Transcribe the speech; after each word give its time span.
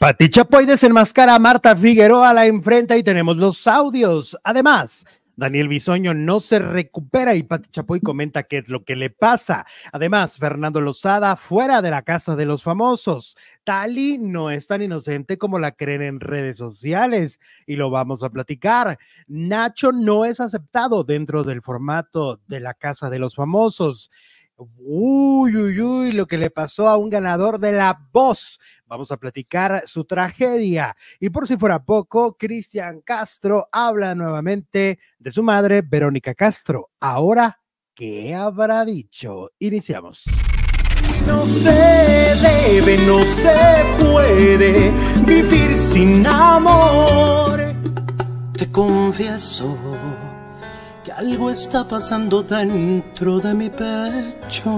Pati 0.00 0.30
Chapoy 0.30 0.64
desenmascara 0.64 1.34
a 1.34 1.38
Marta 1.38 1.76
Figueroa, 1.76 2.32
la 2.32 2.46
enfrenta 2.46 2.96
y 2.96 3.02
tenemos 3.02 3.36
los 3.36 3.66
audios. 3.66 4.34
Además, 4.44 5.04
Daniel 5.36 5.68
Bisoño 5.68 6.14
no 6.14 6.40
se 6.40 6.58
recupera 6.58 7.34
y 7.34 7.42
Pati 7.42 7.68
Chapoy 7.68 8.00
comenta 8.00 8.44
qué 8.44 8.58
es 8.58 8.68
lo 8.68 8.82
que 8.82 8.96
le 8.96 9.10
pasa. 9.10 9.66
Además, 9.92 10.38
Fernando 10.38 10.80
Lozada 10.80 11.36
fuera 11.36 11.82
de 11.82 11.90
la 11.90 12.00
casa 12.00 12.34
de 12.34 12.46
los 12.46 12.62
famosos. 12.62 13.36
Tali 13.62 14.16
no 14.16 14.50
es 14.50 14.66
tan 14.66 14.80
inocente 14.80 15.36
como 15.36 15.58
la 15.58 15.72
creen 15.72 16.00
en 16.00 16.20
redes 16.20 16.56
sociales 16.56 17.38
y 17.66 17.76
lo 17.76 17.90
vamos 17.90 18.22
a 18.22 18.30
platicar. 18.30 18.98
Nacho 19.26 19.92
no 19.92 20.24
es 20.24 20.40
aceptado 20.40 21.04
dentro 21.04 21.44
del 21.44 21.60
formato 21.60 22.40
de 22.46 22.60
la 22.60 22.72
casa 22.72 23.10
de 23.10 23.18
los 23.18 23.34
famosos. 23.34 24.10
Uy, 24.78 25.56
uy, 25.56 25.80
uy, 25.80 26.12
lo 26.12 26.26
que 26.26 26.36
le 26.36 26.50
pasó 26.50 26.88
a 26.88 26.96
un 26.98 27.08
ganador 27.08 27.58
de 27.58 27.72
la 27.72 27.98
voz. 28.12 28.58
Vamos 28.84 29.10
a 29.10 29.16
platicar 29.16 29.84
su 29.86 30.04
tragedia. 30.04 30.94
Y 31.18 31.30
por 31.30 31.46
si 31.46 31.56
fuera 31.56 31.82
poco, 31.82 32.36
Cristian 32.36 33.00
Castro 33.00 33.68
habla 33.72 34.14
nuevamente 34.14 34.98
de 35.18 35.30
su 35.30 35.42
madre, 35.42 35.82
Verónica 35.82 36.34
Castro. 36.34 36.90
Ahora, 37.00 37.60
¿qué 37.94 38.34
habrá 38.34 38.84
dicho? 38.84 39.50
Iniciamos. 39.58 40.24
No 41.26 41.46
se 41.46 41.70
debe, 41.70 42.98
no 43.06 43.24
se 43.24 43.84
puede 43.98 44.90
vivir 45.24 45.76
sin 45.76 46.26
amor. 46.26 47.60
Te 48.56 48.70
confieso 48.70 49.74
algo 51.20 51.50
está 51.50 51.84
pasando 51.84 52.42
dentro 52.42 53.40
de 53.40 53.52
mi 53.52 53.68
pecho. 53.68 54.70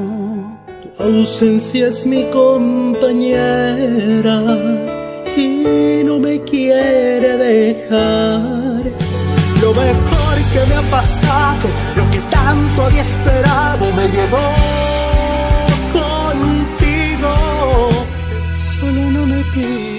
Tu 0.83 1.03
ausencia 1.03 1.87
es 1.87 2.05
mi 2.05 2.25
compañera 2.31 4.39
y 5.37 6.03
no 6.05 6.19
me 6.19 6.43
quiere 6.43 7.37
dejar. 7.49 8.83
Lo 9.63 9.71
mejor 9.83 10.35
que 10.53 10.63
me 10.69 10.75
ha 10.75 10.87
pasado, 10.91 11.67
lo 11.99 12.05
que 12.11 12.19
tanto 12.37 12.83
había 12.87 13.03
esperado, 13.03 13.85
me 13.99 14.07
llevó 14.17 14.47
contigo. 15.99 17.33
Solo 18.57 19.03
no 19.13 19.27
me 19.27 19.45
pidas 19.55 19.92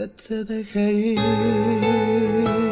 que 0.00 0.08
te 0.08 0.44
deje 0.44 0.92
ir. 1.12 2.69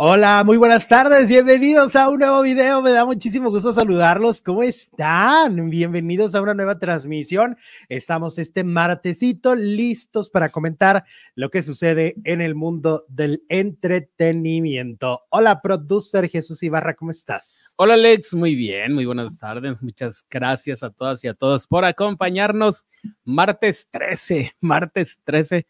Hola, 0.00 0.44
muy 0.44 0.56
buenas 0.58 0.86
tardes, 0.86 1.28
bienvenidos 1.28 1.96
a 1.96 2.08
un 2.08 2.20
nuevo 2.20 2.40
video, 2.42 2.80
me 2.82 2.92
da 2.92 3.04
muchísimo 3.04 3.50
gusto 3.50 3.72
saludarlos, 3.72 4.40
¿cómo 4.40 4.62
están? 4.62 5.70
Bienvenidos 5.70 6.36
a 6.36 6.40
una 6.40 6.54
nueva 6.54 6.78
transmisión, 6.78 7.56
estamos 7.88 8.38
este 8.38 8.62
martesito 8.62 9.56
listos 9.56 10.30
para 10.30 10.50
comentar 10.50 11.02
lo 11.34 11.50
que 11.50 11.64
sucede 11.64 12.14
en 12.22 12.40
el 12.40 12.54
mundo 12.54 13.06
del 13.08 13.42
entretenimiento. 13.48 15.22
Hola, 15.30 15.60
producer 15.60 16.28
Jesús 16.28 16.62
Ibarra, 16.62 16.94
¿cómo 16.94 17.10
estás? 17.10 17.74
Hola 17.76 17.94
Alex, 17.94 18.34
muy 18.34 18.54
bien, 18.54 18.94
muy 18.94 19.04
buenas 19.04 19.36
tardes, 19.36 19.82
muchas 19.82 20.24
gracias 20.30 20.84
a 20.84 20.90
todas 20.90 21.24
y 21.24 21.26
a 21.26 21.34
todos 21.34 21.66
por 21.66 21.84
acompañarnos 21.84 22.86
martes 23.24 23.88
13, 23.90 24.52
martes 24.60 25.18
13 25.24 25.66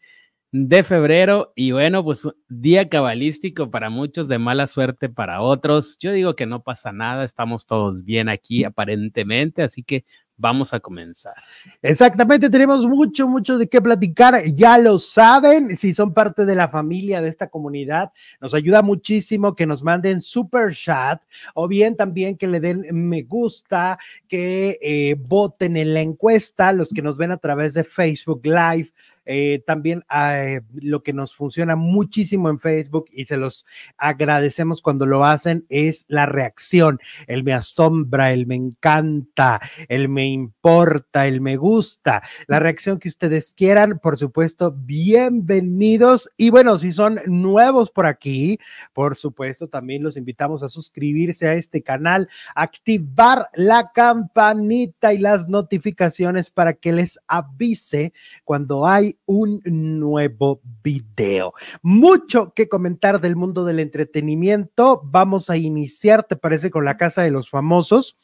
de 0.51 0.83
febrero 0.83 1.53
y 1.55 1.71
bueno, 1.71 2.03
pues 2.03 2.27
día 2.47 2.89
cabalístico 2.89 3.69
para 3.69 3.89
muchos, 3.89 4.27
de 4.27 4.39
mala 4.39 4.67
suerte 4.67 5.09
para 5.09 5.41
otros. 5.41 5.97
Yo 5.99 6.11
digo 6.11 6.35
que 6.35 6.45
no 6.45 6.63
pasa 6.63 6.91
nada, 6.91 7.23
estamos 7.23 7.65
todos 7.65 8.03
bien 8.03 8.29
aquí 8.29 8.63
aparentemente, 8.63 9.61
así 9.61 9.83
que 9.83 10.05
vamos 10.39 10.73
a 10.73 10.79
comenzar. 10.79 11.35
Exactamente, 11.81 12.49
tenemos 12.49 12.87
mucho, 12.87 13.27
mucho 13.27 13.57
de 13.57 13.67
qué 13.67 13.81
platicar, 13.81 14.41
ya 14.53 14.77
lo 14.77 14.97
saben, 14.97 15.75
si 15.75 15.93
son 15.93 16.13
parte 16.13 16.45
de 16.45 16.55
la 16.55 16.69
familia 16.69 17.21
de 17.21 17.29
esta 17.29 17.47
comunidad, 17.47 18.11
nos 18.41 18.53
ayuda 18.53 18.81
muchísimo 18.81 19.53
que 19.53 19.67
nos 19.67 19.83
manden 19.83 20.21
super 20.21 20.73
chat 20.73 21.21
o 21.53 21.67
bien 21.67 21.95
también 21.95 22.37
que 22.37 22.47
le 22.47 22.59
den 22.59 22.85
me 22.91 23.23
gusta, 23.23 23.99
que 24.27 24.79
eh, 24.81 25.15
voten 25.19 25.77
en 25.77 25.93
la 25.93 26.01
encuesta, 26.01 26.71
los 26.71 26.91
que 26.91 27.01
nos 27.01 27.17
ven 27.17 27.31
a 27.31 27.37
través 27.37 27.73
de 27.73 27.83
Facebook 27.83 28.41
Live 28.45 28.91
eh, 29.31 29.61
también 29.63 30.03
eh, 30.11 30.61
lo 30.73 31.03
que 31.03 31.13
nos 31.13 31.35
funciona 31.35 31.75
muchísimo 31.75 32.49
en 32.49 32.59
Facebook 32.59 33.05
y 33.11 33.25
se 33.25 33.37
los 33.37 33.63
agradecemos 33.95 34.81
cuando 34.81 35.05
lo 35.05 35.23
hacen 35.23 35.67
es 35.69 36.05
la 36.07 36.25
reacción, 36.25 36.99
el 37.27 37.43
me 37.43 37.53
asombra, 37.53 38.31
el 38.31 38.47
me 38.47 38.55
encanta, 38.55 39.61
el 39.87 40.09
me 40.09 40.25
importa, 40.25 41.27
el 41.27 41.41
me 41.41 41.57
gusta, 41.57 42.23
la 42.47 42.57
reacción 42.57 42.97
que 42.97 43.07
ustedes 43.07 43.53
quieran, 43.53 43.99
por 43.99 44.17
supuesto, 44.17 44.71
bienvenidos. 44.75 46.31
Y 46.35 46.49
bueno, 46.49 46.79
si 46.79 46.91
son 46.91 47.19
nuevos 47.27 47.91
por 47.91 48.07
aquí, 48.07 48.57
por 48.93 49.15
supuesto, 49.15 49.67
también 49.67 50.01
los 50.01 50.17
invitamos 50.17 50.63
a 50.63 50.69
suscribirse 50.69 51.47
a 51.47 51.53
este 51.53 51.83
canal, 51.83 52.27
activar 52.55 53.47
la 53.53 53.91
campanita 53.91 55.13
y 55.13 55.19
las 55.19 55.47
notificaciones 55.47 56.49
para 56.49 56.73
que 56.73 56.93
les 56.93 57.19
avise 57.27 58.11
cuando 58.43 58.87
hay 58.87 59.18
un 59.25 59.61
nuevo 59.65 60.61
video. 60.83 61.53
Mucho 61.81 62.53
que 62.53 62.67
comentar 62.67 63.21
del 63.21 63.35
mundo 63.35 63.65
del 63.65 63.79
entretenimiento. 63.79 65.01
Vamos 65.05 65.49
a 65.49 65.57
iniciar, 65.57 66.23
¿te 66.23 66.35
parece? 66.35 66.71
Con 66.71 66.85
la 66.85 66.97
Casa 66.97 67.21
de 67.21 67.31
los 67.31 67.49
Famosos. 67.49 68.17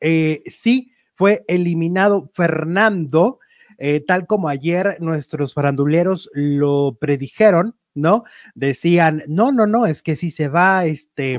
Eh, 0.00 0.42
sí, 0.46 0.92
fue 1.14 1.44
eliminado 1.48 2.30
Fernando, 2.32 3.38
eh, 3.78 4.00
tal 4.06 4.26
como 4.26 4.48
ayer 4.48 4.96
nuestros 5.00 5.54
faranduleros 5.54 6.30
lo 6.32 6.96
predijeron, 7.00 7.76
¿no? 7.94 8.24
Decían, 8.54 9.22
no, 9.28 9.52
no, 9.52 9.66
no, 9.66 9.86
es 9.86 10.02
que 10.02 10.16
si 10.16 10.30
se 10.30 10.48
va 10.48 10.84
este... 10.84 11.38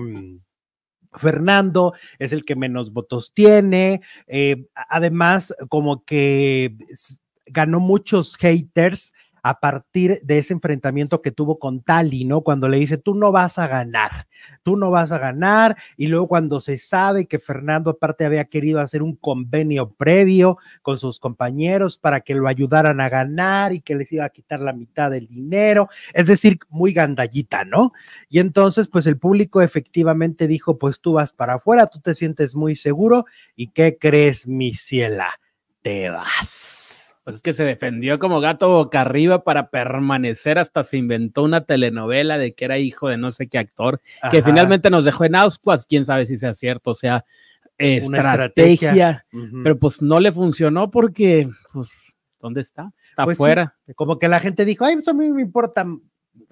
Fernando 1.14 1.94
es 2.20 2.34
el 2.34 2.46
que 2.46 2.56
menos 2.56 2.94
votos 2.94 3.34
tiene. 3.34 4.02
Eh, 4.28 4.68
además, 4.76 5.56
como 5.68 6.06
que 6.06 6.78
ganó 7.52 7.80
muchos 7.80 8.36
haters 8.38 9.14
a 9.44 9.60
partir 9.60 10.20
de 10.24 10.40
ese 10.40 10.54
enfrentamiento 10.54 11.22
que 11.22 11.32
tuvo 11.32 11.60
con 11.60 11.82
Tali, 11.82 12.26
¿no? 12.26 12.42
Cuando 12.42 12.68
le 12.68 12.78
dice, 12.78 12.98
tú 12.98 13.16
no 13.16 13.32
vas 13.32 13.58
a 13.58 13.68
ganar, 13.68 14.28
tú 14.64 14.78
no 14.78 14.92
vas 14.92 15.12
a 15.12 15.18
ganar, 15.18 15.78
y 15.98 16.08
luego 16.08 16.28
cuando 16.28 16.60
se 16.60 16.78
sabe 16.78 17.26
que 17.26 17.40
Fernando 17.40 17.92
aparte 17.92 18.26
había 18.26 18.46
querido 18.46 18.80
hacer 18.80 19.02
un 19.02 19.16
convenio 19.16 19.92
previo 19.92 20.58
con 20.82 21.00
sus 21.00 21.20
compañeros 21.20 21.98
para 21.98 22.22
que 22.22 22.36
lo 22.36 22.48
ayudaran 22.48 23.02
a 23.02 23.10
ganar 23.10 23.74
y 23.74 23.82
que 23.82 23.96
les 23.96 24.12
iba 24.12 24.26
a 24.26 24.30
quitar 24.30 24.60
la 24.60 24.74
mitad 24.74 25.12
del 25.12 25.28
dinero, 25.28 25.90
es 26.14 26.28
decir, 26.28 26.60
muy 26.70 26.94
gandallita, 26.94 27.66
¿no? 27.66 27.94
Y 28.30 28.40
entonces, 28.40 28.88
pues 28.88 29.08
el 29.08 29.18
público 29.18 29.62
efectivamente 29.62 30.48
dijo, 30.48 30.78
pues 30.78 31.00
tú 31.00 31.14
vas 31.14 31.34
para 31.34 31.56
afuera, 31.56 31.88
tú 31.88 32.00
te 32.00 32.16
sientes 32.16 32.56
muy 32.56 32.76
seguro, 32.76 33.26
¿y 33.56 33.68
qué 33.68 33.98
crees, 34.00 34.48
mi 34.48 34.74
ciela? 34.74 35.30
Te 35.82 36.10
vas. 36.10 37.09
Pues 37.30 37.38
es 37.38 37.42
que 37.42 37.54
se 37.54 37.64
defendió 37.64 38.18
como 38.20 38.40
gato 38.42 38.70
boca 38.70 39.02
arriba 39.02 39.44
para 39.44 39.70
permanecer 39.70 40.58
hasta 40.58 40.84
se 40.84 40.98
inventó 40.98 41.44
una 41.44 41.66
telenovela 41.66 42.38
de 42.38 42.54
que 42.54 42.66
era 42.66 42.78
hijo 42.78 43.08
de 43.08 43.18
no 43.18 43.32
sé 43.32 43.48
qué 43.48 43.58
actor, 43.58 44.02
que 44.32 44.42
finalmente 44.42 44.90
nos 44.90 45.06
dejó 45.06 45.26
en 45.26 45.36
Auscuas, 45.36 45.86
quién 45.86 46.06
sabe 46.06 46.26
si 46.26 46.38
sea 46.38 46.54
cierto, 46.54 46.92
o 46.92 46.96
sea, 46.96 47.26
Una 48.04 48.20
estrategia, 48.20 49.26
pero 49.64 49.78
pues 49.78 50.02
no 50.02 50.20
le 50.20 50.32
funcionó 50.32 50.92
porque, 50.92 51.48
pues, 51.72 52.18
¿dónde 52.40 52.62
está? 52.62 52.92
Está 53.04 53.26
Pues 53.26 53.38
sí, 53.38 53.44
afuera. 53.44 53.76
Como 53.96 54.18
que 54.18 54.28
la 54.28 54.40
gente 54.40 54.66
dijo, 54.66 54.86
ay, 54.86 54.96
pues 54.96 55.08
a 55.08 55.14
mí 55.14 55.30
me 55.30 55.42
importa 55.42 55.86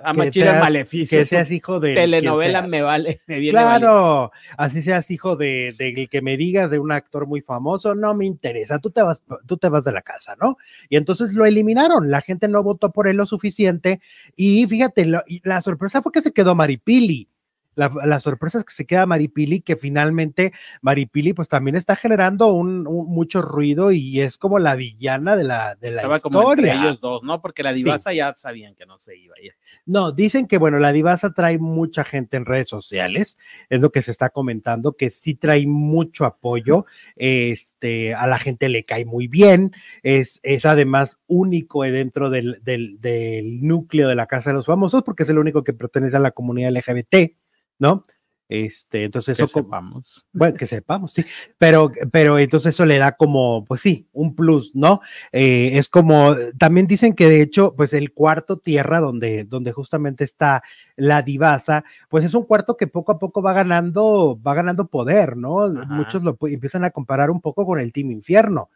A 0.04 0.12
que 0.14 0.18
Machila 0.18 0.46
seas- 0.52 0.60
maleficio. 0.64 1.18
que 1.20 1.26
seas 1.26 1.52
hijo 1.52 1.80
de 1.80 1.96
telenovela 1.96 2.62
me 2.68 2.82
vale, 2.82 3.22
me 3.28 3.40
viene 3.40 3.56
vale. 3.64 3.80
Claro, 3.80 4.32
así 4.58 4.82
seas 4.82 5.10
hijo 5.12 5.36
de, 5.36 5.74
de 5.78 6.08
que 6.08 6.22
me 6.22 6.38
digas 6.38 6.70
de 6.72 6.80
un 6.80 6.92
actor 6.92 7.26
muy 7.28 7.42
famoso, 7.42 7.96
no 7.96 8.14
me 8.14 8.26
interesa, 8.26 8.80
tú 8.80 8.90
te 8.92 9.02
vas, 9.02 9.24
tú 9.46 9.58
te 9.58 9.70
vas 9.70 9.84
de 9.86 9.92
la 9.92 10.02
casa, 10.02 10.36
¿no? 10.42 10.58
Y 10.90 10.98
entonces 10.98 11.34
lo 11.34 11.46
eliminaron, 11.46 12.10
la 12.12 12.22
gente 12.22 12.48
no 12.48 12.64
votó 12.64 12.92
por 12.92 13.08
él 13.08 13.18
lo 13.18 13.26
suficiente 13.26 14.00
y 14.36 14.66
fíjate, 14.68 15.06
lo- 15.06 15.24
y 15.28 15.42
la 15.44 15.62
sorpresa 15.62 16.02
fue 16.02 16.12
que 16.12 16.22
se 16.22 16.32
quedó 16.34 16.56
Maripili. 16.56 17.30
La, 17.78 17.90
la 18.06 18.20
sorpresa 18.20 18.58
es 18.58 18.66
que 18.66 18.74
se 18.74 18.86
queda 18.86 19.06
Maripili, 19.06 19.62
que 19.62 19.76
finalmente 19.78 20.52
Maripili 20.82 21.32
pues 21.34 21.48
también 21.48 21.76
está 21.78 21.96
generando 21.96 22.52
un, 22.52 22.86
un- 22.88 23.08
mucho 23.08 23.42
ruido 23.42 23.92
y 23.92 24.20
es 24.20 24.38
como 24.38 24.60
la 24.60 24.76
villana 24.76 25.36
de 25.38 25.44
la, 25.46 25.76
de 25.76 25.92
la 25.92 25.98
Estaba 26.02 26.20
como 26.20 26.52
entre 26.52 26.68
historia. 26.68 26.84
ellos 26.90 27.00
dos, 27.00 27.24
¿no? 27.24 27.42
Porque 27.42 27.64
la 27.64 27.74
Sí. 27.74 27.84
divasa 27.84 28.12
ya 28.14 28.34
sabían 28.34 28.76
que 28.76 28.86
no 28.86 29.00
se 29.00 29.16
iba 29.18 29.36
a 29.40 29.46
ir. 29.46 29.54
No, 29.86 30.12
dicen 30.12 30.48
que 30.48 30.58
bueno, 30.58 30.80
la 30.80 30.92
divasa 30.92 31.34
trae 31.34 31.60
mucha 31.60 32.04
gente 32.04 32.36
en 32.36 32.46
redes 32.46 32.68
sociales, 32.68 33.38
es 33.70 33.80
lo 33.82 33.92
que 33.92 34.02
se 34.02 34.12
está 34.12 34.30
comentando, 34.32 34.94
que 34.98 35.12
sí 35.12 35.36
trae 35.36 35.66
mucho 35.68 36.26
apoyo, 36.26 36.86
este, 37.16 38.14
a 38.16 38.26
la 38.28 38.40
gente 38.40 38.70
le 38.70 38.84
cae 38.86 39.06
muy 39.06 39.28
bien, 39.28 39.72
es, 40.04 40.40
es 40.44 40.66
además 40.66 41.20
único 41.28 41.84
dentro 41.84 42.30
del, 42.30 42.60
del, 42.64 43.00
del 43.00 43.62
núcleo 43.62 44.08
de 44.08 44.16
la 44.16 44.26
Casa 44.26 44.50
de 44.50 44.56
los 44.56 44.66
Famosos, 44.66 45.04
porque 45.04 45.24
es 45.24 45.30
el 45.30 45.38
único 45.38 45.64
que 45.64 45.74
pertenece 45.74 46.18
a 46.18 46.20
la 46.20 46.32
comunidad 46.32 46.72
LGBT, 46.76 47.36
¿no? 47.80 48.06
Este, 48.50 49.04
entonces 49.04 49.38
eso 49.38 49.48
que 49.48 49.66
sepamos. 49.66 50.26
Bueno, 50.32 50.56
que 50.56 50.68
sepamos, 50.68 51.12
sí. 51.12 51.26
Pero, 51.58 51.92
pero 52.12 52.40
entonces 52.40 52.74
eso 52.74 52.86
le 52.86 52.98
da 52.98 53.12
como, 53.12 53.66
pues 53.66 53.82
sí, 53.82 54.08
un 54.14 54.36
plus, 54.36 54.74
¿no? 54.74 55.02
Eh, 55.34 55.72
es 55.74 55.90
como, 55.90 56.34
también 56.58 56.88
dicen 56.88 57.14
que 57.14 57.28
de 57.28 57.42
hecho, 57.42 57.76
pues 57.76 57.92
el 57.94 58.14
cuarto 58.14 58.58
tierra 58.58 59.02
donde, 59.02 59.44
donde 59.44 59.74
justamente 59.74 60.24
está 60.24 60.64
la 60.96 61.22
divasa, 61.24 61.84
pues 62.08 62.24
es 62.24 62.34
un 62.34 62.44
cuarto 62.44 62.78
que 62.78 62.88
poco 62.88 63.12
a 63.12 63.20
poco 63.20 63.42
va 63.42 63.52
ganando, 63.52 64.40
va 64.42 64.54
ganando 64.54 64.88
poder, 64.88 65.36
¿no? 65.36 65.68
Muchos 65.90 66.24
lo 66.24 66.38
empiezan 66.44 66.86
a 66.86 66.92
comparar 66.92 67.30
un 67.30 67.42
poco 67.42 67.66
con 67.66 67.80
el 67.80 67.92
Team 67.92 68.12
Infierno, 68.12 68.70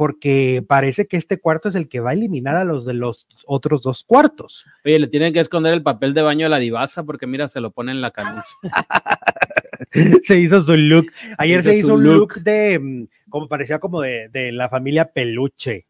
porque 0.00 0.64
parece 0.66 1.06
que 1.06 1.18
este 1.18 1.38
cuarto 1.38 1.68
es 1.68 1.74
el 1.74 1.86
que 1.86 2.00
va 2.00 2.08
a 2.08 2.12
eliminar 2.14 2.56
a 2.56 2.64
los 2.64 2.86
de 2.86 2.94
los 2.94 3.26
otros 3.44 3.82
dos 3.82 4.02
cuartos. 4.02 4.64
Oye, 4.82 4.98
le 4.98 5.08
tienen 5.08 5.34
que 5.34 5.40
esconder 5.40 5.74
el 5.74 5.82
papel 5.82 6.14
de 6.14 6.22
baño 6.22 6.46
a 6.46 6.48
la 6.48 6.56
divasa 6.56 7.04
porque 7.04 7.26
mira, 7.26 7.50
se 7.50 7.60
lo 7.60 7.70
pone 7.70 7.92
en 7.92 8.00
la 8.00 8.10
camisa. 8.10 8.48
se 10.22 10.40
hizo 10.40 10.62
su 10.62 10.74
look. 10.74 11.12
Ayer 11.36 11.62
se 11.62 11.76
hizo, 11.76 11.96
un 11.96 12.04
look. 12.04 12.36
de, 12.36 12.78
mm, 12.78 13.08
como 13.28 13.46
parecía 13.46 13.78
como 13.78 14.00
de, 14.00 14.30
de 14.30 14.52
la 14.52 14.70
familia 14.70 15.12
peluche. 15.12 15.86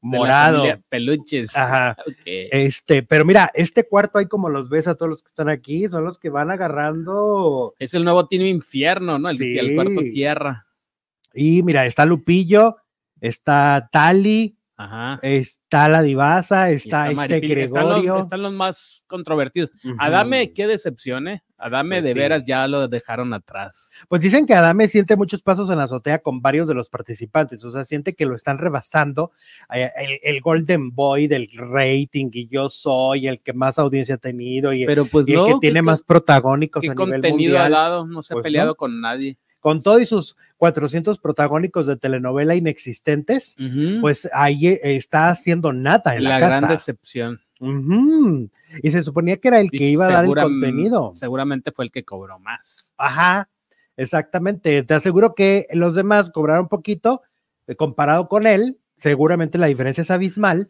Morado. 0.00 0.64
peluches. 0.88 1.54
Ajá. 1.54 1.98
Este, 2.24 3.02
pero 3.02 3.26
mira, 3.26 3.50
este 3.52 3.86
cuarto 3.86 4.16
hay 4.18 4.26
como 4.26 4.48
los 4.48 4.70
ves 4.70 4.88
a 4.88 4.94
todos 4.94 5.10
los 5.10 5.22
que 5.22 5.28
están 5.28 5.50
aquí, 5.50 5.86
son 5.90 6.06
los 6.06 6.18
que 6.18 6.30
van 6.30 6.50
agarrando. 6.50 7.74
Es 7.78 7.92
el 7.92 8.04
nuevo 8.04 8.26
Team 8.26 8.46
Infierno, 8.46 9.18
¿no? 9.18 9.28
El, 9.28 9.36
sí. 9.36 9.58
el 9.58 9.74
cuarto 9.74 10.00
tierra. 10.00 10.66
Y 11.34 11.62
mira, 11.62 11.84
está 11.84 12.06
Lupillo, 12.06 12.76
está 13.20 13.88
Tali, 13.90 14.56
está 15.22 15.88
la 15.88 16.02
Divasa, 16.02 16.70
está, 16.70 17.10
este 17.10 17.40
Gregorio. 17.40 18.20
Están 18.20 18.42
los, 18.42 18.52
más 18.52 19.04
controvertidos. 19.06 19.70
Adame, 19.98 20.52
qué 20.52 20.66
decepción, 20.66 21.28
¿eh? 21.28 21.42
Adame 21.58 21.96
pues 21.96 22.04
de 22.04 22.14
veras 22.14 22.42
ya 22.46 22.66
lo 22.66 22.88
dejaron 22.88 23.34
atrás. 23.34 23.92
Pues 24.08 24.22
dicen 24.22 24.46
que 24.46 24.54
Adame 24.54 24.88
siente 24.88 25.16
muchos 25.16 25.42
pasos 25.42 25.68
en 25.68 25.76
la 25.76 25.84
azotea 25.84 26.20
con 26.20 26.40
varios 26.40 26.66
de 26.68 26.74
los 26.74 26.88
participantes, 26.88 27.62
o 27.64 27.70
sea, 27.70 27.84
siente 27.84 28.14
que 28.14 28.24
lo 28.24 28.34
están 28.34 28.56
rebasando. 28.56 29.30
Eh, 29.74 29.90
el, 30.22 30.40
Golden 30.40 30.94
Boy 30.94 31.26
del 31.26 31.50
rating 31.52 32.30
y 32.32 32.48
yo 32.48 32.70
soy 32.70 33.28
el 33.28 33.42
que 33.42 33.52
más 33.52 33.78
audiencia 33.78 34.14
ha 34.14 34.18
tenido 34.18 34.72
y, 34.72 34.86
Pero 34.86 35.04
pues 35.04 35.28
el 35.28 35.44
que 35.44 35.54
tiene 35.60 35.82
más 35.82 36.02
protagónicos 36.02 36.88
a 36.88 36.94
nivel 36.94 37.22
mundial. 37.30 37.74
Ha 37.74 37.78
dado, 37.78 38.06
no 38.06 38.22
se 38.22 38.32
ha 38.32 38.36
pues 38.36 38.44
peleado 38.44 38.74
con 38.74 39.02
nadie 39.02 39.36
con 39.60 39.82
todos 39.82 40.08
sus 40.08 40.36
400 40.56 41.18
protagónicos 41.18 41.86
de 41.86 41.96
telenovela 41.96 42.54
inexistentes, 42.54 43.56
pues 44.00 44.28
ahí 44.32 44.66
eh, 44.66 44.80
está 44.82 45.28
haciendo 45.28 45.72
nada 45.72 46.16
en 46.16 46.24
la, 46.24 46.30
la 46.30 46.38
gran 46.40 46.68
decepción. 46.68 47.40
Y 48.82 48.90
se 48.90 49.02
suponía 49.02 49.36
que 49.36 49.48
era 49.48 49.60
el 49.60 49.70
que 49.70 49.84
iba 49.84 50.06
a 50.06 50.10
dar 50.10 50.24
el 50.24 50.34
contenido. 50.34 51.12
Seguramente 51.14 51.72
fue 51.72 51.84
el 51.84 51.90
que 51.90 52.04
cobró 52.04 52.38
más. 52.38 52.94
Ajá, 52.96 53.48
exactamente. 53.96 54.82
Te 54.82 54.94
aseguro 54.94 55.34
que 55.34 55.66
los 55.72 55.94
demás 55.94 56.30
cobraron 56.30 56.68
poquito 56.68 57.22
eh, 57.66 57.76
comparado 57.76 58.28
con 58.28 58.46
él. 58.46 58.78
Seguramente 58.96 59.58
la 59.58 59.66
diferencia 59.66 60.02
es 60.02 60.10
abismal, 60.10 60.68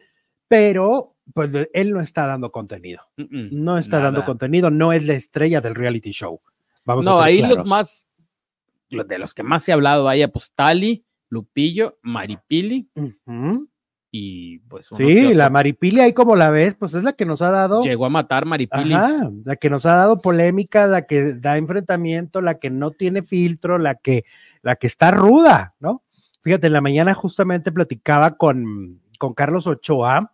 pero 0.49 1.15
pues 1.33 1.49
él 1.73 1.91
no 1.91 2.01
está 2.01 2.25
dando 2.27 2.51
contenido. 2.51 3.01
no 3.17 3.77
está 3.77 3.99
dando 3.99 4.25
contenido, 4.25 4.69
no 4.69 4.91
es 4.91 5.05
la 5.05 5.13
estrella 5.13 5.61
del 5.61 5.75
reality 5.75 6.11
show. 6.11 6.41
Vamos 6.83 7.05
no, 7.05 7.21
ahí 7.21 7.41
los 7.41 7.69
más 7.69 8.05
de 8.91 9.19
los 9.19 9.33
que 9.33 9.43
más 9.43 9.63
se 9.63 9.71
ha 9.71 9.75
hablado, 9.75 10.03
vaya, 10.03 10.27
pues 10.27 10.51
Tali, 10.53 11.05
Lupillo, 11.29 11.97
Maripili. 12.01 12.89
Y 14.11 14.59
pues. 14.59 14.87
Sí, 14.95 15.33
la 15.33 15.49
Maripili, 15.49 16.01
ahí 16.01 16.13
como 16.13 16.35
la 16.35 16.49
ves, 16.49 16.75
pues 16.75 16.93
es 16.93 17.03
la 17.03 17.13
que 17.13 17.25
nos 17.25 17.41
ha 17.41 17.49
dado. 17.49 17.81
Llegó 17.81 18.05
a 18.05 18.09
matar 18.09 18.45
Maripili. 18.45 18.89
la 18.89 19.55
que 19.55 19.69
nos 19.69 19.85
ha 19.85 19.95
dado 19.95 20.21
polémica, 20.21 20.85
la 20.87 21.03
que 21.07 21.35
da 21.35 21.57
enfrentamiento, 21.57 22.41
la 22.41 22.59
que 22.59 22.69
no 22.69 22.91
tiene 22.91 23.23
filtro, 23.23 23.77
la 23.77 23.95
que, 23.95 24.25
la 24.61 24.75
que 24.75 24.87
está 24.87 25.11
ruda, 25.11 25.75
¿no? 25.79 26.03
Fíjate, 26.41 26.67
en 26.67 26.73
la 26.73 26.81
mañana 26.81 27.13
justamente 27.13 27.71
platicaba 27.71 28.35
con, 28.35 28.99
con 29.17 29.33
Carlos 29.33 29.67
Ochoa, 29.67 30.33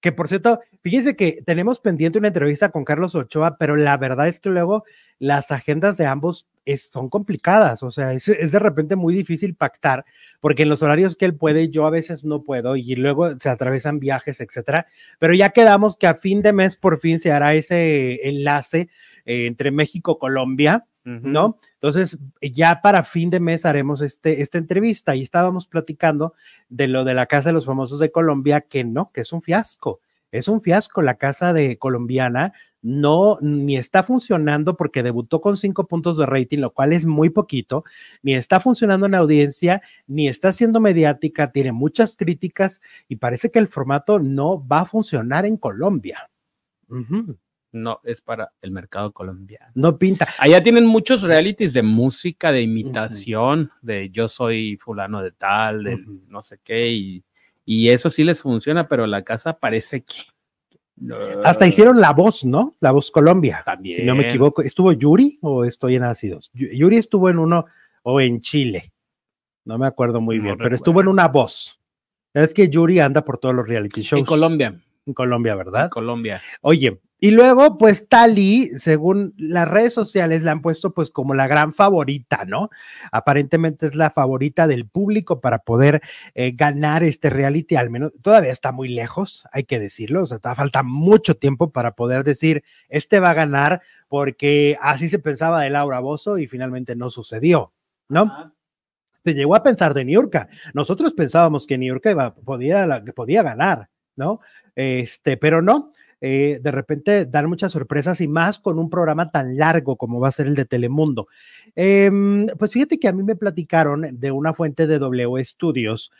que 0.00 0.12
por 0.12 0.28
cierto, 0.28 0.60
fíjense 0.82 1.16
que 1.16 1.42
tenemos 1.44 1.80
pendiente 1.80 2.18
una 2.18 2.28
entrevista 2.28 2.70
con 2.70 2.84
Carlos 2.84 3.14
Ochoa, 3.14 3.56
pero 3.58 3.76
la 3.76 3.96
verdad 3.96 4.28
es 4.28 4.40
que 4.40 4.48
luego 4.48 4.84
las 5.18 5.52
agendas 5.52 5.96
de 5.96 6.06
ambos 6.06 6.48
son 6.78 7.08
complicadas, 7.08 7.82
o 7.82 7.90
sea, 7.90 8.12
es, 8.12 8.26
de 8.26 8.58
repente 8.58 8.96
muy 8.96 9.14
difícil 9.14 9.54
pactar, 9.54 10.04
porque 10.40 10.62
en 10.62 10.68
los 10.68 10.82
horarios 10.82 11.16
que 11.16 11.24
él 11.24 11.34
puede, 11.34 11.68
yo 11.68 11.84
a 11.84 11.90
veces 11.90 12.24
no 12.24 12.42
puedo 12.42 12.76
y 12.76 12.94
luego 12.94 13.30
se 13.38 13.48
atravesan 13.48 13.98
viajes, 13.98 14.40
etcétera, 14.40 14.86
pero 15.18 15.34
ya 15.34 15.50
quedamos 15.50 15.96
que 15.96 16.06
a 16.06 16.14
fin 16.14 16.42
de 16.42 16.52
mes 16.52 16.76
por 16.76 17.00
fin 17.00 17.18
se 17.18 17.32
hará 17.32 17.54
ese 17.54 18.28
enlace 18.28 18.88
eh, 19.26 19.46
entre 19.46 19.70
México, 19.70 20.18
Colombia, 20.18 20.86
¿no? 21.04 21.56
Entonces, 21.74 22.18
ya 22.42 22.80
para 22.82 23.02
fin 23.02 23.30
de 23.30 23.40
mes 23.40 23.64
haremos 23.64 24.02
este, 24.02 24.42
esta 24.42 24.58
entrevista 24.58 25.16
y 25.16 25.22
estábamos 25.22 25.66
platicando 25.66 26.34
de 26.68 26.88
lo 26.88 27.04
de 27.04 27.14
la 27.14 27.26
Casa 27.26 27.48
de 27.48 27.54
los 27.54 27.66
Famosos 27.66 28.00
de 28.00 28.10
Colombia, 28.10 28.60
que 28.60 28.84
no, 28.84 29.10
que 29.12 29.22
es 29.22 29.32
un 29.32 29.42
fiasco. 29.42 30.00
Es 30.32 30.46
un 30.46 30.60
fiasco 30.60 31.02
la 31.02 31.14
casa 31.14 31.52
de 31.52 31.76
colombiana, 31.76 32.52
no, 32.82 33.38
ni 33.40 33.76
está 33.76 34.02
funcionando 34.02 34.76
porque 34.76 35.02
debutó 35.02 35.40
con 35.40 35.56
cinco 35.56 35.86
puntos 35.86 36.16
de 36.16 36.26
rating, 36.26 36.58
lo 36.58 36.72
cual 36.72 36.92
es 36.92 37.04
muy 37.04 37.30
poquito, 37.30 37.84
ni 38.22 38.34
está 38.34 38.60
funcionando 38.60 39.06
en 39.06 39.14
audiencia, 39.16 39.82
ni 40.06 40.28
está 40.28 40.52
siendo 40.52 40.80
mediática, 40.80 41.50
tiene 41.50 41.72
muchas 41.72 42.16
críticas 42.16 42.80
y 43.08 43.16
parece 43.16 43.50
que 43.50 43.58
el 43.58 43.68
formato 43.68 44.18
no 44.18 44.66
va 44.66 44.80
a 44.80 44.86
funcionar 44.86 45.46
en 45.46 45.56
Colombia. 45.56 46.30
No, 47.72 48.00
es 48.02 48.20
para 48.20 48.52
el 48.62 48.72
mercado 48.72 49.12
colombiano. 49.12 49.70
No 49.74 49.96
pinta. 49.96 50.26
Allá 50.38 50.62
tienen 50.62 50.86
muchos 50.86 51.22
realities 51.22 51.72
de 51.72 51.82
música, 51.82 52.50
de 52.50 52.62
imitación, 52.62 53.70
de 53.80 54.10
yo 54.10 54.28
soy 54.28 54.76
fulano 54.76 55.22
de 55.22 55.30
tal, 55.30 55.84
de 55.84 56.04
no 56.28 56.42
sé 56.42 56.58
qué, 56.64 56.90
y, 56.90 57.24
y 57.64 57.90
eso 57.90 58.10
sí 58.10 58.24
les 58.24 58.42
funciona, 58.42 58.88
pero 58.88 59.06
la 59.06 59.22
casa 59.22 59.52
parece 59.52 60.02
que 60.02 60.14
hasta 61.44 61.66
hicieron 61.66 62.00
la 62.00 62.12
voz, 62.12 62.44
¿no? 62.44 62.76
La 62.80 62.92
voz 62.92 63.10
Colombia. 63.10 63.62
También. 63.64 63.96
Si 63.96 64.04
no 64.04 64.14
me 64.14 64.28
equivoco. 64.28 64.62
¿Estuvo 64.62 64.92
Yuri 64.92 65.38
o 65.40 65.64
estoy 65.64 65.96
en 65.96 66.02
ácidos? 66.02 66.50
Yuri 66.52 66.96
estuvo 66.96 67.30
en 67.30 67.38
uno 67.38 67.66
o 68.02 68.20
en 68.20 68.40
Chile. 68.40 68.92
No 69.64 69.78
me 69.78 69.86
acuerdo 69.86 70.20
muy 70.20 70.38
bien, 70.40 70.56
pero 70.58 70.74
estuvo 70.74 71.00
en 71.00 71.08
una 71.08 71.28
voz. 71.28 71.80
Es 72.34 72.54
que 72.54 72.68
Yuri 72.68 73.00
anda 73.00 73.24
por 73.24 73.38
todos 73.38 73.54
los 73.54 73.66
reality 73.66 74.02
shows. 74.02 74.20
En 74.20 74.26
Colombia. 74.26 74.80
En 75.06 75.14
Colombia, 75.14 75.54
¿verdad? 75.54 75.84
En 75.84 75.90
Colombia. 75.90 76.40
Oye, 76.60 77.00
y 77.22 77.32
luego, 77.32 77.76
pues 77.76 78.08
Tali, 78.08 78.70
según 78.78 79.34
las 79.36 79.68
redes 79.68 79.92
sociales, 79.92 80.42
la 80.42 80.52
han 80.52 80.62
puesto 80.62 80.94
pues 80.94 81.10
como 81.10 81.34
la 81.34 81.46
gran 81.46 81.74
favorita, 81.74 82.46
¿no? 82.46 82.70
Aparentemente 83.12 83.86
es 83.86 83.94
la 83.94 84.10
favorita 84.10 84.66
del 84.66 84.88
público 84.88 85.40
para 85.42 85.58
poder 85.58 86.00
eh, 86.34 86.52
ganar 86.52 87.04
este 87.04 87.28
reality, 87.28 87.76
al 87.76 87.90
menos 87.90 88.12
todavía 88.22 88.52
está 88.52 88.72
muy 88.72 88.88
lejos, 88.88 89.44
hay 89.52 89.64
que 89.64 89.78
decirlo, 89.78 90.22
o 90.22 90.26
sea, 90.26 90.38
falta 90.54 90.82
mucho 90.82 91.36
tiempo 91.36 91.70
para 91.70 91.94
poder 91.94 92.24
decir, 92.24 92.64
este 92.88 93.20
va 93.20 93.30
a 93.30 93.34
ganar, 93.34 93.82
porque 94.08 94.78
así 94.80 95.10
se 95.10 95.18
pensaba 95.18 95.60
de 95.60 95.68
Laura 95.68 96.00
Bozo 96.00 96.38
y 96.38 96.46
finalmente 96.46 96.96
no 96.96 97.10
sucedió, 97.10 97.74
¿no? 98.08 98.54
Se 99.22 99.34
llegó 99.34 99.54
a 99.54 99.62
pensar 99.62 99.92
de 99.92 100.06
Niurka. 100.06 100.48
Nosotros 100.72 101.12
pensábamos 101.12 101.66
que 101.66 101.76
Niurka 101.76 102.10
iba, 102.12 102.34
podía, 102.34 103.04
podía 103.14 103.42
ganar, 103.42 103.90
¿no? 104.16 104.40
Este, 104.74 105.36
pero 105.36 105.60
no 105.60 105.92
eh, 106.20 106.58
de 106.62 106.70
repente 106.70 107.26
dar 107.26 107.48
muchas 107.48 107.72
sorpresas 107.72 108.20
y 108.20 108.28
más 108.28 108.58
con 108.58 108.78
un 108.78 108.90
programa 108.90 109.30
tan 109.30 109.56
largo 109.56 109.96
como 109.96 110.20
va 110.20 110.28
a 110.28 110.32
ser 110.32 110.46
el 110.46 110.54
de 110.54 110.64
Telemundo. 110.64 111.28
Em, 111.74 112.46
pues 112.58 112.72
fíjate 112.72 112.98
que 112.98 113.08
a 113.08 113.12
mí 113.12 113.22
me 113.22 113.36
platicaron 113.36 114.06
de 114.12 114.30
una 114.30 114.54
fuente 114.54 114.86
de 114.86 114.98
W 114.98 115.44
Studios 115.44 116.10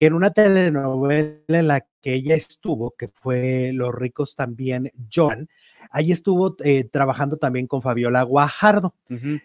en 0.00 0.12
una 0.14 0.30
telenovela 0.30 1.38
en 1.48 1.68
la 1.68 1.86
que 2.02 2.14
ella 2.14 2.34
estuvo, 2.34 2.92
que 2.92 3.08
fue 3.08 3.72
Los 3.72 3.94
ricos 3.94 4.36
también, 4.36 4.92
Joan, 5.12 5.48
ahí 5.90 6.12
estuvo 6.12 6.56
eh, 6.64 6.84
trabajando 6.84 7.36
también 7.36 7.66
con 7.66 7.82
Fabiola 7.82 8.22
Guajardo. 8.22 8.94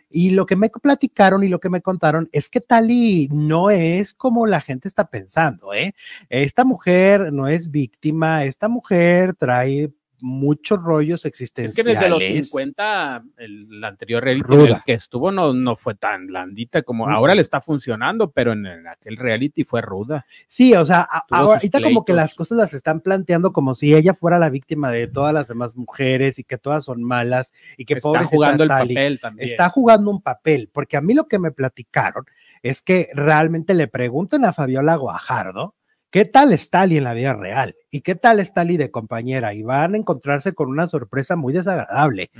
Y 0.09 0.31
lo 0.31 0.45
que 0.45 0.55
me 0.55 0.69
platicaron 0.69 1.43
y 1.43 1.49
lo 1.49 1.59
que 1.59 1.69
me 1.69 1.81
contaron 1.81 2.29
es 2.31 2.49
que 2.49 2.61
Tali 2.61 3.29
no 3.31 3.69
es 3.69 4.13
como 4.13 4.45
la 4.45 4.61
gente 4.61 4.87
está 4.87 5.05
pensando, 5.05 5.73
¿eh? 5.73 5.93
Esta 6.29 6.63
mujer 6.63 7.31
no 7.31 7.47
es 7.47 7.69
víctima, 7.69 8.43
esta 8.45 8.67
mujer 8.67 9.35
trae 9.35 9.91
muchos 10.21 10.81
rollos 10.81 11.25
existenciales. 11.25 11.77
Es 11.77 11.83
que 11.83 11.93
desde 11.93 12.09
los 12.09 12.23
50, 12.23 13.23
el, 13.37 13.83
anterior 13.83 14.23
reality 14.23 14.47
que 14.85 14.93
estuvo 14.93 15.31
no, 15.31 15.53
no 15.53 15.75
fue 15.75 15.95
tan 15.95 16.27
blandita 16.27 16.83
como 16.83 17.09
ahora 17.09 17.35
le 17.35 17.41
está 17.41 17.59
funcionando, 17.59 18.31
pero 18.31 18.53
en, 18.53 18.65
aquel 18.87 19.17
reality 19.17 19.63
fue 19.63 19.81
ruda. 19.81 20.25
Sí, 20.47 20.73
o 20.75 20.85
sea, 20.85 21.07
ahorita 21.29 21.81
como 21.81 22.05
que 22.05 22.13
las 22.13 22.35
cosas 22.35 22.57
las 22.57 22.73
están 22.73 23.01
planteando 23.01 23.51
como 23.51 23.75
si 23.75 23.93
ella 23.93 24.13
fuera 24.13 24.39
la 24.39 24.49
víctima 24.49 24.91
de 24.91 25.07
todas 25.07 25.33
las 25.33 25.47
demás 25.47 25.75
mujeres 25.75 26.39
y 26.39 26.43
que 26.43 26.57
todas 26.57 26.85
son 26.85 27.03
malas 27.03 27.53
y 27.77 27.85
que 27.85 27.95
está 27.95 28.23
jugando 28.23 28.63
el 28.63 28.69
papel 28.69 29.19
también. 29.19 29.49
Está 29.49 29.69
jugando 29.69 30.11
un 30.11 30.21
papel, 30.21 30.69
porque 30.71 30.97
a 30.97 31.01
mí 31.01 31.13
lo 31.13 31.27
que 31.27 31.39
me 31.39 31.51
platicaron 31.51 32.25
es 32.61 32.81
que 32.81 33.09
realmente 33.13 33.73
le 33.73 33.87
preguntan 33.87 34.45
a 34.45 34.53
Fabiola 34.53 34.95
Guajardo 34.95 35.75
¿Qué 36.11 36.25
tal 36.25 36.51
es 36.51 36.69
Tali 36.69 36.97
en 36.97 37.05
la 37.05 37.13
vida 37.13 37.33
real? 37.33 37.77
¿Y 37.89 38.01
qué 38.01 38.15
tal 38.15 38.41
es 38.41 38.53
Tali 38.53 38.75
de 38.75 38.91
compañera? 38.91 39.53
Y 39.53 39.63
van 39.63 39.95
a 39.95 39.97
encontrarse 39.97 40.53
con 40.53 40.67
una 40.67 40.89
sorpresa 40.89 41.37
muy 41.37 41.53
desagradable. 41.53 42.31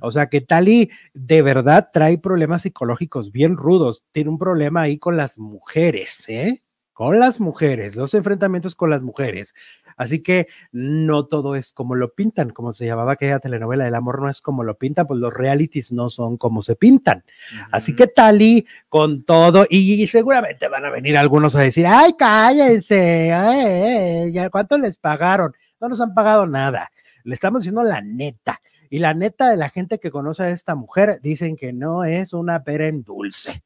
O 0.00 0.10
sea, 0.10 0.26
que 0.26 0.40
Tali 0.40 0.90
de 1.14 1.40
verdad 1.40 1.90
trae 1.92 2.18
problemas 2.18 2.62
psicológicos 2.62 3.30
bien 3.30 3.56
rudos. 3.56 4.02
Tiene 4.10 4.30
un 4.30 4.38
problema 4.38 4.82
ahí 4.82 4.98
con 4.98 5.16
las 5.16 5.38
mujeres, 5.38 6.28
¿eh? 6.28 6.64
con 7.00 7.18
las 7.18 7.40
mujeres, 7.40 7.96
los 7.96 8.12
enfrentamientos 8.12 8.74
con 8.74 8.90
las 8.90 9.02
mujeres. 9.02 9.54
Así 10.00 10.20
que 10.20 10.48
no 10.72 11.26
todo 11.26 11.56
es 11.56 11.74
como 11.74 11.94
lo 11.94 12.14
pintan, 12.14 12.48
como 12.48 12.72
se 12.72 12.86
llamaba 12.86 13.12
aquella 13.12 13.38
telenovela, 13.38 13.86
El 13.86 13.94
amor 13.94 14.22
no 14.22 14.30
es 14.30 14.40
como 14.40 14.64
lo 14.64 14.78
pintan, 14.78 15.06
pues 15.06 15.20
los 15.20 15.30
realities 15.30 15.92
no 15.92 16.08
son 16.08 16.38
como 16.38 16.62
se 16.62 16.74
pintan. 16.74 17.22
Así 17.70 17.94
que 17.94 18.06
Tali, 18.06 18.66
con 18.88 19.24
todo, 19.24 19.66
y, 19.68 20.06
seguramente 20.06 20.68
van 20.68 20.86
a 20.86 20.90
venir 20.90 21.18
algunos 21.18 21.54
a 21.54 21.60
decir, 21.60 21.86
ay, 21.86 22.14
cállense, 22.18 23.30
ay, 23.30 24.32
¿cuánto 24.50 24.78
les 24.78 24.96
pagaron? 24.96 25.52
No 25.78 25.90
nos 25.90 26.00
han 26.00 26.14
pagado 26.14 26.46
nada, 26.46 26.90
le 27.22 27.34
estamos 27.34 27.60
diciendo 27.60 27.82
la 27.82 28.00
neta. 28.00 28.62
Y 28.88 29.00
la 29.00 29.12
neta 29.12 29.50
de 29.50 29.58
la 29.58 29.68
gente 29.68 29.98
que 29.98 30.10
conoce 30.10 30.44
a 30.44 30.48
esta 30.48 30.74
mujer 30.76 31.20
dicen 31.22 31.56
que 31.56 31.74
no 31.74 32.04
es 32.04 32.32
una 32.32 32.64
pera 32.64 32.86
en 32.86 33.02
dulce, 33.02 33.62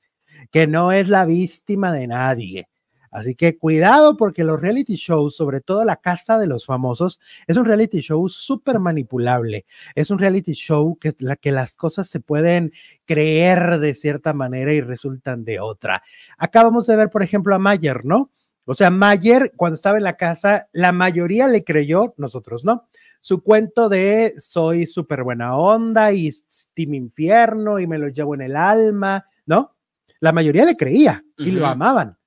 que 0.50 0.66
no 0.66 0.90
es 0.90 1.08
la 1.08 1.26
víctima 1.26 1.92
de 1.92 2.08
nadie, 2.08 2.68
Así 3.14 3.37
que 3.37 3.56
cuidado 3.56 4.16
porque 4.16 4.42
los 4.42 4.61
reality 4.61 4.97
shows, 4.97 5.37
sobre 5.37 5.61
todo 5.61 5.85
la 5.85 5.99
casa 5.99 6.37
de 6.37 6.49
los 6.49 6.66
famosos, 6.66 7.21
es 7.47 7.56
un 7.56 7.64
reality 7.64 8.00
show 8.00 8.28
súper 8.28 8.80
manipulable. 8.80 9.66
Es 9.94 10.11
un 10.11 10.18
reality 10.18 10.54
show 10.54 10.99
que, 10.99 11.12
la, 11.21 11.37
que 11.37 11.52
las 11.52 11.76
cosas 11.76 12.09
se 12.09 12.18
pueden 12.18 12.73
creer 13.04 13.78
de 13.78 13.94
cierta 13.94 14.33
manera 14.33 14.73
y 14.73 14.80
resultan 14.80 15.44
de 15.44 15.61
otra. 15.61 16.02
Acabamos 16.38 16.88
de 16.88 16.97
ver, 16.97 17.09
por 17.09 17.23
ejemplo, 17.23 17.54
a 17.54 17.61
Mayer, 17.61 18.04
¿no? 18.04 18.33
O 18.64 18.75
sea, 18.75 18.90
Mayer, 18.90 19.52
cuando 19.54 19.76
estaba 19.76 19.97
en 19.97 20.02
la 20.02 20.16
casa, 20.16 20.66
la 20.73 20.90
mayoría 20.90 21.47
le 21.47 21.62
creyó, 21.62 22.14
nosotros 22.16 22.64
no. 22.64 22.88
Su 23.21 23.44
cuento 23.44 23.88
de 23.88 24.35
soy 24.38 24.87
súper 24.87 25.23
buena 25.23 25.56
onda 25.56 26.12
y 26.12 26.33
Team 26.75 26.94
Infierno 26.94 27.78
y 27.78 27.87
me 27.87 27.99
lo 27.99 28.09
llevo 28.09 28.35
en 28.35 28.40
el 28.40 28.56
alma, 28.56 29.25
¿no? 29.47 29.76
La 30.18 30.33
mayoría 30.33 30.64
le 30.64 30.76
creía 30.76 31.25
y 31.38 31.52
lo 31.52 31.64
amaban 31.64 32.18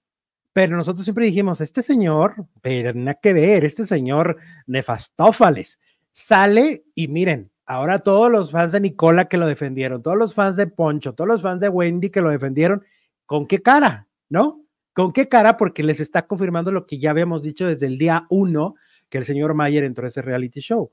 pero 0.58 0.76
nosotros 0.76 1.06
siempre 1.06 1.28
dijimos, 1.28 1.62
este 1.62 1.84
señor, 1.84 2.34
pero 2.64 2.92
nada 2.92 3.20
que 3.22 3.32
ver, 3.32 3.64
este 3.64 3.86
señor 3.86 4.38
nefastófales, 4.66 5.80
sale 6.10 6.84
y 6.96 7.10
miren, 7.10 7.52
ahora 7.68 8.00
todos 8.00 8.32
los 8.32 8.50
fans 8.50 8.72
de 8.72 8.80
Nicola 8.80 9.26
que 9.26 9.38
lo 9.38 9.46
defendieron, 9.46 10.02
todos 10.02 10.18
los 10.18 10.34
fans 10.34 10.58
de 10.58 10.66
Poncho, 10.66 11.14
todos 11.14 11.28
los 11.28 11.44
fans 11.44 11.62
de 11.62 11.70
Wendy 11.70 12.10
que 12.10 12.22
lo 12.22 12.32
defendieron, 12.32 12.84
¿con 13.28 13.46
qué 13.46 13.62
cara? 13.62 14.08
¿No? 14.30 14.66
¿Con 14.94 15.14
qué 15.14 15.30
cara? 15.30 15.58
Porque 15.58 15.84
les 15.84 16.00
está 16.00 16.26
confirmando 16.26 16.72
lo 16.72 16.88
que 16.88 16.98
ya 16.98 17.12
habíamos 17.12 17.44
dicho 17.44 17.68
desde 17.68 17.86
el 17.86 18.00
día 18.00 18.26
uno, 18.32 18.74
que 19.10 19.20
el 19.20 19.26
señor 19.26 19.54
Mayer 19.54 19.84
entró 19.84 20.06
a 20.06 20.08
ese 20.08 20.24
reality 20.24 20.62
show. 20.62 20.92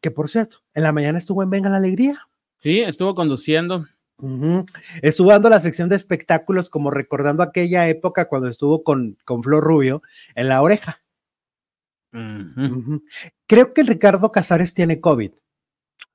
que 0.00 0.10
por 0.10 0.30
cierto, 0.30 0.60
en 0.72 0.84
la 0.84 0.92
mañana 0.92 1.18
estuvo 1.18 1.42
en 1.42 1.50
Venga 1.50 1.68
la 1.68 1.76
Alegría. 1.76 2.18
Sí, 2.60 2.80
estuvo 2.80 3.14
conduciendo. 3.14 3.84
Estuvo 5.02 5.30
dando 5.30 5.50
la 5.50 5.60
sección 5.60 5.88
de 5.88 5.96
espectáculos 5.96 6.70
como 6.70 6.90
recordando 6.90 7.42
aquella 7.42 7.88
época 7.88 8.28
cuando 8.28 8.48
estuvo 8.48 8.82
con, 8.84 9.18
con 9.24 9.42
Flor 9.42 9.64
Rubio 9.64 10.02
en 10.34 10.48
la 10.48 10.62
oreja. 10.62 11.02
Creo 13.46 13.74
que 13.74 13.82
Ricardo 13.82 14.30
Casares 14.30 14.72
tiene 14.72 15.00
COVID. 15.00 15.32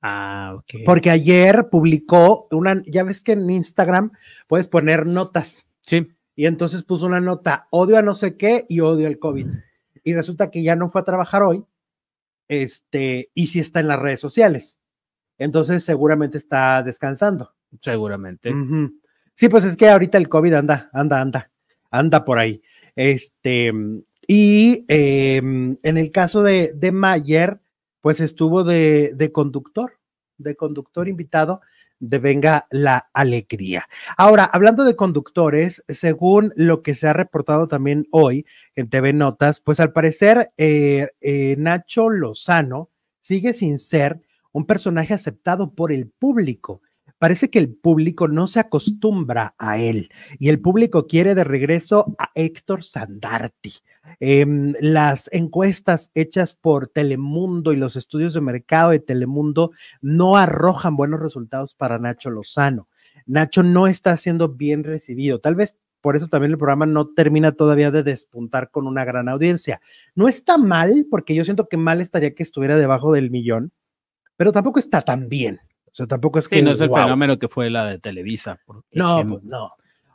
Ah, 0.02 0.54
ok. 0.56 0.82
Porque 0.86 1.10
ayer 1.10 1.68
publicó 1.70 2.48
una, 2.50 2.82
ya 2.86 3.04
ves 3.04 3.22
que 3.22 3.32
en 3.32 3.50
Instagram 3.50 4.12
puedes 4.46 4.66
poner 4.66 5.06
notas. 5.06 5.66
Sí. 5.82 6.08
Y 6.34 6.46
entonces 6.46 6.82
puso 6.82 7.06
una 7.06 7.20
nota, 7.20 7.66
odio 7.70 7.98
a 7.98 8.02
no 8.02 8.14
sé 8.14 8.36
qué 8.38 8.64
y 8.68 8.80
odio 8.80 9.06
el 9.06 9.18
COVID. 9.18 9.46
Y 10.02 10.14
resulta 10.14 10.50
que 10.50 10.62
ya 10.62 10.74
no 10.74 10.88
fue 10.88 11.02
a 11.02 11.04
trabajar 11.04 11.42
hoy, 11.42 11.66
este, 12.48 13.30
y 13.34 13.48
sí 13.48 13.60
está 13.60 13.80
en 13.80 13.88
las 13.88 13.98
redes 13.98 14.20
sociales. 14.20 14.78
Entonces 15.36 15.84
seguramente 15.84 16.38
está 16.38 16.82
descansando. 16.82 17.54
Seguramente. 17.80 18.52
Sí, 19.34 19.48
pues 19.48 19.64
es 19.64 19.76
que 19.76 19.88
ahorita 19.88 20.18
el 20.18 20.28
COVID 20.28 20.54
anda, 20.54 20.90
anda, 20.92 21.20
anda, 21.20 21.50
anda 21.90 22.24
por 22.24 22.38
ahí. 22.38 22.62
Este, 22.94 23.72
y 24.26 24.84
em, 24.88 25.76
en 25.82 25.98
el 25.98 26.10
caso 26.10 26.42
de, 26.42 26.72
de 26.74 26.92
Mayer, 26.92 27.60
pues 28.00 28.20
estuvo 28.20 28.64
de, 28.64 29.12
de 29.14 29.32
conductor, 29.32 29.98
de 30.38 30.56
conductor 30.56 31.08
invitado 31.08 31.60
de 32.00 32.18
Venga 32.18 32.66
la 32.70 33.10
Alegría. 33.12 33.86
Ahora, 34.16 34.44
hablando 34.44 34.84
de 34.84 34.96
conductores, 34.96 35.84
según 35.88 36.52
lo 36.56 36.82
que 36.82 36.94
se 36.94 37.06
ha 37.06 37.12
reportado 37.12 37.68
también 37.68 38.08
hoy 38.10 38.46
en 38.74 38.88
TV 38.88 39.12
Notas, 39.12 39.60
pues 39.60 39.80
al 39.80 39.92
parecer 39.92 40.50
eh, 40.56 41.08
eh, 41.20 41.56
Nacho 41.58 42.08
Lozano 42.08 42.90
sigue 43.20 43.52
sin 43.52 43.78
ser 43.78 44.20
un 44.52 44.66
personaje 44.66 45.14
aceptado 45.14 45.74
por 45.74 45.92
el 45.92 46.08
público 46.08 46.80
parece 47.20 47.50
que 47.50 47.58
el 47.58 47.68
público 47.68 48.28
no 48.28 48.46
se 48.46 48.60
acostumbra 48.60 49.54
a 49.58 49.78
él 49.78 50.10
y 50.38 50.48
el 50.48 50.58
público 50.58 51.06
quiere 51.06 51.34
de 51.34 51.44
regreso 51.44 52.16
a 52.18 52.30
Héctor 52.34 52.82
Sandarti. 52.82 53.74
Em, 54.20 54.72
las 54.80 55.28
encuestas 55.30 56.10
hechas 56.14 56.54
por 56.54 56.88
Telemundo 56.88 57.74
y 57.74 57.76
los 57.76 57.94
estudios 57.94 58.32
de 58.32 58.40
mercado 58.40 58.92
de 58.92 59.00
Telemundo 59.00 59.72
no 60.00 60.38
arrojan 60.38 60.96
buenos 60.96 61.20
resultados 61.20 61.74
para 61.74 61.98
Nacho 61.98 62.30
Lozano. 62.30 62.88
Nacho 63.26 63.62
no 63.62 63.86
está 63.86 64.16
siendo 64.16 64.48
bien 64.48 64.82
recibido. 64.82 65.40
Tal 65.40 65.56
vez 65.56 65.78
por 66.00 66.16
eso 66.16 66.28
también 66.28 66.52
el 66.52 66.58
programa 66.58 66.86
no 66.86 67.08
termina 67.08 67.52
todavía 67.52 67.90
de 67.90 68.02
despuntar 68.02 68.70
con 68.70 68.86
una 68.86 69.04
gran 69.04 69.28
audiencia. 69.28 69.82
No 70.14 70.26
está 70.26 70.56
mal, 70.56 71.06
porque 71.10 71.34
yo 71.34 71.44
siento 71.44 71.68
que 71.68 71.76
mal 71.76 72.00
estaría 72.00 72.34
que 72.34 72.42
estuviera 72.42 72.78
debajo 72.78 73.12
del 73.12 73.30
millón, 73.30 73.72
pero 74.38 74.52
tampoco 74.52 74.78
está 74.78 75.02
tan 75.02 75.28
bien. 75.28 75.60
O 75.92 75.94
sea, 75.94 76.06
tampoco 76.06 76.38
es 76.38 76.48
que. 76.48 76.62
no 76.62 76.70
es 76.70 76.80
el 76.80 76.90
fenómeno 76.90 77.38
que 77.38 77.48
fue 77.48 77.70
la 77.70 77.86
de 77.86 77.98
Televisa. 77.98 78.60
no, 78.92 79.26
pues 79.28 79.42
no. 79.44 79.72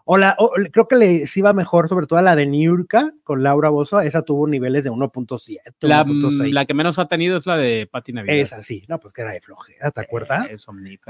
O, 0.07 0.17
la, 0.19 0.37
creo 0.71 0.87
que 0.87 0.95
le 0.95 1.23
iba 1.35 1.51
mejor, 1.53 1.89
sobre 1.89 2.05
todo 2.05 2.19
a 2.19 2.21
la 2.21 2.35
de 2.35 2.45
Niurka 2.45 3.11
con 3.23 3.41
Laura 3.41 3.69
Bozo. 3.69 3.99
Esa 4.01 4.21
tuvo 4.21 4.47
niveles 4.47 4.83
de 4.83 4.91
1.7. 4.91 5.57
La, 5.79 6.05
la, 6.51 6.65
que 6.65 6.75
menos 6.75 6.99
ha 6.99 7.07
tenido 7.07 7.37
es 7.37 7.47
la 7.47 7.57
de 7.57 7.87
Pati 7.91 8.13
Navidad. 8.13 8.35
Esa 8.35 8.61
sí, 8.61 8.85
no, 8.87 8.99
pues 8.99 9.13
que 9.13 9.23
era 9.23 9.31
de 9.31 9.41
flojera, 9.41 9.89
¿te 9.89 10.01
acuerdas? 10.01 10.47
Es 10.51 10.67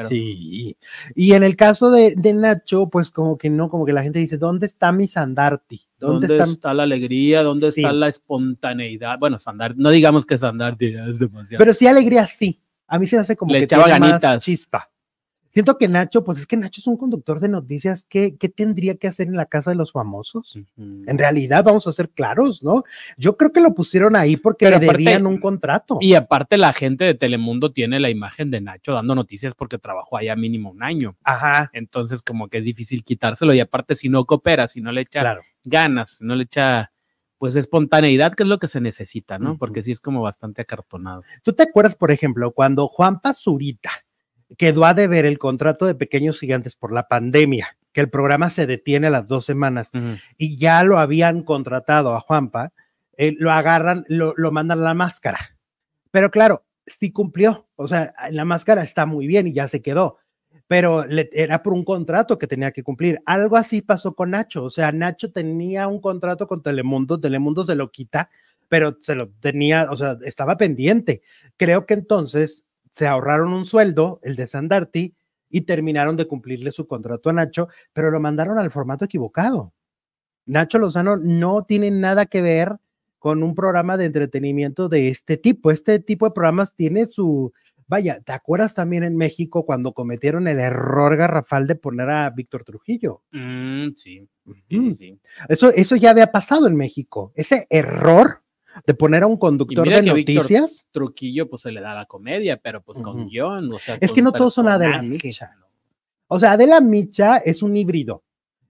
Sí. 0.08 0.78
Y 1.14 1.34
en 1.34 1.44
el 1.44 1.58
caso 1.58 1.92
de, 1.92 2.16
de, 2.16 2.34
Nacho, 2.34 2.90
pues 2.90 3.12
como 3.12 3.38
que 3.38 3.50
no, 3.50 3.70
como 3.70 3.86
que 3.86 3.92
la 3.92 4.02
gente 4.02 4.20
dice, 4.20 4.38
¿dónde 4.38 4.66
está 4.66 4.94
mi 4.94 5.10
Sandarti? 5.10 5.82
¿Dónde, 6.00 6.28
está... 6.28 6.74
la 6.74 6.84
alegría? 6.84 7.44
¿Dónde 7.44 7.68
está 7.68 7.92
la 7.92 8.08
espontaneidad? 8.08 9.20
Bueno, 9.20 9.40
Sandarti, 9.40 9.78
no 9.78 9.90
digamos 9.90 10.26
que 10.26 10.38
Sandarti 10.38 10.96
es 11.10 11.20
demasiado. 11.20 11.60
Pero 11.60 11.74
sí 11.74 11.86
alegría, 11.86 12.26
sí. 12.28 12.62
A 12.88 13.00
mí 13.00 13.08
se 13.08 13.18
hace 13.18 13.36
como 13.36 13.52
Le 13.54 13.60
que 13.60 13.64
echaba 13.66 13.88
ganitas. 13.88 14.44
chispa. 14.44 14.90
Siento 15.56 15.78
que 15.78 15.88
Nacho, 15.88 16.26
pues 16.26 16.40
es 16.40 16.48
que 16.48 16.58
Nacho 16.58 16.82
es 16.82 16.88
un 16.88 16.98
conductor 16.98 17.40
de 17.40 17.48
noticias. 17.48 18.04
¿Qué, 18.04 18.36
qué 18.36 18.50
tendría 18.50 18.96
que 18.96 19.08
hacer 19.08 19.28
en 19.28 19.38
la 19.38 19.46
casa 19.46 19.70
de 19.70 19.78
los 19.78 19.94
famosos? 19.94 20.60
En 20.76 21.18
realidad, 21.18 21.64
vamos 21.64 21.88
a 21.88 21.94
ser 21.94 22.10
claros, 22.10 22.62
¿no? 22.62 22.84
Yo 23.16 23.38
creo 23.38 23.54
que 23.54 23.62
lo 23.62 23.74
pusieron 23.74 24.18
ahí 24.18 24.36
porque 24.36 24.70
le 24.70 24.80
debían 24.80 25.26
un 25.26 25.38
contrato. 25.38 25.98
Y 26.02 26.16
aparte, 26.16 26.58
la 26.58 26.74
gente 26.74 27.06
de 27.06 27.14
Telemundo 27.14 27.72
tiene 27.72 28.02
la 28.02 28.10
imagen 28.10 28.52
de 28.52 28.60
Nacho 28.60 28.92
dando 28.92 29.16
noticias 29.16 29.56
porque 29.56 29.78
trabajó 29.78 30.18
allá 30.18 30.36
mínimo 30.36 30.72
un 30.72 30.84
año. 30.84 31.16
Ajá. 31.24 31.70
Entonces, 31.72 32.22
como 32.22 32.50
que 32.50 32.58
es 32.58 32.66
difícil 32.66 33.06
quitárselo. 33.06 33.54
Y 33.54 33.62
aparte, 33.62 33.96
si 33.96 34.10
no 34.10 34.26
coopera, 34.26 34.68
si 34.68 34.82
no 34.82 34.92
le 34.92 35.00
echa 35.04 35.40
ganas, 35.64 36.18
si 36.18 36.26
no 36.26 36.36
le 36.36 36.44
echa 36.44 36.92
pues 37.38 37.56
espontaneidad, 37.56 38.34
que 38.34 38.44
es 38.44 38.50
lo 38.50 38.60
que 38.60 38.68
se 38.68 38.82
necesita, 38.82 39.38
¿no? 39.40 39.58
Porque 39.58 39.84
sí 39.84 39.92
es 39.92 40.00
como 40.00 40.22
bastante 40.22 40.62
acartonado. 40.62 41.24
¿Tú 41.44 41.54
te 41.54 41.64
acuerdas, 41.64 41.96
por 41.96 42.12
ejemplo, 42.12 42.52
cuando 42.52 42.88
Juan 42.88 43.20
Pazurita 43.20 43.92
quedó 44.58 44.86
a 44.86 44.94
deber 44.94 45.26
el 45.26 45.38
contrato 45.38 45.86
de 45.86 45.96
Pequeños 45.96 46.40
Gigantes 46.40 46.76
por 46.76 46.94
la 46.94 47.08
pandemia, 47.08 47.78
que 47.92 48.02
el 48.02 48.10
programa 48.10 48.50
se 48.50 48.68
detiene 48.68 49.08
a 49.08 49.10
las 49.12 49.28
dos 49.28 49.46
semanas 49.46 49.92
y 50.38 50.58
ya 50.58 50.84
lo 50.84 50.98
habían 50.98 51.44
contratado 51.44 52.16
a 52.16 52.20
Juanpa, 52.20 52.72
eh, 53.18 53.36
lo 53.38 53.52
agarran, 53.52 54.06
lo, 54.08 54.34
lo 54.38 54.52
mandan 54.52 54.80
a 54.80 54.84
la 54.84 54.94
máscara. 54.94 55.40
Pero 56.12 56.32
claro, 56.32 56.66
sí 56.86 57.12
cumplió, 57.12 57.68
o 57.76 57.88
sea, 57.88 58.14
la 58.32 58.46
máscara 58.46 58.84
está 58.84 59.06
muy 59.06 59.28
bien 59.28 59.48
y 59.48 59.54
ya 59.54 59.68
se 59.68 59.82
quedó 59.82 60.18
pero 60.68 61.06
era 61.10 61.62
por 61.62 61.74
un 61.74 61.84
contrato 61.84 62.38
que 62.38 62.48
tenía 62.48 62.72
que 62.72 62.84
cumplir. 62.84 63.22
Algo 63.26 63.58
así 63.58 63.82
pasó 63.82 64.16
con 64.16 64.32
Nacho, 64.32 64.64
o 64.64 64.70
sea, 64.70 64.92
Nacho 64.92 65.32
tenía 65.32 65.88
un 65.88 66.00
contrato 66.00 66.48
con 66.48 66.64
Telemundo, 66.64 67.20
Telemundo 67.20 67.64
se 67.64 67.76
lo 67.76 67.92
quita, 67.92 68.30
pero 68.68 68.98
se 69.02 69.16
lo 69.16 69.30
tenía, 69.30 69.88
o 69.92 69.98
sea, 69.98 70.18
estaba 70.24 70.58
pendiente. 70.58 71.22
Creo 71.58 71.86
que 71.86 71.94
entonces 71.94 72.66
se 72.92 73.08
ahorraron 73.08 73.54
un 73.54 73.66
sueldo, 73.66 74.20
el 74.24 74.36
de 74.36 74.48
Sandarti, 74.48 75.16
y 75.50 75.62
terminaron 75.62 76.18
de 76.18 76.28
cumplirle 76.28 76.72
su 76.72 76.88
contrato 76.88 77.30
a 77.30 77.34
Nacho, 77.34 77.70
pero 77.94 78.10
lo 78.10 78.20
mandaron 78.20 78.58
al 78.58 78.72
formato 78.72 79.06
equivocado. 79.06 79.74
Nacho 80.46 80.80
Lozano 80.80 81.18
no 81.18 81.64
tiene 81.64 81.92
nada 81.92 82.26
que 82.26 82.42
ver 82.42 82.78
con 83.20 83.42
un 83.42 83.56
programa 83.56 83.98
de 83.98 84.06
entretenimiento 84.06 84.90
de 84.90 85.10
este 85.10 85.38
tipo. 85.38 85.72
Este 85.72 86.00
tipo 86.00 86.26
de 86.26 86.32
programas 86.32 86.76
tiene 86.76 87.06
su, 87.06 87.54
Vaya, 87.88 88.20
¿te 88.22 88.32
acuerdas 88.32 88.74
también 88.74 89.04
en 89.04 89.16
México 89.16 89.66
cuando 89.66 89.94
cometieron 89.94 90.48
el 90.48 90.60
error 90.60 91.16
garrafal 91.18 91.68
de 91.68 91.76
poner 91.76 92.10
a 92.10 92.30
Víctor 92.32 92.64
Trujillo? 92.64 93.22
Mm, 93.32 93.90
sí, 93.96 94.28
sí. 94.70 95.20
Eso, 95.48 95.70
eso 95.70 95.96
ya 95.96 96.10
había 96.10 96.32
pasado 96.32 96.68
en 96.68 96.76
México. 96.76 97.32
Ese 97.36 97.68
error 97.70 98.42
de 98.86 98.94
poner 98.96 99.24
a 99.24 99.28
un 99.28 99.38
conductor 99.38 99.88
de 99.88 100.02
noticias. 100.02 100.88
Truquillo, 100.92 101.48
pues 101.50 101.62
se 101.62 101.72
le 101.72 101.80
da 101.80 101.94
la 101.94 102.06
comedia, 102.06 102.58
pero 102.58 102.82
pues 102.82 102.98
con 103.02 103.20
Ujú. 103.20 103.30
guion, 103.30 103.72
o 103.72 103.80
sea. 103.80 103.98
Es 104.02 104.12
que 104.12 104.22
no 104.22 104.32
todos 104.32 104.54
son 104.54 104.68
Adela. 104.68 105.02
Micha. 105.02 105.56
O 106.28 106.40
sea, 106.40 106.54
Adela 106.54 106.82
Micha 106.82 107.38
es 107.38 107.62
un 107.62 107.78
híbrido. 107.78 108.24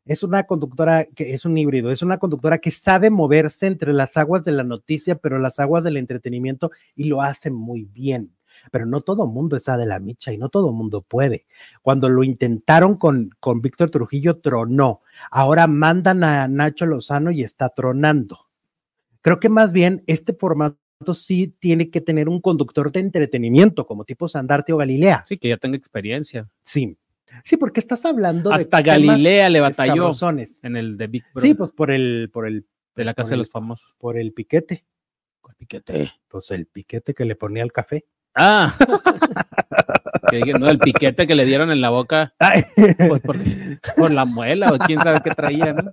Es 0.05 0.21
una 0.21 0.43
conductora 0.43 1.05
que 1.05 1.33
es 1.33 1.45
un 1.45 1.57
híbrido, 1.57 1.91
es 1.91 2.03
una 2.03 2.19
conductora 2.19 2.59
que 2.59 2.69
sabe 2.69 3.09
moverse 3.09 3.65
entre 3.65 3.91
las 3.91 4.17
aguas 4.17 4.43
de 4.43 4.51
la 4.51 4.63
noticia, 4.63 5.15
pero 5.15 5.39
las 5.39 5.57
aguas 5.59 5.83
del 5.83 5.97
entretenimiento 5.97 6.69
y 6.95 7.05
lo 7.05 7.23
hace 7.23 7.49
muy 7.49 7.85
bien. 7.85 8.34
Pero 8.71 8.85
no 8.85 9.01
todo 9.01 9.27
mundo 9.27 9.55
es 9.57 9.67
Adela 9.69 9.99
Micha 9.99 10.31
y 10.33 10.37
no 10.37 10.49
todo 10.49 10.71
mundo 10.73 11.01
puede. 11.01 11.45
Cuando 11.81 12.09
lo 12.09 12.23
intentaron 12.23 12.95
con, 12.95 13.29
con 13.39 13.61
Víctor 13.61 13.91
Trujillo, 13.91 14.37
tronó. 14.39 15.01
Ahora 15.31 15.67
mandan 15.67 16.23
a 16.23 16.47
Nacho 16.47 16.85
Lozano 16.85 17.31
y 17.31 17.41
está 17.43 17.69
tronando. 17.69 18.47
Creo 19.21 19.39
que 19.39 19.49
más 19.49 19.71
bien 19.73 20.03
este 20.07 20.33
formato 20.33 20.77
sí 21.13 21.47
tiene 21.47 21.89
que 21.89 22.01
tener 22.01 22.29
un 22.29 22.39
conductor 22.41 22.91
de 22.91 22.99
entretenimiento, 23.01 23.85
como 23.85 24.05
tipo 24.05 24.27
Sandarte 24.27 24.73
o 24.73 24.77
Galilea. 24.77 25.23
Sí, 25.27 25.37
que 25.37 25.49
ya 25.49 25.57
tenga 25.57 25.77
experiencia. 25.77 26.49
Sí. 26.63 26.97
Sí, 27.43 27.57
porque 27.57 27.79
estás 27.79 28.05
hablando 28.05 28.51
de 28.51 28.57
Hasta 28.57 28.83
temas 28.83 28.99
Galilea 29.07 29.49
le 29.49 29.59
batalló 29.59 30.11
en 30.61 30.75
el 30.75 30.95
de 30.95 31.07
Big 31.07 31.23
Brother, 31.33 31.49
Sí, 31.49 31.55
pues 31.55 31.71
por 31.71 31.89
el, 31.91 32.29
por 32.31 32.47
el, 32.47 32.67
de 32.95 33.03
la 33.03 33.13
Casa 33.15 33.29
de 33.31 33.35
el- 33.35 33.39
los 33.39 33.49
Famosos. 33.51 33.95
por 33.97 34.17
el 34.17 34.31
piquete. 34.31 34.85
¿Cuál 35.41 35.55
piquete? 35.55 36.11
Pues 36.27 36.51
el 36.51 36.67
piquete 36.67 37.13
que 37.13 37.25
le 37.25 37.35
ponía 37.35 37.63
al 37.63 37.71
café. 37.71 38.05
Ah, 38.35 38.73
que 40.29 40.53
no, 40.53 40.69
el 40.69 40.79
piquete 40.79 41.25
que 41.25 41.35
le 41.35 41.45
dieron 41.45 41.71
en 41.71 41.81
la 41.81 41.89
boca, 41.89 42.33
pues 43.07 43.21
por, 43.21 43.37
por 43.95 44.11
la 44.11 44.25
muela 44.25 44.73
o 44.73 44.77
quién 44.77 45.01
sabe 45.01 45.21
qué 45.23 45.31
traía, 45.31 45.73
¿no? 45.73 45.89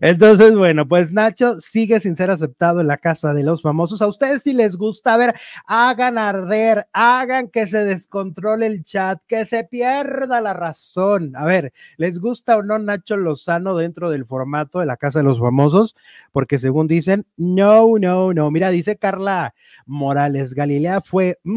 Entonces, 0.00 0.56
bueno, 0.56 0.86
pues 0.86 1.12
Nacho 1.12 1.60
sigue 1.60 1.98
sin 2.00 2.14
ser 2.16 2.30
aceptado 2.30 2.80
en 2.80 2.86
la 2.86 2.96
casa 2.98 3.34
de 3.34 3.42
los 3.42 3.60
famosos. 3.62 4.00
A 4.00 4.06
ustedes 4.06 4.42
si 4.42 4.52
les 4.52 4.76
gusta, 4.76 5.14
a 5.14 5.16
ver, 5.16 5.34
hagan 5.66 6.16
arder, 6.18 6.86
hagan 6.92 7.48
que 7.48 7.66
se 7.66 7.84
descontrole 7.84 8.66
el 8.66 8.84
chat, 8.84 9.20
que 9.26 9.44
se 9.44 9.64
pierda 9.64 10.40
la 10.40 10.54
razón. 10.54 11.34
A 11.36 11.44
ver, 11.44 11.72
¿les 11.96 12.20
gusta 12.20 12.56
o 12.56 12.62
no 12.62 12.78
Nacho 12.78 13.16
Lozano 13.16 13.76
dentro 13.76 14.10
del 14.10 14.26
formato 14.26 14.78
de 14.78 14.86
la 14.86 14.96
casa 14.96 15.18
de 15.18 15.24
los 15.24 15.40
famosos? 15.40 15.96
Porque 16.30 16.58
según 16.58 16.86
dicen, 16.86 17.26
no, 17.36 17.98
no, 17.98 18.32
no. 18.32 18.50
Mira, 18.50 18.70
dice 18.70 18.96
Carla 18.96 19.54
Morales, 19.86 20.54
Galilea 20.54 21.00
fue 21.00 21.38
mm, 21.42 21.52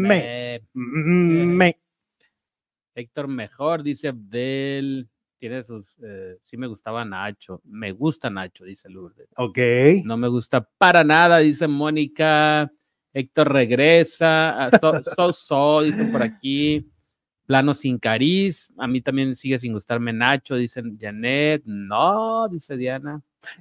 me, 0.00 0.08
Me- 0.08 0.60
mm, 0.74 1.56
me. 1.56 1.76
Héctor 2.94 3.28
Mejor, 3.28 3.82
dice 3.82 4.08
Abdel. 4.08 5.08
Tiene 5.40 5.64
sus. 5.64 5.96
eh, 6.04 6.36
sí, 6.44 6.56
me 6.58 6.66
gustaba 6.66 7.04
Nacho. 7.04 7.62
Me 7.64 7.92
gusta 7.92 8.28
Nacho, 8.28 8.64
dice 8.64 8.88
Lourdes. 8.90 9.26
Ok. 9.36 9.58
No 10.04 10.16
me 10.18 10.28
gusta 10.28 10.60
para 10.78 11.02
nada, 11.02 11.38
dice 11.38 11.66
Mónica. 11.66 12.70
Héctor 13.12 13.52
regresa. 13.52 14.66
ah, 14.66 14.70
So, 14.78 15.02
so, 15.02 15.32
so, 15.32 15.82
dicen 15.82 16.12
por 16.12 16.22
aquí. 16.22 16.86
Plano 17.46 17.74
sin 17.74 17.98
cariz. 17.98 18.70
A 18.76 18.86
mí 18.86 19.00
también 19.00 19.34
sigue 19.34 19.58
sin 19.58 19.72
gustarme 19.72 20.12
Nacho, 20.12 20.54
dicen 20.56 20.96
Janet. 21.00 21.62
No, 21.64 22.46
dice 22.48 22.76
Diana. 22.76 23.20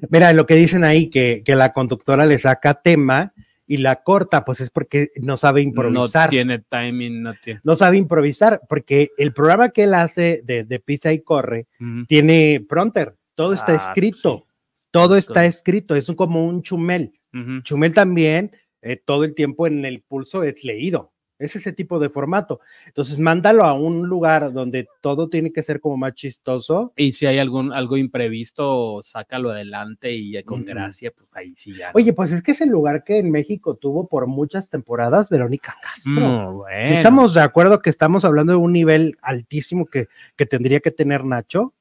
Mira, 0.09 0.33
lo 0.33 0.45
que 0.45 0.55
dicen 0.55 0.83
ahí, 0.83 1.09
que, 1.09 1.41
que 1.45 1.55
la 1.55 1.71
conductora 1.71 2.25
le 2.25 2.37
saca 2.37 2.73
tema 2.73 3.33
y 3.71 3.77
la 3.77 4.01
corta, 4.01 4.43
pues 4.43 4.61
es 4.61 4.71
porque 4.71 5.09
no 5.21 5.37
sabe 5.37 5.61
improvisar. 5.61 6.25
No 6.27 6.31
tiene 6.31 6.59
timing, 6.67 7.21
no 7.21 7.35
tiene. 7.41 7.61
no 7.63 7.75
sabe 7.75 7.97
improvisar, 7.97 8.61
porque 8.67 9.09
el 9.19 9.31
programa 9.31 9.69
que 9.69 9.83
él 9.83 9.93
hace 9.93 10.41
de, 10.43 10.63
de 10.63 10.79
Pisa 10.79 11.13
y 11.13 11.19
Corre 11.21 11.67
tiene 12.07 12.65
pronter, 12.67 13.15
todo 13.35 13.53
está 13.53 13.73
Ah, 13.73 13.75
escrito, 13.75 14.45
sí. 14.47 14.53
todo 14.89 15.13
Sí, 15.13 15.19
está 15.19 15.45
escrito, 15.45 15.95
es 15.95 16.09
un- 16.09 16.15
como 16.15 16.47
un 16.47 16.63
chumel. 16.63 17.13
Chumel 17.61 17.93
también, 17.93 18.51
eh, 18.81 18.95
todo 18.97 19.23
el 19.23 19.35
tiempo 19.35 19.67
en 19.67 19.85
el 19.85 20.01
pulso 20.01 20.41
es 20.43 20.63
leído, 20.63 21.13
es 21.39 21.55
ese 21.55 21.71
tipo 21.71 21.99
de 21.99 22.09
formato. 22.09 22.59
Entonces, 22.85 23.17
mándalo 23.17 23.63
a 23.63 23.73
un 23.73 24.07
lugar 24.07 24.51
donde 24.53 24.87
todo 25.01 25.29
tiene 25.29 25.51
que 25.51 25.63
ser 25.63 25.79
como 25.79 25.97
más 25.97 26.13
chistoso. 26.13 26.93
Y 26.95 27.13
si 27.13 27.25
hay 27.25 27.39
algún 27.39 27.73
algo 27.73 27.97
imprevisto, 27.97 29.01
sácalo 29.03 29.51
adelante 29.51 30.11
y 30.11 30.41
con 30.43 30.65
gracia, 30.65 31.11
pues 31.15 31.29
ahí 31.33 31.53
sí 31.55 31.75
ya. 31.75 31.91
Oye, 31.93 32.13
pues 32.13 32.31
es 32.31 32.43
que 32.43 32.51
es 32.51 32.61
el 32.61 32.69
lugar 32.69 33.03
que 33.03 33.17
en 33.17 33.31
México 33.31 33.75
tuvo 33.75 34.07
por 34.07 34.27
muchas 34.27 34.69
temporadas 34.69 35.29
Verónica 35.29 35.75
Castro. 35.81 36.27
Muy 36.27 36.55
bueno. 36.55 36.87
Si 36.87 36.93
estamos 36.93 37.33
de 37.33 37.41
acuerdo 37.41 37.81
que 37.81 37.89
estamos 37.89 38.25
hablando 38.25 38.53
de 38.53 38.59
un 38.59 38.73
nivel 38.73 39.17
altísimo 39.21 39.85
que, 39.85 40.07
que 40.35 40.45
tendría 40.45 40.81
que 40.81 40.91
tener 40.91 41.23
Nacho 41.23 41.73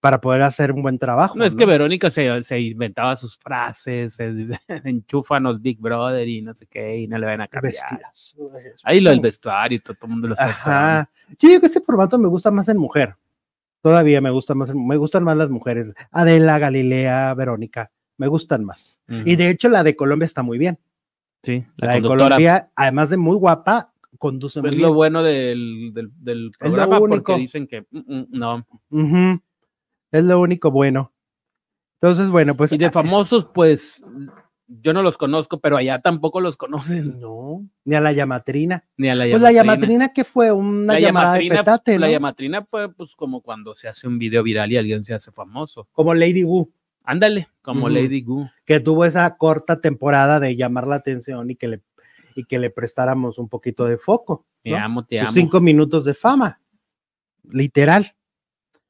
para 0.00 0.20
poder 0.20 0.40
hacer 0.42 0.72
un 0.72 0.82
buen 0.82 0.98
trabajo. 0.98 1.36
No, 1.38 1.44
es 1.44 1.54
que 1.54 1.66
Verónica 1.66 2.10
se, 2.10 2.42
se 2.42 2.58
inventaba 2.58 3.16
sus 3.16 3.36
frases, 3.38 4.14
se 4.14 4.32
enchúfanos 4.84 5.60
Big 5.60 5.78
Brother 5.78 6.26
y 6.26 6.40
no 6.42 6.54
sé 6.54 6.66
qué, 6.66 6.98
y 7.00 7.06
no 7.06 7.18
le 7.18 7.26
van 7.26 7.42
a 7.42 7.48
cambiar. 7.48 7.72
Vestidas. 7.74 8.36
Ahí 8.84 9.00
lo 9.00 9.10
del 9.10 9.20
vestuario, 9.20 9.80
todo, 9.82 9.94
todo 9.94 10.06
el 10.06 10.10
mundo 10.12 10.28
lo 10.28 10.34
está 10.34 10.50
esperando. 10.50 10.80
Ajá. 10.80 11.10
Yo 11.38 11.48
digo 11.48 11.60
que 11.60 11.66
este 11.66 11.80
formato 11.82 12.18
me 12.18 12.28
gusta 12.28 12.50
más 12.50 12.68
en 12.68 12.78
mujer. 12.78 13.14
Todavía 13.82 14.20
me 14.20 14.30
gusta 14.30 14.54
más, 14.54 14.74
me 14.74 14.96
gustan 14.96 15.24
más 15.24 15.36
las 15.36 15.50
mujeres. 15.50 15.94
Adela, 16.10 16.58
Galilea, 16.58 17.32
Verónica, 17.34 17.90
me 18.16 18.26
gustan 18.26 18.64
más. 18.64 19.00
Ujú. 19.08 19.22
Y 19.26 19.36
de 19.36 19.50
hecho 19.50 19.68
la 19.68 19.82
de 19.82 19.96
Colombia 19.96 20.26
está 20.26 20.42
muy 20.42 20.56
bien. 20.58 20.78
sí, 21.42 21.64
La, 21.76 21.88
la, 21.88 21.92
de. 21.94 22.02
Colombia, 22.02 22.70
además 22.74 23.10
de 23.10 23.16
muy 23.18 23.36
guapa, 23.36 23.92
conduce 24.18 24.60
muy 24.60 24.70
Es 24.70 24.76
bien. 24.76 24.88
lo 24.88 24.94
bueno 24.94 25.22
del, 25.22 25.92
del, 25.94 26.10
del 26.16 26.50
programa 26.58 26.98
porque 26.98 27.36
dicen 27.36 27.66
que 27.66 27.82
mm, 27.90 27.98
mm, 27.98 28.26
no. 28.30 28.66
Ujú. 28.90 29.40
Es 30.12 30.24
lo 30.24 30.40
único 30.40 30.70
bueno. 30.70 31.12
Entonces, 32.00 32.30
bueno, 32.30 32.56
pues. 32.56 32.72
Y 32.72 32.78
de 32.78 32.90
famosos, 32.90 33.46
pues 33.52 34.02
yo 34.66 34.92
no 34.92 35.02
los 35.02 35.18
conozco, 35.18 35.60
pero 35.60 35.76
allá 35.76 35.98
tampoco 35.98 36.40
los 36.40 36.56
conocen. 36.56 37.20
No, 37.20 37.66
ni 37.84 37.94
a 37.94 38.00
la 38.00 38.12
llamatrina. 38.12 38.84
Ni 38.96 39.08
a 39.10 39.14
la 39.14 39.24
Pues 39.30 39.42
la 39.42 39.52
llamatrina. 39.52 39.62
llamatrina 40.04 40.12
que 40.12 40.24
fue 40.24 40.50
una 40.52 40.94
La 40.94 41.00
llamada 41.00 41.34
de 41.34 41.48
llamatrina, 41.48 41.98
la 41.98 42.10
llamatrina 42.10 42.64
fue 42.64 42.92
pues 42.94 43.14
como 43.14 43.40
cuando 43.42 43.74
se 43.74 43.88
hace 43.88 44.06
un 44.08 44.18
video 44.18 44.42
viral 44.42 44.72
y 44.72 44.76
alguien 44.76 45.04
se 45.04 45.12
hace 45.14 45.30
famoso. 45.32 45.88
Como 45.92 46.14
Lady 46.14 46.44
Wu, 46.44 46.72
Ándale, 47.02 47.48
como. 47.62 47.88
Lady 47.88 48.22
Gu. 48.22 48.46
que 48.64 48.78
tuvo 48.80 49.04
esa 49.04 49.36
corta 49.36 49.80
temporada 49.80 50.38
de 50.40 50.54
llamar 50.56 50.86
la 50.86 50.96
atención 50.96 51.50
y 51.50 51.56
que 51.56 51.66
le, 51.68 51.82
y 52.36 52.44
que 52.44 52.58
le 52.58 52.70
prestáramos 52.70 53.38
un 53.38 53.48
poquito 53.48 53.84
de 53.86 53.98
foco. 53.98 54.46
Te 54.62 54.76
amo, 54.76 55.04
te 55.04 55.18
Sus 55.18 55.28
amo. 55.28 55.32
cinco 55.34 55.60
minutos 55.60 56.04
de 56.04 56.14
fama. 56.14 56.60
Literal. 57.50 58.06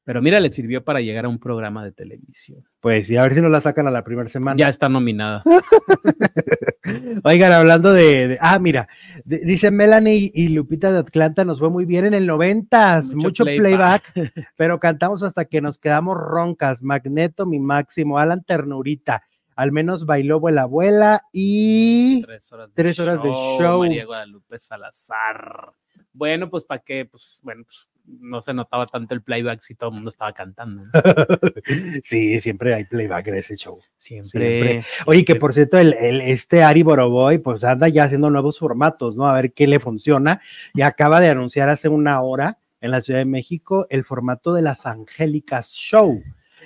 Pero 0.03 0.19
mira, 0.21 0.39
le 0.39 0.51
sirvió 0.51 0.83
para 0.83 0.99
llegar 0.99 1.25
a 1.25 1.29
un 1.29 1.37
programa 1.37 1.83
de 1.85 1.91
televisión. 1.91 2.63
Pues 2.79 3.09
y 3.11 3.17
a 3.17 3.21
ver 3.23 3.35
si 3.35 3.41
nos 3.41 3.51
la 3.51 3.61
sacan 3.61 3.87
a 3.87 3.91
la 3.91 4.03
primera 4.03 4.27
semana. 4.27 4.57
Ya 4.57 4.67
está 4.67 4.89
nominada. 4.89 5.43
Oigan, 7.23 7.51
hablando 7.51 7.93
de, 7.93 8.29
de- 8.29 8.37
ah, 8.41 8.57
mira, 8.59 8.87
de- 9.25 9.39
dice 9.45 9.69
Melanie 9.71 10.31
y 10.33 10.49
Lupita 10.49 10.91
de 10.91 10.99
Atlanta 10.99 11.45
nos 11.45 11.59
fue 11.59 11.69
muy 11.69 11.85
bien 11.85 12.05
en 12.05 12.13
el 12.15 12.25
noventas, 12.25 13.13
mucho, 13.13 13.27
Mucho 13.27 13.43
playback, 13.45 14.11
playback. 14.13 14.49
pero 14.57 14.79
cantamos 14.79 15.21
hasta 15.23 15.45
que 15.45 15.61
nos 15.61 15.77
quedamos 15.77 16.17
roncas. 16.17 16.81
Magneto, 16.83 17.45
mi 17.45 17.59
máximo, 17.59 18.17
Alan 18.17 18.43
Ternurita, 18.43 19.23
al 19.55 19.71
menos 19.71 20.05
bailó 20.05 20.39
Vuela 20.39 20.63
Abuela 20.63 21.21
y 21.31 22.23
Tres 22.23 22.51
horas 22.51 22.69
de 22.69 22.73
Tres 22.75 22.99
horas 22.99 23.21
de 23.21 23.29
show. 23.29 23.79
María 23.79 24.05
Guadalupe 24.05 24.57
Salazar. 24.57 25.73
Bueno, 26.13 26.49
pues 26.49 26.65
para 26.65 26.81
qué, 26.81 27.05
pues 27.05 27.39
bueno, 27.41 27.63
pues 27.63 27.89
no 28.05 28.41
se 28.41 28.53
notaba 28.53 28.85
tanto 28.85 29.13
el 29.13 29.21
playback 29.21 29.61
si 29.61 29.75
todo 29.75 29.89
el 29.91 29.95
mundo 29.95 30.09
estaba 30.09 30.33
cantando. 30.33 30.83
¿no? 30.83 30.91
sí, 32.03 32.39
siempre 32.41 32.73
hay 32.73 32.85
playback 32.85 33.27
en 33.27 33.35
ese 33.35 33.55
show. 33.55 33.79
Siempre. 33.97 34.29
Siempre. 34.29 34.83
Oye, 35.05 35.23
que 35.23 35.35
por 35.35 35.53
cierto, 35.53 35.77
el, 35.77 35.93
el- 35.93 36.21
este 36.21 36.63
Ari 36.63 36.83
Boroboy, 36.83 37.37
pues 37.37 37.63
anda 37.63 37.87
ya 37.87 38.05
haciendo 38.05 38.29
nuevos 38.29 38.59
formatos, 38.59 39.15
¿no? 39.15 39.27
A 39.27 39.33
ver 39.33 39.53
qué 39.53 39.67
le 39.67 39.79
funciona. 39.79 40.41
Y 40.73 40.81
acaba 40.81 41.19
de 41.19 41.29
anunciar 41.29 41.69
hace 41.69 41.87
una 41.89 42.21
hora 42.21 42.57
en 42.81 42.91
la 42.91 43.01
Ciudad 43.01 43.19
de 43.19 43.25
México 43.25 43.85
el 43.89 44.03
formato 44.03 44.53
de 44.53 44.63
las 44.63 44.85
Angélicas 44.87 45.69
Show, 45.69 46.21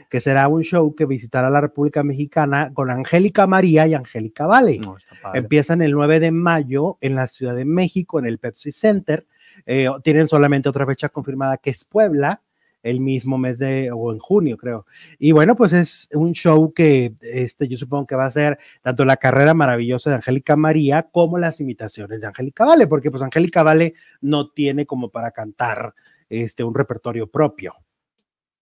que 0.10 0.22
será 0.22 0.48
un 0.48 0.64
show 0.64 0.96
que 0.96 1.06
visitará 1.06 1.50
la 1.50 1.62
República 1.62 2.04
Mexicana 2.04 2.72
con 2.74 2.90
Angélica 2.90 3.46
María 3.48 3.86
y 3.86 3.94
Angélica 3.94 4.48
Vale. 4.48 4.80
No. 4.80 4.96
Empiezan 5.34 5.82
el 5.82 5.92
9 5.92 6.20
de 6.20 6.32
mayo 6.32 6.98
en 7.02 7.16
la 7.16 7.28
Ciudad 7.28 7.56
de 7.56 7.66
México, 7.66 8.18
en 8.18 8.26
el 8.26 8.40
Pepsi 8.40 8.72
Center. 8.72 9.26
Eh, 9.66 9.90
tienen 10.04 10.28
solamente 10.28 10.70
otra 10.70 10.86
fecha 10.86 11.10
confirmada 11.10 11.58
que 11.58 11.70
es 11.70 11.86
Puebla, 11.86 12.42
el 12.86 13.00
mismo 13.00 13.40
mes 13.40 13.58
de, 13.58 13.90
o 13.92 14.14
en 14.14 14.20
junio, 14.20 14.58
creo. 14.58 14.86
Y 15.18 15.32
bueno, 15.32 15.56
pues 15.56 15.74
es 15.74 16.08
un 16.14 16.34
show 16.34 16.72
que 16.72 17.16
este, 17.22 17.68
yo 17.68 17.78
supongo 17.78 18.06
que 18.06 18.16
va 18.16 18.26
a 18.26 18.32
ser 18.32 18.60
tanto 18.84 19.06
la 19.06 19.18
carrera 19.18 19.56
maravillosa 19.56 20.12
de 20.12 20.18
Angélica 20.18 20.56
María 20.56 21.04
como 21.12 21.40
las 21.40 21.60
imitaciones 21.60 22.22
de 22.22 22.28
Angélica 22.28 22.64
Vale, 22.64 22.86
porque 22.86 23.10
pues 23.10 23.24
Angélica 23.24 23.64
Vale 23.64 23.96
no 24.22 24.50
tiene 24.50 24.86
como 24.86 25.10
para 25.10 25.32
cantar 25.32 25.96
este, 26.30 26.64
un 26.64 26.76
repertorio 26.76 27.26
propio. 27.28 27.74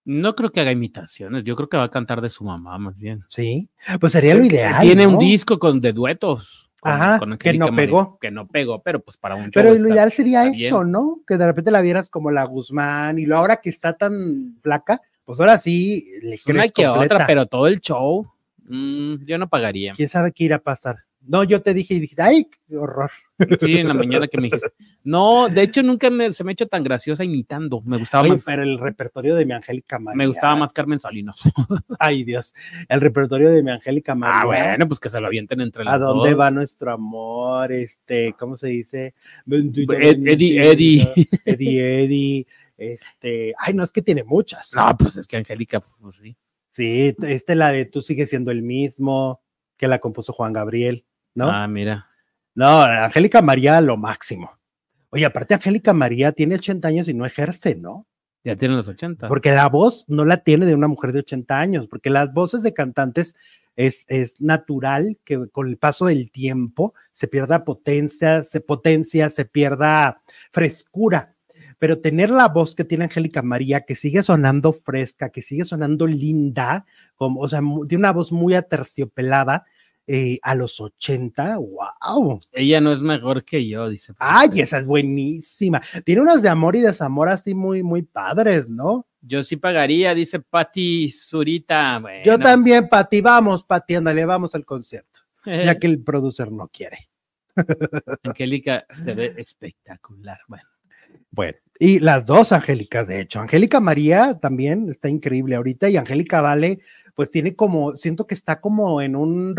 No 0.06 0.36
creo 0.36 0.51
que 0.51 0.62
haga 0.62 0.71
imitaciones, 0.71 1.43
yo 1.43 1.56
creo 1.58 1.67
que 1.67 1.77
va 1.77 1.84
a 1.84 1.91
cantar 1.91 2.21
de 2.21 2.29
su 2.29 2.45
mamá 2.45 2.77
más 2.77 2.97
bien. 2.97 3.25
Sí, 3.27 3.69
pues 3.99 4.13
sería 4.13 4.36
lo 4.36 4.45
ideal. 4.45 4.82
Tiene 4.82 5.03
¿no? 5.03 5.12
un 5.12 5.19
disco 5.19 5.60
con 5.60 5.82
de 5.82 5.91
duetos. 5.91 6.71
Con, 6.84 6.91
Ajá, 6.91 7.19
con 7.19 7.38
que 7.38 7.54
no 7.54 7.74
pegó. 7.76 8.19
Que 8.19 8.30
no 8.30 8.46
pegó, 8.48 8.82
pero 8.84 9.00
pues 9.02 9.15
para 9.17 9.36
un 9.36 9.46
show 9.46 9.52
Pero 9.54 9.74
lo 9.74 9.89
ideal 9.89 10.12
sería 10.12 10.43
eso, 10.46 10.80
bien. 10.82 10.91
¿no? 10.91 11.22
Que 11.26 11.38
de 11.38 11.46
repente 11.46 11.72
la 11.72 11.82
vieras 11.82 12.10
como 12.10 12.30
la 12.30 12.43
Guzmán 12.43 13.17
y 13.19 13.26
lo 13.26 13.38
ahora 13.38 13.58
que 13.58 13.69
está 13.69 13.93
tan 13.93 14.58
flaca, 14.62 15.02
pues 15.24 15.39
ahora 15.39 15.58
sí 15.58 16.12
le 16.22 16.36
Una 16.46 16.60
crees 16.60 16.72
que 16.74 16.86
completa. 16.86 17.15
otra, 17.15 17.28
pero 17.28 17.46
todo 17.46 17.67
el 17.67 17.80
show, 17.80 18.28
mm, 18.65 19.24
yo 19.26 19.38
no 19.38 19.48
pagaría. 19.48 19.93
¿Quién 19.93 20.10
sabe 20.10 20.34
qué 20.34 20.43
irá 20.43 20.58
a 20.58 20.60
pasar? 20.60 20.98
No, 21.26 21.44
yo 21.46 21.62
te 21.62 21.74
dije 21.74 21.94
y 21.94 22.00
dijiste, 22.00 22.22
ay, 22.22 22.50
qué 22.68 22.78
horror. 22.78 23.10
Sí, 23.60 23.78
en 23.78 23.88
la 23.88 23.94
mañana 23.94 24.28
que 24.28 24.38
me 24.38 24.44
dijiste. 24.48 24.72
No, 25.04 25.48
de 25.50 25.62
hecho 25.64 25.82
nunca 25.82 26.10
me- 26.10 26.34
se 26.34 26.44
me 26.44 26.52
ha 26.52 26.54
hecho 26.54 26.68
tan 26.68 26.84
graciosa 26.84 27.24
imitando. 27.24 27.82
Me 27.82 27.98
gustaba 27.98 28.24
Oye, 28.24 28.32
más. 28.34 28.44
pero 28.46 28.64
el 28.64 28.78
repertorio 28.78 29.36
de 29.36 29.46
mi 29.46 29.54
Angélica 29.54 30.00
María. 30.00 30.18
Me 30.18 30.28
gustaba 30.28 30.56
más 30.56 30.74
Carmen 30.74 31.00
Salinas. 31.00 31.36
Ay, 32.00 32.24
Dios. 32.24 32.54
El 32.90 33.02
repertorio 33.02 33.50
de 33.52 33.64
mi 33.64 33.72
Angélica 33.72 34.16
María. 34.16 34.40
Ah, 34.42 34.46
bueno, 34.46 34.88
pues 34.88 35.00
que 35.00 35.10
se 35.10 35.20
lo 35.22 35.28
avienten 35.28 35.62
entre 35.62 35.84
los 35.84 35.94
¿A 35.94 35.98
dónde 35.98 36.32
dos. 36.32 36.40
va 36.40 36.52
nuestro 36.52 36.92
amor? 36.92 37.72
Este, 37.72 38.34
¿cómo 38.38 38.58
se 38.58 38.68
dice? 38.68 39.14
Ed- 39.48 40.28
Eddie, 40.28 40.62
Eddie. 40.72 41.14
Eddie, 41.46 42.04
Eddie. 42.04 42.48
Este, 42.78 43.54
ay, 43.60 43.74
no, 43.74 43.84
es 43.84 43.92
que 43.92 44.02
tiene 44.02 44.24
muchas. 44.24 44.74
No, 44.76 44.96
pues 44.98 45.16
es 45.18 45.28
que 45.28 45.38
Angélica, 45.38 45.82
pues 46.02 46.18
sí. 46.18 46.36
Sí, 46.70 47.16
este, 47.22 47.56
la 47.56 47.72
de 47.72 47.86
tú 47.86 48.02
sigues 48.02 48.30
siendo 48.30 48.52
el 48.52 48.62
mismo, 48.64 49.42
que 49.78 49.88
la 49.88 50.00
compuso 50.00 50.34
Juan 50.34 50.54
Gabriel, 50.54 51.06
¿no? 51.36 51.50
Ah, 51.50 51.67
mira. 51.67 52.08
No, 52.56 52.82
Angélica 52.82 53.41
María, 53.41 53.82
lo 53.82 53.98
máximo. 53.98 54.52
Oye, 55.10 55.26
aparte, 55.26 55.54
Angélica 55.54 55.93
María 55.93 56.32
tiene 56.32 56.56
80 56.56 56.88
años 56.88 57.08
y 57.08 57.13
no 57.13 57.26
ejerce, 57.26 57.76
¿no? 57.76 58.08
Ya 58.43 58.56
tienen 58.56 58.78
los 58.78 58.89
80. 58.89 59.28
Porque 59.28 59.52
la 59.52 59.69
voz 59.69 60.06
no 60.08 60.26
la 60.26 60.38
tiene 60.38 60.65
de 60.65 60.76
una 60.76 60.88
mujer 60.88 61.13
de 61.13 61.19
80 61.19 61.60
años, 61.60 61.88
porque 61.88 62.10
las 62.10 62.34
voces 62.34 62.62
de 62.62 62.74
cantantes 62.74 63.36
es, 63.76 64.06
es 64.08 64.39
natural 64.41 65.17
que 65.24 65.48
con 65.50 65.67
el 65.67 65.78
paso 65.78 66.08
del 66.08 66.30
tiempo 66.32 66.93
se 67.12 67.28
pierda 67.28 67.63
potencia, 67.63 68.43
se 68.43 68.60
potencia, 68.60 69.30
se 69.30 69.46
pierda 69.46 70.22
frescura. 70.52 71.36
Pero 71.80 72.00
tener 72.00 72.30
la 72.30 72.48
voz 72.48 72.76
que 72.76 72.86
tiene 72.86 73.06
Angélica 73.06 73.41
María, 73.41 73.82
que 73.82 73.96
sigue 73.96 74.24
sonando 74.24 74.74
fresca, 74.74 75.30
que 75.30 75.41
sigue 75.41 75.65
sonando 75.65 76.06
linda, 76.06 76.86
como, 77.15 77.41
o 77.41 77.48
sea, 77.48 77.62
tiene 77.88 78.02
una 78.02 78.13
voz 78.13 78.32
muy 78.32 78.54
aterciopelada 78.54 79.65
eh, 80.06 80.38
a 80.42 80.56
los 80.56 80.82
80, 80.82 81.58
wow. 81.58 82.39
Ella 82.52 82.82
no 82.82 82.92
es 82.92 83.02
mejor 83.02 83.46
que 83.46 83.68
yo, 83.68 83.89
dice. 83.89 84.13
Ay, 84.20 84.50
esa 84.56 84.80
es 84.80 84.86
buenísima. 84.86 85.82
Tiene 86.04 86.22
unas 86.22 86.42
de 86.42 86.50
amor 86.50 86.76
y 86.76 86.82
desamor 86.82 87.30
así 87.30 87.54
muy, 87.54 87.84
muy 87.84 88.02
padres, 88.02 88.68
¿no? 88.68 89.08
Yo 89.22 89.44
sí 89.44 89.56
pagaría, 89.56 90.13
dice 90.13 90.42
Patti 90.42 91.10
Zurita. 91.10 92.00
Bueno, 92.00 92.26
Yo 92.26 92.38
también, 92.38 92.89
Pati, 92.89 93.22
vamos, 93.22 93.63
Pati, 93.63 93.96
ándale, 93.96 94.26
vamos 94.26 94.54
al 94.56 94.66
concierto, 94.66 95.22
ya 95.46 95.76
que 95.80 95.88
el 95.88 96.04
producer 96.04 96.52
no 96.52 96.68
quiere. 96.68 97.10
Angélica 98.24 98.86
se 98.89 99.13
ve 99.13 99.34
espectacular. 99.38 100.39
Bueno, 100.48 100.68
Bueno, 101.32 101.58
y 101.80 101.99
las 101.99 102.26
dos 102.26 102.52
Angélicas, 102.52 103.08
de 103.08 103.21
hecho, 103.21 103.39
Angélica 103.39 103.80
María 103.80 104.39
también 104.39 104.89
está 104.89 105.10
increíble 105.10 105.56
ahorita 105.56 105.89
y 105.89 105.97
Angélica 105.97 106.41
Vale, 106.41 106.80
pues 107.15 107.30
tiene 107.30 107.56
como, 107.56 107.95
siento 107.97 108.28
que 108.28 108.36
está 108.36 108.62
como 108.62 109.02
en 109.02 109.15
un 109.15 109.56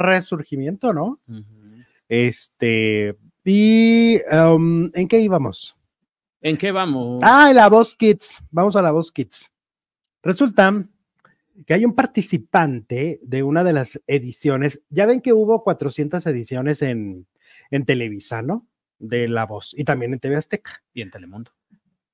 resurgimiento, 0.00 0.92
¿no? 0.92 1.20
Este, 2.08 3.16
y 3.44 4.18
um, 4.32 4.90
¿en 4.94 5.08
qué 5.08 5.20
íbamos? 5.20 5.74
¿en 6.40 6.56
qué 6.56 6.72
vamos? 6.72 7.20
Ah, 7.22 7.52
la 7.54 7.68
Voz 7.68 7.94
Kids. 7.94 8.42
Vamos 8.50 8.76
a 8.76 8.82
la 8.82 8.92
Voz 8.92 9.10
Kids. 9.12 9.50
Resulta 10.22 10.86
que 11.66 11.74
hay 11.74 11.84
un 11.84 11.94
participante 11.94 13.18
de 13.22 13.42
una 13.42 13.64
de 13.64 13.72
las 13.72 14.00
ediciones. 14.06 14.80
Ya 14.90 15.06
ven 15.06 15.20
que 15.20 15.32
hubo 15.32 15.64
400 15.64 16.24
ediciones 16.26 16.82
en, 16.82 17.26
en 17.70 17.84
Televisa, 17.84 18.42
¿no? 18.42 18.66
De 18.98 19.28
La 19.28 19.46
Voz 19.46 19.74
y 19.76 19.84
también 19.84 20.12
en 20.12 20.20
TV 20.20 20.36
Azteca. 20.36 20.82
Y 20.94 21.02
en 21.02 21.10
Telemundo. 21.10 21.52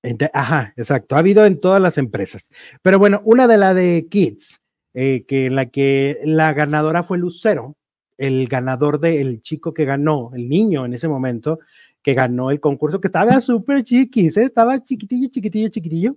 En 0.03 0.19
te- 0.19 0.31
Ajá, 0.35 0.75
exacto. 0.77 1.17
Ha 1.17 1.21
habido 1.21 1.47
en 1.47 1.61
todas 1.61 1.81
las 1.81 1.97
empresas. 1.99 2.51
Pero 2.83 2.99
bueno, 2.99 3.23
una 3.25 3.47
de 3.49 3.57
la 3.59 3.73
de 3.75 4.07
Kids, 4.11 4.61
eh, 4.93 5.25
que 5.27 5.47
en 5.47 5.57
la 5.57 5.67
que 5.67 6.21
la 6.25 6.53
ganadora 6.53 7.03
fue 7.03 7.19
Lucero, 7.19 7.77
el 8.19 8.47
ganador 8.49 9.01
del 9.01 9.41
chico 9.43 9.73
que 9.75 9.85
ganó, 9.85 10.31
el 10.35 10.49
niño 10.49 10.85
en 10.85 10.95
ese 10.95 11.09
momento, 11.09 11.59
que 12.03 12.15
ganó 12.15 12.51
el 12.51 12.61
concurso, 12.61 13.01
que 13.01 13.09
estaba 13.09 13.41
súper 13.41 13.83
chiquis, 13.83 14.37
¿eh? 14.37 14.43
estaba 14.45 14.85
chiquitillo, 14.85 15.29
chiquitillo, 15.31 15.69
chiquitillo. 15.69 16.17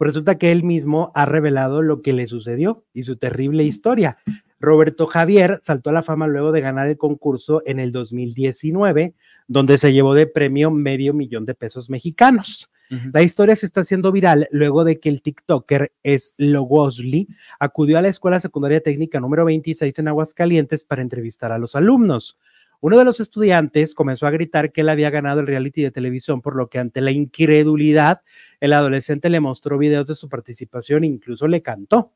Resulta 0.00 0.36
que 0.36 0.50
él 0.50 0.64
mismo 0.64 1.12
ha 1.14 1.24
revelado 1.26 1.80
lo 1.80 2.02
que 2.02 2.12
le 2.12 2.26
sucedió 2.26 2.84
y 2.92 3.04
su 3.04 3.16
terrible 3.16 3.62
historia. 3.62 4.18
Roberto 4.62 5.08
Javier 5.08 5.60
saltó 5.64 5.90
a 5.90 5.92
la 5.92 6.04
fama 6.04 6.28
luego 6.28 6.52
de 6.52 6.60
ganar 6.60 6.88
el 6.88 6.96
concurso 6.96 7.62
en 7.66 7.80
el 7.80 7.90
2019, 7.90 9.12
donde 9.48 9.76
se 9.76 9.92
llevó 9.92 10.14
de 10.14 10.28
premio 10.28 10.70
medio 10.70 11.12
millón 11.12 11.44
de 11.44 11.54
pesos 11.54 11.90
mexicanos. 11.90 12.70
La 13.12 13.22
historia 13.22 13.56
se 13.56 13.64
está 13.64 13.80
haciendo 13.80 14.12
viral 14.12 14.48
luego 14.50 14.84
de 14.84 15.00
que 15.00 15.08
el 15.08 15.22
TikToker 15.22 15.92
es 16.02 16.34
Logosly 16.36 17.26
acudió 17.58 17.96
a 17.96 18.02
la 18.02 18.08
Escuela 18.08 18.38
Secundaria 18.38 18.82
Técnica 18.82 19.18
número 19.18 19.46
26 19.46 19.98
en 19.98 20.08
Aguascalientes 20.08 20.84
para 20.84 21.00
entrevistar 21.00 21.52
a 21.52 21.58
los 21.58 21.74
alumnos. 21.74 22.38
Uno 22.80 22.98
de 22.98 23.06
los 23.06 23.18
estudiantes 23.18 23.94
comenzó 23.94 24.26
a 24.26 24.30
gritar 24.30 24.72
que 24.72 24.82
él 24.82 24.90
había 24.90 25.08
ganado 25.08 25.40
el 25.40 25.46
reality 25.46 25.82
de 25.82 25.90
televisión, 25.90 26.42
por 26.42 26.54
lo 26.54 26.68
que 26.68 26.78
ante 26.78 27.00
la 27.00 27.12
incredulidad, 27.12 28.20
el 28.60 28.74
adolescente 28.74 29.30
le 29.30 29.40
mostró 29.40 29.78
videos 29.78 30.06
de 30.06 30.14
su 30.14 30.28
participación 30.28 31.04
e 31.04 31.06
incluso 31.06 31.48
le 31.48 31.62
cantó, 31.62 32.12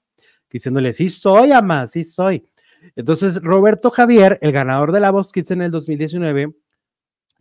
diciéndole, 0.50 0.92
sí 0.92 1.08
soy, 1.08 1.52
ama, 1.52 1.86
sí 1.86 2.04
soy. 2.04 2.46
Entonces, 2.94 3.40
Roberto 3.42 3.90
Javier, 3.90 4.38
el 4.42 4.52
ganador 4.52 4.92
de 4.92 5.00
la 5.00 5.10
Voz 5.10 5.32
Kids 5.32 5.50
en 5.50 5.62
el 5.62 5.70
2019, 5.70 6.54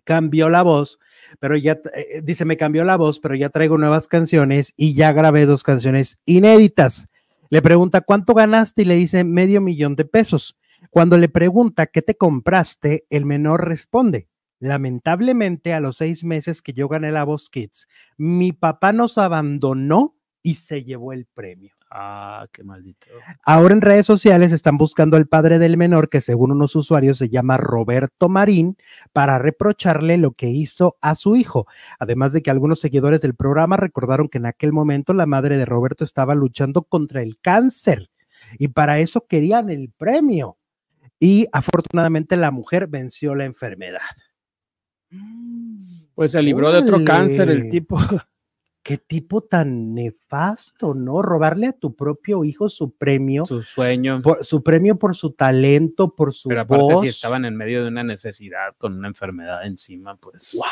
cambió 0.05 0.49
la 0.49 0.61
voz, 0.61 0.99
pero 1.39 1.57
ya, 1.57 1.79
eh, 1.93 2.21
dice, 2.23 2.45
me 2.45 2.55
cambió 2.57 2.85
la 2.85 2.95
voz, 2.95 3.19
pero 3.19 3.35
ya 3.35 3.49
traigo 3.49 3.77
nuevas 3.77 4.07
canciones 4.07 4.73
y 4.77 4.93
ya 4.93 5.11
grabé 5.11 5.45
dos 5.45 5.63
canciones 5.63 6.19
inéditas. 6.25 7.07
Le 7.49 7.61
pregunta, 7.61 8.01
¿cuánto 8.01 8.33
ganaste? 8.33 8.83
Y 8.83 8.85
le 8.85 8.95
dice, 8.95 9.23
medio 9.23 9.61
millón 9.61 9.95
de 9.95 10.05
pesos. 10.05 10.57
Cuando 10.89 11.17
le 11.17 11.29
pregunta, 11.29 11.87
¿qué 11.87 12.01
te 12.01 12.15
compraste? 12.15 13.05
El 13.09 13.25
menor 13.25 13.67
responde, 13.67 14.29
lamentablemente 14.59 15.73
a 15.73 15.79
los 15.79 15.97
seis 15.97 16.23
meses 16.23 16.61
que 16.61 16.73
yo 16.73 16.87
gané 16.87 17.11
la 17.11 17.23
Voz 17.23 17.49
Kids, 17.49 17.87
mi 18.17 18.51
papá 18.51 18.93
nos 18.93 19.17
abandonó 19.17 20.15
y 20.43 20.55
se 20.55 20.83
llevó 20.83 21.11
el 21.11 21.25
premio. 21.25 21.73
Ah, 21.97 22.45
qué 22.51 22.62
maldito. 22.62 23.08
Ahora 23.45 23.73
en 23.73 23.79
redes 23.79 24.05
sociales 24.05 24.51
están 24.51 24.77
buscando 24.77 25.15
al 25.15 25.27
padre 25.27 25.60
del 25.60 25.77
menor, 25.77 26.10
que 26.10 26.19
según 26.19 26.51
unos 26.51 26.75
usuarios 26.75 27.17
se 27.17 27.29
llama 27.29 27.55
Roberto 27.55 28.27
Marín, 28.27 28.75
para 29.13 29.39
reprocharle 29.39 30.17
lo 30.17 30.34
que 30.34 30.49
hizo 30.49 30.97
a 30.99 31.15
su 31.15 31.38
hijo. 31.38 31.67
Además 31.97 32.34
de 32.34 32.41
que 32.41 32.51
algunos 32.51 32.81
seguidores 32.81 33.21
del 33.21 33.34
programa 33.34 33.77
recordaron 33.77 34.27
que 34.27 34.39
en 34.39 34.45
aquel 34.45 34.73
momento 34.73 35.13
la 35.13 35.25
madre 35.25 35.58
de 35.58 35.63
Roberto 35.63 36.03
estaba 36.03 36.36
luchando 36.36 36.84
contra 36.84 37.21
el 37.21 37.39
cáncer 37.39 38.10
y 38.60 38.67
para 38.67 38.99
eso 38.99 39.25
querían 39.25 39.69
el 39.69 39.89
premio. 39.89 40.58
Y 41.17 41.47
afortunadamente 41.53 42.36
la 42.36 42.51
mujer 42.51 42.88
venció 42.88 43.36
la 43.36 43.45
enfermedad. 43.45 44.01
Pues 46.13 46.34
se 46.34 46.41
libró 46.41 46.73
de 46.73 46.79
otro 46.79 47.05
cáncer 47.05 47.49
el 47.49 47.69
tipo. 47.69 47.97
Qué 48.87 48.99
tipo 48.99 49.41
tan 49.41 49.95
nefasto, 49.95 50.93
¿no? 50.93 51.23
Robarle 51.23 51.65
a 51.65 51.73
tu 51.73 51.95
propio 51.95 52.43
hijo 52.43 52.69
su 52.69 52.91
premio, 52.91 53.43
Su 53.47 53.63
sueño. 53.63 54.21
por, 54.21 54.45
su 54.45 54.61
premio 54.61 54.99
por 54.99 55.15
su 55.15 55.31
talento, 55.31 56.13
por 56.13 56.35
su 56.35 56.49
Pero 56.49 56.61
aparte, 56.61 56.83
voz. 56.83 57.01
si 57.01 57.07
estaban 57.07 57.45
en 57.45 57.55
medio 57.55 57.81
de 57.81 57.87
una 57.87 58.03
necesidad 58.03 58.75
con 58.77 58.93
una 58.93 59.07
enfermedad 59.07 59.65
encima, 59.65 60.15
pues 60.17 60.53
¡Wow! 60.53 60.65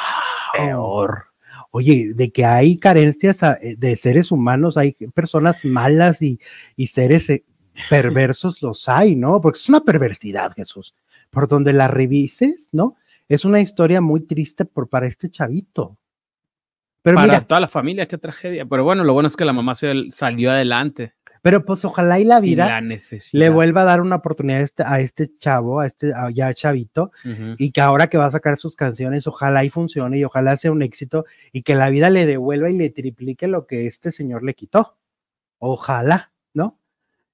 peor. 0.67 1.23
Oye, 1.71 2.13
de 2.13 2.31
que 2.31 2.45
hay 2.45 2.77
carencias 2.77 3.41
eh, 3.41 3.75
de 3.79 3.95
seres 3.95 4.31
humanos, 4.31 4.77
hay 4.77 4.93
personas 5.15 5.65
malas 5.65 6.21
y, 6.21 6.39
y 6.75 6.85
seres 6.87 7.31
eh, 7.31 7.43
perversos 7.89 8.61
los 8.61 8.87
hay, 8.89 9.15
¿no? 9.15 9.41
Porque 9.41 9.57
es 9.57 9.69
una 9.69 9.81
perversidad, 9.81 10.51
Jesús. 10.53 10.93
Por 11.31 11.47
donde 11.47 11.73
la 11.73 11.87
revises, 11.87 12.69
¿no? 12.71 12.95
Es 13.27 13.43
una 13.43 13.59
historia 13.59 14.01
muy 14.01 14.21
triste 14.21 14.65
por, 14.65 14.87
para 14.87 15.07
este 15.07 15.31
chavito. 15.31 15.97
Pero 17.03 17.15
Para 17.15 17.27
mira, 17.27 17.41
toda 17.41 17.59
la 17.59 17.67
familia, 17.67 18.07
qué 18.07 18.17
tragedia. 18.17 18.65
Pero 18.65 18.85
bueno, 18.85 19.03
lo 19.03 19.13
bueno 19.13 19.27
es 19.27 19.35
que 19.35 19.43
la 19.43 19.51
mamá 19.53 19.75
salió 19.75 20.51
adelante. 20.51 21.13
pero 21.41 21.65
pues 21.65 21.83
ojalá 21.83 22.17
y 22.21 22.23
la 22.23 22.39
vida 22.39 22.81
la 22.81 22.97
le 23.33 23.49
vuelva 23.49 23.81
a 23.81 23.83
dar 23.83 23.99
una 23.99 24.15
oportunidad 24.15 24.59
a 24.59 24.63
este, 24.63 24.83
a 24.85 25.01
este 25.01 25.35
chavo, 25.35 25.81
a 25.81 25.85
este 25.85 26.13
a 26.15 26.29
ya 26.29 26.53
chavito, 26.53 27.11
y 27.57 27.71
que 27.71 27.81
ahora 27.81 28.07
que 28.07 28.17
va 28.17 28.27
a 28.27 28.31
sacar 28.31 28.57
sus 28.57 28.77
canciones, 28.77 29.27
ojalá 29.27 29.65
y 29.65 29.69
funcione 29.69 30.17
y 30.17 30.23
ojalá 30.23 30.55
sea 30.55 30.71
un 30.71 30.81
éxito 30.81 31.25
y 31.51 31.63
que 31.63 31.75
la 31.75 31.89
vida 31.89 32.09
le 32.09 32.25
devuelva 32.25 32.69
y 32.69 32.77
le 32.77 32.89
triplique 32.89 33.47
lo 33.47 33.67
que 33.67 33.85
este 33.85 34.13
señor 34.13 34.41
le 34.43 34.53
quitó. 34.53 34.95
Ojalá, 35.59 36.31
¿no? 36.53 36.79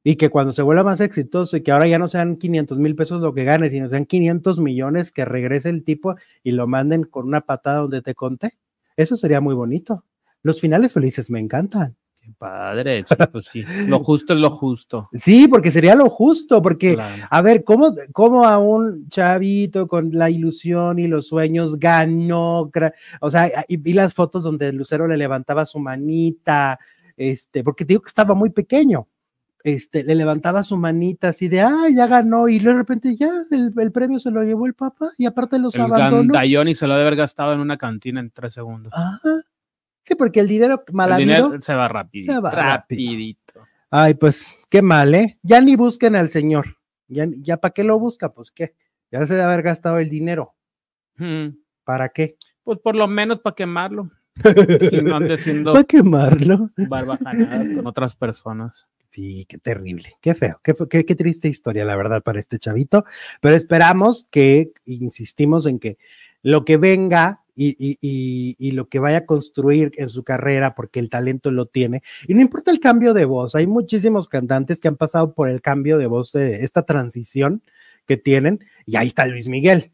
Y 0.03 0.15
que 0.15 0.29
cuando 0.29 0.51
se 0.51 0.63
vuelva 0.63 0.84
más 0.84 1.01
exitoso 1.01 1.58
y 1.58 1.62
que 1.62 1.71
ahora 1.71 1.86
ya 1.86 1.99
no 1.99 2.08
sean 2.08 2.38
500 2.38 2.79
mil 2.79 2.95
pesos 2.95 3.21
lo 3.21 3.36
que 3.36 3.43
gane, 3.43 3.69
sino 3.69 3.88
sean 3.89 4.08
500 4.08 4.60
millones, 4.60 5.12
que 5.12 5.25
regrese 5.25 5.69
el 5.69 5.84
tipo 5.84 6.15
y 6.41 6.53
lo 6.53 6.65
manden 6.65 7.03
con 7.03 7.27
una 7.27 7.41
patada 7.41 7.82
donde 7.82 8.01
te 8.01 8.15
conté. 8.15 8.53
Eso 8.99 9.15
sería 9.15 9.39
muy 9.39 9.55
bonito. 9.55 10.03
Los 10.43 10.59
finales 10.59 10.91
felices 10.91 11.31
me 11.31 11.39
encantan. 11.39 11.95
Qué 12.21 12.33
padre, 12.38 13.05
sí, 13.07 13.15
pues 13.31 13.45
sí. 13.45 13.63
Lo 13.88 13.99
justo 14.03 14.33
es 14.33 14.41
lo 14.41 14.49
justo. 14.49 15.07
Sí, 15.13 15.47
porque 15.47 15.71
sería 15.71 15.95
lo 15.95 16.09
justo, 16.09 16.62
porque, 16.62 16.95
Claro. 16.95 17.23
a 17.29 17.41
ver, 17.41 17.63
¿cómo, 17.63 17.93
¿cómo 18.12 18.45
a 18.45 18.57
un 18.57 19.07
chavito 19.07 19.88
con 19.88 20.12
la 20.12 20.29
ilusión 20.29 20.99
y 20.99 21.07
los 21.07 21.29
sueños 21.29 21.79
ganó? 21.79 22.69
O 23.21 23.31
sea, 23.31 23.49
y 23.69 23.77
vi 23.77 23.93
las 23.93 24.13
fotos 24.13 24.43
donde 24.43 24.73
Lucero 24.73 25.07
le 25.07 25.15
levantaba 25.15 25.65
su 25.65 25.79
manita, 25.79 26.77
este, 27.15 27.63
porque 27.63 27.85
te 27.85 27.93
digo 27.93 28.01
que 28.01 28.09
estaba 28.09 28.35
muy 28.35 28.49
pequeño. 28.49 29.07
Este, 29.73 30.03
le 30.03 30.15
levantaba 30.15 30.63
su 30.63 30.77
manita 30.77 31.29
así 31.29 31.47
de, 31.47 31.62
ah, 31.62 31.88
ya 31.93 32.08
ganó, 32.08 32.47
y 32.47 32.60
luego 32.60 32.77
de 32.77 32.84
repente 32.84 33.15
ya 33.17 33.29
el, 33.51 33.73
el 33.77 33.91
premio 33.91 34.19
se 34.19 34.32
lo 34.32 34.43
llevó 34.43 34.65
el 34.65 34.73
papá 34.73 35.12
y 35.17 35.25
aparte 35.25 35.60
los 35.60 35.75
El 35.75 35.82
abandonó. 35.82 36.17
gandallón 36.34 36.67
y 36.69 36.75
se 36.75 36.88
lo 36.88 36.93
ha 36.93 36.97
de 36.97 37.03
haber 37.03 37.15
gastado 37.15 37.53
en 37.53 37.60
una 37.60 37.77
cantina 37.77 38.19
en 38.19 38.32
tres 38.32 38.53
segundos. 38.53 38.93
Ajá. 38.95 39.19
Sí, 40.03 40.15
porque 40.15 40.39
el 40.39 40.47
dinero 40.47 40.84
mal 40.91 41.12
el 41.12 41.17
dinero 41.19 41.53
se 41.62 41.73
va 41.75 41.88
rapidito. 41.88 42.34
se 42.34 42.39
va 42.39 42.49
rápido. 42.51 42.71
rapidito. 42.71 43.53
Ay, 43.91 44.13
pues 44.15 44.55
qué 44.69 44.82
mal, 44.82 45.13
¿eh? 45.15 45.38
Ya 45.43 45.62
ni 45.62 45.75
busquen 45.75 46.15
al 46.15 46.29
señor. 46.29 46.77
Ya, 47.08 47.27
ya 47.38 47.58
para 47.58 47.73
qué 47.73 47.84
lo 47.84 47.99
busca, 47.99 48.32
pues 48.34 48.51
qué. 48.51 48.75
Ya 49.12 49.25
se 49.25 49.34
debe 49.34 49.45
haber 49.45 49.62
gastado 49.63 49.97
el 49.99 50.10
dinero. 50.10 50.53
¿Para 51.84 52.10
qué? 52.10 52.38
Pues 52.63 52.79
por 52.79 52.95
lo 52.95 53.08
menos 53.08 53.39
para 53.39 53.55
quemarlo. 53.55 54.10
Y 54.91 55.01
no 55.01 55.17
ande 55.17 55.36
siendo 55.38 55.73
Para 55.73 55.84
quemarlo. 55.84 56.69
barbajanada 56.77 57.75
con 57.75 57.86
otras 57.88 58.15
personas. 58.15 58.88
Qué 59.47 59.58
terrible, 59.58 60.13
qué 60.21 60.34
feo, 60.34 60.62
qué, 60.63 60.73
qué, 61.05 61.15
triste 61.15 61.49
historia, 61.49 61.84
la 61.84 61.97
verdad, 61.97 62.23
para 62.23 62.39
este 62.39 62.58
chavito. 62.58 63.03
Pero 63.41 63.55
esperamos 63.55 64.25
que, 64.32 64.71
insistimos 64.86 65.65
en 65.65 65.79
que 65.79 65.97
lo 66.41 66.63
que 66.63 66.77
venga 66.77 67.43
y- 67.55 67.75
y 68.58 68.71
lo 68.71 68.88
que 68.88 68.99
vaya 68.99 69.17
a 69.17 69.25
construir 69.25 69.91
en 69.97 70.08
su 70.08 70.23
carrera, 70.23 70.73
porque 70.75 71.01
el 71.01 71.10
talento 71.10 71.51
lo 71.51 71.65
tiene, 71.65 72.01
y 72.25 72.34
no 72.34 72.39
importa 72.39 72.71
el 72.71 72.79
cambio 72.79 73.13
de 73.13 73.25
voz, 73.25 73.55
hay 73.55 73.67
muchísimos 73.67 74.29
cantantes 74.29 74.79
que 74.79 74.88
han 74.88 74.95
pasado 74.95 75.34
por 75.34 75.49
el 75.49 75.62
cambio 75.62 75.97
de 75.97 76.08
voz 76.08 76.32
de 76.32 76.63
esta 76.63 76.84
transición 76.84 77.62
que 78.08 78.15
tienen, 78.15 78.63
y 78.86 78.95
ahí 78.95 79.10
está 79.10 79.25
Luis 79.27 79.49
Miguel. 79.49 79.91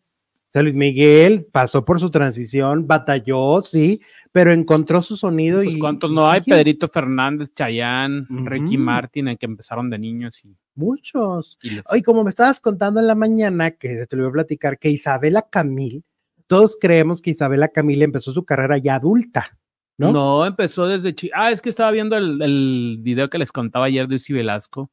Sea, 0.55 0.63
Luis 0.63 0.75
Miguel 0.75 1.47
pasó 1.51 1.83
por 1.83 1.99
su 1.99 2.09
transición, 2.09 2.87
batalló, 2.87 3.61
sí, 3.61 3.99
pero 4.31 4.53
encontró 4.53 5.01
su 5.01 5.17
sonido 5.17 5.61
Pues 5.61 5.75
y. 5.75 5.79
¿Cuántos 5.79 6.09
no 6.09 6.25
hay? 6.29 6.39
Pedrito 6.43 6.87
Fernández, 6.87 7.53
Chayán, 7.53 8.25
Ricky. 8.29 8.77
Martin, 8.77 9.27
en 9.27 9.35
que 9.37 9.45
empezaron 9.47 9.89
de 9.89 9.99
niños 9.99 10.45
y, 10.45 10.55
Muchos. 10.75 11.57
y 11.61 11.71
les- 11.71 11.83
Oye, 11.91 12.01
como 12.03 12.23
me 12.23 12.29
estabas 12.29 12.61
contando 12.61 13.01
en 13.01 13.07
la 13.07 13.15
mañana, 13.15 13.71
que 13.71 14.05
te 14.07 14.15
lo 14.15 14.23
voy 14.23 14.29
a 14.29 14.33
platicar, 14.33 14.79
que 14.79 14.89
Isabela 14.89 15.41
Camil, 15.49 16.05
todos 16.47 16.77
creemos 16.79 17.21
que 17.21 17.31
Isabela 17.31 17.67
Camil 17.67 18.01
empezó 18.03 18.31
su 18.31 18.45
carrera 18.45 18.77
ya 18.77 18.95
adulta, 18.95 19.57
¿no? 19.97 20.11
¿no? 20.11 20.45
empezó 20.45 20.87
desde 20.87 21.13
chi- 21.15 21.31
Ah, 21.33 21.51
es 21.51 21.61
que 21.61 21.69
estaba 21.69 21.91
viendo 21.91 22.17
el, 22.17 22.41
el 22.41 22.97
video 23.01 23.29
que 23.29 23.37
les 23.37 23.51
contaba 23.51 23.85
ayer 23.85 24.07
de 24.07 24.15
Uzi 24.15 24.33
Velasco. 24.33 24.89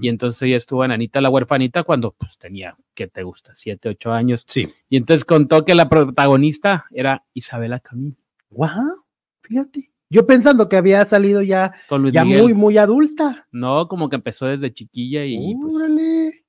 Y 0.00 0.08
entonces 0.08 0.42
ella 0.42 0.56
estuvo 0.56 0.84
en 0.84 0.90
Anita 0.90 1.20
la 1.20 1.30
huerfanita 1.30 1.82
cuando 1.84 2.12
pues 2.12 2.36
tenía, 2.38 2.76
¿qué 2.94 3.06
te 3.06 3.22
gusta? 3.22 3.52
Siete, 3.54 3.88
ocho 3.90 4.12
años. 4.12 4.44
Sí. 4.48 4.68
Y 4.88 4.96
entonces 4.96 5.24
contó 5.24 5.64
que 5.64 5.74
la 5.74 5.88
protagonista 5.88 6.84
era 6.92 7.24
Isabela 7.34 7.80
Camil 7.80 8.16
Guau, 8.50 9.04
fíjate. 9.42 9.90
Yo 10.12 10.26
pensando 10.26 10.68
que 10.68 10.76
había 10.76 11.04
salido 11.06 11.40
ya, 11.40 11.72
ya 12.12 12.24
Miguel. 12.24 12.42
muy, 12.42 12.54
muy 12.54 12.78
adulta. 12.78 13.46
No, 13.52 13.86
como 13.86 14.08
que 14.08 14.16
empezó 14.16 14.46
desde 14.46 14.72
chiquilla 14.72 15.24
y 15.24 15.54
pues, 15.54 15.76
Órale. 15.76 16.44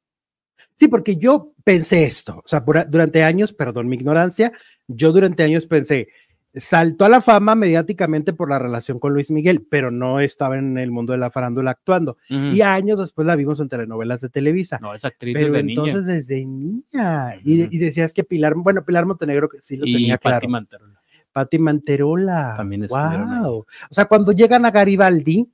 Sí, 0.76 0.88
porque 0.88 1.16
yo 1.16 1.54
pensé 1.64 2.06
esto, 2.06 2.42
o 2.44 2.48
sea, 2.48 2.64
durante 2.90 3.24
años, 3.24 3.54
perdón 3.54 3.88
mi 3.88 3.98
ignorancia, 3.98 4.52
yo 4.88 5.12
durante 5.12 5.44
años 5.44 5.68
pensé, 5.68 6.08
saltó 6.54 7.06
a 7.06 7.10
la 7.10 7.22
fama 7.22 7.56
mediáticamente 7.56 8.34
por 8.34 8.50
la 8.50 8.60
relación 8.60 9.00
con 9.00 9.14
Luis 9.14 9.32
Miguel, 9.32 9.66
pero 9.70 9.90
no 9.92 10.20
estaba 10.20 10.58
en 10.58 10.78
el 10.78 10.92
mundo 10.92 11.14
de 11.14 11.20
la 11.20 11.32
farándula 11.32 11.72
actuando. 11.72 12.18
ujú. 12.30 12.48
Y 12.48 12.62
años 12.62 13.00
después 13.00 13.26
la 13.26 13.36
vimos 13.36 13.60
en 13.60 13.70
telenovelas 13.70 14.22
de 14.22 14.30
Televisa. 14.30 14.80
no, 14.82 14.94
es 14.94 15.06
actriz 15.06 15.34
pero 15.34 15.54
desde 15.54 15.70
entonces 15.70 16.06
niña. 16.06 16.14
desde 16.16 16.46
niña. 16.46 17.36
Y, 17.44 17.76
y 17.76 17.80
decías 17.80 18.14
que 18.14 18.24
Pilar, 18.24 18.54
bueno, 18.56 18.84
Pilar 18.84 19.06
Montenegro 19.06 19.48
que 19.50 19.60
sí 19.62 19.78
lo 19.78 19.86
Y 19.86 19.94
tenía 19.94 20.18
Pati 20.18 20.28
claro. 20.30 20.50
Manterola. 20.50 21.02
Pati 21.32 21.60
Manterola. 21.60 22.54
También 22.58 22.84
ahí. 22.84 22.90
wow. 22.90 23.60
O 23.60 23.94
sea, 23.94 24.06
cuando 24.06 24.34
llegan 24.34 24.66
a 24.66 24.72
Garibaldi, 24.72 25.50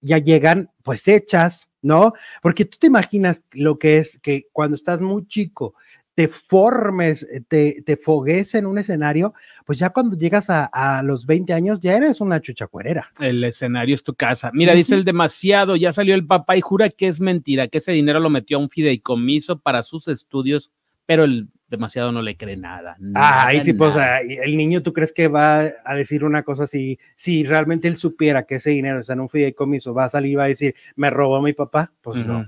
ya 0.00 0.18
llegan 0.18 0.70
pues 0.82 1.06
hechas, 1.08 1.70
¿no? 1.82 2.12
Porque 2.42 2.64
tú 2.64 2.78
te 2.78 2.86
imaginas 2.88 3.44
lo 3.52 3.78
que 3.78 3.98
es 3.98 4.18
que 4.20 4.44
cuando 4.52 4.74
estás 4.74 5.00
muy 5.00 5.26
chico, 5.26 5.74
te 6.16 6.28
formes, 6.28 7.24
eh, 7.30 7.42
te, 7.46 7.82
te 7.84 7.98
fogues 7.98 8.54
en 8.54 8.64
un 8.64 8.78
escenario, 8.78 9.34
pues 9.66 9.78
ya 9.78 9.90
cuando 9.90 10.16
llegas 10.16 10.48
a, 10.48 10.64
a 10.64 11.02
los 11.02 11.26
20 11.26 11.52
años 11.52 11.78
ya 11.78 11.94
eres 11.94 12.22
una 12.22 12.40
chuchacuerera. 12.40 13.12
El 13.20 13.44
escenario 13.44 13.94
es 13.94 14.02
tu 14.02 14.14
casa. 14.14 14.50
Mira, 14.54 14.72
dice 14.72 14.94
el 14.94 15.04
demasiado, 15.04 15.76
ya 15.76 15.92
salió 15.92 16.14
el 16.14 16.26
papá 16.26 16.56
y 16.56 16.62
jura 16.62 16.88
que 16.88 17.08
es 17.08 17.20
mentira, 17.20 17.68
que 17.68 17.78
ese 17.78 17.92
dinero 17.92 18.18
lo 18.18 18.30
metió 18.30 18.56
a 18.56 18.60
un 18.60 18.70
fideicomiso 18.70 19.58
para 19.58 19.82
sus 19.82 20.08
estudios, 20.08 20.72
pero 21.04 21.24
el 21.24 21.48
demasiado 21.68 22.12
no 22.12 22.22
le 22.22 22.38
cree 22.38 22.56
nada. 22.56 22.96
Ay, 23.14 23.58
nada, 23.58 23.64
tipo, 23.64 23.84
o 23.84 23.92
sea, 23.92 24.20
el 24.20 24.56
niño, 24.56 24.82
¿tú 24.82 24.94
crees 24.94 25.12
que 25.12 25.28
va 25.28 25.70
a 25.84 25.94
decir 25.96 26.24
una 26.24 26.44
cosa 26.44 26.64
así? 26.64 26.98
Si 27.14 27.44
realmente 27.44 27.88
él 27.88 27.98
supiera 27.98 28.44
que 28.44 28.54
ese 28.54 28.70
dinero 28.70 29.00
está 29.00 29.12
en 29.12 29.20
un 29.20 29.28
fideicomiso, 29.28 29.92
va 29.92 30.06
a 30.06 30.10
salir 30.10 30.32
y 30.32 30.36
va 30.36 30.44
a 30.44 30.48
decir, 30.48 30.74
me 30.94 31.10
robó 31.10 31.42
mi 31.42 31.52
papá? 31.52 31.92
Pues 32.00 32.24
no. 32.24 32.46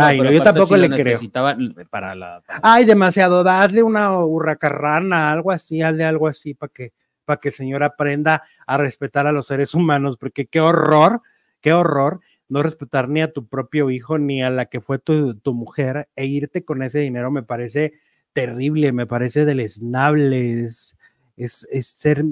Ay, 0.00 0.16
no, 0.18 0.22
pero 0.24 0.34
yo 0.34 0.42
tampoco 0.42 0.74
sí 0.74 0.80
le 0.80 0.88
creo. 0.90 1.04
necesitaba 1.04 1.56
para 1.90 2.14
la. 2.14 2.42
para- 2.46 2.60
Ay, 2.62 2.84
demasiado, 2.84 3.42
darle 3.44 3.82
una 3.82 4.18
hurracarrana, 4.18 5.30
algo 5.30 5.50
así, 5.52 5.82
hazle 5.82 6.04
algo 6.04 6.28
así 6.28 6.54
para 6.54 6.72
que, 6.72 6.92
para 7.24 7.40
que 7.40 7.48
el 7.48 7.54
señor 7.54 7.82
aprenda 7.82 8.42
a 8.66 8.76
respetar 8.78 9.26
a 9.26 9.32
los 9.32 9.46
seres 9.46 9.74
humanos, 9.74 10.16
porque 10.16 10.46
qué 10.46 10.60
horror, 10.60 11.22
qué 11.60 11.72
horror 11.72 12.20
no 12.48 12.62
respetar 12.62 13.08
ni 13.10 13.20
a 13.20 13.30
tu 13.32 13.46
propio 13.46 13.90
hijo 13.90 14.18
ni 14.18 14.42
a 14.42 14.48
la 14.50 14.66
que 14.66 14.80
fue 14.80 14.98
tu, 14.98 15.34
tu 15.34 15.52
mujer 15.52 16.08
e 16.16 16.24
irte 16.24 16.64
con 16.64 16.82
ese 16.82 17.00
dinero 17.00 17.30
me 17.30 17.42
parece 17.42 17.92
terrible, 18.32 18.92
me 18.92 19.06
parece 19.06 19.44
deleznable, 19.44 20.62
es, 20.64 20.96
es, 21.36 21.66
es 21.70 21.86
ser 21.88 22.24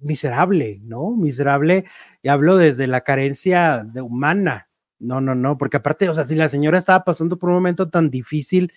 miserable, 0.00 0.80
¿no? 0.82 1.10
Miserable, 1.16 1.84
y 2.22 2.28
hablo 2.28 2.56
desde 2.56 2.86
la 2.86 3.02
carencia 3.02 3.84
de 3.84 4.00
humana. 4.00 4.68
No, 5.02 5.20
no, 5.20 5.34
no, 5.34 5.58
porque 5.58 5.78
aparte, 5.78 6.08
o 6.08 6.14
sea, 6.14 6.24
si 6.24 6.36
la 6.36 6.48
señora 6.48 6.78
estaba 6.78 7.04
pasando 7.04 7.36
por 7.38 7.48
un 7.48 7.56
momento 7.56 7.90
tan 7.90 8.08
difícil, 8.08 8.72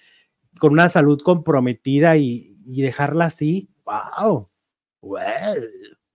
con 0.59 0.73
una 0.73 0.89
salud 0.89 1.21
comprometida 1.21 2.17
y, 2.17 2.55
y 2.65 2.81
dejarla 2.81 3.25
así, 3.25 3.69
wow. 3.85 4.49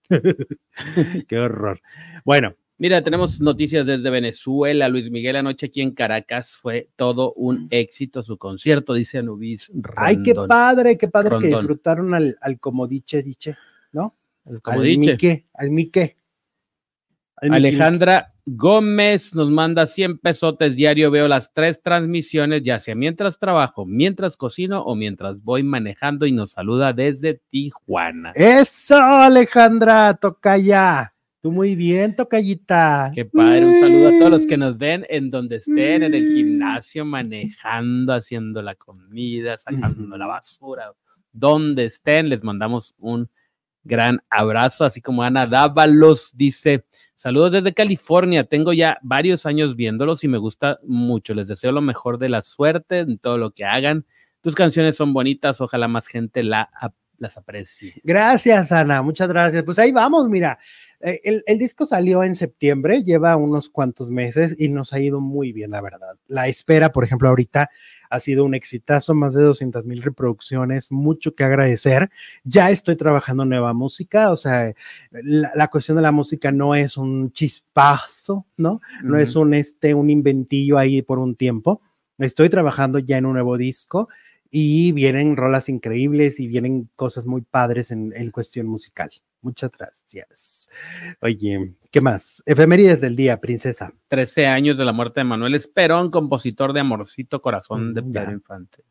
Qué 1.28 1.38
horror. 1.38 1.80
Bueno, 2.24 2.56
Mira, 2.80 3.04
tenemos 3.04 3.42
noticias 3.42 3.84
desde 3.84 4.08
Venezuela. 4.08 4.88
Luis 4.88 5.10
Miguel 5.10 5.36
anoche 5.36 5.66
aquí 5.66 5.82
en 5.82 5.90
Caracas 5.90 6.56
fue 6.56 6.88
todo 6.96 7.34
un 7.34 7.68
éxito 7.70 8.22
su 8.22 8.38
concierto, 8.38 8.94
dice 8.94 9.18
Anubis. 9.18 9.70
ay, 9.96 10.22
qué 10.22 10.32
Rondón. 10.32 10.48
padre, 10.48 10.96
qué 10.96 11.06
padre 11.08 11.28
que 11.28 11.34
Rondón. 11.34 11.50
disfrutaron 11.60 12.14
al, 12.14 12.38
al 12.40 12.58
comodiche, 12.58 13.22
diche, 13.22 13.54
¿no? 13.92 14.16
Como 14.62 14.78
al 14.80 14.82
dice. 14.84 14.98
Mique, 15.12 15.46
al 15.52 15.70
Mique. 15.70 16.16
Al 17.36 17.50
Mique, 17.50 17.56
Alejandra 17.68 18.34
Gómez 18.56 19.32
nos 19.32 19.48
manda 19.48 19.86
100 19.86 20.18
pesotes 20.18 20.74
diario. 20.74 21.10
Veo 21.12 21.28
las 21.28 21.52
tres 21.52 21.80
transmisiones, 21.80 22.62
ya 22.62 22.80
sea 22.80 22.96
mientras 22.96 23.38
trabajo, 23.38 23.86
mientras 23.86 24.36
cocino 24.36 24.82
o 24.82 24.96
mientras 24.96 25.40
voy 25.42 25.62
manejando 25.62 26.26
y 26.26 26.32
nos 26.32 26.52
saluda 26.52 26.92
desde 26.92 27.34
Tijuana. 27.50 28.32
Eso, 28.34 28.96
Alejandra, 28.96 30.14
toca 30.14 30.58
ya. 30.58 31.14
Tú 31.40 31.52
muy 31.52 31.76
bien, 31.76 32.16
tocallita. 32.16 33.12
Qué 33.14 33.24
padre, 33.24 33.64
un 33.64 33.80
saludo 33.80 34.08
a 34.08 34.18
todos 34.18 34.30
los 34.30 34.46
que 34.46 34.56
nos 34.56 34.76
ven 34.76 35.06
en 35.08 35.30
donde 35.30 35.56
estén, 35.56 36.02
en 36.02 36.12
el 36.12 36.26
gimnasio, 36.26 37.04
manejando, 37.04 38.12
haciendo 38.12 38.60
la 38.62 38.74
comida, 38.74 39.56
sacando 39.56 40.18
la 40.18 40.26
basura, 40.26 40.92
donde 41.32 41.84
estén, 41.84 42.28
les 42.28 42.42
mandamos 42.42 42.94
un 42.98 43.30
gran 43.84 44.20
abrazo, 44.28 44.84
así 44.84 45.00
como 45.00 45.22
Ana 45.22 45.46
Dávalos 45.46 46.32
dice, 46.36 46.84
saludos 47.14 47.52
desde 47.52 47.74
California, 47.74 48.44
tengo 48.44 48.72
ya 48.72 48.98
varios 49.02 49.46
años 49.46 49.76
viéndolos 49.76 50.22
y 50.24 50.28
me 50.28 50.38
gusta 50.38 50.78
mucho, 50.84 51.34
les 51.34 51.48
deseo 51.48 51.72
lo 51.72 51.80
mejor 51.80 52.18
de 52.18 52.28
la 52.28 52.42
suerte 52.42 52.98
en 52.98 53.18
todo 53.18 53.38
lo 53.38 53.52
que 53.52 53.64
hagan, 53.64 54.04
tus 54.42 54.54
canciones 54.54 54.96
son 54.96 55.12
bonitas, 55.12 55.60
ojalá 55.60 55.88
más 55.88 56.06
gente 56.06 56.42
la, 56.42 56.70
las 57.18 57.36
aprecie. 57.36 57.94
Gracias, 58.04 58.72
Ana, 58.72 59.02
muchas 59.02 59.28
gracias. 59.28 59.62
Pues 59.62 59.78
ahí 59.78 59.92
vamos, 59.92 60.28
mira. 60.28 60.58
eh, 61.00 61.20
El, 61.22 61.42
el 61.46 61.58
disco 61.58 61.84
salió 61.84 62.22
en 62.24 62.34
septiembre, 62.34 63.02
lleva 63.02 63.36
unos 63.36 63.68
cuantos 63.68 64.10
meses 64.10 64.58
y 64.58 64.68
nos 64.70 64.94
ha 64.94 65.00
ido 65.00 65.20
muy 65.20 65.52
bien, 65.52 65.72
la 65.72 65.82
verdad. 65.82 66.16
La 66.26 66.48
espera, 66.48 66.90
por 66.90 67.04
ejemplo, 67.04 67.28
ahorita 67.28 67.68
ha 68.10 68.20
sido 68.20 68.44
un 68.44 68.54
exitazo, 68.54 69.14
más 69.14 69.34
de 69.34 69.42
200 69.42 69.86
mil 69.86 70.02
reproducciones, 70.02 70.90
mucho 70.90 71.34
que 71.34 71.44
agradecer. 71.44 72.10
Ya 72.44 72.70
estoy 72.70 72.96
trabajando 72.96 73.44
nueva 73.44 73.72
música, 73.72 74.32
o 74.32 74.36
sea, 74.36 74.74
la, 75.12 75.52
la 75.54 75.68
cuestión 75.68 75.96
de 75.96 76.02
la 76.02 76.12
música 76.12 76.50
no 76.50 76.74
es 76.74 76.96
un 76.96 77.32
chispazo, 77.32 78.46
¿no? 78.56 78.80
No 79.02 79.16
es 79.16 79.36
un, 79.36 79.54
este, 79.54 79.94
un 79.94 80.10
inventillo 80.10 80.76
ahí 80.76 81.02
por 81.02 81.20
un 81.20 81.36
tiempo. 81.36 81.80
Estoy 82.18 82.48
trabajando 82.50 82.98
ya 82.98 83.16
en 83.16 83.26
un 83.26 83.34
nuevo 83.34 83.56
disco 83.56 84.08
y 84.50 84.92
vienen 84.92 85.36
rolas 85.36 85.68
increíbles 85.68 86.40
y 86.40 86.48
vienen 86.48 86.90
cosas 86.96 87.26
muy 87.26 87.42
padres 87.42 87.92
en, 87.92 88.12
en 88.16 88.30
cuestión 88.32 88.66
musical. 88.66 89.10
Muchas 89.42 89.70
gracias. 89.76 90.68
Oye, 91.22 91.74
¿qué 91.90 92.00
más? 92.00 92.42
Efemérides 92.46 93.00
del 93.00 93.16
día, 93.16 93.40
princesa. 93.40 93.92
13 94.09 94.46
años 94.46 94.76
de 94.76 94.85
la 94.85 94.92
muerte 94.92 95.20
de 95.20 95.24
Manuel 95.24 95.55
Esperón, 95.55 96.11
compositor 96.11 96.72
de 96.72 96.81
Amorcito 96.81 97.40
Corazón 97.40 97.94
de 97.94 98.03
Mm. 98.03 98.12
Pedro 98.12 98.33
Infante. 98.33 98.85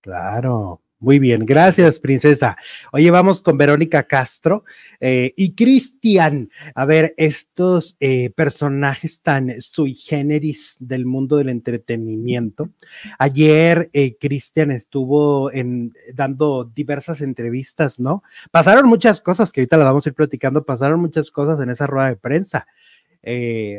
Claro. 0.00 0.82
Muy 1.00 1.18
bien, 1.18 1.44
gracias, 1.44 1.98
princesa. 1.98 2.56
Oye, 2.92 3.10
vamos 3.10 3.42
con 3.42 3.58
Verónica 3.58 4.04
Castro 4.04 4.64
eh, 5.00 5.34
y 5.36 5.54
Cristian. 5.54 6.48
A 6.74 6.86
ver, 6.86 7.14
estos 7.18 7.96
eh, 8.00 8.30
personajes 8.30 9.20
tan 9.20 9.60
sui 9.60 9.94
generis 9.94 10.76
del 10.80 11.04
mundo 11.04 11.36
del 11.36 11.50
entretenimiento. 11.50 12.70
Ayer 13.18 13.90
eh, 13.92 14.16
Cristian 14.18 14.70
estuvo 14.70 15.52
en, 15.52 15.92
dando 16.14 16.64
diversas 16.64 17.20
entrevistas, 17.20 17.98
¿no? 17.98 18.22
Pasaron 18.50 18.88
muchas 18.88 19.20
cosas 19.20 19.52
que 19.52 19.60
ahorita 19.60 19.76
las 19.76 19.88
vamos 19.88 20.06
a 20.06 20.08
ir 20.08 20.14
platicando, 20.14 20.64
pasaron 20.64 21.00
muchas 21.00 21.30
cosas 21.30 21.60
en 21.60 21.70
esa 21.70 21.86
rueda 21.86 22.08
de 22.08 22.16
prensa. 22.16 22.66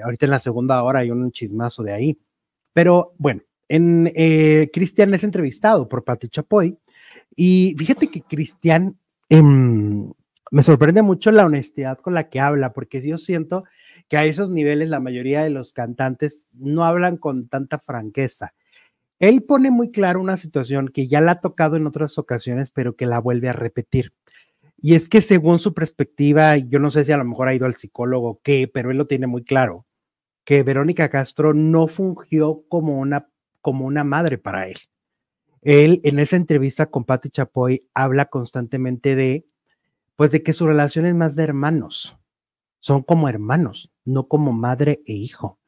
Ahorita 0.03 0.25
en 0.25 0.31
la 0.31 0.39
segunda 0.39 0.83
hora 0.83 0.99
hay 0.99 1.11
un 1.11 1.31
chismazo 1.31 1.81
de 1.81 1.93
ahí. 1.93 2.19
Pero 2.73 3.13
bueno, 3.17 3.41
en 3.67 4.11
Cristian 4.71 5.13
es 5.13 5.23
entrevistado 5.23 5.87
por 5.87 6.03
Pati 6.03 6.29
Chapoy 6.29 6.77
y 7.35 7.75
fíjate 7.77 8.07
que 8.07 8.21
Cristian 8.21 8.97
em, 9.29 10.11
me 10.51 10.63
sorprende 10.63 11.01
mucho 11.01 11.31
la 11.31 11.45
honestidad 11.45 11.97
con 11.99 12.13
la 12.13 12.29
que 12.29 12.39
habla, 12.39 12.73
porque 12.73 13.01
yo 13.05 13.17
siento 13.17 13.65
que 14.07 14.17
a 14.17 14.25
esos 14.25 14.49
niveles 14.49 14.89
la 14.89 14.99
mayoría 14.99 15.43
de 15.43 15.49
los 15.49 15.73
cantantes 15.73 16.47
no 16.53 16.85
hablan 16.85 17.17
con 17.17 17.47
tanta 17.47 17.79
franqueza. 17.79 18.53
Él 19.19 19.43
pone 19.43 19.71
muy 19.71 19.91
claro 19.91 20.19
una 20.19 20.37
situación 20.37 20.89
que 20.89 21.07
ya 21.07 21.21
la 21.21 21.33
ha 21.33 21.41
tocado 21.41 21.77
en 21.77 21.87
otras 21.87 22.17
ocasiones, 22.17 22.69
pero 22.69 22.95
que 22.95 23.05
la 23.05 23.19
vuelve 23.19 23.49
a 23.49 23.53
repetir. 23.53 24.13
Y 24.77 24.95
es 24.95 25.09
que 25.09 25.21
según 25.21 25.59
su 25.59 25.73
perspectiva, 25.73 26.57
yo 26.57 26.79
no 26.79 26.91
sé 26.91 27.05
si 27.05 27.11
a 27.11 27.17
lo 27.17 27.25
mejor 27.25 27.47
ha 27.47 27.53
ido 27.53 27.65
al 27.65 27.75
psicólogo 27.75 28.29
o 28.29 28.41
qué, 28.43 28.69
pero 28.71 28.91
él 28.91 28.97
lo 28.97 29.07
tiene 29.07 29.25
muy 29.25 29.43
claro, 29.43 29.85
que 30.43 30.63
Verónica 30.63 31.09
Castro 31.09 31.53
no 31.53 31.87
fungió 31.87 32.63
como 32.67 32.99
una, 32.99 33.29
como 33.61 33.85
una 33.85 34.03
madre 34.03 34.37
para 34.37 34.67
él. 34.67 34.75
Él 35.65 35.99
en 36.03 36.19
esa 36.19 36.35
entrevista 36.35 36.85
con 36.85 37.05
Patti 37.05 37.29
Chapoy 37.29 37.87
habla 37.95 38.25
constantemente 38.25 39.15
de, 39.15 39.47
pues 40.15 40.31
de 40.31 40.43
que 40.43 40.53
su 40.53 40.67
relación 40.67 41.07
es 41.07 41.15
más 41.15 41.35
de 41.35 41.43
hermanos, 41.43 42.17
son 42.79 43.01
como 43.01 43.27
hermanos, 43.27 43.91
no 44.05 44.27
como 44.27 44.53
madre 44.53 45.01
e 45.07 45.13
hijo. 45.13 45.59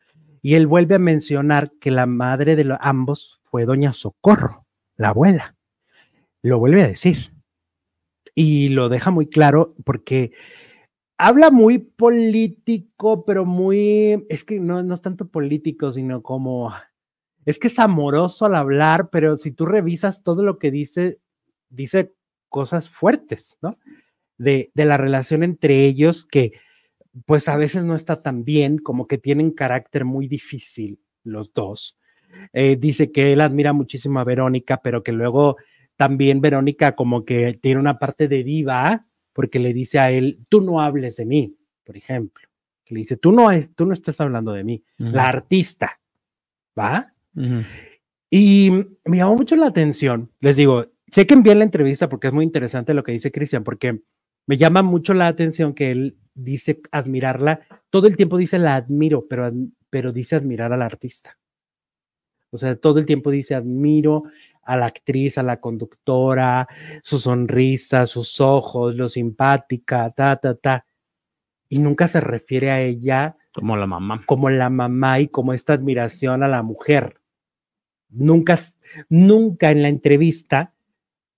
Y 0.43 0.53
él 0.53 0.67
vuelve 0.67 0.95
a 0.95 0.99
mencionar 0.99 1.71
que 1.81 1.89
la 1.89 2.05
madre 2.05 2.55
de 2.55 2.63
lo- 2.63 2.77
ambos 2.79 3.41
fue 3.43 3.65
doña 3.65 3.91
Socorro, 3.91 4.67
la 4.95 5.09
abuela. 5.09 5.55
Lo 6.43 6.59
vuelve 6.59 6.83
a 6.83 6.87
decir. 6.87 7.33
Y 8.35 8.69
lo 8.69 8.89
deja 8.89 9.09
muy 9.09 9.27
claro 9.27 9.73
porque 9.83 10.31
habla 11.17 11.49
muy 11.49 11.79
político, 11.79 13.25
pero 13.25 13.45
muy, 13.45 14.27
es 14.29 14.43
que 14.45 14.59
no, 14.59 14.83
no 14.83 14.93
es 14.93 15.01
tanto 15.01 15.27
político, 15.27 15.91
sino 15.91 16.21
como, 16.21 16.71
es 17.47 17.59
que 17.59 17.67
es 17.67 17.79
amoroso 17.79 18.45
al 18.45 18.55
hablar, 18.55 19.09
pero 19.09 19.37
si 19.37 19.53
tú 19.53 19.65
revisas 19.65 20.21
todo 20.21 20.43
lo 20.43 20.59
que 20.59 20.69
dice, 20.69 21.21
dice 21.69 22.13
cosas 22.49 22.89
fuertes, 22.89 23.57
¿no? 23.61 23.79
De, 24.37 24.69
de 24.73 24.85
la 24.85 24.97
relación 24.97 25.43
entre 25.43 25.85
ellos 25.85 26.25
que 26.25 26.51
pues 27.25 27.47
a 27.47 27.55
veces 27.55 27.85
no 27.85 27.95
está 27.95 28.21
tan 28.21 28.43
bien, 28.43 28.77
como 28.77 29.07
que 29.07 29.17
tienen 29.17 29.51
carácter 29.51 30.03
muy 30.03 30.27
difícil 30.27 30.99
los 31.23 31.53
dos. 31.53 31.97
Eh, 32.51 32.75
dice 32.75 33.13
que 33.13 33.31
él 33.31 33.39
admira 33.39 33.71
muchísimo 33.71 34.19
a 34.19 34.25
Verónica, 34.25 34.81
pero 34.83 35.01
que 35.01 35.13
luego 35.13 35.55
también 35.95 36.41
Verónica 36.41 36.95
como 36.95 37.23
que 37.23 37.53
tiene 37.53 37.79
una 37.79 37.97
parte 37.97 38.27
de 38.27 38.43
diva, 38.43 39.07
porque 39.31 39.59
le 39.59 39.73
dice 39.73 39.99
a 39.99 40.11
él, 40.11 40.45
tú 40.49 40.61
no 40.61 40.81
hables 40.81 41.15
de 41.15 41.25
mí, 41.25 41.55
por 41.85 41.95
ejemplo. 41.95 42.45
Le 42.87 42.99
dice, 42.99 43.15
tú 43.15 43.31
no, 43.31 43.51
es, 43.51 43.73
tú 43.73 43.85
no 43.85 43.93
estás 43.93 44.19
hablando 44.19 44.51
de 44.51 44.65
mí, 44.65 44.83
la 44.97 45.29
artista, 45.29 46.01
¿va? 46.77 47.13
Ujú. 47.37 47.63
Y 48.29 48.71
me 49.05 49.17
llamó 49.17 49.35
mucho 49.35 49.55
la 49.55 49.67
atención. 49.67 50.31
Les 50.41 50.57
digo, 50.57 50.87
chequen 51.11 51.43
bien 51.43 51.59
la 51.59 51.65
entrevista 51.65 52.09
porque 52.09 52.27
es 52.27 52.33
muy 52.33 52.43
interesante 52.43 52.93
lo 52.93 53.03
que 53.03 53.13
dice 53.13 53.31
Cristian, 53.31 53.63
porque 53.63 54.01
me 54.47 54.57
llama 54.57 54.81
mucho 54.81 55.13
la 55.13 55.27
atención 55.27 55.73
que 55.73 55.91
él 55.91 56.17
dice 56.33 56.81
admirarla. 56.91 57.61
Todo 57.89 58.07
el 58.07 58.17
tiempo 58.17 58.37
dice 58.37 58.59
la 58.59 58.75
admiro, 58.75 59.27
pero, 59.29 59.51
pero 59.89 60.11
dice 60.11 60.35
admirar 60.35 60.73
al 60.73 60.81
artista. 60.81 61.37
O 62.49 62.57
sea, 62.57 62.75
todo 62.75 62.99
el 62.99 63.05
tiempo 63.05 63.29
dice 63.31 63.55
admiro 63.55 64.23
a 64.63 64.75
la 64.75 64.87
actriz, 64.87 65.37
a 65.37 65.43
la 65.43 65.59
conductora, 65.61 66.67
su 67.01 67.19
sonrisa, 67.19 68.05
sus 68.05 68.41
ojos, 68.41 68.95
lo 68.95 69.07
simpática, 69.07 70.09
ta, 70.11 70.35
ta, 70.37 70.55
ta. 70.55 70.85
Y 71.69 71.79
nunca 71.79 72.07
se 72.07 72.19
refiere 72.21 72.71
a 72.71 72.81
ella 72.81 73.37
Como 73.53 73.75
la 73.77 73.85
mamá. 73.85 74.23
como 74.25 74.49
la 74.49 74.69
mamá 74.69 75.19
y 75.19 75.27
como 75.29 75.53
esta 75.53 75.73
admiración 75.73 76.43
a 76.43 76.47
la 76.47 76.63
mujer. 76.63 77.19
Nunca, 78.09 78.59
nunca 79.09 79.71
en 79.71 79.81
la 79.81 79.89
entrevista 79.89 80.73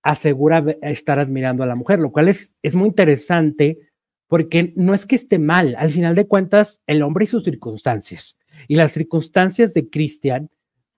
asegura 0.02 0.64
estar 0.82 1.18
admirando 1.18 1.62
a 1.62 1.66
la 1.66 1.74
mujer, 1.74 1.98
lo 1.98 2.12
cual 2.12 2.28
es, 2.28 2.54
es 2.62 2.74
muy 2.74 2.88
interesante 2.88 3.78
porque 4.28 4.72
no 4.76 4.94
es 4.94 5.06
que 5.06 5.16
esté 5.16 5.38
mal, 5.38 5.74
al 5.76 5.90
final 5.90 6.14
de 6.14 6.26
cuentas, 6.26 6.82
el 6.86 7.02
hombre 7.02 7.24
y 7.24 7.26
sus 7.26 7.44
circunstancias. 7.44 8.38
Y 8.68 8.76
las 8.76 8.92
circunstancias 8.92 9.74
de 9.74 9.90
Cristian 9.90 10.50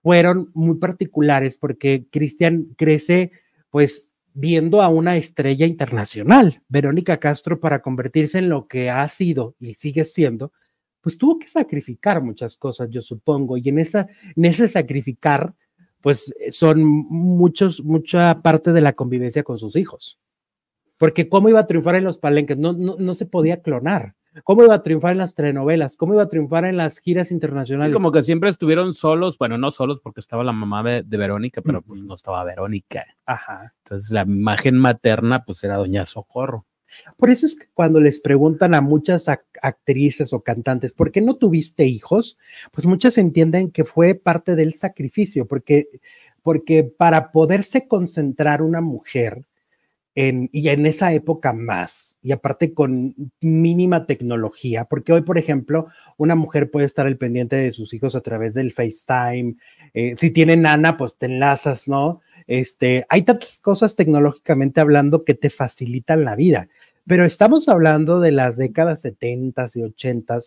fueron 0.03 0.51
muy 0.53 0.77
particulares 0.77 1.57
porque 1.57 2.05
Cristian 2.11 2.67
crece 2.77 3.31
pues 3.71 4.11
viendo 4.33 4.81
a 4.81 4.89
una 4.89 5.17
estrella 5.17 5.65
internacional, 5.65 6.61
Verónica 6.67 7.19
Castro, 7.19 7.59
para 7.59 7.81
convertirse 7.81 8.39
en 8.39 8.49
lo 8.49 8.67
que 8.67 8.89
ha 8.89 9.07
sido 9.07 9.55
y 9.59 9.73
sigue 9.75 10.05
siendo, 10.05 10.51
pues 11.01 11.17
tuvo 11.17 11.39
que 11.39 11.47
sacrificar 11.47 12.21
muchas 12.21 12.57
cosas, 12.57 12.89
yo 12.89 13.01
supongo, 13.01 13.57
y 13.57 13.67
en, 13.69 13.79
esa, 13.79 14.07
en 14.35 14.45
ese 14.45 14.67
sacrificar, 14.67 15.53
pues 16.03 16.35
eh, 16.39 16.51
son 16.51 16.83
muchos, 16.83 17.81
mucha 17.83 18.41
parte 18.41 18.73
de 18.73 18.81
la 18.81 18.91
convivencia 18.93 19.41
con 19.43 19.57
sus 19.57 19.77
hijos. 19.77 20.19
Porque 20.97 21.29
cómo 21.29 21.47
iba 21.49 21.61
a 21.61 21.65
triunfar 21.65 21.95
en 21.95 22.03
los 22.03 22.17
palenques, 22.17 22.57
no, 22.57 22.73
no, 22.73 22.97
no 22.99 23.13
se 23.13 23.25
podía 23.25 23.61
clonar. 23.61 24.13
¿Cómo 24.43 24.63
iba 24.63 24.73
a 24.75 24.81
triunfar 24.83 25.11
en 25.13 25.19
las 25.19 25.35
telenovelas? 25.35 25.95
¿Cómo 25.95 26.13
iba 26.13 26.23
a 26.23 26.27
triunfar 26.27 26.65
en 26.65 26.75
las 26.75 26.99
giras 26.99 27.27
Sí, 27.29 27.35
internacionales? 27.35 27.93
como 27.93 28.11
que 28.11 28.23
siempre 28.23 28.49
estuvieron 28.49 28.93
solos, 28.93 29.37
bueno, 29.37 29.57
no 29.57 29.71
solos 29.71 29.99
porque 30.03 30.19
estaba 30.19 30.43
la 30.43 30.51
mamá 30.51 30.83
de, 30.83 31.03
de 31.03 31.17
Verónica, 31.17 31.61
pero 31.61 31.81
pues 31.81 32.01
no 32.01 32.15
estaba 32.15 32.43
Verónica. 32.43 33.05
Ajá. 33.25 33.73
Entonces 33.85 34.11
la 34.11 34.23
imagen 34.23 34.77
materna 34.77 35.43
pues 35.45 35.63
era 35.63 35.77
Doña 35.77 36.05
Socorro. 36.05 36.65
Por 37.17 37.29
eso 37.29 37.45
es 37.45 37.55
que 37.55 37.67
cuando 37.73 37.99
les 37.99 38.19
preguntan 38.19 38.75
a 38.75 38.81
muchas 38.81 39.27
ac- 39.27 39.43
actrices 39.61 40.33
o 40.33 40.41
cantantes, 40.41 40.91
¿por 40.91 41.11
qué 41.11 41.21
no 41.21 41.35
tuviste 41.35 41.85
hijos? 41.85 42.37
Pues 42.71 42.85
muchas 42.85 43.17
entienden 43.17 43.71
que 43.71 43.85
fue 43.85 44.15
parte 44.15 44.55
del 44.55 44.73
sacrificio, 44.73 45.45
porque, 45.47 45.87
porque 46.41 46.83
para 46.83 47.31
poderse 47.31 47.87
concentrar 47.87 48.61
una 48.61 48.81
mujer 48.81 49.45
en, 50.15 50.49
y 50.51 50.69
en 50.69 50.85
esa 50.85 51.13
época 51.13 51.53
más, 51.53 52.17
y 52.21 52.31
aparte 52.31 52.73
con 52.73 53.15
mínima 53.41 54.05
tecnología, 54.05 54.85
porque 54.85 55.13
hoy, 55.13 55.21
por 55.21 55.37
ejemplo, 55.37 55.87
una 56.17 56.35
mujer 56.35 56.69
puede 56.69 56.85
estar 56.85 57.07
al 57.07 57.17
pendiente 57.17 57.55
de 57.55 57.71
sus 57.71 57.93
hijos 57.93 58.15
a 58.15 58.21
través 58.21 58.53
del 58.53 58.73
FaceTime, 58.73 59.55
eh, 59.93 60.15
si 60.17 60.31
tiene 60.31 60.55
nana, 60.55 60.97
pues 60.97 61.15
te 61.17 61.25
enlazas, 61.25 61.87
¿no? 61.87 62.21
Este, 62.45 63.05
hay 63.09 63.23
tantas 63.23 63.59
cosas 63.59 63.95
tecnológicamente 63.95 64.81
hablando 64.81 65.23
que 65.23 65.33
te 65.33 65.49
facilitan 65.49 66.25
la 66.25 66.35
vida, 66.35 66.67
pero 67.07 67.25
estamos 67.25 67.67
hablando 67.67 68.19
de 68.19 68.31
las 68.31 68.57
décadas 68.57 69.01
70 69.01 69.67
y 69.75 69.81
80 69.81 70.39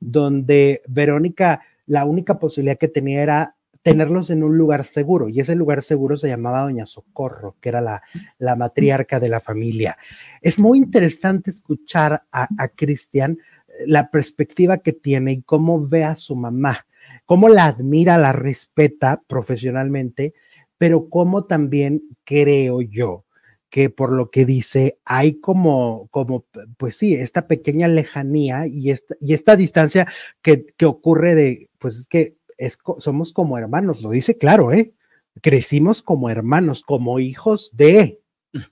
donde 0.00 0.82
Verónica, 0.88 1.62
la 1.86 2.04
única 2.04 2.38
posibilidad 2.38 2.78
que 2.78 2.88
tenía 2.88 3.22
era 3.22 3.56
tenerlos 3.82 4.30
en 4.30 4.44
un 4.44 4.56
lugar 4.56 4.84
seguro, 4.84 5.28
y 5.28 5.40
ese 5.40 5.56
lugar 5.56 5.82
seguro 5.82 6.16
se 6.16 6.28
llamaba 6.28 6.62
Doña 6.62 6.86
Socorro, 6.86 7.56
que 7.60 7.68
era 7.68 7.80
la, 7.80 8.02
la 8.38 8.56
matriarca 8.56 9.18
de 9.18 9.28
la 9.28 9.40
familia. 9.40 9.98
Es 10.40 10.58
muy 10.58 10.78
interesante 10.78 11.50
escuchar 11.50 12.22
a, 12.30 12.68
Cristian 12.68 13.38
eh, 13.66 13.84
la 13.86 14.10
perspectiva 14.10 14.78
que 14.78 14.92
tiene 14.92 15.32
y 15.32 15.42
cómo 15.42 15.86
ve 15.86 16.04
a 16.04 16.16
su 16.16 16.36
mamá, 16.36 16.86
cómo 17.26 17.48
la 17.48 17.66
admira, 17.66 18.18
la 18.18 18.32
respeta 18.32 19.22
profesionalmente, 19.26 20.34
pero 20.78 21.08
cómo 21.08 21.44
también 21.44 22.02
creo 22.24 22.80
yo 22.80 23.24
que 23.68 23.88
por 23.88 24.12
lo 24.12 24.30
que 24.30 24.44
dice 24.44 24.98
hay 25.06 25.40
como, 25.40 26.08
como 26.10 26.44
pues 26.76 26.96
sí, 26.96 27.14
esta 27.14 27.48
pequeña 27.48 27.88
lejanía 27.88 28.66
y 28.66 28.90
esta, 28.90 29.16
y 29.18 29.32
esta 29.32 29.56
distancia 29.56 30.06
que, 30.42 30.66
que 30.76 30.84
ocurre 30.84 31.34
de, 31.34 31.70
pues 31.78 31.98
es 31.98 32.06
que 32.06 32.36
es, 32.66 32.78
somos 32.98 33.32
como 33.32 33.58
hermanos, 33.58 34.00
lo 34.02 34.10
dice 34.10 34.38
claro, 34.38 34.72
¿eh? 34.72 34.92
Crecimos 35.40 36.02
como 36.02 36.28
hermanos, 36.30 36.82
como 36.82 37.18
hijos 37.18 37.70
de 37.72 38.20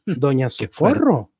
Doña. 0.06 0.50
Socorro. 0.50 1.30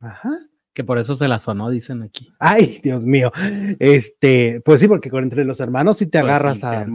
Ajá. 0.00 0.30
Que 0.72 0.84
por 0.84 0.98
eso 0.98 1.16
se 1.16 1.26
la 1.26 1.40
sonó, 1.40 1.70
dicen 1.70 2.02
aquí. 2.04 2.32
Ay, 2.38 2.78
Dios 2.84 3.04
mío. 3.04 3.32
Este, 3.80 4.60
pues 4.64 4.80
sí, 4.80 4.86
porque 4.86 5.10
con 5.10 5.24
entre 5.24 5.44
los 5.44 5.58
hermanos 5.58 5.96
si 5.98 6.06
te 6.06 6.20
Pues 6.20 6.30
agarras 6.30 6.60
sí, 6.60 6.66
a, 6.66 6.82
a 6.82 6.86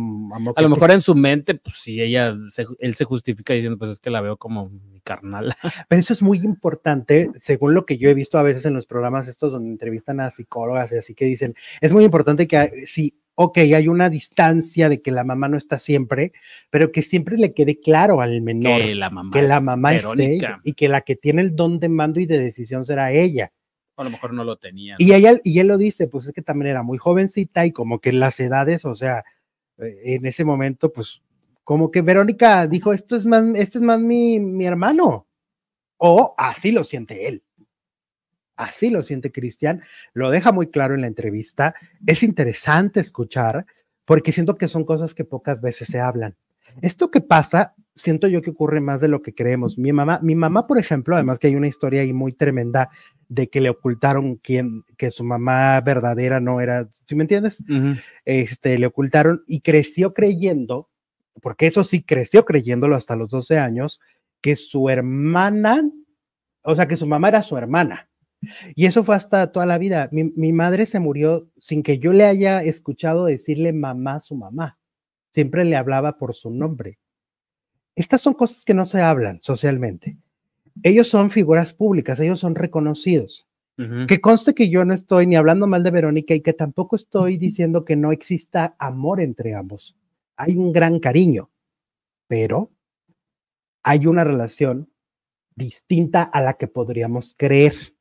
A 0.56 0.62
lo 0.62 0.70
mejor 0.70 0.92
en 0.92 1.02
su 1.02 1.16
mente, 1.16 1.56
pues 1.56 1.76
sí, 1.82 2.00
ella, 2.02 2.34
se- 2.50 2.66
él 2.80 2.96
se 2.96 3.04
justifica 3.04 3.54
diciendo, 3.54 3.78
pues 3.78 3.92
es 3.92 4.00
que 4.00 4.10
la 4.10 4.22
veo 4.22 4.38
como 4.38 4.70
mi 4.70 5.02
carnal. 5.02 5.54
Pero 5.90 6.00
eso 6.00 6.14
es 6.14 6.22
muy 6.22 6.38
importante, 6.38 7.30
según 7.42 7.74
lo 7.74 7.86
que 7.86 7.98
yo 7.98 8.08
he 8.10 8.14
visto 8.14 8.38
a 8.38 8.44
veces 8.44 8.66
en 8.66 8.74
los 8.74 8.86
programas 8.86 9.28
estos 9.28 9.52
donde 9.52 9.72
entrevistan 9.72 10.22
a 10.22 10.32
psicólogas 10.32 10.94
y 10.94 10.98
así 11.00 11.14
que 11.14 11.26
dicen, 11.26 11.54
es 11.82 11.92
muy 11.92 12.06
importante 12.06 12.48
que 12.48 12.56
eh, 12.56 12.72
sí, 12.86 13.20
ok, 13.36 13.58
hay 13.58 13.88
una 13.88 14.10
distancia 14.10 14.90
de 14.90 15.02
que 15.02 15.12
la 15.12 15.24
mamá 15.24 15.48
no 15.48 15.58
está 15.58 15.80
siempre, 15.80 16.34
pero 16.70 16.92
que 16.92 17.02
siempre 17.02 17.38
le 17.38 17.54
quede 17.54 17.80
claro 17.80 18.22
al 18.22 18.42
menor 18.42 18.82
que 18.82 18.96
la 18.96 19.10
mamá, 19.10 19.32
que 19.34 19.42
la 19.42 19.58
es 19.58 19.64
mamá 19.64 19.96
es 19.96 20.04
Verónica. 20.04 20.48
ella 20.48 20.62
y 20.64 20.74
que 20.74 20.90
la 20.90 21.02
que 21.02 21.16
tiene 21.16 21.42
el 21.42 21.56
don 21.56 21.80
de 21.80 21.90
mando 21.90 22.20
y 22.20 22.26
de 22.26 22.40
decisión 22.40 22.86
será 22.86 23.12
ella. 23.12 23.52
A 23.96 24.04
lo 24.04 24.10
mejor 24.10 24.34
no 24.34 24.44
lo 24.44 24.58
tenía. 24.58 24.96
Y 24.98 25.14
ella, 25.14 25.40
y 25.44 25.60
él 25.60 25.68
lo 25.68 25.78
dice, 25.78 26.08
pues 26.08 26.26
es 26.26 26.34
que 26.34 26.42
también 26.42 26.72
era 26.72 26.84
muy 26.84 26.98
jovencita 26.98 27.66
y 27.66 27.72
como 27.72 28.00
que 28.00 28.12
las 28.12 28.40
edades, 28.40 28.86
o 28.86 28.96
sea, 28.96 29.24
eh, 29.78 30.16
en 30.16 30.26
ese 30.26 30.46
momento, 30.46 30.92
pues 30.92 31.22
como 31.64 31.92
que 31.92 32.02
Verónica 32.02 32.68
dijo, 32.68 32.92
esto 32.92 33.16
es 33.16 33.26
más, 33.26 33.46
este 33.56 33.78
es 33.78 33.84
más 33.84 34.00
mi, 34.00 34.40
mi 34.40 34.66
hermano. 34.66 35.28
O 35.98 36.34
así 36.38 36.72
lo 36.72 36.84
siente 36.84 37.28
él. 37.28 37.44
Así 38.56 38.90
lo 38.90 39.04
siente 39.04 39.32
Cristian, 39.32 39.82
lo 40.14 40.30
deja 40.30 40.52
muy 40.52 40.68
claro 40.68 40.94
en 40.94 41.02
la 41.02 41.08
entrevista. 41.08 41.74
Es 42.06 42.24
interesante 42.24 43.00
escuchar 43.00 43.66
porque 44.06 44.32
siento 44.32 44.56
que 44.56 44.68
son 44.68 44.84
cosas 44.84 45.14
que 45.16 45.26
pocas 45.26 45.62
veces 45.62 45.88
se 45.88 46.00
hablan. 46.00 46.36
Esto 46.82 47.12
que 47.12 47.22
pasa, 47.22 47.76
siento 47.96 48.28
yo 48.28 48.42
que 48.42 48.50
ocurre 48.50 48.82
más 48.82 49.02
de 49.02 49.08
lo 49.08 49.22
que 49.22 49.34
creemos. 49.34 49.78
Mi 49.78 49.94
mamá, 49.94 50.20
mi 50.24 50.36
mamá, 50.36 50.66
por 50.68 50.80
ejemplo, 50.80 51.16
además 51.16 51.40
que 51.40 51.48
hay 51.48 51.56
una 51.56 51.68
historia 51.68 52.02
ahí 52.02 52.14
muy 52.14 52.32
tremenda 52.32 52.90
de 53.28 53.50
que 53.50 53.62
le 53.62 53.70
ocultaron 53.70 54.36
quién, 54.38 54.84
que 54.98 55.12
su 55.12 55.24
mamá 55.24 55.80
verdadera 55.82 56.40
no 56.40 56.62
era, 56.62 56.90
¿sí 57.06 57.16
me 57.16 57.24
entiendes? 57.24 57.64
Este, 58.26 58.78
le 58.78 58.88
ocultaron 58.88 59.44
y 59.48 59.62
creció 59.62 60.14
creyendo, 60.14 60.90
porque 61.42 61.68
eso 61.68 61.84
sí 61.84 62.04
creció 62.04 62.46
creyéndolo 62.46 62.96
hasta 62.96 63.16
los 63.16 63.30
12 63.30 63.58
años, 63.60 64.00
que 64.42 64.56
su 64.56 64.90
hermana, 64.90 65.90
o 66.64 66.76
sea, 66.76 66.88
que 66.88 66.98
su 66.98 67.08
mamá 67.08 67.30
era 67.30 67.42
su 67.44 67.58
hermana. 67.58 68.10
Y 68.76 68.86
eso 68.86 69.04
fue 69.04 69.16
hasta 69.16 69.52
toda 69.52 69.66
la 69.66 69.78
vida. 69.78 70.10
Mi, 70.12 70.26
mi 70.36 70.54
madre 70.54 70.86
se 70.86 71.00
murió 71.00 71.50
sin 71.58 71.84
que 71.84 72.00
yo 72.00 72.14
le 72.14 72.26
haya 72.26 72.62
escuchado 72.64 73.26
decirle 73.26 73.74
mamá 73.74 74.16
a 74.16 74.20
su 74.20 74.36
mamá. 74.36 74.78
Siempre 75.30 75.66
le 75.66 75.76
hablaba 75.76 76.18
por 76.18 76.36
su 76.36 76.52
nombre. 76.52 77.00
Estas 77.96 78.22
son 78.22 78.34
cosas 78.34 78.66
que 78.66 78.74
no 78.74 78.86
se 78.86 79.02
hablan 79.02 79.40
socialmente. 79.42 80.18
Ellos 80.82 81.08
son 81.08 81.30
figuras 81.30 81.74
públicas, 81.74 82.20
ellos 82.20 82.40
son 82.40 82.56
reconocidos. 82.56 83.48
Que 84.08 84.22
conste 84.22 84.54
que 84.54 84.70
yo 84.70 84.86
no 84.86 84.94
estoy 84.94 85.26
ni 85.26 85.36
hablando 85.36 85.66
mal 85.66 85.84
de 85.84 85.90
Verónica 85.90 86.36
y 86.36 86.42
que 86.42 86.54
tampoco 86.54 86.96
estoy 86.96 87.38
diciendo 87.38 87.84
que 87.84 87.96
no 87.96 88.12
exista 88.12 88.76
amor 88.78 89.20
entre 89.20 89.56
ambos. 89.56 89.98
Hay 90.36 90.56
un 90.56 90.72
gran 90.72 91.00
cariño, 91.00 91.50
pero 92.28 92.72
hay 93.82 94.06
una 94.06 94.24
relación 94.24 94.92
distinta 95.56 96.22
a 96.22 96.42
la 96.42 96.54
que 96.54 96.68
podríamos 96.68 97.34
creer. 97.36 97.93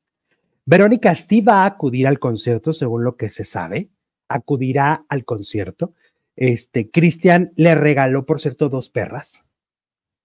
Verónica 0.64 1.14
sí 1.14 1.40
va 1.40 1.62
a 1.62 1.66
acudir 1.66 2.06
al 2.06 2.18
concierto, 2.18 2.72
según 2.72 3.04
lo 3.04 3.16
que 3.16 3.28
se 3.28 3.44
sabe, 3.44 3.90
acudirá 4.28 5.04
al 5.08 5.24
concierto. 5.24 5.94
Este, 6.36 6.90
Cristian 6.90 7.52
le 7.56 7.74
regaló, 7.74 8.24
por 8.24 8.40
cierto, 8.40 8.68
dos 8.68 8.88
perras, 8.88 9.44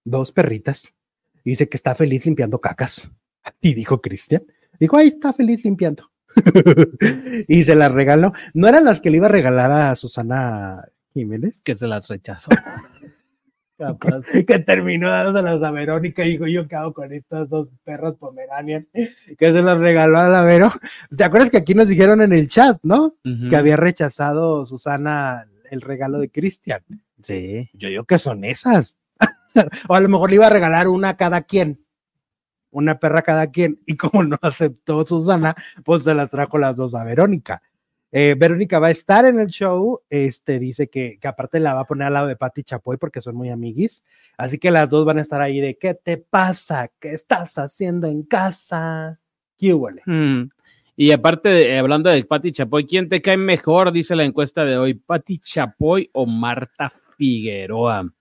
dos 0.03 0.31
perritas. 0.31 0.93
Dice 1.43 1.69
que 1.69 1.77
está 1.77 1.95
feliz 1.95 2.25
limpiando 2.25 2.59
cacas. 2.59 3.11
Y 3.61 3.75
dijo 3.75 4.01
Cristian, 4.01 4.43
dijo, 4.77 4.97
ahí 4.97 5.07
está 5.07 5.31
feliz 5.31 5.63
limpiando. 5.63 6.11
y 7.47 7.63
se 7.63 7.75
las 7.75 7.91
regaló. 7.93 8.33
¿No 8.53 8.67
eran 8.67 8.83
las 8.83 8.99
que 8.99 9.09
le 9.09 9.17
iba 9.17 9.27
a 9.27 9.29
regalar 9.31 9.71
a 9.71 9.95
Susana 9.95 10.83
Jiménez? 11.13 11.61
Que 11.63 11.77
se 11.77 11.87
las 11.87 12.09
rechazó. 12.09 12.51
Capaz. 13.77 14.21
que 14.47 14.59
terminó 14.59 15.09
dándoselas 15.09 15.61
a 15.61 15.71
Verónica 15.71 16.25
y 16.25 16.31
dijo, 16.31 16.47
yo 16.47 16.67
qué 16.67 16.75
hago 16.75 16.93
con 16.93 17.13
estas 17.13 17.47
dos 17.47 17.69
perras 17.83 18.13
pomeranian 18.13 18.87
que 18.93 19.51
se 19.51 19.61
las 19.61 19.77
regaló 19.77 20.17
a 20.17 20.29
la 20.29 20.43
Vero. 20.43 20.71
¿Te 21.15 21.23
acuerdas 21.23 21.49
que 21.49 21.57
aquí 21.57 21.75
nos 21.75 21.87
dijeron 21.87 22.21
en 22.21 22.33
el 22.33 22.47
chat, 22.47 22.77
no? 22.83 23.15
Que 23.49 23.55
había 23.55 23.77
rechazado 23.77 24.65
Susana 24.65 25.47
el 25.69 25.81
regalo 25.81 26.19
de 26.19 26.29
Cristian. 26.29 26.83
Sí. 27.21 27.69
Yo 27.73 27.89
digo 27.89 28.05
que 28.05 28.17
son 28.17 28.43
esas. 28.43 28.97
o 29.87 29.95
a 29.95 29.99
lo 29.99 30.09
mejor 30.09 30.29
le 30.29 30.35
iba 30.37 30.47
a 30.47 30.51
regalar 30.51 30.87
una 30.87 31.09
a 31.09 31.17
cada 31.17 31.43
quien. 31.43 31.83
Una 32.71 32.99
perra 32.99 33.19
a 33.19 33.23
cada 33.23 33.51
quien. 33.51 33.81
Y 33.85 33.95
como 33.95 34.23
no 34.23 34.37
aceptó 34.41 35.05
Susana, 35.05 35.55
pues 35.83 36.03
se 36.03 36.15
las 36.15 36.29
trajo 36.29 36.57
las 36.57 36.77
dos 36.77 36.95
a 36.95 37.03
Verónica. 37.03 37.61
Eh, 38.11 38.35
Verónica 38.37 38.79
va 38.79 38.87
a 38.87 38.91
estar 38.91 39.25
en 39.25 39.39
el 39.39 39.47
show. 39.47 40.01
Este 40.09 40.59
dice 40.59 40.87
que, 40.87 41.17
que 41.19 41.27
aparte 41.27 41.59
la 41.59 41.73
va 41.73 41.81
a 41.81 41.85
poner 41.87 42.07
al 42.07 42.13
lado 42.13 42.27
de 42.27 42.35
Patti 42.35 42.63
Chapoy 42.63 42.97
porque 42.97 43.21
son 43.21 43.35
muy 43.35 43.49
amiguis. 43.49 44.03
Así 44.37 44.57
que 44.57 44.71
las 44.71 44.89
dos 44.89 45.05
van 45.05 45.17
a 45.17 45.21
estar 45.21 45.41
ahí 45.41 45.59
de 45.59 45.77
¿qué 45.77 45.93
te 45.93 46.17
pasa? 46.17 46.89
¿Qué 46.99 47.09
estás 47.11 47.57
haciendo 47.57 48.07
en 48.07 48.23
casa? 48.23 49.19
¿Qué 49.57 49.73
huele? 49.73 50.01
Mm. 50.05 50.49
Y 50.95 51.11
aparte, 51.11 51.49
de- 51.49 51.77
hablando 51.77 52.09
de 52.09 52.23
Pati 52.23 52.51
Chapoy, 52.51 52.85
¿quién 52.85 53.07
te 53.07 53.21
cae 53.21 53.37
mejor? 53.37 53.91
Dice 53.91 54.15
la 54.15 54.23
encuesta 54.23 54.65
de 54.65 54.77
hoy, 54.77 54.95
Pati 54.95 55.37
Chapoy 55.37 56.09
o 56.13 56.25
Marta 56.25 56.91
Figueroa. 57.17 58.11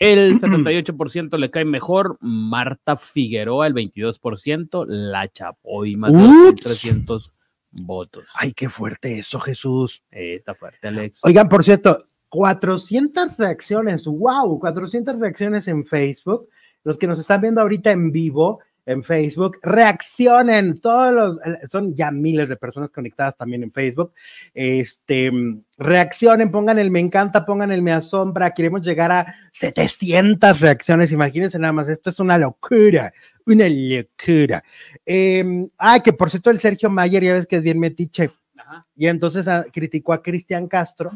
El 0.00 0.40
78% 0.40 1.38
le 1.38 1.50
cae 1.50 1.64
mejor, 1.64 2.18
Marta 2.20 2.96
Figueroa, 2.96 3.66
el 3.66 3.74
22%, 3.74 4.86
la 4.86 5.28
Chapoy, 5.28 5.96
más 5.96 6.12
de 6.12 6.18
Ups. 6.18 6.60
300 6.62 7.32
votos. 7.70 8.24
Ay, 8.34 8.52
qué 8.52 8.68
fuerte 8.68 9.18
eso, 9.18 9.38
Jesús. 9.40 10.02
Eh, 10.10 10.36
está 10.36 10.54
fuerte, 10.54 10.88
Alex. 10.88 11.20
Oigan, 11.22 11.48
por 11.48 11.64
cierto, 11.64 12.06
400 12.28 13.36
reacciones, 13.36 14.04
wow, 14.04 14.58
400 14.58 15.18
reacciones 15.18 15.68
en 15.68 15.84
Facebook. 15.84 16.48
Los 16.84 16.98
que 16.98 17.06
nos 17.06 17.18
están 17.18 17.40
viendo 17.40 17.60
ahorita 17.60 17.90
en 17.90 18.12
vivo 18.12 18.60
en 18.88 19.04
Facebook, 19.04 19.58
reaccionen, 19.62 20.80
todos 20.80 21.12
los, 21.12 21.36
eh, 21.44 21.66
son 21.68 21.94
ya 21.94 22.10
miles 22.10 22.48
de 22.48 22.56
personas 22.56 22.88
conectadas 22.88 23.36
también 23.36 23.62
en 23.62 23.70
Facebook. 23.70 24.14
Este, 24.54 25.30
reaccionen, 25.76 26.50
pongan 26.50 26.78
el 26.78 26.90
me 26.90 26.98
encanta, 26.98 27.44
pongan 27.44 27.70
el 27.70 27.82
me 27.82 27.92
asombra, 27.92 28.54
queremos 28.54 28.80
llegar 28.80 29.12
a 29.12 29.34
700 29.52 30.58
reacciones, 30.60 31.12
imagínense 31.12 31.58
nada 31.58 31.74
más, 31.74 31.90
esto 31.90 32.08
es 32.08 32.18
una 32.18 32.38
locura, 32.38 33.12
una 33.44 33.68
locura. 33.68 34.64
Eh, 35.04 35.68
ah, 35.76 36.00
que 36.02 36.14
por 36.14 36.30
cierto 36.30 36.48
el 36.48 36.58
Sergio 36.58 36.88
Mayer, 36.88 37.22
ya 37.22 37.34
ves 37.34 37.46
que 37.46 37.56
es 37.56 37.62
bien 37.62 37.78
metiche, 37.78 38.30
Ajá. 38.56 38.86
y 38.96 39.08
entonces 39.08 39.48
ah, 39.48 39.66
criticó 39.70 40.14
a 40.14 40.22
Cristian 40.22 40.66
Castro 40.66 41.10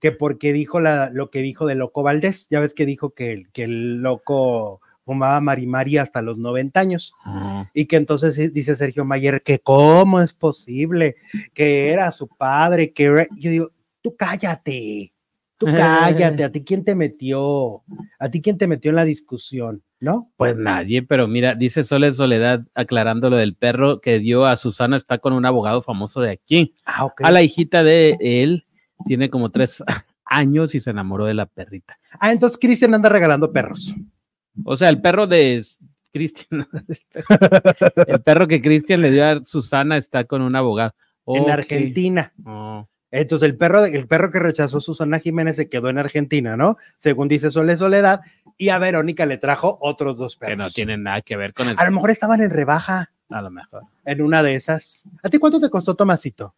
que 0.00 0.12
porque 0.12 0.54
dijo 0.54 0.80
la, 0.80 1.10
lo 1.10 1.28
que 1.28 1.40
dijo 1.40 1.66
de 1.66 1.74
Loco 1.74 2.02
Valdés. 2.02 2.46
Ya 2.48 2.60
ves 2.60 2.72
que 2.72 2.86
dijo 2.86 3.10
que, 3.10 3.46
que 3.52 3.64
el 3.64 4.00
loco 4.00 4.80
fumaba 5.08 5.40
marimari 5.40 5.96
hasta 5.96 6.20
los 6.20 6.36
90 6.36 6.78
años. 6.78 7.14
Y 7.72 7.86
que 7.86 7.96
entonces 7.96 8.52
dice 8.52 8.76
Sergio 8.76 9.06
Mayer 9.06 9.42
que 9.42 9.58
cómo 9.58 10.20
es 10.20 10.34
posible 10.34 11.16
que 11.54 11.88
era 11.90 12.10
su 12.12 12.28
padre, 12.28 12.92
que 12.92 13.04
era- 13.04 13.26
yo 13.38 13.50
digo, 13.50 13.70
tú 14.02 14.14
cállate, 14.16 15.14
tú 15.56 15.66
cállate, 16.36 16.44
a 16.44 16.52
ti 16.52 16.62
quién 16.62 16.84
te 16.84 16.94
metió, 16.94 17.82
a 18.18 18.28
ti 18.30 18.42
quién 18.42 18.58
te 18.58 18.66
metió 18.66 18.90
en 18.90 18.96
la 18.96 19.04
discusión, 19.06 19.82
¿no? 19.98 20.30
Pues 20.36 20.56
nadie, 20.56 21.02
pero 21.02 21.26
mira, 21.26 21.54
dice 21.54 21.84
Sole 21.84 22.12
Soledad, 22.12 22.60
aclarando 22.74 23.30
lo 23.30 23.36
del 23.38 23.54
perro 23.56 24.02
que 24.02 24.18
dio 24.18 24.44
a 24.44 24.56
Susana, 24.58 24.98
está 24.98 25.16
con 25.18 25.32
un 25.32 25.46
abogado 25.46 25.80
famoso 25.82 26.20
de 26.20 26.32
aquí. 26.32 26.74
Ah. 26.84 27.08
A 27.22 27.30
la 27.30 27.40
hijita 27.42 27.82
de 27.82 28.16
él, 28.20 28.66
tiene 29.06 29.30
como 29.30 29.50
tres 29.50 29.82
años 30.26 30.74
y 30.74 30.80
se 30.80 30.90
enamoró 30.90 31.24
de 31.24 31.32
la 31.32 31.46
perrita. 31.46 31.98
Ah, 32.20 32.30
entonces 32.32 32.58
Cristian 32.60 32.92
anda 32.94 33.08
regalando 33.08 33.50
perros. 33.50 33.94
O 34.64 34.76
sea, 34.76 34.88
el 34.88 35.00
perro 35.00 35.26
de 35.26 35.64
Cristian, 36.12 36.66
el 38.06 38.20
perro- 38.22 38.46
que 38.48 38.60
Cristian 38.62 39.00
le 39.02 39.10
dio 39.10 39.24
a 39.26 39.44
Susana 39.44 39.96
está 39.96 40.24
con 40.24 40.42
un 40.42 40.56
abogado. 40.56 40.94
En. 41.26 41.50
Argentina. 41.50 42.32
Oh, 42.46 42.88
Entonces 43.10 43.46
el 43.48 43.56
perro, 43.56 43.84
el 43.84 44.06
perro 44.06 44.30
que 44.30 44.38
rechazó 44.38 44.80
Susana 44.80 45.18
Jiménez 45.18 45.56
se 45.56 45.68
quedó 45.68 45.90
en 45.90 45.98
Argentina, 45.98 46.56
¿no? 46.56 46.76
Según 46.96 47.28
dice 47.28 47.50
Sole 47.50 47.76
Soledad, 47.76 48.20
y 48.56 48.70
a 48.70 48.78
Verónica 48.78 49.26
le 49.26 49.36
trajo 49.36 49.78
otros 49.80 50.16
dos 50.16 50.36
perros. 50.36 50.52
que 50.56 50.56
no 50.56 50.70
tienen 50.70 51.02
nada 51.02 51.20
que 51.20 51.36
ver 51.36 51.52
con 51.54 51.68
el. 51.68 51.78
A 51.78 51.84
lo 51.84 51.92
mejor 51.92 52.10
estaban 52.10 52.40
en 52.40 52.50
rebaja 52.50 53.12
A 53.30 53.42
lo 53.42 53.50
mejor. 53.50 53.82
en 54.04 54.22
una 54.22 54.42
de 54.42 54.54
esas. 54.54 55.04
¿A 55.22 55.28
ti 55.28 55.38
cuánto 55.38 55.60
te 55.60 55.68
costó 55.70 55.94
Tomasito? 55.94 56.54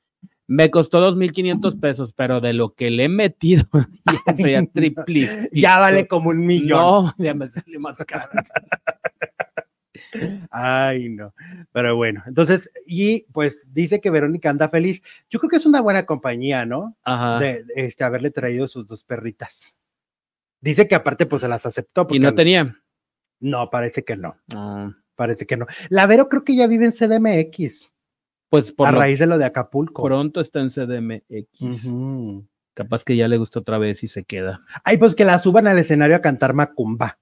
Me 0.50 0.68
costó 0.68 1.00
2.500 1.00 1.78
pesos, 1.78 2.12
pero 2.12 2.40
de 2.40 2.52
lo 2.52 2.74
que 2.74 2.90
le 2.90 3.04
he 3.04 3.08
metido, 3.08 3.62
ya 4.26 4.32
eso 4.32 4.48
ya 4.48 4.66
triple. 4.66 5.48
Ya 5.52 5.78
vale 5.78 6.08
como 6.08 6.30
un 6.30 6.44
millón. 6.44 6.80
No, 6.80 7.14
ya 7.18 7.34
me 7.34 7.46
salió 7.46 7.78
más 7.78 7.96
caro. 7.98 8.32
Ay, 10.50 11.10
no. 11.10 11.32
Pero 11.70 11.94
bueno, 11.94 12.24
entonces, 12.26 12.68
y 12.84 13.26
pues 13.32 13.62
dice 13.72 14.00
que 14.00 14.10
Verónica 14.10 14.50
anda 14.50 14.68
feliz. 14.68 15.04
Yo 15.28 15.38
creo 15.38 15.50
que 15.50 15.58
es 15.58 15.66
una 15.66 15.82
buena 15.82 16.04
compañía, 16.04 16.66
¿no? 16.66 16.96
Ajá. 17.04 17.38
De, 17.38 17.64
este, 17.76 18.02
haberle 18.02 18.32
traído 18.32 18.66
sus 18.66 18.88
dos 18.88 19.04
perritas. 19.04 19.76
Dice 20.60 20.88
que 20.88 20.96
aparte, 20.96 21.26
pues 21.26 21.42
se 21.42 21.48
las 21.48 21.64
aceptó. 21.64 22.08
y 22.10 22.18
no 22.18 22.34
tenía. 22.34 22.76
No, 23.38 23.70
parece 23.70 24.02
que 24.02 24.16
no. 24.16 24.36
No. 24.48 24.96
Parece 25.14 25.46
que 25.46 25.56
no. 25.56 25.66
La 25.90 26.08
Vero 26.08 26.28
creo 26.28 26.42
que 26.42 26.56
ya 26.56 26.66
vive 26.66 26.86
en 26.86 26.92
CDMX. 26.92 27.92
Pues 28.50 28.72
por 28.72 28.88
a 28.88 28.90
raíz 28.90 29.18
de 29.20 29.26
lo 29.26 29.38
de 29.38 29.44
Acapulco. 29.46 30.02
pronto 30.02 30.40
está 30.40 30.60
en 30.60 30.68
CDMX. 30.70 31.86
Capaz 32.74 33.04
que 33.04 33.16
ya 33.16 33.28
le 33.28 33.36
gustó 33.38 33.60
otra 33.60 33.78
vez 33.78 34.02
y 34.04 34.08
se 34.08 34.24
queda. 34.24 34.62
Ay, 34.84 34.98
pues 34.98 35.14
que 35.14 35.24
la 35.24 35.38
suban 35.38 35.66
al 35.66 35.78
escenario 35.78 36.16
a 36.16 36.20
cantar 36.20 36.52
Macumba, 36.54 37.18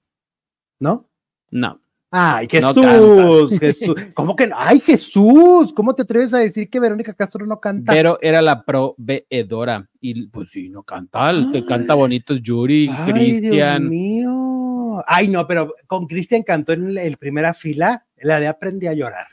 ¿no? 0.81 1.09
No. 1.51 1.81
Ay, 2.11 2.47
No 2.63 3.49
Jesús. 3.49 3.95
¿Cómo 4.15 4.35
que 4.35 4.47
no? 4.47 4.57
Ay, 4.59 4.81
Jesús, 4.81 5.75
¿cómo 5.75 5.95
te 5.95 6.03
atreves 6.03 6.33
a 6.33 6.39
decir 6.39 6.71
que 6.71 6.81
Verónica 6.81 7.13
Castro 7.13 7.45
no 7.45 7.61
canta? 7.61 7.93
Pero 7.93 8.19
era 8.23 8.41
la 8.41 8.65
proveedora. 8.65 9.87
Y 10.01 10.29
pues 10.29 10.51
sí, 10.51 10.71
no 10.71 10.83
canta. 10.83 11.29
El 11.29 11.53
que 11.53 11.67
canta 11.67 11.93
bonito 11.95 12.35
es 12.35 12.43
Yuri, 12.43 12.89
Ay, 12.89 12.97
Dios 13.05 13.19
Cristian. 13.19 13.89
mío. 13.89 15.05
Ay, 15.07 15.29
no, 15.29 15.47
pero 15.47 15.75
con 15.87 16.07
Cristian 16.07 16.43
cantó 16.43 16.73
en 16.73 16.97
el 16.97 17.19
primera 17.19 17.53
fila, 17.53 18.07
la 18.17 18.41
de 18.41 18.47
Aprendí 18.47 18.87
a 18.87 18.95
llorar. 18.95 19.27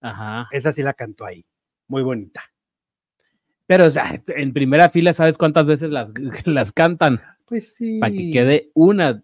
Ajá. 0.00 0.48
Esa 0.50 0.72
sí 0.72 0.82
la 0.82 0.94
cantó 0.94 1.24
ahí. 1.24 1.44
Muy 1.88 2.02
bonita. 2.02 2.42
Pero, 3.66 3.86
o 3.86 3.90
sea, 3.90 4.20
en 4.26 4.52
primera 4.52 4.90
fila, 4.90 5.12
¿sabes 5.12 5.38
cuántas 5.38 5.66
veces 5.66 5.90
las, 5.90 6.08
las 6.44 6.72
cantan? 6.72 7.20
Pues 7.44 7.74
sí. 7.74 7.98
Para 7.98 8.12
que 8.12 8.30
quede 8.30 8.70
una 8.74 9.22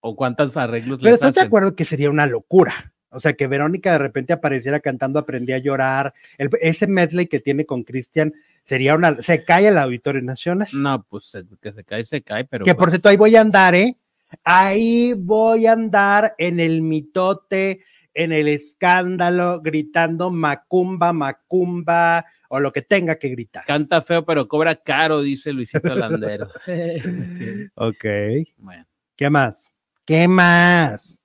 o 0.00 0.16
cuántos 0.16 0.56
arreglos 0.56 1.00
Pero 1.02 1.14
estás 1.14 1.34
de 1.34 1.42
acuerdo 1.42 1.74
que 1.76 1.84
sería 1.84 2.10
una 2.10 2.26
locura. 2.26 2.92
O 3.10 3.20
sea, 3.20 3.34
que 3.34 3.46
Verónica 3.46 3.92
de 3.92 3.98
repente 3.98 4.32
apareciera 4.32 4.80
cantando 4.80 5.18
Aprendí 5.18 5.52
a 5.52 5.58
llorar. 5.58 6.14
El- 6.38 6.48
ese 6.60 6.86
medley 6.86 7.26
que 7.26 7.40
tiene 7.40 7.66
con 7.66 7.82
Cristian 7.84 8.32
sería 8.64 8.94
una. 8.94 9.16
Se 9.18 9.44
cae 9.44 9.68
el 9.68 9.76
Auditorio 9.76 10.22
Nacional. 10.22 10.68
No, 10.72 11.02
pues 11.04 11.36
que 11.60 11.72
se 11.72 11.84
cae, 11.84 12.04
se 12.04 12.22
cae, 12.22 12.44
pero. 12.46 12.64
que 12.64 12.74
por 12.74 12.88
cierto, 12.88 13.10
ahí 13.10 13.16
voy 13.18 13.36
a 13.36 13.42
andar, 13.42 13.74
¿eh? 13.74 13.96
Ahí 14.44 15.12
voy 15.12 15.66
a 15.66 15.72
andar 15.72 16.34
en 16.38 16.58
el 16.58 16.80
mitote, 16.80 17.80
en 18.14 18.32
el 18.32 18.48
escándalo, 18.48 19.60
gritando 19.60 20.30
Macumba, 20.30 21.12
Macumba, 21.12 22.24
o 22.48 22.60
lo 22.60 22.72
que 22.72 22.82
tenga 22.82 23.18
que 23.18 23.28
gritar. 23.28 23.64
Canta 23.64 24.02
feo, 24.02 24.24
pero 24.24 24.46
cobra 24.46 24.76
caro, 24.76 25.22
dice 25.22 25.52
Luisito 25.52 25.94
Landero. 25.94 26.48
Ok. 27.74 28.04
bueno. 28.58 28.86
¿Qué 29.16 29.30
más? 29.30 29.72
¿Qué 30.04 30.28
más? 30.28 31.20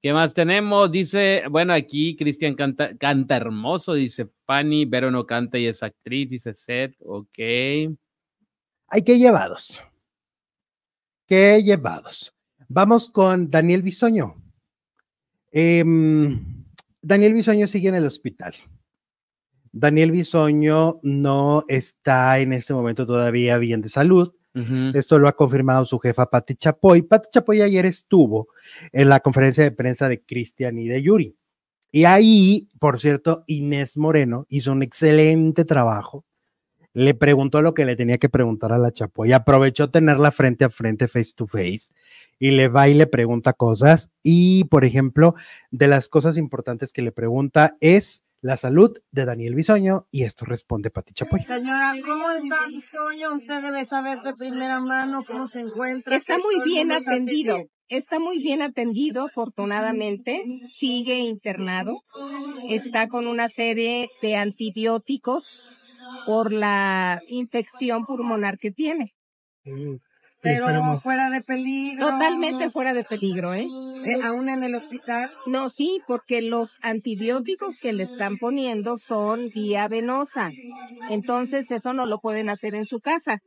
¿Qué 0.00 0.12
más 0.12 0.32
tenemos? 0.32 0.92
Dice, 0.92 1.42
bueno, 1.50 1.72
aquí 1.72 2.14
Cristian 2.16 2.54
canta, 2.54 2.96
canta 2.96 3.36
hermoso, 3.36 3.94
dice 3.94 4.28
Fanny, 4.44 4.84
Vero 4.84 5.10
no 5.10 5.26
canta 5.26 5.58
y 5.58 5.66
es 5.66 5.82
actriz, 5.82 6.30
dice 6.30 6.54
Seth, 6.54 6.94
ok. 7.00 7.38
Hay 8.88 9.02
que 9.04 9.18
llevados. 9.18 9.82
Qué 11.26 11.62
llevados. 11.62 12.34
Vamos 12.68 13.10
con 13.10 13.50
Daniel 13.50 13.82
Bisoño. 13.82 14.36
Em, 15.50 16.64
Daniel 17.00 17.34
Bisoño 17.34 17.66
sigue 17.66 17.88
en 17.88 17.94
el 17.94 18.06
hospital. 18.06 18.54
Daniel 19.72 20.10
Bisoño 20.10 21.00
no 21.02 21.64
está 21.68 22.38
en 22.38 22.52
este 22.52 22.74
momento 22.74 23.06
todavía 23.06 23.58
bien 23.58 23.80
de 23.80 23.88
salud. 23.88 24.32
Esto 24.92 25.20
lo 25.20 25.28
ha 25.28 25.36
confirmado 25.36 25.84
su 25.84 26.00
jefa 26.00 26.28
Pati 26.28 26.56
Chapoy. 26.56 27.02
Pati 27.02 27.28
Chapoy 27.30 27.60
ayer 27.62 27.86
estuvo 27.86 28.48
en 28.90 29.08
la 29.08 29.20
conferencia 29.20 29.62
de 29.62 29.70
prensa 29.70 30.08
de 30.08 30.24
Cristian 30.24 30.78
y 30.80 30.88
de 30.88 31.00
Yuri. 31.00 31.36
Y 31.92 32.04
ahí, 32.04 32.68
por 32.80 32.98
cierto, 32.98 33.44
Inés 33.46 33.96
Moreno 33.96 34.46
hizo 34.48 34.72
un 34.72 34.82
excelente 34.82 35.64
trabajo. 35.64 36.24
Le 36.94 37.14
preguntó 37.14 37.62
lo 37.62 37.74
que 37.74 37.84
le 37.84 37.96
tenía 37.96 38.18
que 38.18 38.28
preguntar 38.28 38.72
a 38.72 38.78
la 38.78 38.92
Chapoy. 38.92 39.32
Aprovechó 39.32 39.90
tenerla 39.90 40.30
frente 40.30 40.64
a 40.64 40.70
frente, 40.70 41.08
face 41.08 41.32
to 41.34 41.46
face, 41.46 41.92
y 42.38 42.50
le 42.52 42.68
va 42.68 42.88
y 42.88 42.94
le 42.94 43.06
pregunta 43.06 43.52
cosas. 43.52 44.10
Y, 44.22 44.64
por 44.64 44.84
ejemplo, 44.84 45.34
de 45.70 45.88
las 45.88 46.08
cosas 46.08 46.36
importantes 46.38 46.92
que 46.92 47.02
le 47.02 47.12
pregunta 47.12 47.76
es 47.80 48.24
la 48.40 48.56
salud 48.56 48.96
de 49.10 49.24
Daniel 49.24 49.54
Bisoño, 49.54 50.06
y 50.10 50.22
esto 50.22 50.44
responde 50.44 50.90
Pati 50.90 51.12
Chapoy. 51.12 51.42
Señora, 51.42 51.92
¿cómo 52.04 52.30
está 52.30 52.68
mi 52.68 52.80
sueño? 52.80 53.34
Usted 53.34 53.62
debe 53.62 53.84
saber 53.84 54.20
de 54.22 54.34
primera 54.34 54.80
mano 54.80 55.24
cómo 55.26 55.48
se 55.48 55.60
encuentra. 55.60 56.16
Está 56.16 56.36
que 56.36 56.42
muy 56.42 56.62
bien 56.64 56.92
atendido. 56.92 57.68
Está 57.88 58.18
muy 58.18 58.38
bien 58.38 58.62
atendido, 58.62 59.24
afortunadamente. 59.24 60.44
Sigue 60.68 61.18
internado. 61.20 62.02
Está 62.68 63.08
con 63.08 63.26
una 63.26 63.48
serie 63.48 64.10
de 64.20 64.36
antibióticos 64.36 65.87
por 66.26 66.52
la 66.52 67.20
infección 67.28 68.04
pulmonar 68.04 68.58
que 68.58 68.70
tiene. 68.70 69.14
Pero 70.40 70.98
fuera 70.98 71.30
de 71.30 71.42
peligro. 71.42 72.10
Totalmente 72.10 72.70
fuera 72.70 72.94
de 72.94 73.04
peligro, 73.04 73.54
¿eh? 73.54 73.66
Eh, 74.04 74.22
aún 74.22 74.48
en 74.48 74.62
el 74.62 74.74
hospital. 74.74 75.30
No, 75.46 75.68
sí, 75.68 76.00
porque 76.06 76.42
los 76.42 76.76
antibióticos 76.80 77.78
que 77.78 77.92
le 77.92 78.04
están 78.04 78.38
poniendo 78.38 78.98
son 78.98 79.50
vía 79.52 79.88
venosa. 79.88 80.52
Entonces, 81.10 81.70
eso 81.70 81.92
no 81.92 82.06
lo 82.06 82.20
pueden 82.20 82.50
hacer 82.50 82.74
en 82.74 82.86
su 82.86 83.00
casa. 83.00 83.40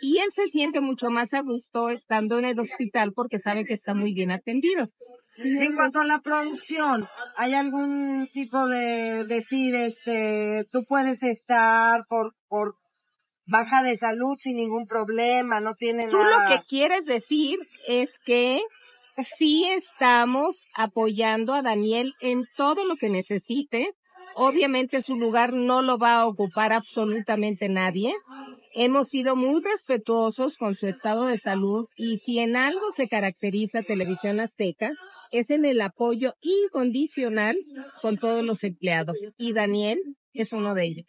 Y 0.00 0.18
él 0.18 0.28
se 0.30 0.48
siente 0.48 0.80
mucho 0.80 1.10
más 1.10 1.34
a 1.34 1.40
gusto 1.40 1.90
estando 1.90 2.38
en 2.38 2.46
el 2.46 2.58
hospital 2.58 3.12
porque 3.14 3.38
sabe 3.38 3.64
que 3.64 3.74
está 3.74 3.94
muy 3.94 4.12
bien 4.12 4.32
atendido. 4.32 4.88
En 5.36 5.74
cuanto 5.74 6.00
a 6.00 6.04
la 6.04 6.20
producción, 6.20 7.08
¿hay 7.36 7.54
algún 7.54 8.28
tipo 8.32 8.68
de 8.68 9.24
decir, 9.24 9.74
este, 9.74 10.64
tú 10.70 10.84
puedes 10.88 11.22
estar 11.22 12.04
por, 12.08 12.34
por 12.48 12.76
baja 13.46 13.82
de 13.82 13.96
salud 13.96 14.36
sin 14.38 14.56
ningún 14.56 14.86
problema, 14.86 15.60
no 15.60 15.74
tiene 15.74 16.08
Tú 16.08 16.18
nada? 16.18 16.50
lo 16.50 16.56
que 16.56 16.66
quieres 16.66 17.04
decir 17.04 17.58
es 17.86 18.18
que 18.24 18.60
sí 19.38 19.64
estamos 19.64 20.68
apoyando 20.74 21.54
a 21.54 21.62
Daniel 21.62 22.14
en 22.20 22.44
todo 22.56 22.84
lo 22.84 22.96
que 22.96 23.08
necesite. 23.08 23.90
Obviamente 24.36 25.02
su 25.02 25.16
lugar 25.16 25.52
no 25.52 25.82
lo 25.82 25.98
va 25.98 26.16
a 26.16 26.26
ocupar 26.26 26.72
absolutamente 26.72 27.68
nadie. 27.68 28.12
Hemos 28.74 29.08
sido 29.08 29.36
muy 29.36 29.62
respetuosos 29.62 30.56
con 30.56 30.74
su 30.74 30.86
estado 30.86 31.26
de 31.26 31.38
salud 31.38 31.86
y 31.96 32.18
si 32.18 32.40
en 32.40 32.56
algo 32.56 32.90
se 32.96 33.08
caracteriza 33.08 33.82
Televisión 33.82 34.40
Azteca 34.40 34.90
es 35.30 35.50
en 35.50 35.64
el 35.64 35.80
apoyo 35.80 36.34
incondicional 36.40 37.56
con 38.02 38.18
todos 38.18 38.44
los 38.44 38.64
empleados 38.64 39.18
y 39.38 39.52
Daniel 39.52 39.98
es 40.32 40.52
uno 40.52 40.74
de 40.74 40.84
ellos. 40.84 41.06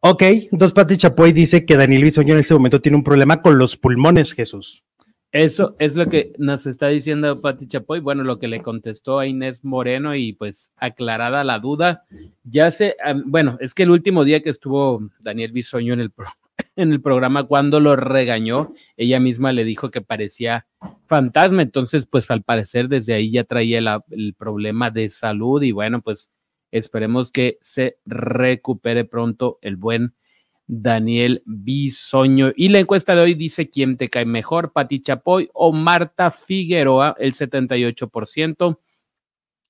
Ok, 0.00 0.22
entonces 0.22 0.72
Pati 0.74 0.96
Chapoy 0.96 1.32
dice 1.32 1.64
que 1.64 1.76
Daniel 1.76 2.04
Bisoño 2.04 2.34
en 2.34 2.40
este 2.40 2.54
momento 2.54 2.80
tiene 2.80 2.96
un 2.96 3.02
problema 3.02 3.42
con 3.42 3.58
los 3.58 3.76
pulmones, 3.76 4.32
Jesús. 4.32 4.84
Eso 5.30 5.76
es 5.78 5.94
lo 5.94 6.06
que 6.06 6.32
nos 6.38 6.66
está 6.66 6.88
diciendo 6.88 7.40
Pati 7.42 7.68
Chapoy. 7.68 8.00
Bueno, 8.00 8.24
lo 8.24 8.38
que 8.38 8.48
le 8.48 8.62
contestó 8.62 9.18
a 9.18 9.26
Inés 9.26 9.62
Moreno 9.62 10.14
y 10.14 10.32
pues 10.32 10.72
aclarada 10.76 11.44
la 11.44 11.58
duda. 11.58 12.04
Ya 12.44 12.70
sé, 12.70 12.96
am, 13.04 13.24
bueno, 13.26 13.58
es 13.60 13.74
que 13.74 13.82
el 13.82 13.90
último 13.90 14.24
día 14.24 14.42
que 14.42 14.48
estuvo 14.50 15.02
Daniel 15.20 15.52
Bisoño 15.52 15.92
en 15.92 16.00
el, 16.00 16.10
pro- 16.10 16.28
en 16.76 16.92
el 16.92 17.02
programa, 17.02 17.44
cuando 17.44 17.78
lo 17.78 17.94
regañó, 17.94 18.72
ella 18.96 19.20
misma 19.20 19.52
le 19.52 19.64
dijo 19.64 19.90
que 19.90 20.00
parecía 20.00 20.66
fantasma. 21.06 21.60
Entonces, 21.60 22.06
pues 22.06 22.30
al 22.30 22.42
parecer 22.42 22.88
desde 22.88 23.12
ahí 23.12 23.30
ya 23.30 23.44
traía 23.44 23.80
el 24.10 24.34
problema 24.34 24.90
de 24.90 25.10
salud 25.10 25.62
y 25.62 25.72
bueno, 25.72 26.00
pues 26.00 26.30
esperemos 26.70 27.32
que 27.32 27.58
se 27.60 27.98
recupere 28.06 29.04
pronto 29.04 29.58
el 29.60 29.76
buen 29.76 30.14
Daniel 30.68 31.42
Bisoño. 31.46 32.52
Y 32.54 32.68
la 32.68 32.78
encuesta 32.78 33.14
de 33.14 33.22
hoy 33.22 33.34
dice 33.34 33.70
quién 33.70 33.96
te 33.96 34.10
cae 34.10 34.26
mejor, 34.26 34.72
Pati 34.72 35.00
Chapoy 35.00 35.48
o 35.54 35.72
Marta 35.72 36.30
Figueroa, 36.30 37.16
el 37.18 37.32
78%. 37.32 38.78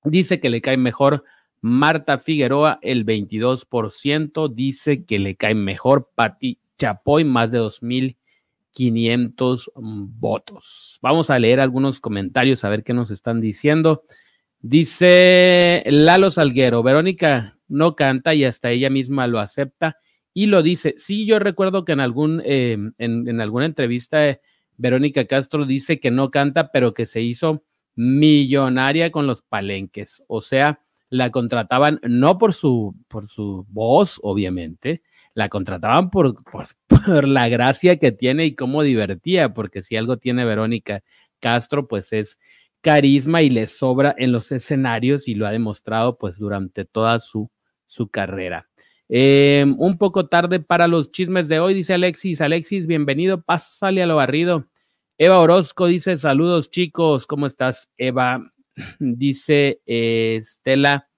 Dice 0.05 0.41
que 0.41 0.51
le 0.51 0.61
cae 0.61 0.77
mejor 0.77 1.25
Marta 1.61 2.19
Figueroa, 2.19 2.81
el 2.83 3.07
22%. 3.07 4.53
Dice 4.53 5.05
que 5.05 5.21
le 5.21 5.37
cae 5.37 5.55
mejor 5.55 6.11
Pati 6.15 6.59
Chapoy, 6.77 7.25
más 7.25 7.53
de 7.53 7.61
2.500 7.61 9.71
votos. 9.75 10.99
Vamos 11.01 11.31
a 11.31 11.39
leer 11.39 11.61
algunos 11.61 12.01
comentarios 12.01 12.65
a 12.65 12.71
ver 12.71 12.83
qué 12.83 12.93
nos 12.93 13.13
están 13.13 13.41
diciendo. 13.41 14.03
Dice 14.61 15.85
Lalo 15.87 16.33
Salguero, 16.33 16.83
Verónica 16.83 17.57
no 17.69 17.95
canta 17.95 18.35
y 18.35 18.45
hasta 18.45 18.71
ella 18.71 18.91
misma 18.91 19.29
lo 19.29 19.39
acepta 19.39 19.97
y 20.35 20.47
lo 20.47 20.63
dice. 20.63 20.95
Sí, 20.99 21.27
yo 21.27 21.39
recuerdo 21.39 21.85
que 21.85 21.93
en 21.93 22.01
algún 22.01 22.43
eh, 22.45 22.73
en, 22.99 23.29
en, 23.29 23.41
alguna 23.41 23.67
entrevista 23.67 24.29
eh, 24.29 24.41
Verónica 24.77 25.27
Castro 25.27 25.67
dice 25.67 26.01
que 26.01 26.11
no 26.11 26.31
canta, 26.31 26.71
pero 26.73 26.95
que 26.95 27.07
se 27.07 27.21
hizo 27.21 27.65
millonaria 27.97 29.11
con 29.11 29.27
los 29.27 29.43
palenques. 29.43 30.23
O 30.29 30.41
sea, 30.41 30.81
la 31.11 31.31
contrataban 31.31 32.01
no 32.03 32.39
por 32.39 32.55
su 32.55 32.95
por 33.09 33.29
su 33.29 33.67
voz, 33.69 34.21
obviamente, 34.23 35.03
la 35.35 35.49
contrataban 35.49 36.11
por, 36.11 36.43
por, 36.45 36.67
por 37.07 37.27
la 37.27 37.49
gracia 37.49 37.99
que 37.99 38.13
tiene 38.13 38.47
y 38.47 38.55
cómo 38.55 38.83
divertía, 38.83 39.55
porque 39.55 39.83
si 39.83 39.97
algo 39.97 40.19
tiene 40.19 40.45
Verónica 40.45 41.03
Castro, 41.41 41.89
pues 41.89 42.13
es 42.13 42.39
carisma 42.81 43.43
y 43.43 43.51
le 43.51 43.67
sobra 43.67 44.15
en 44.19 44.33
los 44.33 44.53
escenarios 44.53 45.29
y 45.29 45.35
lo 45.35 45.47
ha 45.47 45.51
demostrado 45.53 46.19
pues 46.19 46.39
durante 46.39 46.85
toda 46.85 47.19
su, 47.21 47.51
su 47.87 48.09
carrera. 48.09 48.69
Eh, 49.11 49.65
un 49.79 49.97
poco 49.97 50.27
tarde 50.29 50.61
para 50.61 50.87
los 50.87 51.11
chismes 51.11 51.49
de 51.49 51.61
hoy, 51.61 51.75
dice 51.75 51.95
Alexis. 51.95 52.41
Alexis, 52.41 52.87
bienvenido, 52.87 53.43
pásale 53.43 54.03
a 54.03 54.07
lo 54.07 54.17
barrido. 54.17 54.67
Eva 55.17 55.41
Orozco 55.41 55.87
dice, 55.87 56.17
saludos 56.17 56.71
chicos, 56.71 57.27
¿cómo 57.27 57.47
estás, 57.47 57.91
Eva? 57.97 58.53
Dice 59.01 59.81
eh, 59.87 60.39
Estela 60.43 61.09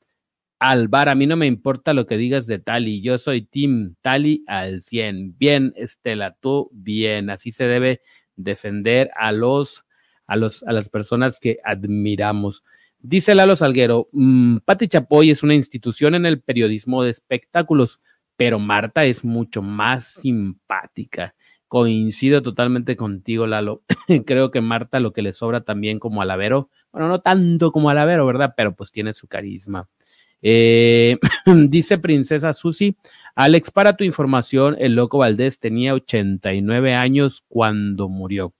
Alvar, 0.58 1.10
a 1.10 1.14
mí 1.14 1.26
no 1.26 1.36
me 1.36 1.46
importa 1.46 1.92
lo 1.92 2.06
que 2.06 2.16
digas 2.16 2.46
de 2.46 2.58
Tali, 2.58 3.02
yo 3.02 3.18
soy 3.18 3.42
Team 3.42 3.96
Tali 4.00 4.44
al 4.46 4.82
100. 4.82 5.36
Bien, 5.38 5.72
Estela, 5.76 6.36
tú 6.40 6.70
bien, 6.72 7.28
así 7.28 7.52
se 7.52 7.64
debe 7.64 8.00
defender 8.36 9.10
a 9.16 9.32
los, 9.32 9.84
a 10.26 10.36
los, 10.36 10.62
a 10.62 10.72
las 10.72 10.88
personas 10.88 11.40
que 11.40 11.58
admiramos. 11.64 12.64
Dice 13.02 13.34
Lalo 13.34 13.56
Salguero, 13.56 14.08
mmm, 14.12 14.58
Pati 14.58 14.86
Chapoy 14.86 15.30
es 15.30 15.42
una 15.42 15.54
institución 15.54 16.14
en 16.14 16.26
el 16.26 16.40
periodismo 16.40 17.02
de 17.02 17.10
espectáculos, 17.10 18.00
pero 18.36 18.58
Marta 18.58 19.04
es 19.04 19.24
mucho 19.24 19.62
más 19.62 20.14
simpática. 20.20 21.34
Coincido 21.66 22.42
totalmente 22.42 22.96
contigo, 22.96 23.46
Lalo. 23.46 23.82
Creo 24.26 24.50
que 24.50 24.60
Marta 24.60 25.00
lo 25.00 25.12
que 25.12 25.22
le 25.22 25.32
sobra 25.32 25.62
también 25.62 25.98
como 25.98 26.20
Alavero, 26.20 26.68
bueno, 26.92 27.08
no 27.08 27.20
tanto 27.20 27.72
como 27.72 27.88
Alavero, 27.88 28.26
¿verdad? 28.26 28.52
Pero 28.56 28.74
pues 28.74 28.90
tiene 28.90 29.14
su 29.14 29.28
carisma. 29.28 29.88
Eh, 30.42 31.18
dice 31.68 31.96
Princesa 31.98 32.52
Susi, 32.52 32.96
Alex, 33.34 33.70
para 33.70 33.96
tu 33.96 34.04
información, 34.04 34.76
el 34.78 34.94
loco 34.94 35.18
Valdés 35.18 35.58
tenía 35.58 35.94
89 35.94 36.94
años 36.94 37.44
cuando 37.48 38.08
murió. 38.08 38.52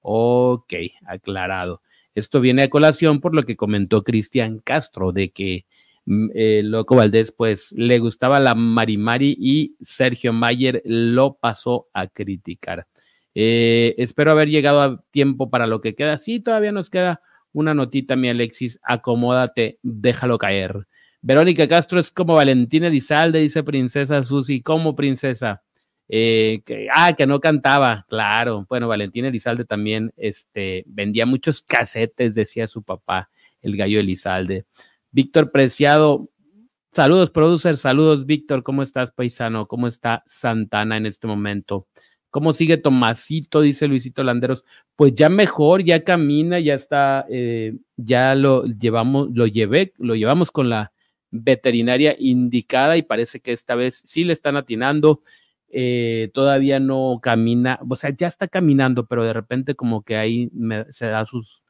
Ok, 0.00 0.72
aclarado. 1.06 1.80
Esto 2.16 2.40
viene 2.40 2.62
a 2.62 2.70
colación 2.70 3.20
por 3.20 3.34
lo 3.34 3.44
que 3.44 3.56
comentó 3.56 4.02
Cristian 4.02 4.58
Castro, 4.58 5.12
de 5.12 5.32
que 5.32 5.66
mm, 6.06 6.30
el 6.34 6.70
loco 6.70 6.96
Valdés, 6.96 7.30
pues, 7.30 7.72
le 7.72 7.98
gustaba 7.98 8.40
la 8.40 8.54
Marimari 8.54 9.36
y 9.38 9.76
Sergio 9.82 10.32
Mayer 10.32 10.82
lo 10.86 11.34
pasó 11.34 11.88
a 11.92 12.06
criticar. 12.06 12.86
Eh, 13.34 13.94
espero 13.98 14.32
haber 14.32 14.48
llegado 14.48 14.80
a 14.80 15.04
tiempo 15.10 15.50
para 15.50 15.66
lo 15.66 15.82
que 15.82 15.94
queda. 15.94 16.16
Sí, 16.16 16.40
todavía 16.40 16.72
nos 16.72 16.88
queda 16.88 17.20
una 17.52 17.74
notita, 17.74 18.16
mi 18.16 18.30
Alexis. 18.30 18.80
Acomódate, 18.82 19.78
déjalo 19.82 20.38
caer. 20.38 20.86
Verónica 21.20 21.68
Castro 21.68 22.00
es 22.00 22.10
como 22.10 22.32
Valentina 22.32 22.86
Elizalde, 22.86 23.40
dice 23.40 23.62
Princesa 23.62 24.24
Susi. 24.24 24.62
¿Cómo, 24.62 24.96
princesa? 24.96 25.62
Eh, 26.08 26.62
que, 26.64 26.88
ah, 26.92 27.14
que 27.14 27.26
no 27.26 27.40
cantaba, 27.40 28.06
claro. 28.08 28.66
Bueno, 28.68 28.88
Valentina 28.88 29.28
Elizalde 29.28 29.64
también 29.64 30.12
este, 30.16 30.84
vendía 30.86 31.26
muchos 31.26 31.62
casetes, 31.62 32.34
decía 32.34 32.66
su 32.66 32.82
papá, 32.82 33.30
el 33.60 33.76
gallo 33.76 34.00
Elizalde. 34.00 34.66
Víctor 35.10 35.50
Preciado, 35.50 36.30
saludos, 36.92 37.30
producer, 37.30 37.76
saludos, 37.76 38.26
Víctor. 38.26 38.62
¿Cómo 38.62 38.82
estás, 38.82 39.10
paisano? 39.12 39.66
¿Cómo 39.66 39.88
está 39.88 40.22
Santana 40.26 40.96
en 40.96 41.06
este 41.06 41.26
momento? 41.26 41.88
¿Cómo 42.30 42.52
sigue 42.52 42.76
Tomasito? 42.76 43.62
Dice 43.62 43.88
Luisito 43.88 44.22
Landeros. 44.22 44.64
Pues 44.94 45.14
ya 45.14 45.28
mejor, 45.28 45.82
ya 45.82 46.04
camina, 46.04 46.60
ya 46.60 46.74
está, 46.74 47.24
eh, 47.30 47.76
ya 47.96 48.34
lo 48.34 48.64
llevamos, 48.64 49.30
lo 49.32 49.46
llevé, 49.46 49.94
lo 49.98 50.14
llevamos 50.14 50.52
con 50.52 50.68
la 50.68 50.92
veterinaria 51.30 52.14
indicada 52.18 52.96
y 52.96 53.02
parece 53.02 53.40
que 53.40 53.52
esta 53.52 53.74
vez 53.74 54.02
sí 54.04 54.24
le 54.24 54.32
están 54.32 54.56
atinando. 54.56 55.22
Eh, 55.78 56.30
todavía 56.32 56.80
no 56.80 57.20
camina, 57.22 57.78
o 57.86 57.96
sea, 57.96 58.08
ya 58.08 58.28
está 58.28 58.48
caminando, 58.48 59.04
pero 59.04 59.24
de 59.24 59.34
repente 59.34 59.74
como 59.74 60.04
que 60.04 60.16
ahí 60.16 60.50
se 60.88 61.04
da 61.04 61.26
sus, 61.26 61.62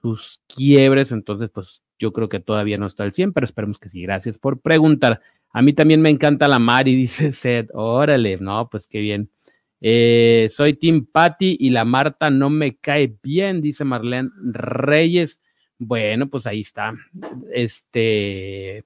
sus 0.00 0.40
quiebres, 0.46 1.10
entonces 1.10 1.50
pues 1.52 1.82
yo 1.98 2.12
creo 2.12 2.28
que 2.28 2.38
todavía 2.38 2.78
no 2.78 2.86
está 2.86 3.02
al 3.02 3.12
100, 3.12 3.32
pero 3.32 3.44
esperemos 3.44 3.80
que 3.80 3.88
sí. 3.88 4.02
Gracias 4.02 4.38
por 4.38 4.60
preguntar. 4.60 5.20
A 5.50 5.62
mí 5.62 5.72
también 5.72 6.00
me 6.00 6.10
encanta 6.10 6.46
la 6.46 6.60
Mari, 6.60 6.94
dice 6.96 7.32
Seth. 7.32 7.70
Órale, 7.74 8.38
no, 8.38 8.68
pues 8.70 8.86
qué 8.86 9.00
bien. 9.00 9.32
Eh, 9.80 10.46
soy 10.48 10.74
Tim 10.74 11.04
Patty 11.06 11.56
y 11.58 11.70
la 11.70 11.84
Marta 11.84 12.30
no 12.30 12.50
me 12.50 12.76
cae 12.76 13.16
bien, 13.20 13.60
dice 13.60 13.82
Marlene 13.82 14.30
Reyes. 14.44 15.40
Bueno, 15.76 16.30
pues 16.30 16.46
ahí 16.46 16.60
está. 16.60 16.94
Este, 17.52 18.84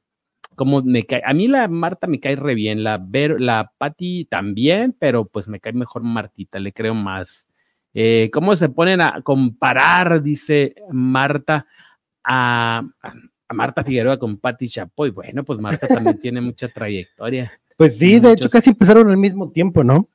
como 0.56 0.82
me 0.82 1.04
cae, 1.04 1.22
a 1.24 1.32
mí 1.32 1.48
la 1.48 1.68
Marta 1.68 2.06
me 2.06 2.20
cae 2.20 2.36
re 2.36 2.54
bien, 2.54 2.84
la, 2.84 2.98
Ver, 2.98 3.40
la 3.40 3.72
Patti 3.78 4.26
también, 4.26 4.94
pero 4.98 5.26
pues 5.26 5.48
me 5.48 5.60
cae 5.60 5.72
mejor 5.72 6.02
Martita, 6.02 6.58
le 6.58 6.72
creo 6.72 6.94
más. 6.94 7.48
Eh, 7.92 8.30
¿Cómo 8.32 8.56
se 8.56 8.68
ponen 8.68 9.00
a 9.00 9.22
comparar, 9.22 10.22
dice 10.22 10.74
Marta, 10.90 11.66
a, 12.24 12.82
a 13.48 13.54
Marta 13.54 13.84
Figueroa 13.84 14.18
con 14.18 14.38
Patti 14.38 14.68
Chapoy? 14.68 15.10
Bueno, 15.10 15.44
pues 15.44 15.58
Marta 15.60 15.86
también 15.86 16.18
tiene 16.18 16.40
mucha 16.40 16.68
trayectoria. 16.68 17.52
Pues 17.76 17.98
sí, 17.98 18.20
de 18.20 18.32
hecho 18.32 18.48
casi 18.48 18.70
empezaron 18.70 19.10
al 19.10 19.16
mismo 19.16 19.50
tiempo, 19.50 19.82
¿no? 19.82 20.08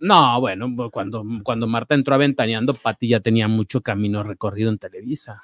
No, 0.00 0.40
bueno, 0.40 0.90
cuando, 0.90 1.24
cuando 1.42 1.66
Marta 1.66 1.94
entró 1.94 2.14
aventaneando, 2.14 2.74
Patti 2.74 3.08
ya 3.08 3.20
tenía 3.20 3.48
mucho 3.48 3.80
camino 3.80 4.22
recorrido 4.22 4.70
en 4.70 4.78
Televisa. 4.78 5.42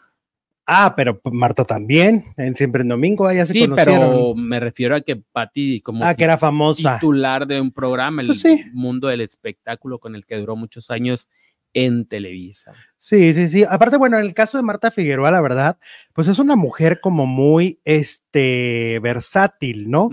Ah, 0.66 0.94
pero 0.96 1.20
Marta 1.24 1.64
también, 1.64 2.24
en 2.36 2.56
Siempre 2.56 2.82
en 2.82 2.88
Domingo, 2.88 3.26
allá 3.26 3.44
se 3.44 3.52
sí, 3.52 3.68
pero 3.74 4.34
me 4.34 4.60
refiero 4.60 4.96
a 4.96 5.02
que 5.02 5.16
Patti, 5.16 5.80
como 5.82 6.04
ah, 6.04 6.14
que 6.14 6.24
era 6.24 6.38
famosa. 6.38 6.94
titular 6.94 7.46
de 7.46 7.60
un 7.60 7.70
programa, 7.70 8.22
el 8.22 8.28
pues 8.28 8.44
mundo 8.72 9.08
del 9.08 9.20
espectáculo, 9.20 9.98
con 9.98 10.14
el 10.14 10.24
que 10.24 10.36
duró 10.36 10.56
muchos 10.56 10.90
años 10.90 11.28
en 11.74 12.06
Televisa. 12.06 12.72
Sí, 12.96 13.34
sí, 13.34 13.48
sí. 13.48 13.64
Aparte, 13.68 13.98
bueno, 13.98 14.16
en 14.16 14.24
el 14.24 14.32
caso 14.32 14.56
de 14.56 14.62
Marta 14.62 14.90
Figueroa, 14.90 15.30
la 15.30 15.40
verdad, 15.40 15.78
pues 16.14 16.28
es 16.28 16.38
una 16.38 16.56
mujer 16.56 17.00
como 17.00 17.26
muy, 17.26 17.80
este, 17.84 19.00
versátil, 19.00 19.90
¿no? 19.90 20.08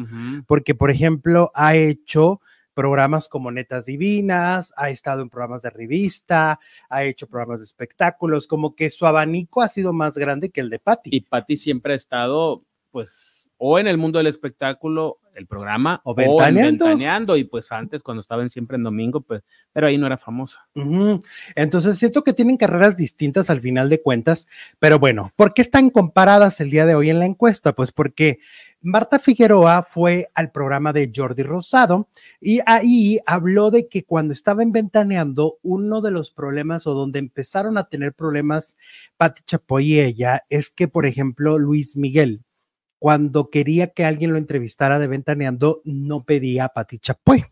Porque, 0.48 0.76
por 0.76 0.92
ejemplo, 0.92 1.52
ha 1.54 1.76
hecho 1.76 2.42
programas 2.74 3.28
como 3.28 3.52
Netas 3.52 3.86
Divinas, 3.86 4.74
ha 4.78 4.90
estado 4.90 5.22
en 5.22 5.30
programas 5.30 5.62
de 5.62 5.70
revista, 5.70 6.60
ha 6.90 7.04
hecho 7.04 7.28
programas 7.28 7.60
de 7.60 7.66
espectáculos, 7.66 8.48
como 8.48 8.76
que 8.76 8.90
su 8.90 9.06
abanico 9.06 9.62
ha 9.62 9.68
sido 9.68 9.94
más 9.94 10.18
grande 10.18 10.50
que 10.50 10.62
el 10.62 10.70
de 10.70 10.80
Patty. 10.80 11.10
Y 11.14 11.22
Patty 11.22 11.58
siempre 11.58 11.94
ha 11.94 11.96
estado, 11.96 12.64
pues, 12.92 13.41
o 13.64 13.78
en 13.78 13.86
el 13.86 14.00
mundo 14.00 14.18
del 14.18 14.26
espectáculo, 14.26 15.20
el 15.36 15.46
programa, 15.46 16.02
o 16.04 16.16
ventaneando. 16.16 17.38
y 17.38 17.44
pues 17.44 17.72
antes 17.72 18.02
cuando 18.02 18.22
estaban 18.22 18.50
siempre 18.50 18.76
en 18.76 18.82
domingo, 18.82 19.22
pues, 19.22 19.44
pero 19.72 19.86
ahí 19.86 20.00
no 20.00 20.08
era 20.08 20.18
famosa. 20.18 20.68
Entonces 21.54 22.00
siento 22.00 22.24
que 22.24 22.34
tienen 22.34 22.58
carreras 22.58 22.98
distintas 22.98 23.52
al 23.52 23.62
final 23.62 23.88
de 23.88 24.02
cuentas, 24.02 24.48
pero 24.80 24.98
bueno, 24.98 25.32
¿por 25.36 25.54
qué 25.54 25.62
están 25.62 25.92
comparadas 25.92 26.60
el 26.60 26.72
día 26.72 26.88
de 26.88 26.96
hoy 26.96 27.12
en 27.12 27.20
la 27.20 27.28
encuesta? 27.28 27.74
Pues 27.74 27.92
porque 27.92 28.40
Marta 28.82 29.20
Figueroa 29.20 29.84
fue 29.88 30.32
al 30.34 30.52
programa 30.52 30.92
de 30.92 31.12
Jordi 31.16 31.44
Rosado 31.44 32.10
y 32.40 32.62
ahí 32.66 33.20
habló 33.28 33.70
de 33.70 33.88
que 33.88 34.06
cuando 34.06 34.34
estaba 34.34 34.64
inventaneando, 34.64 35.60
uno 35.62 36.02
de 36.02 36.10
los 36.10 36.32
problemas 36.32 36.88
o 36.88 36.96
donde 36.96 37.20
empezaron 37.20 37.78
a 37.78 37.84
tener 37.84 38.16
problemas 38.16 38.76
Pati 39.18 39.44
Chapoy 39.44 39.86
y 39.86 40.00
ella 40.00 40.46
es 40.50 40.72
que, 40.72 40.88
por 40.88 41.06
ejemplo, 41.06 41.60
Luis 41.60 41.96
Miguel, 41.96 42.42
cuando 43.02 43.50
quería 43.50 43.88
que 43.88 44.06
alguien 44.06 44.32
lo 44.32 44.38
entrevistara 44.38 45.00
de 45.00 45.08
Ventaneando, 45.08 45.82
no 45.86 46.24
pedía 46.24 46.66
a 46.66 46.70
Pati 46.70 47.00
Chapoy, 47.00 47.44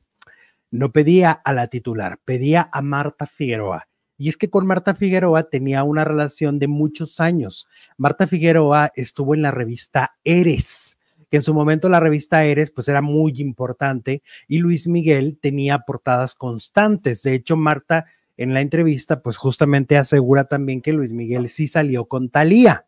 no 0.70 0.92
pedía 0.92 1.32
a 1.32 1.54
la 1.54 1.66
titular, 1.66 2.20
pedía 2.24 2.70
a 2.72 2.84
Marta 2.84 3.26
Figueroa. 3.26 3.88
Y 4.16 4.30
es 4.30 4.38
que 4.38 4.52
con 4.52 4.68
Marta 4.68 4.94
Figueroa 4.94 5.50
tenía 5.50 5.84
una 5.84 6.06
relación 6.06 6.60
de 6.60 6.68
muchos 6.68 7.20
años. 7.20 7.68
Marta 7.98 8.28
Figueroa 8.28 8.92
estuvo 8.94 9.34
en 9.34 9.42
la 9.42 9.50
revista 9.50 10.12
Eres 10.24 11.00
que 11.32 11.38
en 11.38 11.44
su 11.44 11.56
momento 11.56 11.90
la 11.90 12.00
revista 12.00 12.46
Eres 12.46 12.70
pues 12.70 12.88
era 12.88 13.02
muy 13.02 13.42
importante 13.42 14.22
y 14.48 14.60
Luis 14.60 14.88
Miguel 14.88 15.40
tenía 15.42 15.80
portadas 15.80 16.36
constantes. 16.36 17.24
De 17.24 17.34
hecho, 17.34 17.58
Marta 17.58 18.06
en 18.38 18.54
la 18.54 18.62
entrevista 18.62 19.24
pues 19.24 19.38
justamente 19.38 19.98
asegura 19.98 20.44
también 20.44 20.82
que 20.82 20.94
Luis 20.94 21.12
Miguel 21.12 21.50
sí 21.50 21.68
salió 21.68 22.06
con 22.06 22.30
Talía, 22.30 22.86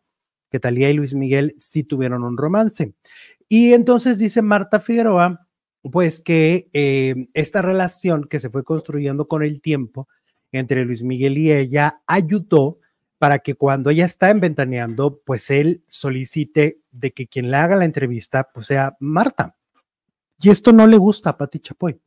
que 0.52 0.60
Talía 0.60 0.90
y 0.90 0.92
Luis 0.92 1.14
Miguel 1.14 1.56
sí 1.58 1.82
tuvieron 1.82 2.22
un 2.22 2.36
romance. 2.36 2.92
Y 3.48 3.72
entonces 3.72 4.18
dice 4.18 4.42
Marta 4.42 4.78
Figueroa 4.78 5.48
pues 5.90 6.20
que 6.20 6.68
eh, 6.72 7.28
esta 7.34 7.60
relación 7.60 8.24
que 8.24 8.38
se 8.38 8.50
fue 8.50 8.62
construyendo 8.62 9.26
con 9.26 9.42
el 9.42 9.60
tiempo 9.60 10.08
entre 10.52 10.84
Luis 10.84 11.02
Miguel 11.02 11.38
y 11.38 11.50
ella 11.50 12.02
ayudó 12.06 12.78
para 13.18 13.40
que 13.40 13.54
cuando 13.54 13.90
ella 13.90 14.04
está 14.04 14.30
en 14.30 14.40
pues 15.24 15.50
él 15.50 15.82
solicite 15.86 16.80
de 16.90 17.12
que 17.12 17.26
quien 17.26 17.50
le 17.50 17.56
haga 17.56 17.76
la 17.76 17.84
entrevista, 17.84 18.50
pues 18.52 18.66
sea 18.66 18.96
Marta. 19.00 19.56
Y 20.40 20.50
esto 20.50 20.72
no 20.72 20.86
le 20.86 20.96
gusta 20.96 21.30
a 21.30 21.38
Pati 21.38 21.60
Chapoy. 21.60 22.00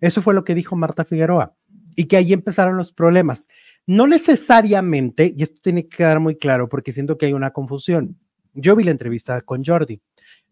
Eso 0.00 0.22
fue 0.22 0.34
lo 0.34 0.44
que 0.44 0.54
dijo 0.54 0.76
Marta 0.76 1.04
Figueroa. 1.04 1.54
Y 1.96 2.04
que 2.04 2.18
ahí 2.18 2.32
empezaron 2.32 2.76
los 2.76 2.92
problemas. 2.92 3.48
No 3.90 4.06
necesariamente, 4.06 5.34
y 5.36 5.42
esto 5.42 5.60
tiene 5.62 5.88
que 5.88 5.96
quedar 5.96 6.20
muy 6.20 6.36
claro 6.36 6.68
porque 6.68 6.92
siento 6.92 7.18
que 7.18 7.26
hay 7.26 7.32
una 7.32 7.50
confusión. 7.50 8.16
Yo 8.54 8.76
vi 8.76 8.84
la 8.84 8.92
entrevista 8.92 9.40
con 9.40 9.64
Jordi. 9.64 10.00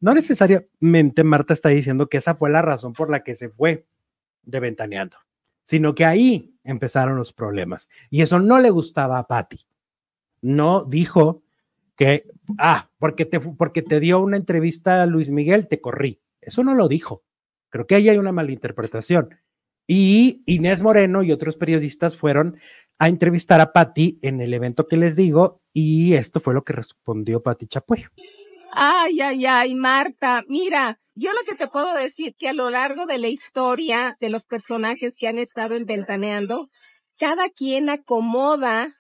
No 0.01 0.13
necesariamente 0.13 1.25
Marta 1.25 1.55
está 1.55 1.69
diciendo 1.69 2.09
que 2.09 2.17
esa 2.17 2.35
fue 2.35 2.51
la 2.51 2.63
razón 2.63 2.93
por 2.93 3.11
la 3.11 3.23
que 3.23 3.37
se 3.37 3.49
fue 3.49 3.87
de 4.43 4.61
Ventaneando, 4.61 5.19
sino 5.65 5.95
que 5.95 6.05
ahí 6.05 6.55
empezaron 6.65 7.17
los 7.17 7.33
problemas. 7.33 7.89
Y 8.11 8.23
eso 8.23 8.41
no 8.41 8.61
le 8.61 8.71
gustaba 8.71 9.19
a 9.19 9.27
Patti 9.27 9.69
no 10.41 10.85
dijo 10.85 11.43
que, 11.97 12.27
ah, 12.59 12.91
porque 12.99 13.25
te, 13.25 13.41
porque 13.41 13.83
te 13.83 14.01
dio 14.01 14.21
una 14.21 14.37
entrevista 14.37 15.03
a 15.03 15.07
Luis 15.07 15.31
Miguel, 15.31 15.67
te 15.67 15.81
corrí. 15.81 16.21
Eso 16.41 16.63
no 16.63 16.75
lo 16.75 16.89
dijo. 16.89 17.25
Creo 17.71 17.87
que 17.87 17.97
ahí 17.97 18.09
hay 18.09 18.19
una 18.19 18.33
malinterpretación. 18.33 19.35
Y 19.87 20.43
Inés 20.47 20.83
Moreno 20.83 21.23
y 21.23 21.33
otros 21.33 21.57
periodistas 21.57 22.17
fueron 22.17 22.59
a 22.99 23.09
entrevistar 23.09 23.61
a 23.61 23.73
Patti 23.73 24.19
en 24.23 24.41
el 24.41 24.53
evento 24.55 24.87
que 24.87 24.97
les 24.97 25.17
digo 25.17 25.63
y 25.73 26.15
esto 26.15 26.41
fue 26.41 26.55
lo 26.55 26.63
que 26.63 26.73
respondió 26.73 27.43
Patti 27.43 27.67
Chapuy. 27.67 28.07
Ay, 28.73 29.21
ay, 29.21 29.47
ay, 29.47 29.75
Marta, 29.75 30.43
mira, 30.49 31.01
yo 31.15 31.33
lo 31.33 31.41
que 31.47 31.55
te 31.55 31.69
puedo 31.69 31.95
decir 31.95 32.35
que 32.39 32.49
a 32.49 32.53
lo 32.53 32.71
largo 32.71 33.07
de 33.07 33.19
la 33.19 33.29
historia 33.29 34.17
de 34.21 34.31
los 34.31 34.47
personajes 34.47 35.17
que 35.17 35.29
han 35.29 35.39
estado 35.39 35.77
inventaneando, 35.77 36.69
cada 37.17 37.49
quien 37.49 37.91
acomoda 37.91 38.95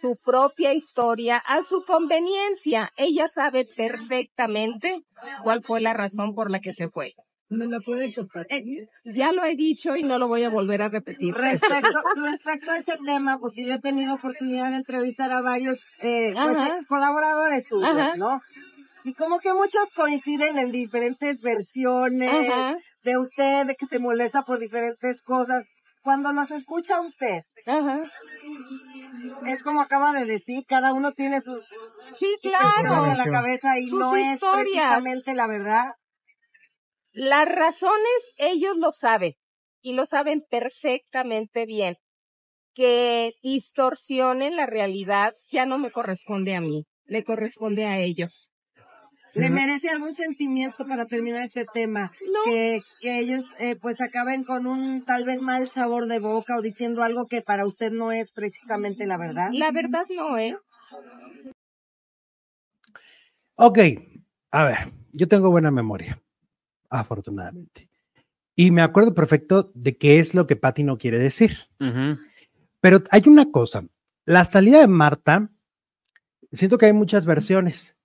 su 0.00 0.16
propia 0.16 0.74
historia 0.74 1.38
a 1.38 1.62
su 1.62 1.84
conveniencia. 1.84 2.92
Ella 2.96 3.28
sabe 3.28 3.64
perfectamente 3.64 5.02
cuál 5.42 5.62
fue 5.62 5.80
la 5.80 5.94
razón 5.94 6.34
por 6.34 6.50
la 6.50 6.60
que 6.60 6.72
se 6.72 6.88
fue. 6.88 7.14
¿Me 7.50 7.66
la 7.66 7.80
puede 7.80 8.12
compartir? 8.14 8.88
Ya 9.04 9.32
lo 9.32 9.42
he 9.44 9.54
dicho 9.56 9.96
y 9.96 10.02
no 10.02 10.18
lo 10.18 10.28
voy 10.28 10.44
a 10.44 10.50
volver 10.50 10.82
a 10.82 10.88
repetir. 10.88 11.34
Respecto, 11.34 11.88
respecto 12.16 12.70
a 12.70 12.76
ese 12.78 12.98
tema, 13.04 13.38
porque 13.38 13.64
yo 13.64 13.74
he 13.74 13.78
tenido 13.80 14.14
oportunidad 14.14 14.70
de 14.70 14.76
entrevistar 14.76 15.32
a 15.32 15.40
varios 15.40 15.82
eh, 16.00 16.34
pues, 16.34 16.56
ex 16.68 16.86
colaboradores 16.86 17.66
suyos, 17.66 17.88
Ajá. 17.88 18.16
¿no? 18.16 18.40
Y 19.04 19.14
como 19.14 19.38
que 19.38 19.54
muchos 19.54 19.88
coinciden 19.96 20.58
en 20.58 20.72
diferentes 20.72 21.40
versiones 21.40 22.50
Ajá, 22.50 22.76
de 23.02 23.16
usted, 23.16 23.66
de 23.66 23.74
que 23.76 23.86
se 23.86 23.98
molesta 23.98 24.42
por 24.42 24.58
diferentes 24.58 25.22
cosas. 25.22 25.64
Cuando 26.02 26.32
los 26.32 26.50
escucha 26.50 27.00
usted, 27.00 27.42
ajá. 27.66 28.02
es 29.46 29.62
como 29.62 29.80
acaba 29.80 30.12
de 30.12 30.24
decir, 30.26 30.64
cada 30.66 30.92
uno 30.92 31.12
tiene 31.12 31.40
sus 31.40 31.64
Sí, 32.18 32.26
cosas 32.42 32.72
claro. 32.82 33.06
en 33.10 33.18
la 33.18 33.26
cabeza 33.26 33.78
y 33.78 33.88
Sus 33.88 33.98
no 33.98 34.16
es 34.16 34.38
precisamente 34.38 35.34
la 35.34 35.46
verdad. 35.46 35.92
Las 37.12 37.48
razones 37.48 38.30
ellos 38.38 38.76
lo 38.76 38.92
saben 38.92 39.34
y 39.80 39.94
lo 39.94 40.06
saben 40.06 40.44
perfectamente 40.48 41.66
bien. 41.66 41.96
Que 42.74 43.32
distorsionen 43.42 44.56
la 44.56 44.66
realidad 44.66 45.34
ya 45.50 45.66
no 45.66 45.78
me 45.78 45.90
corresponde 45.90 46.54
a 46.54 46.60
mí, 46.60 46.86
le 47.06 47.24
corresponde 47.24 47.86
a 47.86 47.98
ellos. 47.98 48.52
¿Le 49.34 49.50
merece 49.50 49.88
algún 49.90 50.14
sentimiento 50.14 50.86
para 50.86 51.04
terminar 51.04 51.44
este 51.44 51.64
tema? 51.64 52.12
No. 52.26 52.50
Que, 52.50 52.80
que 53.00 53.18
ellos 53.18 53.54
eh, 53.58 53.76
pues 53.76 54.00
acaben 54.00 54.42
con 54.44 54.66
un 54.66 55.04
tal 55.04 55.24
vez 55.24 55.40
mal 55.42 55.68
sabor 55.70 56.06
de 56.06 56.18
boca 56.18 56.56
o 56.56 56.62
diciendo 56.62 57.02
algo 57.02 57.26
que 57.26 57.42
para 57.42 57.66
usted 57.66 57.92
no 57.92 58.10
es 58.10 58.32
precisamente 58.32 59.06
la 59.06 59.18
verdad. 59.18 59.50
La 59.52 59.70
verdad 59.70 60.06
no, 60.08 60.38
¿eh? 60.38 60.56
Ok, 63.56 63.78
a 64.52 64.64
ver, 64.64 64.78
yo 65.12 65.26
tengo 65.26 65.50
buena 65.50 65.70
memoria, 65.70 66.22
afortunadamente. 66.90 67.90
Y 68.54 68.70
me 68.70 68.82
acuerdo 68.82 69.14
perfecto 69.14 69.70
de 69.74 69.96
qué 69.96 70.18
es 70.18 70.34
lo 70.34 70.46
que 70.46 70.56
Patty 70.56 70.82
no 70.82 70.98
quiere 70.98 71.18
decir. 71.18 71.56
Pero 72.80 73.02
hay 73.10 73.22
una 73.26 73.50
cosa, 73.50 73.84
la 74.24 74.44
salida 74.44 74.80
de 74.80 74.88
Marta, 74.88 75.50
siento 76.52 76.78
que 76.78 76.86
hay 76.86 76.92
muchas 76.92 77.24
versiones. 77.26 77.96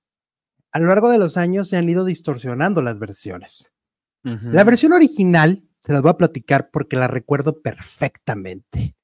A 0.71 0.79
lo 0.79 0.87
largo 0.87 1.09
de 1.09 1.19
los 1.19 1.37
años 1.37 1.69
se 1.69 1.77
han 1.77 1.89
ido 1.89 2.05
distorsionando 2.05 2.81
las 2.81 2.97
versiones. 2.97 3.73
La 4.23 4.63
versión 4.63 4.93
original 4.93 5.63
se 5.83 5.91
las 5.91 6.01
voy 6.01 6.11
a 6.11 6.17
platicar 6.17 6.69
porque 6.71 6.95
la 6.95 7.07
recuerdo 7.07 7.61
perfectamente. 7.61 8.95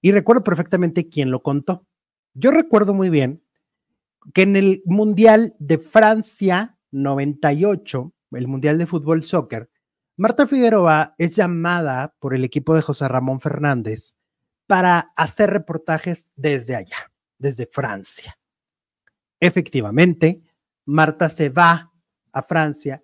Y 0.00 0.12
recuerdo 0.12 0.42
perfectamente 0.42 1.08
quién 1.08 1.30
lo 1.30 1.42
contó. 1.42 1.86
Yo 2.34 2.50
recuerdo 2.50 2.94
muy 2.94 3.10
bien 3.10 3.42
que 4.32 4.42
en 4.42 4.56
el 4.56 4.82
Mundial 4.86 5.54
de 5.58 5.78
Francia 5.78 6.78
98, 6.90 8.12
el 8.34 8.48
Mundial 8.48 8.78
de 8.78 8.86
Fútbol 8.86 9.24
Soccer, 9.24 9.70
Marta 10.16 10.46
Figueroa 10.46 11.14
es 11.18 11.36
llamada 11.36 12.14
por 12.18 12.34
el 12.34 12.44
equipo 12.44 12.74
de 12.74 12.82
José 12.82 13.08
Ramón 13.08 13.40
Fernández 13.40 14.14
para 14.66 15.12
hacer 15.16 15.50
reportajes 15.50 16.30
desde 16.36 16.76
allá, 16.76 17.10
desde 17.38 17.66
Francia. 17.66 18.38
Efectivamente, 19.40 20.42
Marta 20.84 21.28
se 21.28 21.48
va 21.48 21.92
a 22.32 22.42
Francia 22.42 23.02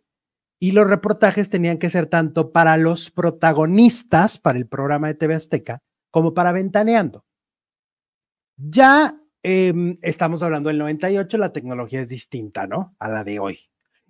y 0.61 0.73
los 0.73 0.89
reportajes 0.89 1.51
tenían 1.51 1.79
que 1.79 1.91
ser 1.91 2.07
tanto 2.07 2.53
para 2.53 2.77
los 2.77 3.11
protagonistas, 3.11 4.39
para 4.39 4.59
el 4.59 4.67
programa 4.67 5.09
de 5.09 5.15
TV 5.15 5.35
Azteca, 5.35 5.83
como 6.11 6.35
para 6.35 6.53
Ventaneando. 6.53 7.25
Ya 8.57 9.15
eh, 9.43 9.99
estamos 10.03 10.43
hablando 10.43 10.69
del 10.69 10.79
98, 10.79 11.39
la 11.39 11.53
tecnología 11.53 12.01
es 12.01 12.09
distinta, 12.09 12.67
¿no? 12.67 12.97
A 12.99 13.09
la 13.09 13.25
de 13.25 13.39
hoy. 13.39 13.59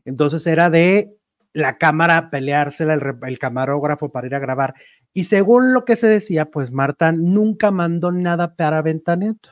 Entonces 0.09 0.47
era 0.47 0.71
de 0.71 1.15
la 1.53 1.77
cámara 1.77 2.31
peleársela, 2.31 2.95
el, 2.95 3.03
el 3.27 3.39
camarógrafo 3.39 4.11
para 4.11 4.27
ir 4.27 4.35
a 4.35 4.39
grabar. 4.39 4.75
Y 5.13 5.25
según 5.25 5.75
lo 5.75 5.85
que 5.85 5.97
se 5.97 6.07
decía, 6.07 6.51
pues 6.51 6.73
Marta 6.73 7.13
nunca 7.13 7.71
mandó 7.71 8.11
nada 8.11 8.55
para 8.57 8.81
Ventaneando. 8.81 9.51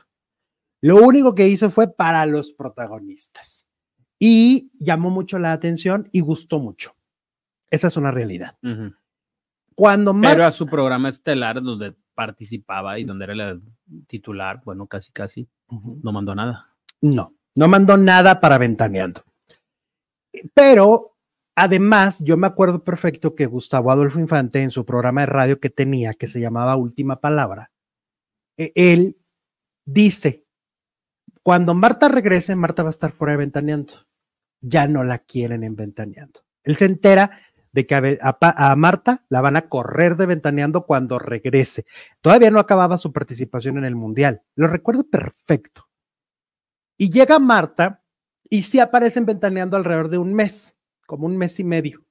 Lo 0.81 0.95
único 0.97 1.35
que 1.35 1.47
hizo 1.47 1.69
fue 1.69 1.93
para 1.93 2.25
los 2.25 2.53
protagonistas. 2.53 3.67
Y 4.17 4.71
llamó 4.79 5.11
mucho 5.11 5.37
la 5.37 5.51
atención 5.51 6.09
y 6.11 6.21
gustó 6.21 6.59
mucho. 6.59 6.95
Esa 7.69 7.87
es 7.87 7.97
una 7.97 8.09
realidad. 8.09 8.57
Cuando 9.75 10.11
Pero 10.11 10.21
Marta... 10.21 10.47
a 10.47 10.51
su 10.51 10.65
programa 10.65 11.09
estelar 11.09 11.61
donde 11.61 11.95
participaba 12.15 12.97
y 12.97 13.03
donde 13.03 13.25
era 13.25 13.35
la 13.35 13.59
titular, 14.07 14.61
bueno, 14.65 14.87
casi, 14.87 15.11
casi, 15.11 15.47
no 15.69 16.11
mandó 16.11 16.33
nada. 16.33 16.73
No, 16.99 17.35
no 17.53 17.67
mandó 17.67 17.95
nada 17.95 18.39
para 18.39 18.57
Ventaneando. 18.57 19.23
Pero 20.53 21.17
además, 21.55 22.19
yo 22.23 22.37
me 22.37 22.47
acuerdo 22.47 22.83
perfecto 22.83 23.35
que 23.35 23.45
Gustavo 23.45 23.91
Adolfo 23.91 24.19
Infante 24.19 24.61
en 24.61 24.71
su 24.71 24.85
programa 24.85 25.21
de 25.21 25.27
radio 25.27 25.59
que 25.59 25.69
tenía, 25.69 26.13
que 26.13 26.27
se 26.27 26.39
llamaba 26.39 26.75
Última 26.75 27.19
Palabra, 27.19 27.71
eh, 28.57 28.71
él 28.75 29.17
dice, 29.85 30.45
cuando 31.43 31.73
Marta 31.73 32.09
regrese, 32.09 32.55
Marta 32.55 32.83
va 32.83 32.89
a 32.89 32.91
estar 32.91 33.11
fuera 33.11 33.31
de 33.31 33.37
Ventaneando. 33.37 33.93
Ya 34.59 34.87
no 34.87 35.03
la 35.03 35.19
quieren 35.19 35.63
en 35.63 35.75
Ventaneando. 35.75 36.41
Él 36.63 36.75
se 36.75 36.85
entera 36.85 37.39
de 37.71 37.85
que 37.85 37.95
a, 37.95 38.37
a 38.39 38.75
Marta 38.75 39.23
la 39.29 39.39
van 39.39 39.55
a 39.55 39.69
correr 39.69 40.17
de 40.17 40.25
Ventaneando 40.25 40.85
cuando 40.85 41.19
regrese. 41.19 41.85
Todavía 42.21 42.51
no 42.51 42.59
acababa 42.59 42.97
su 42.97 43.13
participación 43.13 43.77
en 43.77 43.85
el 43.85 43.95
Mundial. 43.95 44.41
Lo 44.55 44.67
recuerdo 44.67 45.07
perfecto. 45.07 45.87
Y 46.97 47.11
llega 47.11 47.39
Marta 47.39 48.03
y 48.49 48.63
sí 48.63 48.79
aparecen 48.79 49.25
ventaneando 49.25 49.77
alrededor 49.77 50.09
de 50.09 50.17
un 50.17 50.33
mes, 50.33 50.75
como 51.05 51.25
un 51.25 51.37
mes 51.37 51.59
y 51.59 51.63
medio. 51.63 52.05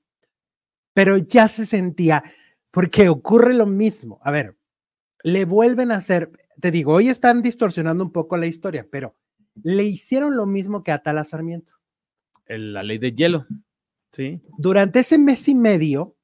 Pero 0.94 1.16
ya 1.18 1.48
se 1.48 1.66
sentía, 1.66 2.24
porque 2.70 3.08
ocurre 3.08 3.54
lo 3.54 3.66
mismo. 3.66 4.18
A 4.22 4.30
ver, 4.30 4.56
le 5.22 5.44
vuelven 5.44 5.92
a 5.92 5.96
hacer, 5.96 6.30
te 6.60 6.70
digo, 6.70 6.94
hoy 6.94 7.08
están 7.08 7.42
distorsionando 7.42 8.02
un 8.04 8.12
poco 8.12 8.36
la 8.36 8.46
historia, 8.46 8.86
pero 8.90 9.16
le 9.62 9.84
hicieron 9.84 10.36
lo 10.36 10.46
mismo 10.46 10.82
que 10.82 10.92
a 10.92 11.02
Tala 11.02 11.24
Sarmiento. 11.24 11.72
El- 12.46 12.72
la 12.72 12.82
ley 12.82 12.98
de 12.98 13.12
hielo. 13.12 13.46
Sí. 14.12 14.40
Durante 14.56 15.00
ese 15.00 15.18
mes 15.18 15.48
y 15.48 15.54
medio, 15.54 16.16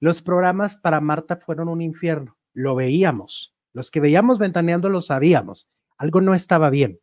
los 0.00 0.22
programas 0.22 0.76
para 0.76 1.00
Marta 1.00 1.36
fueron 1.36 1.68
un 1.68 1.80
infierno. 1.80 2.36
Lo 2.52 2.74
veíamos. 2.74 3.54
Los 3.72 3.90
que 3.90 4.00
veíamos 4.00 4.38
ventaneando 4.38 4.88
lo 4.88 5.02
sabíamos. 5.02 5.68
Algo 5.96 6.20
no 6.20 6.34
estaba 6.34 6.70
bien. 6.70 7.00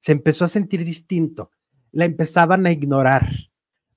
Se 0.00 0.12
empezó 0.12 0.44
a 0.44 0.48
sentir 0.48 0.84
distinto. 0.84 1.50
La 1.94 2.04
empezaban 2.04 2.66
a 2.66 2.72
ignorar. 2.72 3.28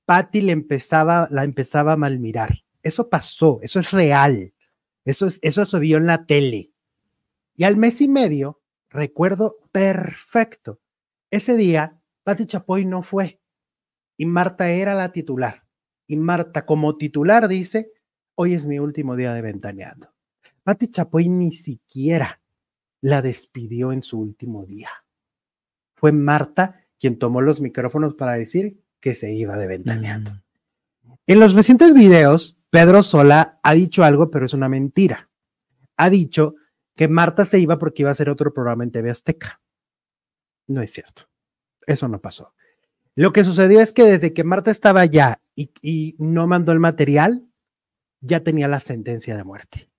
Patty 0.05 0.41
le 0.41 0.51
empezaba, 0.51 1.27
la 1.31 1.43
empezaba 1.43 1.93
a 1.93 1.97
malmirar. 1.97 2.63
Eso 2.83 3.09
pasó. 3.09 3.59
Eso 3.61 3.79
es 3.79 3.91
real. 3.91 4.53
Eso, 5.03 5.25
es, 5.25 5.39
eso 5.41 5.65
se 5.65 5.79
vio 5.79 5.97
en 5.97 6.05
la 6.05 6.25
tele. 6.25 6.71
Y 7.55 7.63
al 7.63 7.75
mes 7.75 7.99
y 8.01 8.07
medio, 8.07 8.61
recuerdo 8.89 9.57
perfecto. 9.71 10.79
Ese 11.31 11.57
día, 11.57 11.99
Patty 12.23 12.45
Chapoy 12.45 12.85
no 12.85 13.01
fue. 13.01 13.41
Y 14.15 14.25
Marta 14.27 14.69
era 14.69 14.93
la 14.93 15.11
titular. 15.11 15.63
Y 16.05 16.17
Marta, 16.17 16.65
como 16.65 16.97
titular, 16.97 17.47
dice: 17.47 17.91
Hoy 18.35 18.53
es 18.53 18.67
mi 18.67 18.77
último 18.77 19.15
día 19.15 19.33
de 19.33 19.41
ventaneando. 19.41 20.13
Pati 20.63 20.89
Chapoy 20.89 21.29
ni 21.29 21.53
siquiera 21.53 22.41
la 23.01 23.21
despidió 23.21 23.91
en 23.91 24.03
su 24.03 24.19
último 24.19 24.65
día. 24.65 24.89
Fue 25.95 26.11
Marta 26.11 26.86
quien 26.99 27.19
tomó 27.19 27.41
los 27.41 27.61
micrófonos 27.61 28.15
para 28.15 28.33
decir 28.33 28.81
que 28.99 29.15
se 29.15 29.33
iba 29.33 29.57
de 29.57 29.67
ventaneando. 29.67 30.41
En 31.25 31.39
los 31.39 31.53
recientes 31.53 31.93
videos, 31.93 32.57
Pedro 32.69 33.03
Sola 33.03 33.59
ha 33.63 33.73
dicho 33.73 34.03
algo, 34.03 34.31
pero 34.31 34.45
es 34.45 34.53
una 34.53 34.69
mentira. 34.69 35.29
Ha 35.97 36.09
dicho 36.09 36.55
que 36.95 37.07
Marta 37.07 37.45
se 37.45 37.59
iba 37.59 37.77
porque 37.77 38.03
iba 38.03 38.09
a 38.09 38.13
hacer 38.13 38.29
otro 38.29 38.53
programa 38.53 38.83
en 38.83 38.91
TV 38.91 39.11
Azteca. 39.11 39.61
No 40.67 40.81
es 40.81 40.91
cierto. 40.91 41.23
Eso 41.85 42.07
no 42.07 42.19
pasó. 42.19 42.53
Lo 43.15 43.33
que 43.33 43.43
sucedió 43.43 43.81
es 43.81 43.93
que 43.93 44.03
desde 44.03 44.33
que 44.33 44.43
Marta 44.43 44.71
estaba 44.71 45.01
allá 45.01 45.41
y, 45.55 45.71
y 45.81 46.15
no 46.19 46.47
mandó 46.47 46.71
el 46.71 46.79
material, 46.79 47.47
ya 48.21 48.43
tenía 48.43 48.67
la 48.67 48.79
sentencia 48.79 49.35
de 49.35 49.43
muerte. 49.43 49.89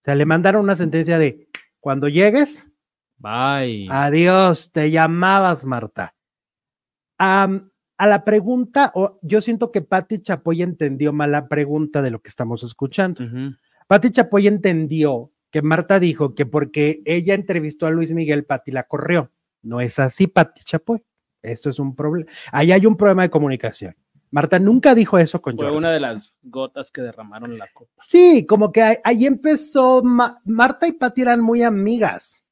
O 0.00 0.02
sea, 0.02 0.14
le 0.14 0.26
mandaron 0.26 0.62
una 0.62 0.76
sentencia 0.76 1.18
de 1.18 1.48
cuando 1.78 2.08
llegues, 2.08 2.68
Bye. 3.18 3.86
adiós, 3.90 4.70
te 4.72 4.90
llamabas 4.90 5.64
Marta. 5.64 6.14
A 7.22 8.06
la 8.06 8.24
pregunta, 8.24 8.90
o 8.94 9.18
yo 9.22 9.42
siento 9.42 9.70
que 9.70 9.82
Patti 9.82 10.20
Chapoy 10.22 10.62
entendió 10.62 11.12
mal 11.12 11.32
la 11.32 11.48
pregunta 11.48 12.00
de 12.00 12.10
lo 12.10 12.22
que 12.22 12.28
estamos 12.30 12.62
escuchando. 12.62 13.22
Ujú. 13.22 13.54
Patti 13.86 14.10
Chapoy 14.10 14.46
entendió 14.46 15.30
que 15.50 15.60
Marta 15.60 16.00
dijo 16.00 16.34
que 16.34 16.46
porque 16.46 17.02
ella 17.04 17.34
entrevistó 17.34 17.86
a 17.86 17.90
Luis 17.90 18.14
Miguel, 18.14 18.46
Patti 18.46 18.70
la 18.72 18.84
corrió. 18.84 19.30
No 19.62 19.82
es 19.82 19.98
así, 19.98 20.28
Patti 20.28 20.62
Chapoy. 20.64 21.04
Esto 21.42 21.68
es 21.68 21.78
un 21.78 21.94
problema. 21.94 22.30
Ahí 22.52 22.72
hay 22.72 22.86
un 22.86 22.96
problema 22.96 23.22
de 23.22 23.30
comunicación. 23.30 23.94
Marta 24.30 24.58
nunca 24.58 24.94
dijo 24.94 25.18
eso 25.18 25.42
con 25.42 25.56
Fue 25.56 25.70
una 25.70 25.90
de 25.90 26.00
las 26.00 26.32
gotas 26.40 26.90
que 26.90 27.02
derramaron 27.02 27.58
la 27.58 27.66
copa. 27.74 27.90
Sí, 28.00 28.46
como 28.46 28.72
que 28.72 28.80
ahí, 28.80 28.96
ahí 29.04 29.26
empezó, 29.26 30.02
Ma- 30.02 30.40
Marta 30.46 30.86
y 30.86 30.92
Patti 30.92 31.20
eran 31.22 31.40
muy 31.42 31.62
amigas. 31.64 32.46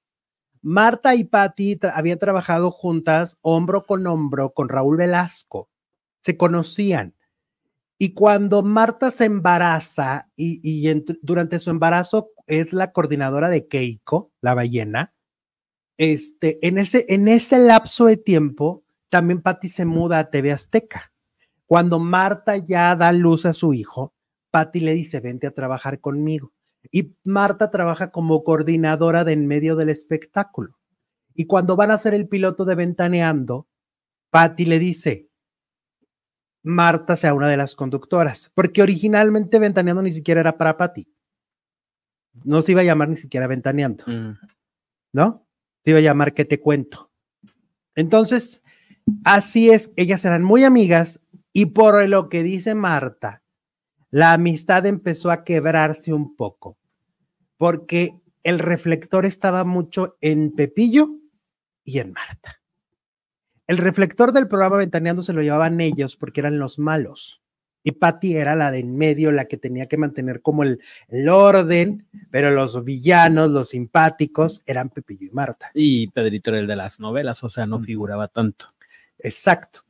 Marta 0.63 1.15
y 1.15 1.25
Patti 1.25 1.79
habían 1.93 2.19
trabajado 2.19 2.71
juntas 2.71 3.39
hombro 3.43 3.85
con 3.85 4.07
hombro 4.07 4.53
con 4.53 4.69
Raúl 4.69 4.97
Velasco. 4.97 5.69
Se 6.21 6.37
conocían. 6.37 7.15
Y 7.99 8.15
cuando 8.15 8.63
Marta 8.63 9.11
se 9.11 9.25
embaraza 9.25 10.29
y, 10.37 10.89
durante 11.23 11.59
su 11.59 11.71
embarazo 11.71 12.31
es 12.47 12.73
la 12.73 12.93
coordinadora 12.93 13.49
de 13.51 13.67
Keiko, 13.67 14.31
la 14.41 14.55
ballena, 14.55 15.13
este, 15.97 16.65
en, 16.67 16.79
ese, 16.79 17.07
en 17.09 17.27
ese 17.27 17.59
lapso 17.59 18.07
de 18.07 18.17
tiempo 18.17 18.85
también 19.09 19.43
Patti 19.43 19.69
se 19.69 19.85
muda 19.85 20.19
a 20.19 20.31
TV 20.31 20.53
Azteca. 20.53 21.13
Cuando 21.67 21.99
Marta 21.99 22.57
ya 22.57 22.95
da 22.95 23.13
luz 23.13 23.47
a 23.47 23.53
su 23.53 23.75
hijo, 23.75 24.15
Patti 24.51 24.81
le 24.81 24.95
dice, 24.95 25.21
vente 25.21 25.47
a 25.47 25.55
trabajar 25.55 26.01
conmigo. 26.01 26.53
Y 26.91 27.15
Marta 27.25 27.71
trabaja 27.71 28.11
como 28.11 28.45
coordinadora 28.45 29.25
de 29.25 29.33
en 29.33 29.47
medio 29.47 29.77
del 29.77 29.89
espectáculo. 29.89 30.79
Y 31.35 31.47
cuando 31.47 31.77
van 31.77 31.91
a 31.91 31.95
hacer 31.95 32.15
el 32.15 32.29
piloto 32.29 32.65
de 32.65 32.75
Ventaneando, 32.75 33.69
Patti 34.31 34.65
le 34.65 34.79
dice, 34.79 35.29
Marta 36.63 37.17
sea 37.17 37.35
una 37.35 37.49
de 37.49 37.57
las 37.57 37.75
conductoras, 37.75 38.51
porque 38.55 38.83
originalmente 38.83 39.59
Ventaneando 39.59 40.03
ni 40.03 40.13
siquiera 40.13 40.41
era 40.41 40.59
para 40.59 40.77
Patti. 40.77 41.09
No 42.45 42.63
se 42.63 42.73
iba 42.73 42.83
a 42.83 42.85
llamar 42.85 43.09
ni 43.09 43.17
siquiera 43.17 43.47
Ventaneando, 43.47 44.05
Mm. 44.07 44.37
¿no? 45.13 45.47
Se 45.85 45.91
iba 45.91 45.99
a 45.99 46.03
llamar 46.03 46.35
¿Qué 46.35 46.45
te 46.45 46.61
cuento? 46.61 47.11
Entonces, 47.95 48.63
así 49.25 49.71
es, 49.71 49.91
ellas 49.97 50.25
eran 50.25 50.43
muy 50.43 50.65
amigas 50.65 51.21
y 51.53 51.67
por 51.67 52.07
lo 52.09 52.29
que 52.29 52.43
dice 52.43 52.75
Marta, 52.75 53.43
la 54.11 54.33
amistad 54.33 54.87
empezó 54.87 55.31
a 55.31 55.45
quebrarse 55.45 56.13
un 56.13 56.35
poco, 56.37 56.77
porque 57.57 58.19
el 58.43 58.59
reflector 58.59 59.27
estaba 59.27 59.65
mucho 59.65 60.17
en 60.21 60.53
Pepillo 60.53 61.09
y 61.85 61.99
en 61.99 62.13
Marta. 62.13 62.61
El 63.67 63.77
reflector 63.79 64.33
del 64.33 64.49
programa 64.49 64.79
Ventaneando 64.79 65.23
se 65.23 65.35
lo 65.35 65.43
llevaban 65.43 65.81
ellos 65.81 66.17
porque 66.17 66.41
eran 66.41 66.59
los 66.59 66.79
malos. 66.79 67.43
Y 67.85 67.93
Patty 67.93 68.35
era 68.37 68.57
la 68.57 68.71
de 68.71 68.81
en 68.81 68.97
medio, 68.97 69.31
la 69.31 69.45
que 69.45 69.57
tenía 69.57 69.87
que 69.87 69.97
mantener 69.97 70.43
como 70.43 70.63
el, 70.63 70.81
el 71.09 71.29
orden, 71.29 72.07
pero 72.31 72.51
los 72.51 72.83
villanos, 72.85 73.51
los 73.51 73.69
simpáticos, 73.71 74.63
eran 74.67 74.91
Pepillo 74.91 75.27
y 75.27 75.31
Marta. 75.31 75.71
Y 75.75 76.09
Pedrito 76.09 76.51
era 76.51 76.61
el 76.61 76.67
de 76.67 76.77
las 76.77 76.99
novelas, 76.99 77.45
o 77.45 77.49
sea, 77.49 77.67
no 77.67 77.79
Mm. 77.79 77.85
figuraba 77.85 78.29
tanto. 78.29 78.67
Exacto. 79.19 79.85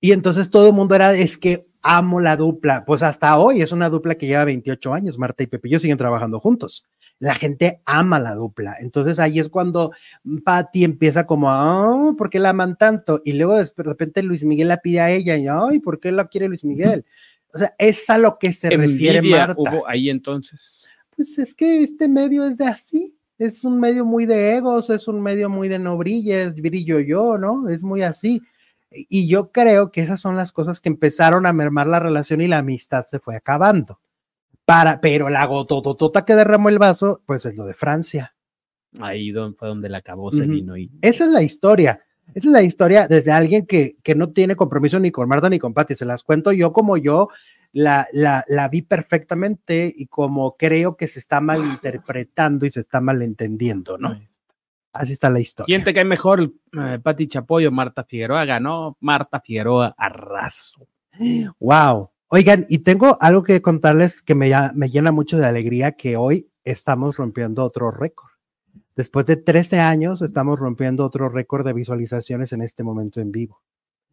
Y 0.00 0.12
entonces 0.12 0.50
todo 0.50 0.68
el 0.68 0.74
mundo 0.74 0.94
era, 0.94 1.12
es 1.14 1.38
que 1.38 1.67
amo 1.82 2.20
la 2.20 2.36
dupla. 2.36 2.84
Pues 2.84 3.02
hasta 3.02 3.38
hoy 3.38 3.62
es 3.62 3.72
una 3.72 3.88
dupla 3.88 4.16
que 4.16 4.26
lleva 4.26 4.44
28 4.44 4.94
años. 4.94 5.18
Marta 5.18 5.42
y 5.42 5.46
Pepillo 5.46 5.78
siguen 5.78 5.96
trabajando 5.96 6.40
juntos. 6.40 6.84
La 7.18 7.34
gente 7.34 7.80
ama 7.84 8.20
la 8.20 8.34
dupla. 8.34 8.76
Entonces 8.80 9.18
ahí 9.18 9.38
es 9.38 9.48
cuando 9.48 9.92
Patty 10.44 10.84
empieza 10.84 11.26
como, 11.26 11.50
ah, 11.50 12.14
¿por 12.16 12.30
qué 12.30 12.38
la 12.38 12.50
aman 12.50 12.76
tanto? 12.76 13.20
Y 13.24 13.32
luego 13.32 13.56
de 13.56 13.66
repente 13.76 14.22
Luis 14.22 14.44
Miguel 14.44 14.68
la 14.68 14.78
pide 14.78 15.00
a 15.00 15.10
ella 15.10 15.36
y, 15.36 15.46
ay, 15.48 15.80
¿por 15.80 16.00
qué 16.00 16.12
la 16.12 16.26
quiere 16.26 16.48
Luis 16.48 16.64
Miguel? 16.64 17.04
O 17.52 17.58
sea, 17.58 17.74
es 17.78 18.08
a 18.10 18.18
lo 18.18 18.38
que 18.38 18.52
se 18.52 18.70
refiere 18.70 19.22
Marta. 19.22 19.54
hubo 19.56 19.88
ahí 19.88 20.10
entonces. 20.10 20.90
Pues 21.16 21.38
es 21.38 21.54
que 21.54 21.82
este 21.82 22.08
medio 22.08 22.44
es 22.44 22.58
de 22.58 22.66
así. 22.66 23.14
Es 23.38 23.64
un 23.64 23.78
medio 23.78 24.04
muy 24.04 24.26
de 24.26 24.56
egos, 24.56 24.90
es 24.90 25.06
un 25.06 25.20
medio 25.20 25.48
muy 25.48 25.68
de 25.68 25.78
no 25.78 25.96
brilles, 25.96 26.56
brillo 26.56 26.98
yo, 26.98 27.38
¿no? 27.38 27.68
Es 27.68 27.84
muy 27.84 28.02
así. 28.02 28.42
Y 28.90 29.28
yo 29.28 29.52
creo 29.52 29.90
que 29.90 30.00
esas 30.00 30.20
son 30.20 30.36
las 30.36 30.52
cosas 30.52 30.80
que 30.80 30.88
empezaron 30.88 31.46
a 31.46 31.52
mermar 31.52 31.86
la 31.86 32.00
relación 32.00 32.40
y 32.40 32.48
la 32.48 32.58
amistad 32.58 33.04
se 33.06 33.18
fue 33.18 33.36
acabando. 33.36 34.00
Para, 34.64 35.00
pero 35.00 35.30
la 35.30 35.46
gotototota 35.46 36.24
que 36.24 36.34
derramó 36.34 36.68
el 36.68 36.78
vaso, 36.78 37.22
pues 37.26 37.46
es 37.46 37.56
lo 37.56 37.64
de 37.64 37.74
Francia. 37.74 38.34
Ahí 39.00 39.32
fue 39.32 39.68
donde 39.68 39.88
la 39.88 39.98
acabó, 39.98 40.30
se 40.30 40.40
vino 40.40 40.76
y 40.76 40.90
Esa 41.02 41.24
es 41.24 41.30
la 41.30 41.42
historia. 41.42 42.02
Esa 42.34 42.48
es 42.48 42.52
la 42.52 42.62
historia 42.62 43.08
desde 43.08 43.32
alguien 43.32 43.66
que, 43.66 43.96
que 44.02 44.14
no 44.14 44.30
tiene 44.30 44.56
compromiso 44.56 44.98
ni 44.98 45.10
con 45.10 45.28
Marta 45.28 45.48
ni 45.48 45.58
con 45.58 45.72
Patti. 45.72 45.94
Se 45.94 46.04
las 46.04 46.22
cuento 46.22 46.52
yo 46.52 46.72
como 46.72 46.96
yo 46.96 47.28
la, 47.72 48.06
la, 48.12 48.44
la 48.48 48.68
vi 48.68 48.82
perfectamente 48.82 49.92
y 49.94 50.06
como 50.06 50.56
creo 50.56 50.96
que 50.96 51.08
se 51.08 51.18
está 51.18 51.40
malinterpretando 51.40 52.66
y 52.66 52.70
se 52.70 52.80
está 52.80 53.00
malentendiendo, 53.00 53.98
¿no? 53.98 54.20
Así 54.98 55.12
está 55.12 55.30
la 55.30 55.40
historia. 55.40 55.66
¿Quién 55.72 55.84
te 55.84 55.94
cae 55.94 56.04
mejor? 56.04 56.52
Eh, 56.72 56.98
Pati 57.02 57.28
Chapoyo, 57.28 57.70
Marta 57.70 58.04
Figueroa 58.04 58.44
ganó. 58.44 58.96
Marta 59.00 59.40
Figueroa 59.40 59.94
arraso. 59.96 60.86
Wow. 61.60 62.10
Oigan, 62.28 62.66
y 62.68 62.78
tengo 62.78 63.16
algo 63.20 63.42
que 63.42 63.62
contarles 63.62 64.22
que 64.22 64.34
me 64.34 64.50
llena 64.90 65.12
mucho 65.12 65.38
de 65.38 65.46
alegría 65.46 65.92
que 65.92 66.16
hoy 66.16 66.50
estamos 66.64 67.16
rompiendo 67.16 67.64
otro 67.64 67.90
récord. 67.90 68.30
Después 68.98 69.26
de 69.26 69.36
13 69.36 69.78
años 69.78 70.22
estamos 70.22 70.58
rompiendo 70.58 71.06
otro 71.06 71.28
récord 71.28 71.64
de 71.64 71.72
visualizaciones 71.72 72.52
en 72.52 72.62
este 72.62 72.82
momento 72.82 73.20
en 73.20 73.30
vivo, 73.30 73.62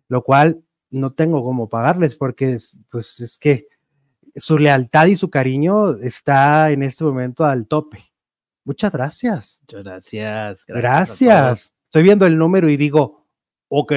lo 0.08 0.22
cual 0.22 0.62
no 0.92 1.14
tengo 1.14 1.44
cómo 1.44 1.70
pagarles 1.70 2.16
porque 2.16 2.52
es, 2.52 2.82
pues 2.92 3.20
es 3.20 3.38
que 3.38 3.68
su 4.36 4.58
lealtad 4.60 5.08
y 5.08 5.16
su 5.16 5.30
cariño 5.30 5.96
está 5.98 6.70
en 6.72 6.84
este 6.84 7.04
momento 7.04 7.46
al 7.46 7.68
tope. 7.68 8.04
Muchas 8.66 8.92
gracias. 8.92 9.60
Muchas 9.62 9.84
gracias. 9.84 10.62
a 10.70 10.74
Gracias. 10.82 11.74
Estoy 11.86 12.04
viendo 12.04 12.26
el 12.26 12.38
número 12.38 12.68
y 12.70 12.76
digo, 12.78 13.26
ok. 13.70 13.94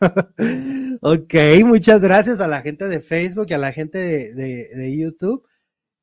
ok, 1.02 1.34
muchas 1.64 2.00
gracias 2.00 2.40
a 2.40 2.46
la 2.48 2.62
gente 2.62 2.88
de 2.88 3.00
Facebook 3.00 3.46
y 3.50 3.54
a 3.54 3.58
la 3.58 3.72
gente 3.72 3.98
de, 3.98 4.34
de- 4.34 4.68
de 4.74 4.96
YouTube 4.96 5.46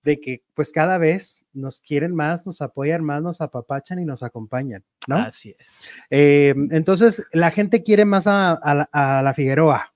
de 0.03 0.19
que 0.19 0.43
pues 0.53 0.71
cada 0.74 0.97
vez 0.97 1.45
nos 1.53 1.80
quieren 1.80 2.13
más, 2.13 2.45
nos 2.45 2.61
apoyan 2.61 3.03
más, 3.05 3.21
nos 3.21 3.39
apapachan 3.39 3.99
y 3.99 4.05
nos 4.05 4.21
acompañan, 4.21 4.84
¿no? 5.07 5.15
Así 5.17 5.55
es. 5.57 5.89
Eh, 6.09 6.53
entonces, 6.71 7.26
la 7.32 7.51
gente 7.51 7.84
quiere 7.84 8.03
más 8.03 8.28
a, 8.28 8.51
a 8.51 9.21
la 9.24 9.34
Figueroa. 9.34 9.92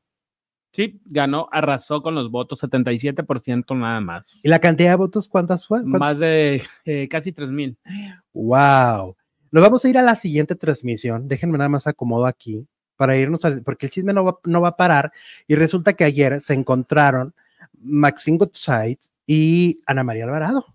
Sí, 0.72 0.99
ganó, 1.05 1.47
arrasó 1.51 2.01
con 2.01 2.13
los 2.13 2.30
votos, 2.30 2.61
77% 2.63 3.78
nada 3.78 3.99
más. 3.99 4.41
¿Y 4.43 4.49
la 4.49 4.59
cantidad 4.59 4.91
de 4.91 4.97
votos 4.97 5.28
cuántas 5.28 5.65
fue? 5.65 5.80
¿Cuántos? 5.80 5.99
Más 5.99 6.20
de 6.20 6.61
eh, 6.86 7.07
casi 7.09 7.32
3 7.32 7.49
mil. 7.51 7.78
Wow. 8.34 9.15
Nos 9.51 9.63
vamos 9.63 9.84
a 9.84 9.89
ir 9.89 9.97
a 9.97 10.03
la 10.03 10.15
siguiente 10.15 10.55
transmisión. 10.55 11.28
Déjenme 11.28 11.57
nada 11.57 11.70
más 11.70 11.88
acomodo 11.88 12.26
aquí 12.26 12.68
para 12.97 13.15
irnos 13.15 13.45
al, 13.45 13.63
porque 13.63 13.86
el 13.86 13.91
chisme 13.91 14.13
no 14.13 14.26
va, 14.26 14.39
no 14.43 14.61
va 14.61 14.70
a 14.70 14.78
parar. 14.78 15.11
Y 15.47 15.55
resulta 15.55 15.93
que 15.93 16.03
ayer 16.03 16.41
se 16.41 16.53
encontraron 16.53 17.34
Maxine 17.80 18.38
Goodside 18.38 18.99
y 19.26 19.80
Ana 19.86 20.03
María 20.03 20.26
Alvarado. 20.26 20.65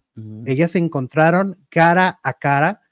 Ellas 0.46 0.72
se 0.72 0.78
encontraron 0.78 1.58
cara 1.68 2.20
a 2.22 2.34
cara 2.34 2.82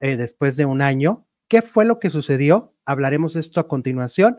eh, 0.00 0.16
después 0.16 0.56
de 0.56 0.64
un 0.64 0.82
año. 0.82 1.24
¿Qué 1.48 1.62
fue 1.62 1.84
lo 1.84 1.98
que 1.98 2.10
sucedió? 2.10 2.74
Hablaremos 2.84 3.36
esto 3.36 3.60
a 3.60 3.68
continuación. 3.68 4.38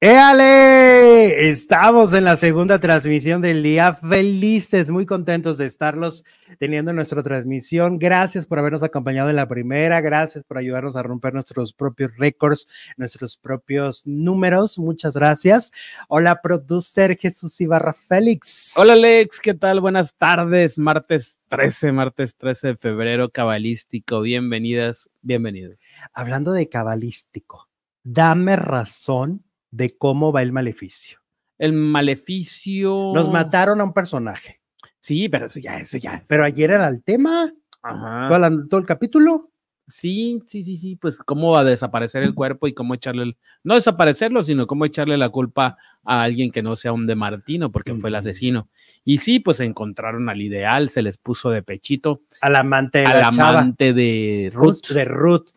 ¡Éale! 0.00 1.50
Estamos 1.50 2.12
en 2.12 2.22
la 2.22 2.36
segunda 2.36 2.78
transmisión 2.78 3.42
del 3.42 3.64
día. 3.64 3.94
Felices, 3.94 4.90
muy 4.90 5.06
contentos 5.06 5.58
de 5.58 5.66
estarlos 5.66 6.24
teniendo 6.60 6.92
en 6.92 6.96
nuestra 6.98 7.20
transmisión. 7.24 7.98
Gracias 7.98 8.46
por 8.46 8.60
habernos 8.60 8.84
acompañado 8.84 9.28
en 9.28 9.34
la 9.34 9.48
primera. 9.48 10.00
Gracias 10.00 10.44
por 10.44 10.56
ayudarnos 10.56 10.94
a 10.94 11.02
romper 11.02 11.34
nuestros 11.34 11.72
propios 11.72 12.16
récords, 12.16 12.68
nuestros 12.96 13.36
propios 13.38 14.06
números. 14.06 14.78
Muchas 14.78 15.16
gracias. 15.16 15.72
Hola, 16.06 16.42
producer 16.42 17.18
Jesús 17.18 17.60
Ibarra 17.60 17.92
Félix. 17.92 18.74
Hola 18.76 18.92
Alex, 18.92 19.40
¿qué 19.40 19.54
tal? 19.54 19.80
Buenas 19.80 20.14
tardes. 20.14 20.78
Martes 20.78 21.40
13, 21.48 21.90
martes 21.90 22.36
13 22.36 22.68
de 22.68 22.76
febrero, 22.76 23.30
cabalístico. 23.30 24.20
Bienvenidas, 24.20 25.10
bienvenidos. 25.22 25.80
Hablando 26.12 26.52
de 26.52 26.68
cabalístico, 26.68 27.68
dame 28.04 28.54
razón 28.54 29.42
de 29.70 29.96
cómo 29.96 30.32
va 30.32 30.42
el 30.42 30.52
maleficio. 30.52 31.18
El 31.58 31.72
maleficio. 31.72 33.12
Nos 33.14 33.30
mataron 33.30 33.80
a 33.80 33.84
un 33.84 33.92
personaje, 33.92 34.60
Sí, 35.00 35.28
pero 35.28 35.46
eso 35.46 35.60
ya, 35.60 35.78
eso 35.78 35.96
ya. 35.96 36.22
pero 36.28 36.44
ayer 36.44 36.70
era 36.70 36.88
el 36.88 37.02
tema, 37.02 37.52
Ajá. 37.82 38.28
todo, 38.28 38.38
la- 38.38 38.64
todo 38.68 38.80
el 38.80 38.86
capítulo. 38.86 39.50
Sí, 39.90 40.42
sí, 40.46 40.62
sí, 40.62 40.76
sí, 40.76 40.96
pues 40.96 41.18
cómo 41.18 41.52
va 41.52 41.60
a 41.60 41.64
desaparecer 41.64 42.22
el 42.22 42.34
cuerpo 42.34 42.66
y 42.68 42.74
cómo 42.74 42.92
echarle, 42.94 43.22
el- 43.22 43.36
no 43.64 43.74
desaparecerlo, 43.74 44.44
sino 44.44 44.66
cómo 44.66 44.84
echarle 44.84 45.16
la 45.16 45.30
culpa 45.30 45.78
a 46.04 46.22
alguien 46.22 46.50
que 46.50 46.62
no 46.62 46.76
sea 46.76 46.92
un 46.92 47.06
de 47.06 47.14
Martino, 47.14 47.72
porque 47.72 47.94
fue 47.94 48.10
el 48.10 48.16
asesino. 48.16 48.68
Y 49.04 49.18
sí, 49.18 49.40
pues 49.40 49.60
encontraron 49.60 50.28
al 50.28 50.42
ideal, 50.42 50.90
se 50.90 51.00
les 51.00 51.16
puso 51.16 51.48
de 51.50 51.62
pechito, 51.62 52.20
Al 52.42 52.56
amante 52.56 52.98
de 52.98 53.06
al 53.06 53.20
la 53.20 53.30
chava, 53.30 53.48
amante 53.60 53.94
de 53.94 54.50
Ruth. 54.52 54.88
de 54.90 55.04
Ruth. 55.06 55.48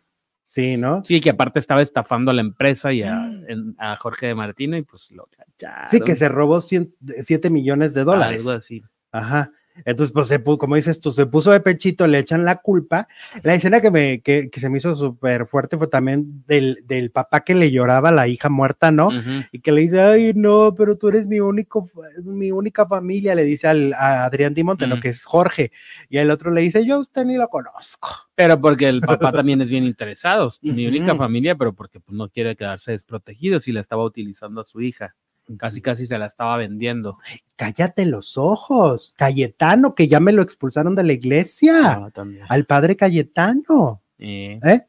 Sí, 0.52 0.76
¿no? 0.76 1.02
Sí, 1.02 1.18
que 1.22 1.30
aparte 1.30 1.58
estaba 1.58 1.80
estafando 1.80 2.30
a 2.30 2.34
la 2.34 2.42
empresa 2.42 2.92
y 2.92 3.02
a, 3.02 3.24
en- 3.48 3.74
a 3.78 3.96
Jorge 3.96 4.26
de 4.26 4.34
Martino 4.34 4.76
y 4.76 4.82
pues 4.82 5.10
lo 5.10 5.26
cacharon. 5.34 5.88
Sí, 5.88 5.98
que 6.02 6.14
se 6.14 6.28
robó 6.28 6.60
7 6.60 7.48
millones 7.48 7.94
de 7.94 8.04
dólares. 8.04 8.46
Algo 8.46 8.58
así. 8.58 8.82
Ajá. 9.12 9.50
Entonces, 9.84 10.12
pues, 10.12 10.28
se 10.28 10.42
pu- 10.42 10.58
como 10.58 10.76
dices 10.76 11.00
tú, 11.00 11.12
se 11.12 11.26
puso 11.26 11.50
de 11.50 11.60
pechito, 11.60 12.06
le 12.06 12.18
echan 12.18 12.44
la 12.44 12.56
culpa. 12.56 13.08
La 13.42 13.54
escena 13.54 13.80
que, 13.80 13.90
me, 13.90 14.20
que, 14.20 14.50
que 14.50 14.60
se 14.60 14.68
me 14.68 14.78
hizo 14.78 14.94
súper 14.94 15.46
fuerte 15.46 15.78
fue 15.78 15.86
también 15.88 16.44
del, 16.46 16.78
del 16.84 17.10
papá 17.10 17.40
que 17.40 17.54
le 17.54 17.70
lloraba 17.70 18.10
a 18.10 18.12
la 18.12 18.28
hija 18.28 18.48
muerta, 18.48 18.90
¿no? 18.90 19.08
Y 19.52 19.60
que 19.60 19.72
le 19.72 19.80
dice, 19.82 20.00
ay, 20.00 20.32
no, 20.34 20.74
pero 20.76 20.96
tú 20.98 21.08
eres 21.08 21.26
mi 21.26 21.40
único, 21.40 21.90
mi 22.22 22.50
única 22.50 22.86
familia, 22.86 23.34
le 23.34 23.44
dice 23.44 23.66
al, 23.68 23.92
a 23.94 24.24
Adrián 24.24 24.54
Dimonte, 24.54 24.86
¿no? 24.86 24.96
Mm. 24.96 25.00
Que 25.00 25.08
es 25.08 25.24
Jorge. 25.24 25.72
Y 26.08 26.18
el 26.18 26.30
otro 26.30 26.50
le 26.50 26.60
dice, 26.60 26.84
yo 26.86 26.96
a 26.96 27.00
usted 27.00 27.24
ni 27.24 27.36
lo 27.36 27.48
conozco. 27.48 28.08
Pero 28.34 28.60
porque 28.60 28.88
el 28.88 29.00
papá 29.00 29.30
también 29.32 29.60
es 29.62 29.70
bien 29.70 29.84
interesado. 29.84 30.52
Mi 30.60 30.86
única 30.86 31.14
familia, 31.16 31.56
pero 31.56 31.72
porque 31.74 32.00
pues, 32.00 32.16
no 32.16 32.28
quiere 32.28 32.56
quedarse 32.56 32.92
desprotegido 32.92 33.60
si 33.60 33.72
la 33.72 33.80
estaba 33.80 34.04
utilizando 34.04 34.60
a 34.60 34.64
su 34.64 34.80
hija. 34.80 35.14
Casi, 35.58 35.80
casi 35.80 36.06
se 36.06 36.18
la 36.18 36.26
estaba 36.26 36.56
vendiendo. 36.56 37.18
Cállate 37.56 38.06
los 38.06 38.38
ojos. 38.38 39.12
Cayetano, 39.16 39.94
que 39.94 40.08
ya 40.08 40.20
me 40.20 40.32
lo 40.32 40.42
expulsaron 40.42 40.94
de 40.94 41.04
la 41.04 41.12
iglesia. 41.12 41.92
Ah. 41.92 42.10
Al 42.48 42.64
padre 42.64 42.96
Cayetano. 42.96 44.02
Eh, 44.18 44.60
¿Eh? 44.64 44.82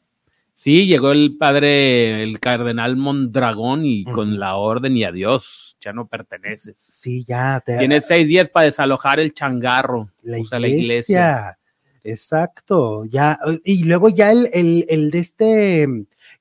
Sí, 0.56 0.86
llegó 0.86 1.12
el 1.12 1.36
padre, 1.38 2.22
el 2.24 2.40
cardenal 2.40 2.96
Mondragón 2.96 3.86
y 3.86 4.04
con 4.06 4.40
la 4.40 4.56
orden 4.56 4.96
y 4.96 5.04
adiós, 5.04 5.76
ya 5.82 5.94
no 5.94 6.08
perteneces. 6.08 6.76
Sí, 6.78 7.24
ya. 7.26 7.60
Te, 7.66 7.80
Tienes 7.80 8.06
seis 8.06 8.28
días 8.28 8.48
para 8.50 8.66
desalojar 8.66 9.20
el 9.20 9.34
changarro, 9.34 10.12
la 10.22 10.38
iglesia. 10.38 10.60
la 10.60 10.68
iglesia. 10.68 11.60
Exacto, 12.04 13.06
ya, 13.06 13.40
y 13.64 13.86
luego 13.86 14.10
ya 14.10 14.32
el, 14.32 14.50
el, 14.54 14.86
el 14.90 15.10
de 15.10 15.20
este 15.20 15.88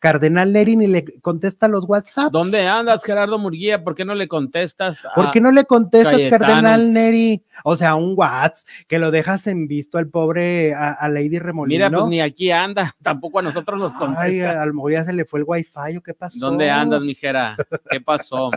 cardenal 0.03 0.53
Neri 0.53 0.75
ni 0.77 0.89
le 0.89 1.05
contesta 1.21 1.69
los 1.69 1.85
WhatsApps. 1.89 2.33
¿Dónde 2.33 2.67
andas, 2.67 3.05
Gerardo 3.05 3.39
Murguía? 3.39 3.85
¿Por 3.85 3.95
qué 3.95 4.05
no 4.05 4.17
le 4.17 4.27
contestas? 4.27 5.05
a- 5.07 5.15
¿Por 5.15 5.31
qué 5.31 5.41
no 5.41 5.53
le 5.53 5.65
contestas, 5.65 6.15
Cayetano. 6.15 6.45
cardenal 6.45 6.93
Neri? 6.93 7.43
O 7.63 7.77
sea, 7.77 7.95
un 7.95 8.15
WhatsApp 8.17 8.67
que 8.89 8.99
lo 8.99 9.13
dejas 9.13 9.47
en 9.47 9.69
visto 9.69 9.99
al 9.99 10.09
pobre, 10.09 10.75
a, 10.75 10.93
a 10.93 11.09
Lady 11.09 11.39
Remolino. 11.39 11.87
Mira, 11.89 11.97
pues 11.99 12.11
ni 12.11 12.21
aquí 12.21 12.51
anda, 12.51 12.97
tampoco 13.03 13.39
a 13.39 13.43
nosotros 13.43 13.79
nos 13.79 13.93
Ay, 13.95 13.99
contesta. 14.01 14.63
a 14.63 14.67
lo 14.67 14.75
mejor 14.75 14.93
ya 14.93 15.05
se 15.05 15.13
le 15.13 15.25
fue 15.25 15.39
el 15.39 15.45
wifi, 15.47 15.97
¿o 15.97 16.03
qué 16.03 16.15
pasó? 16.15 16.39
¿Dónde 16.51 16.69
andas, 16.69 17.01
mijera? 17.01 17.57
¿Qué 17.89 18.01
pasó? 18.01 18.51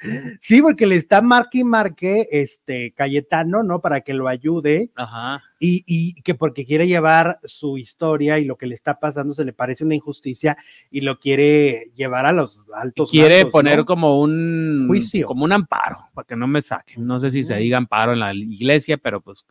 Sí, 0.40 0.62
porque 0.62 0.86
le 0.86 0.96
está 0.96 1.22
marque 1.22 1.58
y 1.58 1.64
marque 1.64 2.26
este 2.30 2.92
Cayetano, 2.92 3.62
¿no? 3.62 3.80
Para 3.80 4.00
que 4.00 4.14
lo 4.14 4.28
ayude. 4.28 4.90
Ajá. 4.96 5.42
y, 5.58 5.84
y 5.86 6.14
que 6.22 6.34
porque 6.34 6.64
quiere 6.64 6.86
llevar 6.86 7.38
su 7.44 7.76
historia 7.76 8.38
y 8.38 8.44
lo 8.46 8.56
que 8.56 8.66
le 8.66 8.74
está 8.74 8.98
pasando 8.98 9.34
se 9.34 9.44
le 9.44 9.52
parece 9.52 9.84
una 9.84 9.94
injusticia 9.94 10.56
y 10.90 11.02
lo 11.02 11.18
quiere 11.18 11.90
llevar 11.94 12.26
a 12.26 12.32
los 12.32 12.64
altos. 12.74 13.10
Quiere 13.10 13.46
poner 13.46 13.78
¿no? 13.78 13.84
como 13.84 14.20
un 14.20 14.86
Juicio. 14.88 15.26
como 15.26 15.44
un 15.44 15.52
amparo, 15.52 16.08
para 16.14 16.26
que 16.26 16.36
no 16.36 16.46
me 16.46 16.62
saquen. 16.62 17.06
No 17.06 17.20
sé 17.20 17.30
si 17.30 17.44
se 17.44 17.56
diga 17.56 17.78
amparo 17.78 18.12
en 18.12 18.20
la 18.20 18.34
iglesia, 18.34 18.96
pero 18.96 19.20
pues 19.20 19.44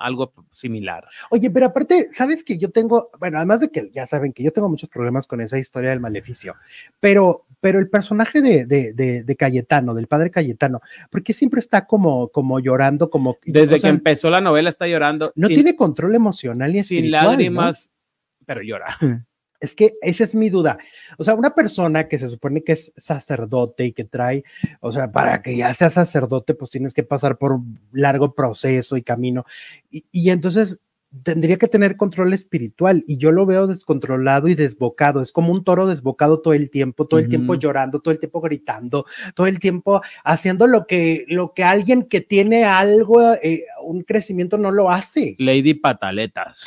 algo 0.00 0.32
similar. 0.52 1.06
Oye, 1.30 1.50
pero 1.50 1.66
aparte, 1.66 2.08
¿sabes 2.12 2.42
que 2.42 2.58
yo 2.58 2.70
tengo, 2.70 3.10
bueno, 3.18 3.36
además 3.38 3.60
de 3.60 3.70
que 3.70 3.90
ya 3.92 4.06
saben 4.06 4.32
que 4.32 4.42
yo 4.42 4.52
tengo 4.52 4.68
muchos 4.68 4.88
problemas 4.88 5.26
con 5.26 5.40
esa 5.40 5.58
historia 5.58 5.90
del 5.90 6.00
maleficio, 6.00 6.56
pero, 6.98 7.46
pero 7.60 7.78
el 7.78 7.88
personaje 7.88 8.40
de, 8.40 8.66
de, 8.66 8.92
de, 8.94 9.22
de 9.24 9.36
Cayetano, 9.36 9.94
del 9.94 10.06
padre 10.06 10.30
Cayetano, 10.30 10.80
porque 11.10 11.32
siempre 11.32 11.60
está 11.60 11.86
como, 11.86 12.28
como 12.28 12.58
llorando, 12.60 13.10
como... 13.10 13.38
Desde 13.44 13.76
o 13.76 13.78
sea, 13.78 13.90
que 13.90 13.96
empezó 13.96 14.30
la 14.30 14.40
novela 14.40 14.70
está 14.70 14.86
llorando. 14.88 15.32
No 15.36 15.46
sin, 15.46 15.56
tiene 15.56 15.76
control 15.76 16.14
emocional 16.14 16.70
sin 16.72 16.80
espiritual, 16.80 17.22
¿no? 17.22 17.30
lágrimas, 17.30 17.90
pero 18.46 18.62
llora. 18.62 18.98
Es 19.60 19.74
que 19.74 19.94
esa 20.00 20.24
es 20.24 20.34
mi 20.34 20.48
duda. 20.48 20.78
O 21.18 21.24
sea, 21.24 21.34
una 21.34 21.54
persona 21.54 22.08
que 22.08 22.18
se 22.18 22.28
supone 22.28 22.64
que 22.64 22.72
es 22.72 22.92
sacerdote 22.96 23.84
y 23.84 23.92
que 23.92 24.04
trae, 24.04 24.42
o 24.80 24.90
sea, 24.90 25.12
para 25.12 25.42
que 25.42 25.56
ya 25.56 25.72
sea 25.74 25.90
sacerdote, 25.90 26.54
pues 26.54 26.70
tienes 26.70 26.94
que 26.94 27.02
pasar 27.02 27.38
por 27.38 27.52
un 27.52 27.78
largo 27.92 28.34
proceso 28.34 28.96
y 28.96 29.02
camino. 29.02 29.44
Y, 29.90 30.06
y 30.10 30.30
entonces 30.30 30.80
tendría 31.24 31.58
que 31.58 31.66
tener 31.66 31.96
control 31.96 32.32
espiritual 32.32 33.02
y 33.06 33.18
yo 33.18 33.32
lo 33.32 33.44
veo 33.44 33.66
descontrolado 33.66 34.48
y 34.48 34.54
desbocado. 34.54 35.20
Es 35.20 35.32
como 35.32 35.52
un 35.52 35.64
toro 35.64 35.86
desbocado 35.86 36.40
todo 36.40 36.54
el 36.54 36.70
tiempo, 36.70 37.06
todo 37.06 37.18
el 37.18 37.28
tiempo 37.28 37.54
llorando, 37.54 38.00
todo 38.00 38.12
el 38.12 38.20
tiempo 38.20 38.40
gritando, 38.40 39.04
todo 39.34 39.46
el 39.46 39.58
tiempo 39.58 40.02
haciendo 40.24 40.66
lo 40.66 40.86
que, 40.86 41.24
lo 41.28 41.52
que 41.52 41.64
alguien 41.64 42.04
que 42.04 42.20
tiene 42.20 42.64
algo, 42.64 43.34
eh, 43.42 43.64
un 43.82 44.02
crecimiento 44.02 44.56
no 44.56 44.70
lo 44.70 44.90
hace. 44.90 45.34
Lady 45.38 45.74
Pataletas. 45.74 46.64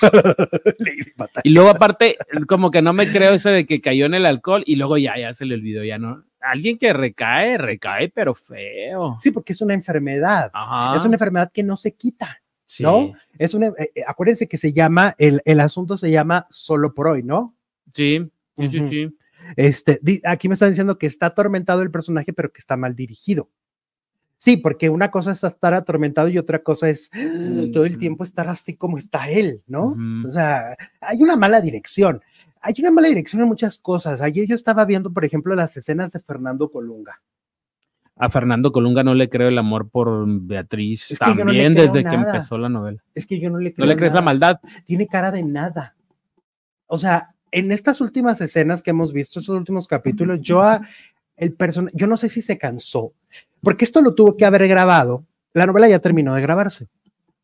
Y 1.44 1.50
luego 1.52 1.70
aparte, 1.70 2.18
como 2.48 2.70
que 2.70 2.82
no 2.82 2.94
me 2.94 3.10
creo 3.10 3.34
eso 3.34 3.50
de 3.50 3.66
que 3.66 3.82
cayó 3.82 4.06
en 4.06 4.14
el 4.14 4.26
alcohol 4.26 4.64
y 4.66 4.76
luego 4.76 4.98
ya, 4.98 5.18
ya 5.18 5.34
se 5.34 5.46
le 5.46 5.56
olvidó, 5.56 5.84
ya 5.84 5.98
no. 5.98 6.24
Alguien 6.41 6.78
que 6.78 6.91
recae, 6.91 7.58
recae, 7.58 8.10
pero 8.10 8.36
feo. 8.36 9.18
Sí, 9.22 9.32
porque 9.32 9.54
es 9.54 9.62
una 9.62 9.74
enfermedad. 9.74 10.52
Ajá. 10.54 10.98
Es 10.98 11.06
una 11.06 11.16
enfermedad 11.16 11.50
que 11.54 11.64
no 11.64 11.78
se 11.78 11.94
quita. 11.94 12.43
Sí. 12.76 12.84
¿no? 12.84 13.13
Es 13.38 13.53
una, 13.53 13.67
eh, 13.67 13.91
eh, 13.95 14.03
acuérdense 14.07 14.47
que 14.47 14.57
se 14.57 14.74
llama, 14.74 15.15
el, 15.17 15.41
el 15.45 15.59
asunto 15.59 15.97
se 15.97 16.09
llama 16.11 16.47
solo 16.49 16.93
por 16.93 17.07
hoy, 17.07 17.24
¿no? 17.24 17.55
Sí, 17.93 18.19
sí, 18.57 18.69
sí, 18.69 18.89
sí. 18.89 19.17
Este, 19.55 19.99
di- 20.01 20.21
aquí 20.24 20.47
me 20.47 20.53
están 20.53 20.69
diciendo 20.69 20.97
que 20.97 21.05
está 21.07 21.28
atormentado 21.28 21.82
el 21.82 21.91
personaje, 21.91 22.34
pero 22.34 22.51
que 22.51 22.59
está 22.59 22.78
mal 22.78 22.95
dirigido. 22.95 23.49
Sí, 24.38 24.57
porque 24.57 24.89
una 24.89 25.09
cosa 25.09 25.32
es 25.32 25.43
estar 25.43 25.74
atormentado 25.74 26.28
y 26.28 26.38
otra 26.38 26.59
cosa 26.59 26.89
es 26.89 27.09
todo 27.71 27.86
el 27.86 27.97
tiempo 27.97 28.24
estar 28.26 28.49
así 28.49 28.76
como 28.76 28.97
está 28.97 29.30
él, 29.30 29.61
¿no? 29.67 29.95
O 30.28 30.32
sea, 30.32 30.76
hay 30.99 31.21
una 31.21 31.38
mala 31.38 31.61
dirección. 31.61 32.21
Hay 32.59 32.74
una 32.80 32.91
mala 32.91 33.07
dirección 33.07 33.41
en 33.41 33.47
muchas 33.47 33.78
cosas. 33.78 34.21
Ayer 34.21 34.45
yo 34.47 34.55
estaba 34.55 34.84
viendo, 34.86 35.13
por 35.13 35.24
ejemplo, 35.24 35.55
las 35.55 35.78
escenas 35.78 36.11
de 36.11 36.19
Fernando 36.19 36.69
Colunga. 36.71 37.21
A 38.16 38.30
Fernando 38.30 38.72
Colunga 38.72 39.03
no 39.03 39.14
le 39.16 39.30
creo 39.30 39.47
el 39.47 39.57
amor 39.57 39.89
por 39.89 40.26
Beatriz 40.28 41.11
Es 41.11 41.20
que 41.20 41.26
no 41.26 41.36
también 41.38 41.74
desde 41.74 42.03
que 42.03 42.16
empezó 42.16 42.57
la 42.57 42.70
novela. 42.70 43.03
Es 43.16 43.26
que 43.26 43.39
yo 43.39 43.49
no 43.49 43.57
le 43.57 43.70
¿No 43.70 43.76
creo 43.76 43.88
le 43.88 43.95
crees 43.95 44.14
la 44.14 44.22
maldad? 44.22 44.59
tiene 44.86 45.07
cara 45.07 45.32
de 45.32 45.43
nada. 45.43 45.95
O 46.86 46.99
sea, 46.99 47.34
en 47.51 47.72
estas 47.72 48.01
últimas 48.01 48.39
escenas 48.41 48.84
que 48.84 48.91
hemos 48.91 49.14
visto, 49.14 49.39
estos 49.39 49.55
últimos 49.55 49.88
capítulos, 49.88 50.39
yo 50.41 50.61
a 50.61 50.82
el 51.38 51.53
persona, 51.53 51.89
yo 51.93 52.05
no 52.05 52.18
sé 52.18 52.30
si 52.30 52.41
se 52.41 52.57
cansó, 52.57 53.14
porque 53.61 53.86
esto 53.86 54.01
lo 54.01 54.14
tuvo 54.14 54.38
que 54.38 54.45
haber 54.45 54.68
grabado. 54.68 55.26
La 55.53 55.66
novela 55.66 55.88
ya 55.88 55.99
terminó 55.99 56.36
de 56.36 56.41
grabarse. 56.41 56.88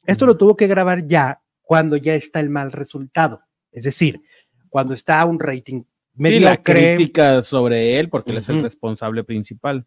Esto 0.05 0.25
lo 0.25 0.37
tuvo 0.37 0.55
que 0.55 0.67
grabar 0.67 1.07
ya 1.07 1.41
cuando 1.63 1.97
ya 1.97 2.13
está 2.15 2.39
el 2.39 2.49
mal 2.49 2.71
resultado. 2.71 3.41
Es 3.71 3.83
decir, 3.83 4.21
cuando 4.69 4.93
está 4.93 5.23
un 5.25 5.39
rating 5.39 5.83
Sí, 6.19 6.39
la 6.39 6.49
mediocre, 6.49 6.95
crítica 6.95 7.43
sobre 7.43 7.97
él, 7.97 8.09
porque 8.09 8.31
él 8.31 8.37
es 8.39 8.49
el 8.49 8.61
responsable 8.61 9.23
principal. 9.23 9.85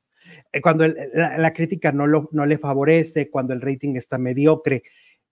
Eh, 0.53 0.61
cuando 0.61 0.85
el- 0.85 0.97
la, 1.15 1.39
la 1.39 1.53
crítica 1.53 1.93
no, 1.93 2.07
lo, 2.07 2.29
no 2.33 2.47
le 2.47 2.59
favorece, 2.59 3.31
cuando 3.31 3.53
el 3.53 3.61
rating 3.61 3.97
está 3.97 4.19
mediocre. 4.19 4.83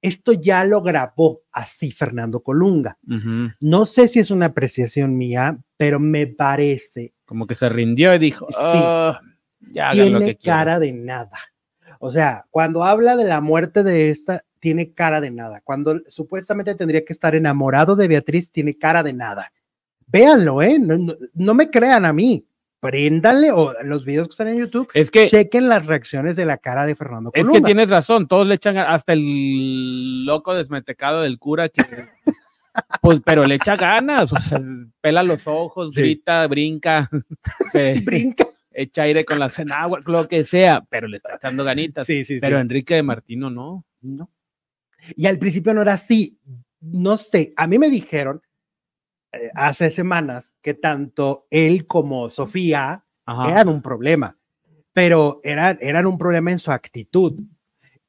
Esto 0.02 0.32
ya 0.32 0.64
lo 0.64 0.80
grabó 0.82 1.42
así 1.52 1.92
Fernando 1.92 2.42
Colunga. 2.42 2.96
Ujú. 3.06 3.50
No 3.60 3.84
sé 3.84 4.08
si 4.08 4.18
es 4.18 4.30
una 4.30 4.46
apreciación 4.46 5.16
mía, 5.16 5.58
pero 5.76 6.00
me 6.00 6.26
parece, 6.26 7.12
Como 7.26 7.46
que 7.46 7.54
se 7.54 7.68
rindió 7.68 8.14
y 8.14 8.18
dijo, 8.18 8.46
Sí. 8.50 8.56
"Ah, 8.58 9.20
ya 9.72 9.90
hagan 9.90 10.12
lo 10.12 10.18
tiene 10.18 10.32
que 10.32 10.38
quieran". 10.38 10.58
cara 10.58 10.78
de 10.80 10.92
nada. 10.92 11.38
O 11.98 12.10
sea, 12.10 12.46
cuando 12.50 12.82
habla 12.82 13.14
de 13.14 13.24
la 13.24 13.42
muerte 13.42 13.82
de 13.82 14.08
esta, 14.10 14.42
tiene 14.58 14.92
cara 14.94 15.20
de 15.20 15.30
nada. 15.30 15.60
Cuando 15.62 16.00
supuestamente 16.06 16.74
tendría 16.74 17.04
que 17.04 17.12
estar 17.12 17.34
enamorado 17.34 17.94
de 17.94 18.08
Beatriz, 18.08 18.50
tiene 18.50 18.78
cara 18.78 19.02
de 19.02 19.12
nada. 19.12 19.52
Véanlo, 20.06 20.62
¿eh? 20.62 20.78
No, 20.78 20.96
no- 20.96 21.14
no 21.34 21.54
me 21.54 21.68
crean 21.70 22.04
a 22.06 22.12
mí. 22.14 22.46
Préndanle 22.80 23.52
o 23.52 23.72
los 23.84 24.04
videos 24.04 24.28
que 24.28 24.32
están 24.32 24.48
en 24.48 24.58
YouTube, 24.58 24.88
Es 24.94 25.10
que, 25.10 25.26
chequen 25.26 25.68
las 25.68 25.84
reacciones 25.86 26.36
de 26.36 26.46
la 26.46 26.56
cara 26.58 26.86
de 26.86 26.94
Fernando 26.94 27.30
es 27.34 27.42
que 27.42 27.46
Colunga. 27.48 27.66
tienes 27.66 27.90
razón, 27.90 28.26
todos 28.26 28.46
le 28.46 28.54
echan, 28.54 28.78
hasta 28.78 29.12
el 29.12 30.24
loco 30.24 30.54
desmetecado 30.54 31.20
del 31.22 31.38
cura 31.38 31.68
que, 31.68 31.82
pues, 33.02 33.20
pero 33.24 33.44
le 33.44 33.56
echa 33.56 33.76
ganas, 33.76 34.32
o 34.32 34.36
sea, 34.40 34.58
pela 35.00 35.22
los 35.22 35.46
ojos, 35.46 35.94
Sí. 35.94 36.00
grita, 36.00 36.46
brinca, 36.46 37.10
se 37.70 38.00
Brinca. 38.00 38.46
echa 38.72 39.02
aire 39.02 39.24
con 39.26 39.38
la 39.38 39.50
cenagua, 39.50 40.00
lo 40.06 40.26
que 40.26 40.44
sea, 40.44 40.82
pero 40.88 41.06
le 41.06 41.18
está 41.18 41.34
echando 41.36 41.64
ganitas. 41.64 42.06
Sí, 42.06 42.24
sí, 42.24 42.34
sí. 42.36 42.40
pero 42.40 42.58
Enrique 42.58 42.94
de 42.94 43.02
Martino 43.02 43.50
no. 43.50 43.84
No. 44.00 44.30
Y 45.16 45.26
al 45.26 45.38
principio 45.38 45.74
no 45.74 45.82
era 45.82 45.94
así. 45.94 46.38
No 46.80 47.18
sé, 47.18 47.52
a 47.56 47.66
mí 47.66 47.78
me 47.78 47.90
dijeron 47.90 48.40
eh, 49.32 49.50
hace 49.54 49.90
semanas 49.90 50.54
que 50.62 50.74
tanto 50.74 51.46
él 51.50 51.86
como 51.86 52.30
Sofía 52.30 53.04
Ajá. 53.26 53.50
eran 53.50 53.68
un 53.68 53.82
problema, 53.82 54.36
pero 54.92 55.40
eran, 55.44 55.78
eran 55.80 56.06
un 56.06 56.18
problema 56.18 56.50
en 56.50 56.58
su 56.58 56.72
actitud. 56.72 57.40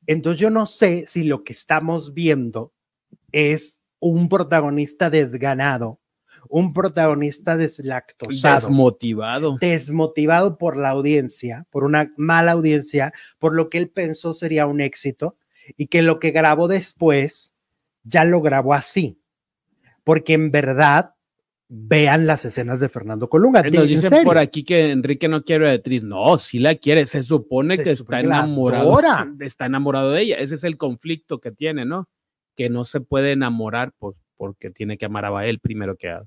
Entonces 0.07 0.39
yo 0.39 0.49
no 0.49 0.65
sé 0.65 1.05
si 1.07 1.23
lo 1.23 1.43
que 1.43 1.53
estamos 1.53 2.13
viendo 2.13 2.73
es 3.31 3.81
un 3.99 4.29
protagonista 4.29 5.09
desganado, 5.09 5.99
un 6.49 6.73
protagonista 6.73 7.55
deslactosado 7.55 8.55
Desmotivado. 8.67 9.57
desmotivado 9.59 10.57
por 10.57 10.75
la 10.75 10.89
audiencia, 10.89 11.67
por 11.69 11.83
una 11.83 12.11
mala 12.17 12.53
audiencia, 12.53 13.13
por 13.37 13.55
lo 13.55 13.69
que 13.69 13.77
él 13.77 13.89
pensó 13.89 14.33
sería 14.33 14.65
un 14.65 14.81
éxito 14.81 15.37
y 15.77 15.87
que 15.87 16.01
lo 16.01 16.19
que 16.19 16.31
grabó 16.31 16.67
después 16.67 17.53
ya 18.03 18.25
lo 18.25 18.41
grabó 18.41 18.73
así. 18.73 19.20
Porque 20.03 20.33
en 20.33 20.51
verdad 20.51 21.13
vean 21.73 22.27
las 22.27 22.43
escenas 22.43 22.81
de 22.81 22.89
Fernando 22.89 23.29
Colunga. 23.29 23.63
Nos 23.63 23.83
en 23.83 23.87
dicen 23.87 24.25
por 24.25 24.37
aquí 24.37 24.65
que 24.65 24.91
Enrique 24.91 25.29
no 25.29 25.43
quiere 25.43 25.67
a 25.67 25.69
Beatriz. 25.69 26.03
No, 26.03 26.37
sí 26.37 26.59
la 26.59 26.75
quiere. 26.75 27.05
Se 27.05 27.23
supone 27.23 27.77
Se 27.77 27.83
que 27.83 27.95
supone 27.95 28.19
está 28.19 28.27
enamorado. 28.27 28.99
Está 29.39 29.65
enamorado 29.67 30.11
de 30.11 30.21
ella. 30.21 30.35
Ese 30.35 30.55
es 30.55 30.65
el 30.65 30.77
conflicto 30.77 31.39
que 31.39 31.51
tiene, 31.51 31.85
¿no? 31.85 32.09
Que 32.57 32.69
no 32.69 32.83
se 32.83 32.99
puede 32.99 33.31
enamorar 33.31 33.93
por, 33.97 34.15
porque 34.35 34.69
tiene 34.69 34.97
que 34.97 35.05
amar 35.05 35.25
a 35.25 35.45
él 35.45 35.59
primero 35.59 35.95
que 35.95 36.09
a. 36.09 36.23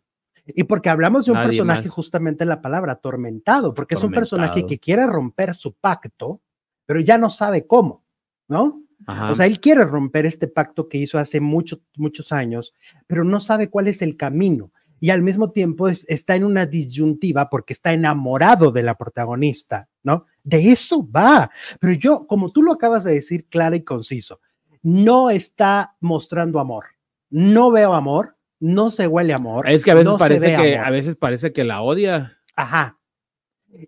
Y 0.47 0.65
porque 0.65 0.89
hablamos 0.89 1.27
de 1.27 1.33
un 1.33 1.39
Nadie 1.39 1.49
personaje, 1.49 1.85
más. 1.85 1.93
justamente 1.93 2.45
la 2.45 2.61
palabra, 2.61 2.93
atormentado, 2.93 3.73
porque 3.75 3.95
es 3.95 4.03
un 4.03 4.13
personaje 4.13 4.67
que 4.67 4.79
quiere 4.79 5.07
romper 5.07 5.55
su 5.55 5.73
pacto, 5.73 6.43
pero 6.85 7.01
ya 7.01 7.17
no 7.17 7.31
sabe 7.31 7.67
cómo, 7.67 8.05
¿no? 8.49 8.84
Ajá. 9.07 9.31
O 9.33 9.35
sea, 9.37 9.47
él 9.47 9.61
quiere 9.61 9.85
romper 9.85 10.27
este 10.27 10.49
pacto 10.49 10.89
que 10.89 10.99
hizo 10.99 11.19
hace 11.19 11.41
muchos, 11.41 11.81
muchos 11.97 12.33
años, 12.33 12.75
pero 13.07 13.25
no 13.25 13.41
sabe 13.41 13.69
cuál 13.71 13.89
es 13.89 14.03
el 14.03 14.17
camino. 14.17 14.73
Y 15.01 15.11
al 15.11 15.23
mismo 15.23 15.51
tiempo 15.51 15.89
es- 15.89 16.07
está 16.09 16.35
en 16.37 16.45
una 16.45 16.65
disyuntiva 16.67 17.51
porque 17.51 17.73
está 17.75 17.93
enamorado 17.93 18.73
de 18.73 18.83
la 18.83 18.97
protagonista, 18.97 19.89
¿no? 20.03 20.25
De 20.43 20.73
eso 20.73 21.07
va. 21.11 21.51
Pero 21.81 21.93
yo, 21.95 22.27
como 22.27 22.51
tú 22.53 22.63
lo 22.63 22.73
acabas 22.73 23.05
de 23.05 23.13
decir, 23.15 23.47
claro 23.49 23.77
y 23.77 23.83
conciso, 23.83 24.41
no 24.83 25.31
está 25.31 25.97
mostrando 26.01 26.61
amor. 26.61 26.85
No 27.31 27.71
veo 27.71 27.93
amor, 27.95 28.37
no 28.61 28.91
se 28.91 29.07
huele 29.07 29.35
amor. 29.35 29.69
es 29.69 29.85
que 29.85 29.91
a 29.91 29.95
veces 29.95 30.07
no 30.13 30.17
parece 30.19 30.47
que 30.47 30.77
amor. 30.77 30.87
a 30.87 30.91
veces 30.91 31.17
parece 31.17 31.53
que 31.53 31.65
la 31.65 31.83
odia. 31.83 32.39
Ajá. 32.57 32.99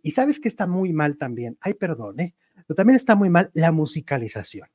Y 0.03 0.11
sabes 0.11 0.41
que 0.41 0.49
está 0.49 0.67
muy 0.67 0.93
mal 0.93 1.17
también. 1.17 1.57
Ay, 1.61 1.75
perdón, 1.75 2.19
¿eh? 2.21 2.35
Pero 2.67 2.75
también 2.75 2.97
está 2.97 3.15
muy 3.15 3.31
mal 3.31 3.51
la 3.55 3.71
musicalización. 3.73 4.69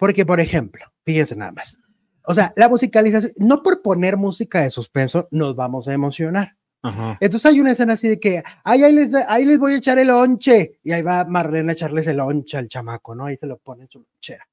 Porque, 0.00 0.24
por 0.24 0.40
ejemplo, 0.40 0.86
fíjense 1.04 1.36
nada 1.36 1.52
más. 1.52 1.78
O 2.24 2.32
sea, 2.32 2.54
la 2.56 2.70
musicalización, 2.70 3.32
no 3.36 3.62
por 3.62 3.82
poner 3.82 4.16
música 4.16 4.62
de 4.62 4.70
suspenso 4.70 5.28
nos 5.30 5.54
vamos 5.54 5.88
a 5.88 5.92
emocionar. 5.92 6.56
Ajá. 6.82 7.18
Entonces 7.20 7.52
hay 7.52 7.60
una 7.60 7.72
escena 7.72 7.92
así 7.92 8.08
de 8.08 8.18
que, 8.18 8.42
ay, 8.64 8.82
ahí 8.82 8.94
les, 8.94 9.14
ahí 9.14 9.44
les 9.44 9.58
voy 9.58 9.74
a 9.74 9.76
echar 9.76 9.98
el 9.98 10.08
lonche. 10.08 10.78
Y 10.82 10.92
ahí 10.92 11.02
va 11.02 11.26
Marlene 11.26 11.72
a 11.72 11.74
echarles 11.74 12.06
el 12.06 12.16
lonche 12.16 12.56
al 12.56 12.66
chamaco, 12.66 13.14
¿no? 13.14 13.26
Ahí 13.26 13.36
se 13.36 13.46
lo 13.46 13.58
pone 13.58 13.82
en 13.82 13.90
su 13.90 13.98
lonchera. 13.98 14.48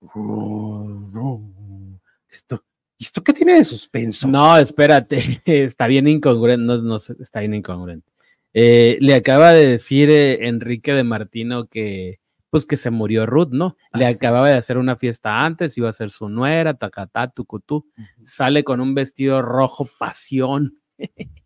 ¿Esto, 2.28 2.64
¿Esto 2.98 3.22
qué 3.22 3.32
tiene 3.32 3.54
de 3.54 3.64
suspenso? 3.64 4.26
No, 4.26 4.58
espérate, 4.58 5.42
está 5.44 5.86
bien 5.86 6.08
incongruente, 6.08 6.66
no, 6.66 6.78
no 6.78 6.96
está 6.96 7.38
bien 7.38 7.54
incongruente. 7.54 8.10
Eh, 8.52 8.98
le 9.00 9.14
acaba 9.14 9.52
de 9.52 9.64
decir 9.64 10.10
eh, 10.10 10.48
Enrique 10.48 10.92
de 10.92 11.04
Martino 11.04 11.66
que, 11.66 12.18
pues 12.50 12.66
que 12.66 12.76
se 12.76 12.90
murió 12.90 13.26
Ruth, 13.26 13.50
¿no? 13.52 13.76
Le 13.92 14.06
sí. 14.12 14.16
acababa 14.16 14.48
de 14.48 14.56
hacer 14.56 14.78
una 14.78 14.96
fiesta 14.96 15.44
antes, 15.44 15.76
iba 15.78 15.88
a 15.88 15.92
ser 15.92 16.10
su 16.10 16.28
nuera, 16.28 16.74
tacatá, 16.74 17.28
tucutú, 17.30 17.86
sale 18.22 18.64
con 18.64 18.80
un 18.80 18.94
vestido 18.94 19.42
rojo 19.42 19.88
pasión, 19.98 20.80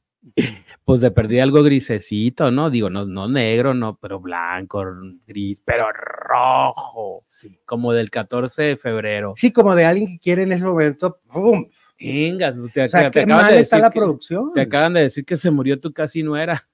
pues 0.85 1.01
de 1.01 1.11
perdida 1.11 1.43
algo 1.43 1.63
grisecito, 1.63 2.51
¿no? 2.51 2.71
Digo, 2.71 2.89
no, 2.91 3.05
no 3.07 3.29
negro, 3.29 3.75
no, 3.75 3.99
pero 4.01 4.21
blanco, 4.21 4.85
gris, 5.27 5.61
pero 5.65 5.87
rojo, 5.93 7.25
Sí. 7.27 7.59
como 7.67 7.93
del 7.93 8.11
14 8.11 8.63
de 8.63 8.77
febrero. 8.77 9.35
Sí, 9.37 9.53
como 9.53 9.75
de 9.75 9.85
alguien 9.85 10.09
que 10.09 10.19
quiere 10.21 10.43
en 10.45 10.53
ese 10.53 10.65
momento, 10.65 11.19
¡pum! 11.33 11.67
Venga, 11.99 12.53
te, 12.73 12.83
O 12.85 12.89
sea, 12.89 13.11
te 13.11 13.21
acaban 13.23 13.55
está 13.55 13.79
la 13.79 13.91
que- 13.91 14.01
producción. 14.01 14.53
te 14.55 14.61
acaban 14.63 14.95
de 14.95 15.03
decir 15.03 15.25
que 15.25 15.37
se 15.37 15.51
murió 15.51 15.79
tu 15.81 15.93
casi 15.93 16.23
nuera. 16.23 16.69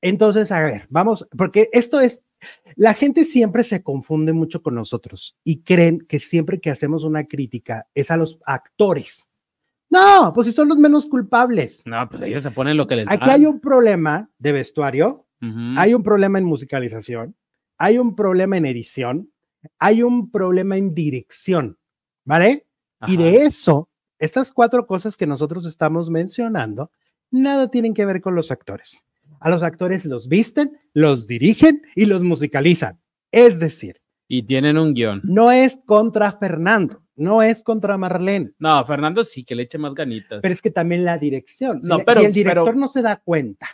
Entonces, 0.00 0.50
a 0.52 0.60
ver, 0.62 0.86
vamos, 0.88 1.28
porque 1.36 1.68
esto 1.72 2.00
es, 2.00 2.22
la 2.76 2.94
gente 2.94 3.24
siempre 3.24 3.64
se 3.64 3.82
confunde 3.82 4.32
mucho 4.32 4.62
con 4.62 4.74
nosotros 4.74 5.36
y 5.44 5.62
creen 5.62 6.00
que 6.00 6.18
siempre 6.18 6.60
que 6.60 6.70
hacemos 6.70 7.04
una 7.04 7.24
crítica 7.24 7.86
es 7.94 8.10
a 8.10 8.16
los 8.16 8.38
actores. 8.46 9.30
No, 9.90 10.32
pues 10.34 10.46
si 10.46 10.52
son 10.52 10.68
los 10.68 10.78
menos 10.78 11.06
culpables. 11.06 11.82
No, 11.84 12.08
pues 12.08 12.22
ellos 12.22 12.42
se 12.42 12.52
ponen 12.52 12.76
lo 12.76 12.86
que 12.86 12.96
les 12.96 13.08
Aquí 13.08 13.28
hay 13.28 13.44
un 13.44 13.60
problema 13.60 14.30
de 14.38 14.52
vestuario, 14.52 15.26
hay 15.76 15.94
un 15.94 16.02
problema 16.02 16.38
en 16.38 16.44
musicalización, 16.44 17.34
hay 17.78 17.98
un 17.98 18.14
problema 18.14 18.56
en 18.56 18.66
edición, 18.66 19.32
hay 19.78 20.02
un 20.02 20.30
problema 20.30 20.76
en 20.76 20.94
dirección, 20.94 21.78
¿vale? 22.24 22.66
Y 23.06 23.16
de 23.16 23.44
eso, 23.44 23.88
estas 24.18 24.52
cuatro 24.52 24.86
cosas 24.86 25.16
que 25.16 25.26
nosotros 25.26 25.64
estamos 25.66 26.10
mencionando, 26.10 26.92
nada 27.30 27.70
tienen 27.70 27.94
que 27.94 28.04
ver 28.04 28.20
con 28.20 28.34
los 28.34 28.50
actores. 28.50 29.04
A 29.40 29.50
los 29.50 29.62
actores 29.62 30.04
los 30.06 30.28
visten, 30.28 30.78
los 30.94 31.26
dirigen 31.26 31.82
y 31.96 32.06
los 32.06 32.22
musicalizan. 32.22 33.00
Es 33.32 33.58
decir, 33.58 34.00
Y 34.28 34.42
tienen 34.44 34.76
un 34.78 34.94
guion. 34.94 35.20
no 35.24 35.50
es 35.50 35.80
contra 35.86 36.32
Fernando, 36.32 37.02
no 37.16 37.42
es 37.42 37.62
contra 37.62 37.96
Marlene, 37.98 38.52
No, 38.58 38.84
Fernando 38.86 39.24
sí, 39.24 39.44
que 39.44 39.54
le 39.54 39.64
eche 39.64 39.78
más 39.78 39.94
ganitas. 39.94 40.40
pero 40.42 40.54
es 40.54 40.62
que 40.62 40.70
también 40.70 41.04
la 41.04 41.18
dirección. 41.18 41.80
Si 41.82 41.88
No, 41.88 41.98
la- 41.98 42.04
pero- 42.04 42.20
si 42.20 42.26
el 42.26 42.32
director 42.32 42.64
pero- 42.66 42.78
no 42.78 42.88
se 42.88 43.02
da 43.02 43.16
cuenta 43.16 43.66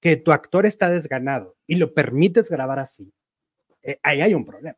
que 0.00 0.16
tu 0.16 0.30
actor 0.32 0.66
está 0.66 0.90
desganado 0.90 1.56
y 1.66 1.76
lo 1.76 1.94
permites 1.94 2.50
grabar 2.50 2.78
así, 2.78 3.12
eh, 3.82 3.98
ahí 4.02 4.20
hay 4.20 4.34
un 4.34 4.44
problema. 4.44 4.76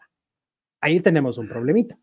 Ahí 0.80 1.00
tenemos 1.00 1.38
un 1.38 1.48
problemita. 1.48 1.98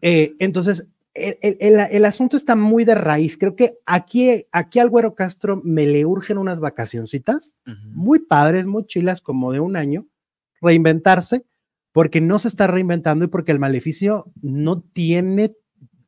Eh, 0.00 0.34
entonces, 0.38 0.88
el, 1.14 1.36
el- 1.60 1.80
el- 1.80 2.04
asunto 2.04 2.36
está 2.36 2.54
muy 2.56 2.84
de 2.84 2.94
raíz. 2.94 3.36
Creo 3.36 3.56
que 3.56 3.78
aquí, 3.86 4.46
aquí 4.52 4.78
al 4.78 4.90
Güero 4.90 5.14
Castro 5.14 5.60
me 5.64 5.86
le 5.86 6.04
urgen 6.06 6.38
unas 6.38 6.60
vacacioncitas 6.60 7.54
muy 7.94 8.20
padres, 8.20 8.66
muy 8.66 8.86
chilas, 8.86 9.20
como 9.20 9.52
de 9.52 9.60
un 9.60 9.76
año, 9.76 10.06
reinventarse, 10.60 11.44
porque 11.92 12.20
no 12.20 12.38
se 12.38 12.48
está 12.48 12.66
reinventando 12.66 13.24
y 13.24 13.28
porque 13.28 13.52
el 13.52 13.58
maleficio 13.58 14.30
no 14.40 14.80
tiene 14.82 15.54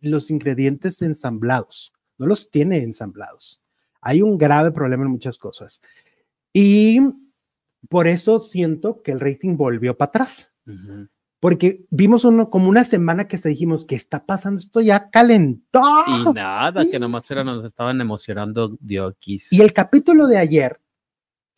los 0.01 0.31
ingredientes 0.31 1.03
ensamblados, 1.03 1.93
no 2.19 2.27
los 2.27 2.51
tiene 2.51 2.83
ensamblados. 2.83 3.61
Hay 4.01 4.23
un 4.23 4.37
grave 4.39 4.71
problema 4.73 5.05
en 5.05 5.11
muchas 5.11 5.39
cosas. 5.39 5.81
Y 6.53 7.01
por 7.89 8.07
eso 8.07 8.41
siento 8.41 9.03
que 9.03 9.13
el 9.13 9.21
rating 9.21 9.57
volvió 9.57 9.97
para 9.97 10.09
atrás. 10.11 10.53
Porque 11.43 11.87
vimos 11.91 12.25
uno 12.25 12.51
como 12.51 12.69
una 12.69 12.85
semana 12.85 13.27
que 13.27 13.37
se 13.37 13.49
dijimos, 13.49 13.85
¿qué 13.85 13.97
está 13.97 14.25
pasando? 14.25 14.61
Esto 14.61 14.81
ya 14.81 15.11
calentó. 15.11 15.83
Y 16.07 16.33
nada, 16.33 16.85
que 16.89 17.01
nomás 17.01 17.29
era, 17.33 17.43
nos 17.43 17.65
estaban 17.65 18.01
emocionando 18.01 18.77
Diokis. 18.79 19.53
Y 19.53 19.61
el 19.61 19.73
capítulo 19.73 20.29
de 20.29 20.39
ayer 20.39 20.79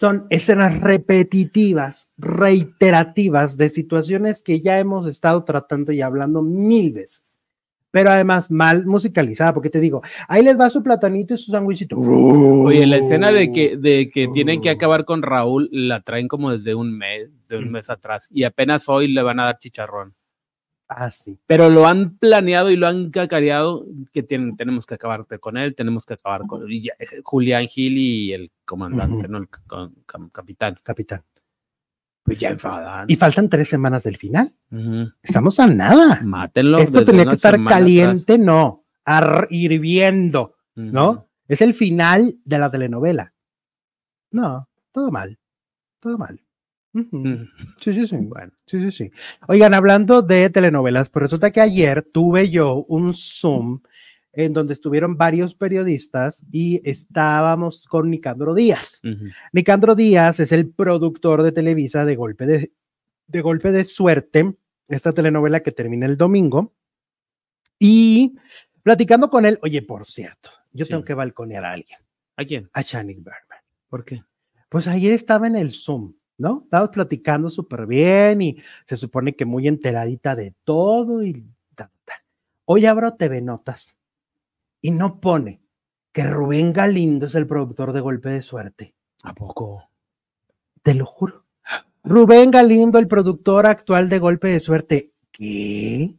son 0.00 0.26
escenas 0.30 0.80
repetitivas, 0.80 2.10
reiterativas 2.16 3.58
de 3.58 3.68
situaciones 3.68 4.40
que 4.40 4.62
ya 4.62 4.78
hemos 4.80 5.06
estado 5.06 5.44
tratando 5.44 5.92
y 5.92 6.00
hablando 6.00 6.40
mil 6.40 6.94
veces. 6.94 7.38
Pero 7.90 8.08
además 8.08 8.50
mal 8.50 8.86
musicalizada, 8.86 9.52
porque 9.52 9.68
te 9.68 9.80
digo, 9.80 10.00
ahí 10.28 10.42
les 10.42 10.58
va 10.58 10.70
su 10.70 10.82
platanito 10.82 11.34
y 11.34 11.36
su 11.36 11.52
sándwichito. 11.52 11.98
Oye, 11.98 12.86
la 12.86 12.96
escena 12.96 13.30
de 13.30 13.52
que, 13.52 13.76
de 13.76 14.10
que 14.10 14.28
tienen 14.28 14.62
que 14.62 14.70
Oh. 14.70 14.72
acabar 14.72 15.04
con 15.04 15.20
Raúl 15.20 15.68
la 15.70 16.00
traen 16.00 16.26
como 16.26 16.50
desde 16.52 16.74
un 16.74 16.96
mes, 16.96 17.28
de 17.48 17.58
un 17.58 17.70
mes 17.70 17.90
atrás. 17.90 18.28
Y 18.30 18.44
apenas 18.44 18.88
hoy 18.88 19.08
le 19.08 19.22
van 19.22 19.40
a 19.40 19.44
dar 19.46 19.58
chicharrón. 19.58 20.14
Ah, 20.88 21.10
sí. 21.10 21.38
Pero 21.46 21.70
lo 21.70 21.86
han 21.86 22.18
planeado 22.18 22.70
y 22.70 22.76
lo 22.76 22.86
han 22.86 23.10
cacareado 23.10 23.86
que 24.12 24.22
tienen, 24.22 24.56
tenemos 24.56 24.84
que 24.86 24.94
acabar 24.94 25.26
con 25.40 25.56
él, 25.56 25.74
tenemos 25.74 26.04
que 26.04 26.14
acabar 26.14 26.42
con 26.46 26.70
y 26.70 26.82
ya, 26.82 26.92
eh, 26.98 27.20
Julián 27.22 27.66
Gil 27.68 27.96
y 27.96 28.32
el 28.32 28.50
comandante. 28.64 29.26
¿no? 29.28 29.38
El 29.38 29.48
con- 29.66 29.94
capitán. 30.30 30.76
Capitán. 30.82 31.22
Pues 32.22 32.38
ya 32.38 32.50
enfadan. 32.50 33.06
Y 33.08 33.16
faltan 33.16 33.48
tres 33.48 33.68
semanas 33.68 34.02
del 34.04 34.16
final. 34.16 34.52
Estamos 35.22 35.58
a 35.60 35.66
nada. 35.66 36.20
Mátenlo. 36.22 36.78
Esto 36.78 37.04
tenía 37.04 37.24
que 37.26 37.34
estar 37.34 37.62
caliente, 37.64 38.38
no. 38.38 38.84
ar- 39.04 39.46
hirviendo. 39.50 40.56
¿no? 40.74 41.28
Es 41.48 41.60
el 41.62 41.72
final 41.74 42.36
de 42.44 42.58
la 42.58 42.70
telenovela. 42.70 43.32
No, 44.32 44.68
todo 44.92 45.10
mal. 45.10 45.38
Todo 46.00 46.18
mal. 46.18 46.40
Ujú. 46.94 47.16
Ujú. 47.18 47.46
Sí, 47.80 47.92
sí, 47.94 48.06
sí. 48.06 48.16
Bueno. 48.16 48.52
Sí, 48.66 48.80
sí, 48.80 48.90
sí. 48.90 49.10
Oigan, 49.48 49.74
hablando 49.74 50.22
de 50.22 50.48
telenovelas, 50.50 51.10
pues 51.10 51.22
resulta 51.22 51.50
que 51.50 51.60
ayer 51.60 52.02
tuve 52.02 52.48
yo 52.50 52.84
un 52.88 53.12
Zoom 53.14 53.80
en 54.32 54.52
donde 54.52 54.72
estuvieron 54.72 55.16
varios 55.16 55.54
periodistas 55.54 56.44
y 56.50 56.80
estábamos 56.88 57.86
con 57.86 58.10
Nicandro 58.10 58.54
Díaz. 58.54 59.00
Ujú. 59.04 59.26
Nicandro 59.52 59.94
Díaz 59.94 60.40
es 60.40 60.50
el 60.52 60.68
productor 60.70 61.42
de 61.42 61.52
Televisa 61.52 62.04
de 62.04 62.16
Golpe 62.16 62.46
de, 62.46 62.72
de 63.26 63.40
Golpe 63.40 63.70
de 63.72 63.84
Suerte, 63.84 64.54
esta 64.88 65.12
telenovela 65.12 65.60
que 65.62 65.72
termina 65.72 66.06
el 66.06 66.16
domingo. 66.16 66.72
Y 67.78 68.34
platicando 68.82 69.30
con 69.30 69.46
él, 69.46 69.58
oye, 69.62 69.82
por 69.82 70.06
cierto, 70.06 70.50
yo 70.72 70.84
Sí. 70.84 70.90
tengo 70.90 71.04
que 71.04 71.14
balconear 71.14 71.64
a 71.64 71.72
alguien, 71.72 71.98
¿A 72.36 72.44
quién? 72.44 72.68
a 72.72 72.82
Channing 72.82 73.22
Berman. 73.22 73.58
¿Por 73.88 74.04
qué? 74.04 74.22
Pues 74.68 74.88
ayer 74.88 75.12
estaba 75.12 75.46
en 75.46 75.56
el 75.56 75.72
Zoom, 75.72 76.14
¿no? 76.38 76.62
Estaba 76.64 76.90
platicando 76.90 77.50
súper 77.50 77.86
bien 77.86 78.42
y 78.42 78.56
se 78.84 78.96
supone 78.96 79.34
que 79.34 79.44
muy 79.44 79.68
enteradita 79.68 80.36
de 80.36 80.54
todo 80.64 81.22
y 81.22 81.44
ta, 81.74 81.90
ta. 82.04 82.14
Hoy 82.64 82.86
abro 82.86 83.14
TV 83.14 83.40
Notas 83.40 83.96
y 84.80 84.90
no 84.90 85.20
pone 85.20 85.60
que 86.12 86.24
Rubén 86.24 86.72
Galindo 86.72 87.26
es 87.26 87.34
el 87.34 87.46
productor 87.46 87.92
de 87.92 88.00
Golpe 88.00 88.30
de 88.30 88.42
Suerte. 88.42 88.94
¿A 89.22 89.34
poco? 89.34 89.88
Te 90.82 90.94
lo 90.94 91.06
juro. 91.06 91.44
Rubén 92.04 92.50
Galindo, 92.50 92.98
el 92.98 93.08
productor 93.08 93.66
actual 93.66 94.08
de 94.08 94.18
Golpe 94.18 94.48
de 94.48 94.60
Suerte. 94.60 95.12
¿Qué? 95.32 96.16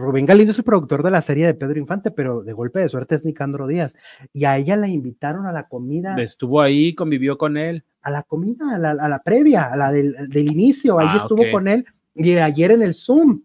Rubén 0.00 0.26
Galindo 0.26 0.52
es 0.52 0.58
el 0.58 0.64
productor 0.64 1.02
de 1.02 1.10
la 1.10 1.20
serie 1.22 1.46
de 1.46 1.54
Pedro 1.54 1.78
Infante, 1.78 2.10
pero 2.10 2.42
de 2.42 2.52
golpe 2.52 2.80
de 2.80 2.88
suerte 2.88 3.14
es 3.14 3.24
Nicandro 3.24 3.66
Díaz. 3.66 3.94
Y 4.32 4.44
a 4.44 4.56
ella 4.56 4.76
la 4.76 4.88
invitaron 4.88 5.46
a 5.46 5.52
la 5.52 5.68
comida, 5.68 6.16
Estuvo 6.20 6.60
ahí, 6.60 6.94
convivió 6.94 7.36
con 7.38 7.56
él. 7.56 7.84
a 8.02 8.10
la 8.10 8.22
comida, 8.22 8.74
a 8.74 8.78
la, 8.78 8.90
a 8.92 9.08
la 9.08 9.22
previa, 9.22 9.64
a 9.66 9.76
la 9.76 9.92
del, 9.92 10.28
del 10.28 10.46
inicio. 10.50 10.98
Ahí 10.98 11.08
Ah, 11.10 11.18
estuvo 11.18 11.42
con 11.52 11.68
él 11.68 11.84
y 12.14 12.32
ayer 12.36 12.70
en 12.72 12.82
el 12.82 12.94
Zoom. 12.94 13.42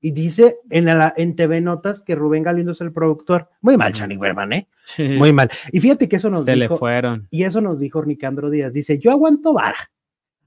Y 0.00 0.12
dice 0.12 0.58
en, 0.70 0.84
la, 0.84 1.12
en 1.16 1.34
TV 1.34 1.60
Notas 1.60 2.02
que 2.02 2.14
Rubén 2.14 2.42
Galindo 2.44 2.72
es 2.72 2.80
el 2.80 2.92
productor. 2.92 3.48
Muy 3.62 3.76
mal, 3.76 3.92
Chani 3.92 4.16
Berman, 4.16 4.52
¿eh? 4.52 4.68
Muy 4.98 5.32
mal. 5.32 5.50
Y 5.72 5.80
fíjate 5.80 6.08
que 6.08 6.16
eso 6.16 6.30
nos 6.30 6.44
Se 6.44 6.54
le 6.54 6.68
fueron. 6.68 7.26
y 7.30 7.42
eso 7.44 7.60
nos 7.60 7.80
dijo 7.80 8.04
Nicandro 8.04 8.50
Díaz. 8.50 8.72
Dice, 8.72 8.98
yo 8.98 9.10
aguanto 9.10 9.54
vara. 9.54 9.90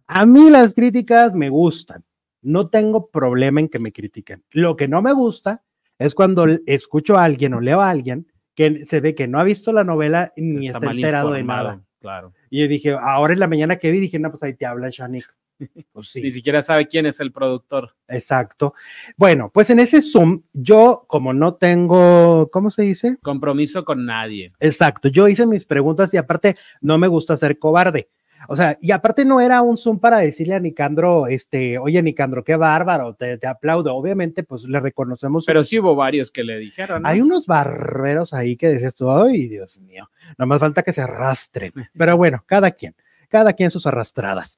A 0.07 0.25
mí 0.25 0.49
las 0.49 0.73
críticas 0.73 1.35
me 1.35 1.49
gustan. 1.49 2.03
No 2.41 2.69
tengo 2.69 3.09
problema 3.09 3.59
en 3.59 3.69
que 3.69 3.79
me 3.79 3.91
critiquen. 3.91 4.43
Lo 4.51 4.75
que 4.75 4.87
no 4.87 5.01
me 5.01 5.13
gusta 5.13 5.63
es 5.97 6.15
cuando 6.15 6.47
escucho 6.65 7.17
a 7.17 7.25
alguien 7.25 7.53
o 7.53 7.61
leo 7.61 7.81
a 7.81 7.89
alguien 7.89 8.27
que 8.55 8.85
se 8.85 9.01
ve 9.01 9.15
que 9.15 9.27
no 9.27 9.39
ha 9.39 9.43
visto 9.43 9.71
la 9.71 9.83
novela 9.83 10.33
ni 10.35 10.67
está, 10.67 10.79
mal 10.79 10.97
enterado 10.97 11.31
de 11.31 11.43
nada. 11.43 11.81
Claro. 11.99 12.33
Y 12.49 12.61
yo 12.61 12.67
dije, 12.67 12.91
ahora 12.91 13.33
en 13.33 13.39
la 13.39 13.47
mañana 13.47 13.75
que 13.77 13.91
vi, 13.91 13.99
dije, 13.99 14.19
no, 14.19 14.31
pues 14.31 14.43
ahí 14.43 14.53
te 14.53 14.65
habla 14.65 14.89
Shanik. 14.89 15.25
Pues 15.91 16.15
Ni 16.15 16.21
sí, 16.21 16.31
siquiera 16.31 16.61
sabe 16.61 16.87
quién 16.87 17.05
es 17.05 17.19
el 17.19 17.33
productor. 17.33 17.93
exacto. 18.07 18.73
Bueno, 19.17 19.51
pues 19.53 19.69
en 19.69 19.79
ese 19.79 20.01
Zoom, 20.01 20.43
yo 20.53 21.03
como 21.07 21.33
no 21.33 21.55
tengo, 21.55 22.49
¿cómo 22.49 22.69
se 22.69 22.83
dice? 22.83 23.17
Compromiso 23.21 23.83
con 23.83 24.05
nadie. 24.05 24.53
Exacto, 24.61 25.09
yo 25.09 25.27
hice 25.27 25.45
mis 25.45 25.65
preguntas 25.65 26.13
y 26.13 26.17
aparte 26.17 26.55
no 26.79 26.97
me 26.97 27.07
gusta 27.07 27.35
ser 27.35 27.59
cobarde. 27.59 28.09
O 28.47 28.55
sea, 28.55 28.77
y 28.81 28.91
aparte 28.91 29.25
no 29.25 29.41
era 29.41 29.61
un 29.61 29.77
Zoom 29.77 29.99
para 29.99 30.19
decirle 30.19 30.55
a 30.55 30.59
Nicandro, 30.59 31.27
este, 31.27 31.77
oye 31.77 32.01
Nicandro, 32.01 32.43
qué 32.43 32.55
bárbaro, 32.55 33.13
te, 33.13 33.37
te 33.37 33.47
aplaudo. 33.47 33.95
Obviamente, 33.95 34.43
pues 34.43 34.63
le 34.63 34.79
reconocemos. 34.79 35.45
Pero 35.45 35.63
sí 35.63 35.79
hubo 35.79 35.95
varios 35.95 36.31
que 36.31 36.43
le 36.43 36.57
dijeron. 36.57 37.03
¿no? 37.03 37.07
hay 37.07 37.21
unos 37.21 37.45
barberos 37.45 38.33
ahí 38.33 38.55
que 38.55 38.69
dices 38.69 38.95
tú, 38.95 39.11
ay, 39.11 39.47
Dios 39.47 39.81
mío, 39.81 40.09
no 40.37 40.47
más 40.47 40.59
falta 40.59 40.83
que 40.83 40.93
se 40.93 41.01
arrastren. 41.01 41.73
Pero 41.97 42.17
bueno, 42.17 42.43
cada 42.45 42.71
quien, 42.71 42.95
cada 43.27 43.53
quien 43.53 43.71
sus 43.71 43.85
arrastradas. 43.85 44.57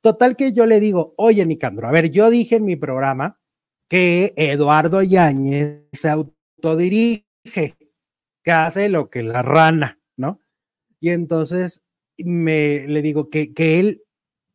Total 0.00 0.34
que 0.36 0.52
yo 0.52 0.66
le 0.66 0.80
digo, 0.80 1.14
oye 1.16 1.44
Nicandro, 1.44 1.86
a 1.86 1.92
ver, 1.92 2.10
yo 2.10 2.30
dije 2.30 2.56
en 2.56 2.64
mi 2.64 2.76
programa 2.76 3.38
que 3.88 4.32
Eduardo 4.36 5.02
Yáñez 5.02 5.82
se 5.92 6.08
autodirige, 6.08 7.24
que 7.44 8.52
hace 8.52 8.88
lo 8.88 9.10
que 9.10 9.22
la 9.22 9.42
rana, 9.42 9.98
¿no? 10.16 10.40
Y 11.00 11.10
entonces 11.10 11.82
me 12.24 12.86
le 12.86 13.02
digo 13.02 13.30
que, 13.30 13.52
que 13.52 13.80
él 13.80 14.02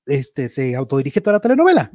este, 0.05 0.49
se 0.49 0.75
autodirige 0.75 1.21
toda 1.21 1.33
la 1.33 1.41
telenovela. 1.41 1.91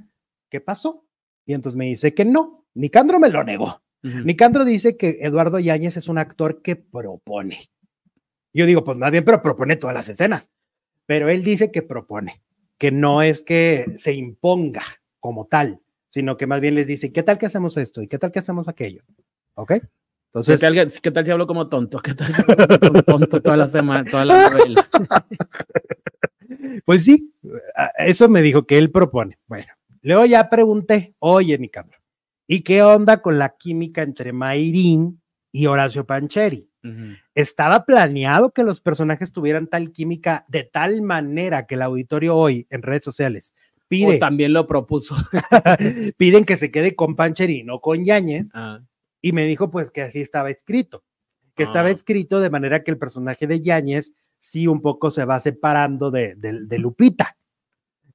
¿Qué 0.48 0.60
pasó? 0.60 1.06
Y 1.46 1.54
entonces 1.54 1.76
me 1.76 1.86
dice 1.86 2.14
que 2.14 2.24
no. 2.24 2.66
Nicandro 2.74 3.18
me 3.18 3.30
lo 3.30 3.44
negó. 3.44 3.82
Nicandro 4.02 4.64
dice 4.64 4.96
que 4.96 5.18
Eduardo 5.20 5.58
Yáñez 5.58 5.98
es 5.98 6.08
un 6.08 6.16
actor 6.16 6.62
que 6.62 6.74
propone. 6.74 7.58
Yo 8.54 8.64
digo, 8.64 8.82
pues 8.82 8.96
más 8.96 9.10
bien, 9.10 9.24
pero 9.24 9.42
propone 9.42 9.76
todas 9.76 9.94
las 9.94 10.08
escenas. 10.08 10.50
Pero 11.06 11.28
él 11.28 11.44
dice 11.44 11.70
que 11.70 11.82
propone, 11.82 12.40
que 12.78 12.92
no 12.92 13.20
es 13.20 13.42
que 13.42 13.84
se 13.96 14.14
imponga 14.14 14.82
como 15.18 15.46
tal, 15.46 15.80
sino 16.08 16.36
que 16.36 16.46
más 16.46 16.60
bien 16.60 16.76
les 16.76 16.86
dice, 16.86 17.12
¿qué 17.12 17.22
tal 17.22 17.38
que 17.38 17.46
hacemos 17.46 17.76
esto? 17.76 18.00
¿Y 18.00 18.08
qué 18.08 18.18
tal 18.18 18.32
que 18.32 18.38
hacemos 18.38 18.68
aquello? 18.68 19.02
¿Ok? 19.54 19.74
¿Qué 20.32 20.38
Entonces, 20.38 20.60
tal, 20.60 20.74
que- 20.74 21.00
qué 21.02 21.10
tal 21.10 21.24
si 21.24 21.30
hablo 21.32 21.46
como 21.46 21.68
tonto? 21.68 21.98
¿Qué 21.98 22.14
tal 22.14 22.32
si 22.32 22.42
hablo 22.46 22.78
como 22.80 23.02
tonto 23.02 23.42
toda 23.42 23.56
la 23.56 23.68
semana, 23.68 24.08
toda 24.08 24.24
la 24.24 24.48
novela? 24.50 24.88
pues 26.84 27.04
sí, 27.04 27.32
eso 27.98 28.28
me 28.28 28.42
dijo 28.42 28.64
que 28.66 28.78
él 28.78 28.90
propone. 28.90 29.38
Bueno, 29.46 29.72
luego 30.02 30.24
ya 30.26 30.48
pregunté, 30.48 31.14
oye, 31.18 31.58
Nicandro, 31.58 31.98
¿y 32.46 32.62
qué 32.62 32.82
onda 32.82 33.22
con 33.22 33.38
la 33.38 33.56
química 33.56 34.02
entre 34.02 34.32
Mayrín 34.32 35.20
y 35.52 35.66
Horacio 35.66 36.06
Pancheri? 36.06 36.68
Estaba 37.34 37.84
planeado 37.84 38.52
que 38.52 38.62
los 38.62 38.80
personajes 38.80 39.32
tuvieran 39.32 39.66
tal 39.66 39.92
química 39.92 40.46
de 40.48 40.64
tal 40.64 41.02
manera 41.02 41.66
que 41.66 41.74
el 41.74 41.82
auditorio 41.82 42.34
hoy 42.36 42.66
en 42.70 42.80
redes 42.80 43.04
sociales 43.04 43.52
O 43.54 43.82
pide, 43.86 44.18
también 44.18 44.54
lo 44.54 44.66
propuso. 44.66 45.14
piden 46.16 46.44
que 46.44 46.56
se 46.56 46.70
quede 46.70 46.94
con 46.96 47.16
Pancheri 47.16 47.64
no 47.64 47.80
con 47.80 48.02
Yáñez 48.06 48.52
Ah, 48.54 48.80
y 49.22 49.32
me 49.32 49.44
dijo 49.46 49.70
pues 49.70 49.90
que 49.90 50.02
así 50.02 50.20
estaba 50.20 50.50
escrito, 50.50 51.04
que 51.54 51.62
estaba 51.62 51.88
Ah. 51.88 51.92
escrito 51.92 52.40
de 52.40 52.50
manera 52.50 52.82
que 52.82 52.90
el 52.90 52.98
personaje 52.98 53.46
de 53.46 53.60
Yáñez 53.60 54.14
sí 54.38 54.66
un 54.66 54.80
poco 54.80 55.10
se 55.10 55.24
va 55.24 55.38
separando 55.40 56.10
de, 56.10 56.34
de- 56.34 56.64
de 56.66 56.78
Lupita. 56.78 57.36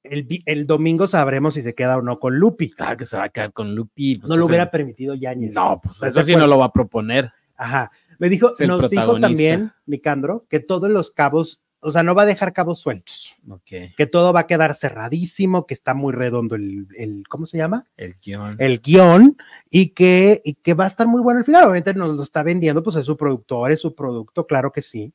El, 0.03 0.27
el 0.45 0.67
domingo 0.67 1.07
sabremos 1.07 1.55
si 1.55 1.61
se 1.63 1.73
queda 1.73 1.97
o 1.97 2.01
no 2.01 2.19
con 2.19 2.37
Lupi. 2.37 2.69
claro 2.69 2.95
que 2.97 3.05
se 3.07 3.17
va 3.17 3.23
a 3.25 3.29
quedar 3.29 3.53
con 3.53 3.73
Lupi. 3.73 4.17
pues 4.17 4.29
No 4.29 4.37
lo 4.37 4.45
hubiera 4.45 4.69
permitido 4.69 5.15
Yáñez. 5.15 5.53
No, 5.53 5.79
pues 5.81 5.95
¿Estás 5.95 6.09
eso 6.17 6.25
sí 6.25 6.35
no 6.35 6.45
lo 6.47 6.59
va 6.59 6.65
a 6.65 6.71
proponer. 6.71 7.31
Ajá. 7.55 7.91
Me 8.19 8.29
dijo, 8.29 8.51
nos 8.67 8.89
dijo 8.89 9.19
también, 9.19 9.71
Nicandro, 9.87 10.45
que 10.49 10.59
todos 10.59 10.89
los 10.91 11.09
cabos, 11.11 11.61
o 11.85 11.91
sea, 11.91 12.01
no 12.03 12.15
va 12.15 12.23
a 12.23 12.25
dejar 12.25 12.51
cabos 12.51 12.79
sueltos, 12.79 13.37
Ok. 13.49 13.93
que 13.95 14.07
todo 14.11 14.33
va 14.33 14.41
a 14.41 14.47
quedar 14.47 14.73
cerradísimo, 14.75 15.65
que 15.67 15.73
está 15.75 15.93
muy 15.93 16.13
redondo 16.13 16.55
el, 16.55 16.87
el 16.97 17.23
¿cómo 17.29 17.45
se 17.45 17.57
llama? 17.57 17.85
El 17.95 18.15
guion. 18.19 18.55
El 18.59 18.79
guion 18.81 19.37
y 19.69 19.89
que, 19.89 20.41
y 20.43 20.55
que 20.55 20.73
va 20.73 20.85
a 20.85 20.87
estar 20.87 21.05
muy 21.07 21.21
bueno 21.21 21.39
el 21.39 21.45
final. 21.45 21.63
Obviamente 21.65 21.93
nos 21.93 22.15
lo 22.15 22.23
está 22.23 22.41
vendiendo, 22.43 22.81
pues 22.81 22.95
es 22.95 23.05
su 23.05 23.15
productor, 23.15 23.71
es 23.71 23.79
su 23.81 23.93
producto, 23.93 24.47
claro 24.47 24.71
que 24.71 24.81
sí. 24.81 25.13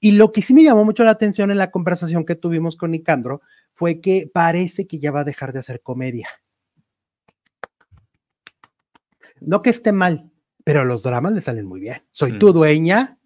Y 0.00 0.12
lo 0.12 0.30
que 0.32 0.42
sí 0.42 0.54
me 0.54 0.62
llamó 0.62 0.84
mucho 0.84 1.02
la 1.04 1.10
atención 1.10 1.50
en 1.50 1.58
la 1.58 1.70
conversación 1.70 2.24
que 2.24 2.36
tuvimos 2.36 2.76
con 2.76 2.92
Nicandro 2.92 3.42
fue 3.74 4.00
que 4.00 4.30
parece 4.32 4.86
que 4.86 4.98
ya 5.00 5.10
va 5.10 5.20
a 5.20 5.24
dejar 5.24 5.52
de 5.52 5.58
hacer 5.58 5.80
comedia. 5.82 6.28
No 9.40 9.62
que 9.62 9.70
esté 9.70 9.92
mal, 9.92 10.30
pero 10.64 10.84
los 10.84 11.02
dramas 11.02 11.32
le 11.32 11.40
salen 11.40 11.66
muy 11.66 11.80
bien. 11.80 12.02
Soy 12.12 12.38
tu 12.38 12.50
Mm. 12.50 12.52
dueña, 12.52 13.18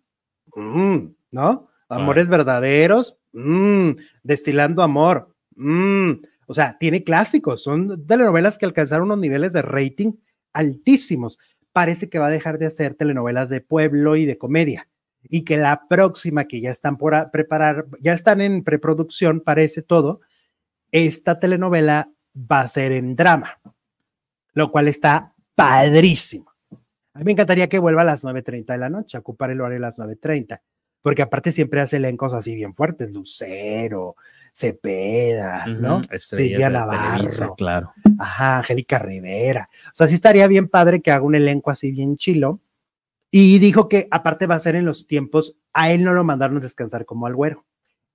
mm, 0.55 0.98
¿no? 1.32 1.66
Amores 1.89 2.29
verdaderos, 2.29 3.17
mm, 3.33 3.91
destilando 4.23 4.83
amor. 4.83 5.35
mm. 5.55 6.13
O 6.49 6.55
sea, 6.55 6.77
tiene 6.79 7.03
clásicos, 7.03 7.63
son 7.63 8.07
telenovelas 8.07 8.57
que 8.57 8.67
alcanzaron 8.67 9.07
unos 9.07 9.19
niveles 9.19 9.53
de 9.53 9.63
rating 9.63 10.13
altísimos. 10.53 11.39
Parece 11.73 12.09
que 12.09 12.19
va 12.19 12.27
a 12.27 12.31
dejar 12.31 12.59
de 12.59 12.67
hacer 12.67 12.95
telenovelas 12.95 13.49
de 13.49 13.61
pueblo 13.61 14.17
y 14.17 14.27
de 14.27 14.39
comedia. 14.39 14.89
Y 15.29 15.43
que 15.43 15.57
la 15.57 15.89
próxima 15.89 16.45
que 16.45 16.61
ya 16.61 16.71
están 16.71 16.99
por 16.99 17.31
preparar, 17.33 17.87
ya 18.01 18.13
están 18.13 18.41
en 18.41 18.63
preproducción, 18.63 19.41
parece 19.41 19.83
todo, 19.83 20.21
esta 20.93 21.41
telenovela 21.41 22.11
va 22.37 22.61
a 22.61 22.69
ser 22.69 22.93
en 22.93 23.17
drama, 23.17 23.59
lo 24.55 24.71
cual 24.71 24.87
está 24.87 25.35
padrísimo. 25.57 26.53
A 27.13 27.19
mí 27.19 27.25
me 27.25 27.33
encantaría 27.33 27.69
que 27.69 27.81
vuelva 27.81 28.03
a 28.03 28.05
las 28.05 28.25
9.30 28.25 28.67
de 28.67 28.79
la 28.79 28.91
noche, 28.91 29.19
ocupar 29.19 29.51
el 29.51 29.61
horario 29.61 29.79
a 29.79 29.89
las 29.89 29.99
9.30, 29.99 30.61
porque 31.07 31.23
aparte 31.23 31.53
siempre 31.53 31.81
hace 31.81 31.99
elencos 31.99 32.33
así 32.33 32.57
bien 32.57 32.74
fuertes, 32.74 33.12
Lucero, 33.12 34.16
Cepeda, 34.53 35.65
¿no? 35.66 35.99
Ujú, 35.99 36.07
estrellas 36.11 36.49
Silvia 36.49 36.69
de 36.70 36.74
Televisa, 36.74 37.41
Navarro, 37.43 37.55
claro. 37.55 37.93
ajá, 38.19 38.59
Angélica 38.59 38.99
Rivera. 38.99 39.69
O 39.87 39.91
sea, 39.93 40.09
sí 40.09 40.16
estaría 40.16 40.49
bien 40.49 40.66
padre 40.69 41.01
que 41.01 41.12
haga 41.12 41.24
un 41.24 41.37
elenco 41.37 41.70
así 41.70 41.93
bien 41.93 42.16
chilo. 42.16 42.61
Y 43.31 43.61
dijo 43.61 43.89
que 43.89 44.09
aparte 44.11 44.49
va 44.49 44.57
a 44.57 44.61
ser 44.61 44.74
en 44.74 44.85
los 44.85 45.07
tiempos, 45.07 45.57
a 45.73 45.93
él 45.93 46.03
no 46.03 46.12
lo 46.12 46.24
mandaron 46.24 46.59
descansar 46.61 47.05
como 47.05 47.27
al 47.28 47.37
güero. 47.37 47.65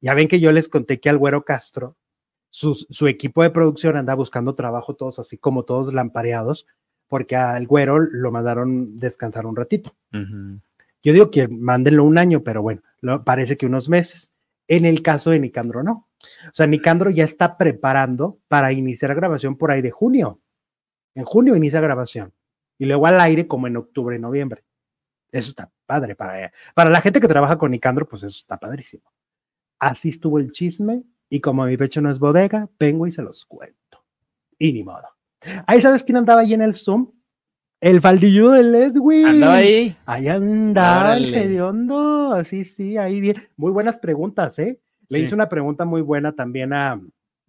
Ya 0.01 0.13
ven 0.13 0.27
que 0.27 0.41
yo 0.41 0.51
les 0.51 0.67
conté 0.67 0.99
que 0.99 1.09
al 1.09 1.17
güero 1.17 1.45
Castro, 1.45 1.95
sus- 2.49 2.87
su 2.89 3.07
equipo 3.07 3.41
de 3.41 3.51
producción 3.51 3.95
anda 3.95 4.15
buscando 4.15 4.53
trabajo 4.53 4.95
todos 4.95 5.17
así 5.17 5.37
como 5.37 5.63
todos 5.63 5.93
lampareados, 5.93 6.65
porque 7.07 7.37
al 7.37 7.67
güero 7.67 7.99
lo 7.99 8.31
mandaron 8.33 8.99
descansar 8.99 9.45
un 9.45 9.55
ratito. 9.55 9.95
Ujú. 10.13 10.59
Yo 11.03 11.13
digo 11.13 11.31
que 11.31 11.47
mándenlo 11.47 12.03
un 12.03 12.17
año, 12.17 12.43
pero 12.43 12.61
bueno, 12.61 12.81
parece 13.25 13.57
que 13.57 13.65
unos 13.65 13.89
meses. 13.89 14.31
En 14.67 14.85
el 14.85 15.01
caso 15.01 15.31
de 15.31 15.39
Nicandro, 15.39 15.83
no. 15.83 16.09
O 16.45 16.53
sea, 16.53 16.67
Nicandro 16.67 17.09
ya 17.09 17.23
está 17.23 17.57
preparando 17.57 18.39
para 18.47 18.71
iniciar 18.71 19.13
grabación 19.15 19.57
por 19.57 19.71
ahí 19.71 19.81
de 19.81 19.91
junio. 19.91 20.39
En 21.15 21.25
junio 21.25 21.55
inicia 21.55 21.81
grabación. 21.81 22.33
Y 22.77 22.85
luego 22.85 23.07
al 23.07 23.19
aire 23.19 23.47
como 23.47 23.67
en 23.67 23.77
octubre, 23.77 24.17
noviembre. 24.19 24.63
Eso 25.31 25.49
está 25.49 25.71
padre 25.85 26.15
para, 26.15 26.51
para 26.73 26.89
la 26.89 27.01
gente 27.01 27.19
que 27.19 27.27
trabaja 27.27 27.57
con 27.57 27.71
Nicandro, 27.71 28.07
pues 28.07 28.23
eso 28.23 28.37
está 28.37 28.57
padrísimo. 28.57 29.11
Así 29.79 30.09
estuvo 30.09 30.37
el 30.39 30.51
chisme 30.51 31.03
y 31.29 31.39
como 31.39 31.65
mi 31.65 31.77
pecho 31.77 32.01
no 32.01 32.11
es 32.11 32.19
bodega, 32.19 32.69
vengo 32.79 33.07
y 33.07 33.11
se 33.11 33.21
los 33.21 33.45
cuento. 33.45 34.05
Y 34.59 34.73
ni 34.73 34.83
modo. 34.83 35.07
Ahí 35.65 35.81
sabes 35.81 36.03
quién 36.03 36.17
andaba 36.17 36.41
ahí 36.41 36.53
en 36.53 36.61
el 36.61 36.75
Zoom. 36.75 37.11
El 37.81 37.99
faldillo 37.99 38.51
del 38.51 38.75
Edwin. 38.75 39.25
Andaba 39.25 39.55
ahí. 39.55 39.95
Ahí 40.05 40.27
anda 40.27 41.17
el 41.17 41.33
hediondo, 41.33 42.31
así 42.31 42.63
sí, 42.63 42.95
ahí 42.97 43.19
bien. 43.19 43.37
Muy 43.57 43.71
buenas 43.71 43.97
preguntas, 43.97 44.59
¿eh? 44.59 44.79
Le 45.09 45.17
Sí. 45.17 45.23
hice 45.25 45.35
una 45.35 45.49
pregunta 45.49 45.83
muy 45.83 46.01
buena 46.01 46.31
también 46.33 46.73
a, 46.73 47.01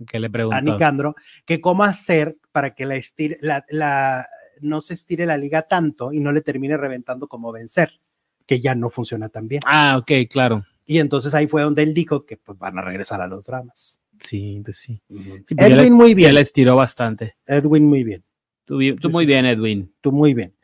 que 0.06 0.18
le 0.18 0.28
a 0.28 0.30
preguntó. 0.30 0.62
Nicandro, 0.62 1.14
que 1.44 1.60
cómo 1.60 1.84
hacer 1.84 2.38
para 2.50 2.74
que 2.74 2.86
la, 2.86 2.98
la, 3.40 3.64
la- 3.68 4.26
no 4.62 4.80
se 4.80 4.94
estire 4.94 5.26
la 5.26 5.36
liga 5.36 5.62
tanto 5.62 6.12
y 6.12 6.20
no 6.20 6.32
le 6.32 6.40
termine 6.40 6.76
reventando 6.78 7.28
como 7.28 7.52
vencer, 7.52 8.00
que 8.46 8.60
ya 8.60 8.74
no 8.74 8.88
funciona 8.90 9.28
tan 9.28 9.48
bien. 9.48 9.60
Ah, 9.66 9.96
ok, 9.98 10.10
claro. 10.30 10.64
Y 10.86 10.98
entonces 10.98 11.34
ahí 11.34 11.46
fue 11.46 11.62
donde 11.62 11.82
él 11.82 11.92
dijo 11.94 12.24
que 12.24 12.36
pues 12.38 12.58
van 12.58 12.78
a 12.78 12.82
regresar 12.82 13.20
a 13.20 13.26
los 13.26 13.44
dramas. 13.46 14.00
Sí, 14.22 14.62
pues 14.64 14.78
sí. 14.78 15.02
Sí, 15.08 15.54
pues 15.54 15.56
ya 15.58 15.66
Edwin 15.66 15.82
le- 15.84 15.90
muy 15.90 16.10
Ya 16.10 16.14
bien, 16.16 16.34
les 16.36 16.52
tiró 16.52 16.74
bastante. 16.76 17.34
Edwin 17.46 17.84
muy 17.86 18.02
bien. 18.02 18.24
Tú, 18.64 18.78
muy 19.10 19.26
bien, 19.26 19.46
Edwin. 19.46 19.92
Tú 20.00 20.12
muy 20.12 20.34
bien. 20.34 20.54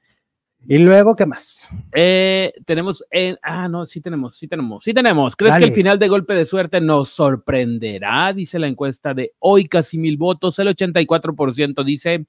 Y 0.66 0.78
luego, 0.78 1.14
¿qué 1.14 1.24
más? 1.24 1.68
Eh, 1.94 2.52
tenemos, 2.66 3.04
eh, 3.10 3.36
ah, 3.42 3.68
no, 3.68 3.86
sí 3.86 4.00
tenemos, 4.00 4.36
sí 4.36 4.48
tenemos, 4.48 4.84
sí 4.84 4.92
tenemos. 4.92 5.36
¿Crees 5.36 5.54
Dale. 5.54 5.64
que 5.64 5.68
el 5.70 5.74
final 5.74 5.98
de 5.98 6.08
golpe 6.08 6.34
de 6.34 6.44
suerte 6.44 6.80
nos 6.80 7.10
sorprenderá? 7.10 8.32
Dice 8.32 8.58
la 8.58 8.66
encuesta 8.66 9.14
de 9.14 9.32
hoy, 9.38 9.66
casi 9.66 9.98
mil 9.98 10.16
votos. 10.16 10.58
El 10.58 10.68
84% 10.68 11.84
dice 11.84 12.26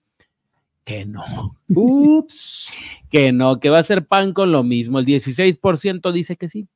que 0.84 1.06
no, 1.06 1.58
Ups. 1.68 2.74
que 3.10 3.32
no, 3.32 3.60
que 3.60 3.70
va 3.70 3.80
a 3.80 3.84
ser 3.84 4.06
pan 4.06 4.34
con 4.34 4.52
lo 4.52 4.64
mismo. 4.64 5.00
El 5.00 5.06
16% 5.06 6.12
dice 6.12 6.36
que 6.36 6.50
sí, 6.50 6.68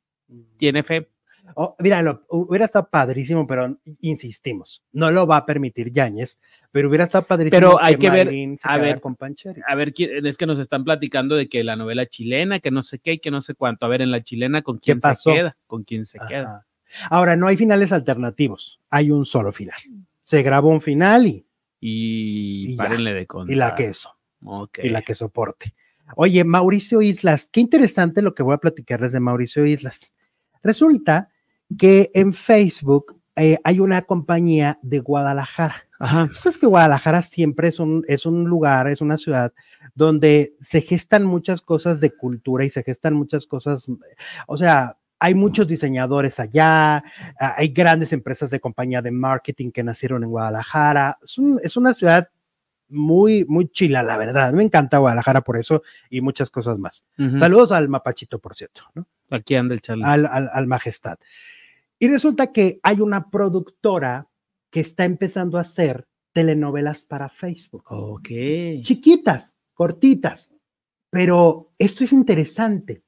tiene 0.57 0.84
fe. 0.84 1.10
Oh, 1.56 1.76
mira, 1.80 2.02
lo- 2.02 2.24
hubiera 2.30 2.65
estado 2.65 2.88
padrísimo, 2.90 3.45
pero 3.45 3.78
insistimos, 3.99 4.82
no 4.94 5.11
lo 5.11 5.28
va 5.28 5.38
a 5.38 5.45
permitir 5.45 5.91
Yáñez, 5.91 6.40
pero 6.72 6.88
hubiera 6.88 7.03
estado 7.03 7.26
padrísimo. 7.26 7.60
Pero 7.60 7.84
hay 7.84 7.98
que 7.98 8.10
ver, 8.10 8.32
a 8.64 8.78
ver, 8.78 9.02
con 9.02 9.15
Pancheri. 9.15 9.61
A 9.68 9.76
ver, 9.76 9.94
¿quién- 9.94 10.26
es 10.26 10.38
que 10.38 10.45
nos 10.45 10.57
están 10.60 10.84
platicando 10.84 11.36
de 11.36 11.49
que 11.49 11.64
la 11.64 11.76
novela 11.76 12.06
chilena, 12.07 12.60
que 12.60 12.72
no 12.72 12.82
sé 12.84 12.99
qué 12.99 13.14
y 13.14 13.20
que 13.20 13.30
no 13.32 13.41
sé 13.41 13.56
cuánto. 13.56 13.86
A 13.86 13.90
ver, 13.90 14.02
en 14.02 14.11
la 14.11 14.24
chilena, 14.24 14.61
¿con 14.61 14.78
quién 14.78 14.99
se 15.02 15.32
queda? 15.32 15.57
¿Con 15.68 15.84
quién 15.84 16.06
se 16.06 16.18
queda? 16.28 16.65
Ahora, 17.10 17.36
no 17.36 17.48
hay 17.48 17.57
finales 17.57 17.91
alternativos, 17.91 18.80
hay 18.90 19.11
un 19.11 19.26
solo 19.26 19.52
final. 19.52 19.78
Se 20.24 20.41
grabó 20.44 20.70
un 20.70 20.82
final 20.82 21.28
y, 21.28 21.45
Y, 21.86 22.72
Y 22.72 22.78
ya. 22.78 22.84
párenle 22.84 23.14
de 23.14 23.28
contar. 23.28 23.53
y 23.53 23.57
la 23.57 23.76
queso, 23.76 24.18
Ok. 24.45 24.80
y 24.84 24.88
la 24.90 25.02
que 25.02 25.15
soporte. 25.15 25.74
Oye, 26.15 26.45
Mauricio 26.45 27.02
Islas, 27.02 27.49
qué 27.52 27.60
interesante 27.60 28.22
lo 28.22 28.34
que 28.34 28.41
voy 28.44 28.53
a 28.53 28.57
platicarles 28.60 29.11
de 29.11 29.20
Mauricio 29.20 29.65
Islas. 29.65 30.14
Resulta 30.64 31.30
que 31.78 32.12
en 32.14 32.34
Facebook 32.34 33.20
eh, 33.36 33.58
hay 33.64 33.80
una 33.80 34.02
compañía 34.04 34.80
de 34.82 35.00
Guadalajara. 35.00 35.76
Ajá. 36.00 36.30
Sabes 36.34 36.58
que 36.58 36.66
Guadalajara 36.68 37.22
siempre 37.22 37.70
es 37.70 37.80
un, 37.80 38.04
es 38.08 38.26
un 38.26 38.44
lugar, 38.45 38.88
es 38.90 39.02
una 39.02 39.18
ciudad 39.18 39.54
donde 39.95 40.54
se 40.60 40.82
gestan 40.82 41.24
muchas 41.26 41.62
cosas 41.62 42.00
de 42.02 42.12
cultura 42.12 42.66
y 42.66 42.70
se 42.70 42.84
gestan 42.84 43.14
muchas 43.14 43.48
cosas, 43.48 43.88
o 44.48 44.58
sea, 44.58 44.98
hay 45.20 45.36
muchos 45.36 45.68
diseñadores 45.70 46.40
allá, 46.41 46.98
ah, 46.98 47.56
hay 47.58 47.70
grandes 47.70 48.12
empresas 48.12 48.50
de 48.52 48.60
compañía 48.60 49.02
de 49.02 49.12
marketing 49.12 49.72
que 49.72 49.82
nacieron 49.84 50.24
en 50.24 50.30
Guadalajara. 50.30 51.18
Es, 51.24 51.38
un- 51.38 51.60
es 51.64 51.78
una 51.78 51.94
ciudad 51.94 52.30
muy, 52.90 53.45
muy 53.48 53.70
chila, 53.70 54.04
la 54.04 54.18
verdad. 54.18 54.52
Me 54.52 54.64
encanta 54.64 54.98
Guadalajara 54.98 55.40
por 55.41 55.58
eso 55.58 55.82
y 56.10 56.20
muchas 56.20 56.50
cosas 56.52 56.78
más. 56.78 57.06
Saludos 57.38 57.72
al 57.72 57.88
Mapachito, 57.88 58.38
por 58.40 58.54
cierto, 58.56 58.82
¿no? 58.95 59.08
Aquí 59.30 59.56
anda 59.56 59.74
el 59.74 59.82
Charlie. 59.82 60.04
al, 60.04 60.26
al, 60.26 60.50
al 60.54 60.68
Majestad. 60.68 61.18
Y 62.04 62.10
resulta 62.10 62.52
que 62.52 62.82
hay 62.84 63.00
una 63.00 63.30
productora 63.30 64.28
que 64.70 64.82
está 64.82 65.06
empezando 65.06 65.58
a 65.58 65.62
hacer 65.62 66.06
telenovelas 66.34 67.06
para 67.06 67.30
Facebook. 67.30 67.86
Ok. 67.88 68.28
Chiquitas, 68.82 69.56
cortitas. 69.74 70.54
Pero 71.10 71.72
esto 71.78 72.04
es 72.04 72.12
interesante, 72.12 73.06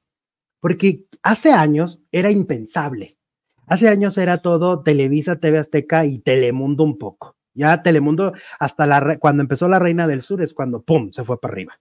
porque 0.60 1.04
hace 1.22 1.52
años 1.52 2.00
era 2.10 2.30
impensable. 2.30 3.18
Hace 3.66 3.90
años 3.90 4.16
era 4.16 4.40
todo 4.40 4.82
Televisa, 4.82 5.38
TV 5.38 5.58
Azteca 5.58 6.06
y 6.06 6.20
Telemundo 6.20 6.82
un 6.82 6.96
poco. 6.96 7.36
Ya 7.52 7.82
Telemundo, 7.82 8.32
hasta 8.58 8.86
la, 8.86 9.18
cuando 9.18 9.42
empezó 9.42 9.68
la 9.68 9.78
Reina 9.78 10.06
del 10.06 10.22
Sur, 10.22 10.40
es 10.40 10.54
cuando, 10.54 10.80
¡pum!, 10.80 11.12
se 11.12 11.22
fue 11.22 11.38
para 11.38 11.52
arriba. 11.52 11.78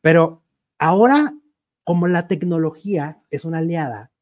Pero 0.00 0.44
ahora, 0.78 1.34
como 1.82 2.06
la 2.06 2.28
tecnología 2.28 3.20
es 3.30 3.44
una 3.44 3.58
aliada, 3.58 4.12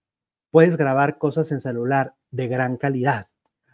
puedes 0.55 0.77
grabar 0.77 1.19
cosas 1.19 1.51
en 1.51 1.61
celular 1.61 2.15
de 2.31 2.47
gran 2.47 2.77
calidad. 2.77 3.27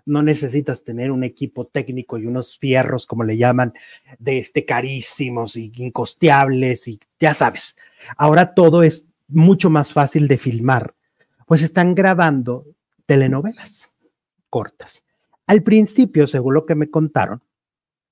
No 0.06 0.22
necesitas 0.22 0.82
tener 0.82 1.12
un 1.12 1.24
equipo 1.24 1.66
técnico 1.66 2.16
y 2.16 2.24
unos 2.24 2.56
fierros, 2.56 3.06
como 3.06 3.22
le 3.22 3.36
llaman, 3.36 3.74
de 4.18 4.38
este 4.38 4.64
carísimos 4.64 5.56
y 5.56 5.70
incosteables 5.76 6.88
y 6.88 6.98
ya 7.18 7.34
sabes. 7.34 7.76
Ahora 8.16 8.54
todo 8.54 8.82
es 8.82 9.04
mucho 9.28 9.68
más 9.68 9.92
fácil 9.92 10.26
de 10.26 10.38
filmar. 10.38 10.94
Pues 11.44 11.60
están 11.60 11.94
grabando 11.94 12.64
telenovelas 13.04 13.92
cortas. 14.48 15.04
Al 15.46 15.62
principio, 15.62 16.26
según 16.26 16.54
lo 16.54 16.64
que 16.64 16.76
me 16.76 16.88
contaron, 16.88 17.42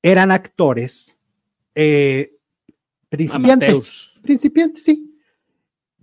eran 0.03 0.31
actores 0.31 1.19
eh, 1.75 2.35
principiantes. 3.09 4.21
Principiantes, 4.23 4.85
sí. 4.85 5.08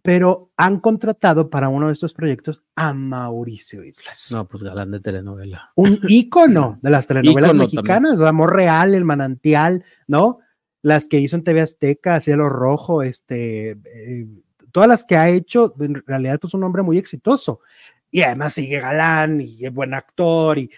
Pero 0.05 0.51
han 0.55 0.79
contratado 0.81 1.49
para 1.49 1.67
uno 1.67 1.87
de 1.87 1.93
estos 1.93 2.13
proyectos 2.13 2.61
a 2.75 2.93
Mauricio 2.93 3.83
Islas. 3.83 4.29
No, 4.31 4.47
pues 4.47 4.61
galán 4.61 4.91
de 4.91 4.99
telenovela. 4.99 5.71
Un 5.75 5.99
ícono 6.07 6.77
de 6.83 6.91
las 6.91 7.07
telenovelas 7.07 7.55
mexicanas, 7.55 8.19
o 8.19 8.27
Amor 8.27 8.55
Real, 8.55 8.93
El 8.93 9.03
Manantial, 9.03 9.83
¿no? 10.07 10.39
Las 10.83 11.07
que 11.07 11.19
hizo 11.19 11.35
en 11.35 11.43
TV 11.43 11.61
Azteca, 11.61 12.21
Cielo 12.21 12.49
Rojo, 12.49 13.01
este, 13.01 13.71
eh, 13.71 14.27
todas 14.71 14.87
las 14.87 15.05
que 15.05 15.17
ha 15.17 15.27
hecho, 15.27 15.73
en 15.79 16.03
realidad, 16.05 16.39
pues 16.39 16.53
un 16.53 16.63
hombre 16.63 16.83
muy 16.83 16.99
exitoso. 16.99 17.61
Y 18.11 18.21
además 18.21 18.53
sigue 18.53 18.79
galán 18.79 19.41
y 19.41 19.65
es 19.65 19.73
buen 19.73 19.95
actor. 19.95 20.59
Y 20.59 20.69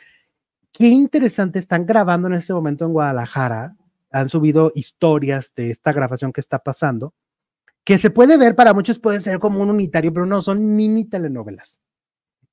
qué 0.72 0.88
interesante, 0.88 1.60
están 1.60 1.86
grabando 1.86 2.30
en 2.30 2.36
este 2.36 2.54
momento 2.54 2.86
en 2.86 2.94
Guadalajara. 2.94 3.76
Han 4.12 4.30
subido 4.30 4.72
historias 4.74 5.52
de 5.54 5.70
esta 5.70 5.92
grabación 5.92 6.32
que 6.32 6.40
está 6.40 6.60
pasando, 6.60 7.14
que 7.88 7.98
se 7.98 8.10
puede 8.10 8.36
ver 8.36 8.54
para 8.54 8.74
muchos, 8.74 9.00
puede 9.00 9.22
ser 9.22 9.40
como 9.40 9.62
un 9.62 9.70
unitario, 9.70 10.12
pero 10.12 10.26
no, 10.26 10.42
son 10.42 10.76
mini 10.76 11.06
telenovelas. 11.06 11.80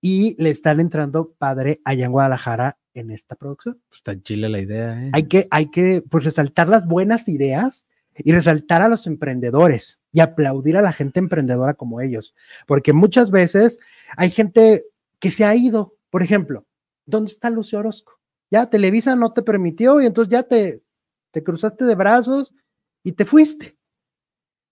Y 0.01 0.41
le 0.41 0.51
están 0.51 0.79
entrando 0.79 1.33
padre 1.37 1.81
allá 1.85 2.05
en 2.05 2.13
Guadalajara 2.13 2.79
en 2.95 3.11
esta 3.11 3.35
producción. 3.35 3.83
Pues 3.89 3.99
está 3.99 4.23
Chile 4.23 4.49
la 4.49 4.61
idea, 4.61 5.03
¿eh? 5.03 5.11
Hay 5.13 5.25
que, 5.25 5.49
hay 5.51 5.73
que 5.73 6.05
pues, 6.09 6.25
resaltar 6.25 6.69
las 6.69 6.87
buenas 6.87 7.29
ideas 7.29 7.85
y 8.17 8.31
resaltar 8.31 8.81
a 8.81 8.89
los 8.89 9.09
emprendedores 9.09 9.99
y 10.13 10.21
aplaudir 10.21 10.77
a 10.77 10.83
la 10.83 10.93
gente 10.93 11.19
emprendedora 11.19 11.75
como 11.75 12.01
ellos, 12.01 12.33
porque 12.69 12.93
muchas 12.93 13.33
veces 13.33 13.81
hay 14.17 14.31
gente 14.31 14.85
que 15.19 15.33
se 15.33 15.45
ha 15.45 15.57
ido, 15.57 15.97
por 16.11 16.23
ejemplo, 16.23 16.65
¿dónde 17.07 17.33
está 17.33 17.51
Lucio 17.51 17.81
Orozco? 17.81 18.21
Ya 18.53 18.71
Televisa 18.71 19.17
no 19.17 19.33
te 19.33 19.43
permitió 19.43 20.01
y 20.01 20.07
entonces 20.07 20.31
ya 20.31 20.45
te, 20.45 20.85
te 21.33 21.43
cruzaste 21.43 21.87
de 21.87 21.97
brazos 21.97 22.55
y 23.03 23.11
te 23.11 23.25
fuiste. 23.25 23.77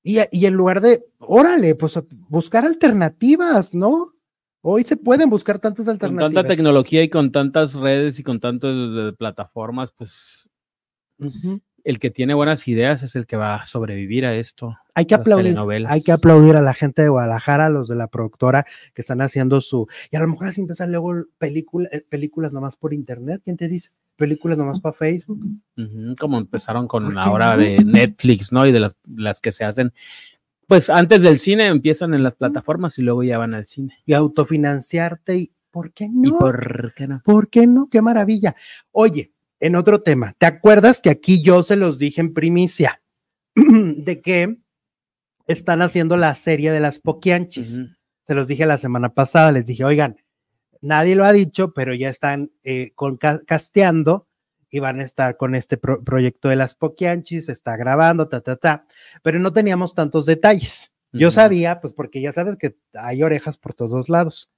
Y, 0.03 0.19
y 0.33 0.47
en 0.47 0.55
lugar 0.55 0.81
de, 0.81 1.05
órale, 1.19 1.75
pues 1.75 1.99
buscar 2.29 2.65
alternativas, 2.65 3.75
¿no? 3.75 4.13
Hoy 4.61 4.85
se 4.85 4.97
pueden 4.97 5.29
buscar 5.31 5.59
tantas 5.59 5.87
Con 5.87 5.95
alternativas. 5.95 6.35
tanta 6.35 6.55
tecnología 6.55 7.03
y 7.03 7.09
con 7.09 7.33
tantas 7.33 7.75
redes 7.75 8.19
y 8.19 8.23
con 8.23 8.41
tantas 8.41 9.15
plataformas, 9.17 9.93
pues. 9.93 10.49
El 11.85 11.99
que 11.99 12.11
tiene 12.11 12.35
buenas 12.35 12.67
ideas 12.69 13.03
es 13.03 13.17
el 13.17 13.27
que 13.27 13.37
va 13.37 13.57
a 13.57 13.67
sobrevivir 13.67 14.25
a 14.25 14.35
esto. 14.37 14.77
Hay 14.95 15.07
que 15.07 15.15
aplaudir, 15.15 15.57
hay 15.89 16.03
que 16.03 16.13
aplaudir 16.13 16.57
a 16.57 16.61
la 16.61 16.75
gente 16.75 17.03
de 17.03 17.09
Guadalajara, 17.09 17.67
a 17.67 17.71
los 17.71 17.89
de 17.89 17.97
la 17.97 18.09
productora 18.09 18.67
que 18.95 19.01
están 19.01 19.21
haciendo 19.23 19.61
su, 19.61 19.87
y 20.11 20.17
a 20.17 20.21
lo 20.21 20.29
mejor 20.29 20.49
así 20.49 20.61
empiezan 20.61 20.91
luego 20.93 21.15
película, 21.39 21.89
eh, 21.93 22.05
películas 22.09 22.53
nomás 22.53 22.77
por 22.77 22.93
internet, 22.93 23.41
¿quién 23.45 23.57
te 23.57 23.69
dice? 23.69 23.91
Películas 24.17 24.59
nomás 24.59 24.81
para 24.81 24.93
Facebook. 24.93 25.41
Como 26.19 26.39
empezaron 26.39 26.87
¿Por 26.89 27.03
con 27.03 27.13
qué 27.13 27.19
ahora 27.19 27.57
no? 27.57 27.63
de 27.63 27.85
Netflix, 27.85 28.53
¿no? 28.53 28.67
Y 28.67 28.73
de 28.73 28.81
las, 28.81 28.97
las 29.07 29.41
que 29.41 29.53
se 29.53 29.65
hacen, 29.65 29.93
pues 30.67 30.91
antes 30.91 31.23
del 31.23 31.39
cine 31.39 31.69
empiezan 31.69 32.15
en 32.15 32.23
las 32.23 32.35
plataformas 32.35 32.99
y 32.99 33.03
luego 33.03 33.23
ya 33.23 33.39
van 33.39 33.55
al 33.55 33.67
cine. 33.67 33.97
Y 34.05 34.13
autofinanciarte, 34.13 35.37
y 35.37 35.53
¿por 35.71 35.93
qué 35.93 36.09
no? 36.09 36.29
¿Y 36.29 36.31
por 36.33 36.93
qué 36.95 37.09
no? 37.09 37.23
¿Por 37.25 37.49
qué 37.49 37.67
no? 37.67 37.89
Qué 37.91 38.03
maravilla. 38.03 38.55
Oye, 38.91 39.33
en 39.63 39.77
otro 39.77 40.03
tema, 40.03 40.35
¿te 40.39 40.47
acuerdas 40.47 41.01
que 41.01 41.11
aquí 41.11 41.43
yo 41.43 41.63
se 41.63 41.77
los 41.77 41.99
dije 41.99 42.21
en 42.21 42.35
primicia 42.35 43.03
de 43.55 44.21
que 44.21 44.59
están 45.47 45.83
haciendo 45.83 46.17
la 46.17 46.35
serie 46.35 46.73
de 46.73 46.81
las 46.81 46.99
Poquianchis? 46.99 47.81
Se 48.25 48.35
los 48.35 48.49
dije 48.49 48.67
la 48.67 48.79
semana 48.79 49.15
pasada, 49.15 49.53
les 49.53 49.67
dije, 49.67 49.85
oigan, 49.85 50.17
nadie 50.81 51.15
lo 51.17 51.25
ha 51.25 51.33
dicho, 51.33 51.73
pero 51.75 51.95
ya 51.95 52.09
están 52.09 52.51
eh, 52.63 52.91
con, 52.95 53.17
ca- 53.17 53.41
casteando 53.47 54.29
y 54.71 54.79
van 54.81 55.01
a 55.01 55.05
estar 55.05 55.37
con 55.37 55.55
este 55.55 55.77
pro- 55.77 56.03
proyecto 56.03 56.49
de 56.49 56.57
las 56.57 56.75
Poquianchis, 56.75 57.47
se 57.47 57.53
está 57.53 57.77
grabando, 57.77 58.29
ta, 58.29 58.41
ta, 58.41 58.57
ta, 58.57 58.87
pero 59.23 59.39
no 59.39 59.53
teníamos 59.53 59.95
tantos 59.95 60.27
detalles. 60.27 60.91
Yo 61.15 61.31
sabía, 61.31 61.81
pues 61.81 61.93
porque 61.93 62.23
ya 62.23 62.33
sabes 62.33 62.57
que 62.57 62.75
hay 62.95 63.23
orejas 63.23 63.59
por 63.59 63.75
todos 63.75 64.09
lados, 64.09 64.51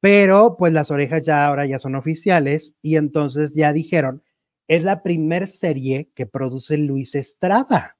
pero 0.00 0.56
pues 0.58 0.72
las 0.72 0.90
orejas 0.90 1.24
ya 1.24 1.46
ahora 1.46 1.66
ya 1.66 1.78
son 1.78 1.94
oficiales 1.94 2.74
y 2.82 2.96
entonces 2.96 3.54
ya 3.54 3.72
dijeron, 3.72 4.22
es 4.68 4.82
la 4.82 5.02
primer 5.02 5.46
serie 5.46 6.08
que 6.14 6.26
produce 6.26 6.78
Luis 6.78 7.14
Estrada. 7.14 7.96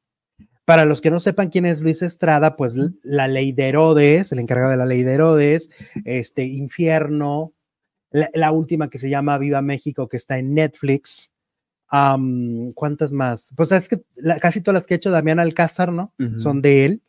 Para 0.65 0.87
los 0.87 1.01
que 1.03 1.11
no 1.11 1.21
sepan 1.21 1.51
quién 1.51 1.67
es 1.67 1.81
Luis 1.83 2.01
Estrada, 2.01 2.57
pues 2.57 2.75
la 3.03 3.29
ley 3.29 3.53
de 3.53 3.69
Herodes, 3.69 4.33
el 4.33 4.39
encargado 4.39 4.71
de 4.71 4.79
la 4.79 4.87
ley 4.87 5.03
de 5.03 5.13
Herodes, 5.13 5.69
este 6.07 6.45
Infierno, 6.45 7.53
la, 8.11 8.31
la 8.33 8.51
última 8.53 8.89
que 8.89 8.97
se 8.99 9.11
llama 9.11 9.37
Viva 9.37 9.61
México, 9.61 10.09
que 10.09 10.17
está 10.17 10.39
en 10.39 10.55
Netflix. 10.55 11.31
¿Cuántas 12.75 13.13
más? 13.13 13.53
Pues 13.57 13.71
es 13.73 13.89
que 13.89 14.03
la- 14.17 14.41
casi 14.41 14.61
todas 14.61 14.81
las 14.81 14.87
que 14.87 14.95
ha 14.95 14.97
hecho 14.97 15.11
Damián 15.11 15.39
Alcázar, 15.39 15.93
¿no? 15.93 16.13
Son 16.41 16.61
de 16.63 16.85
él. 16.87 17.03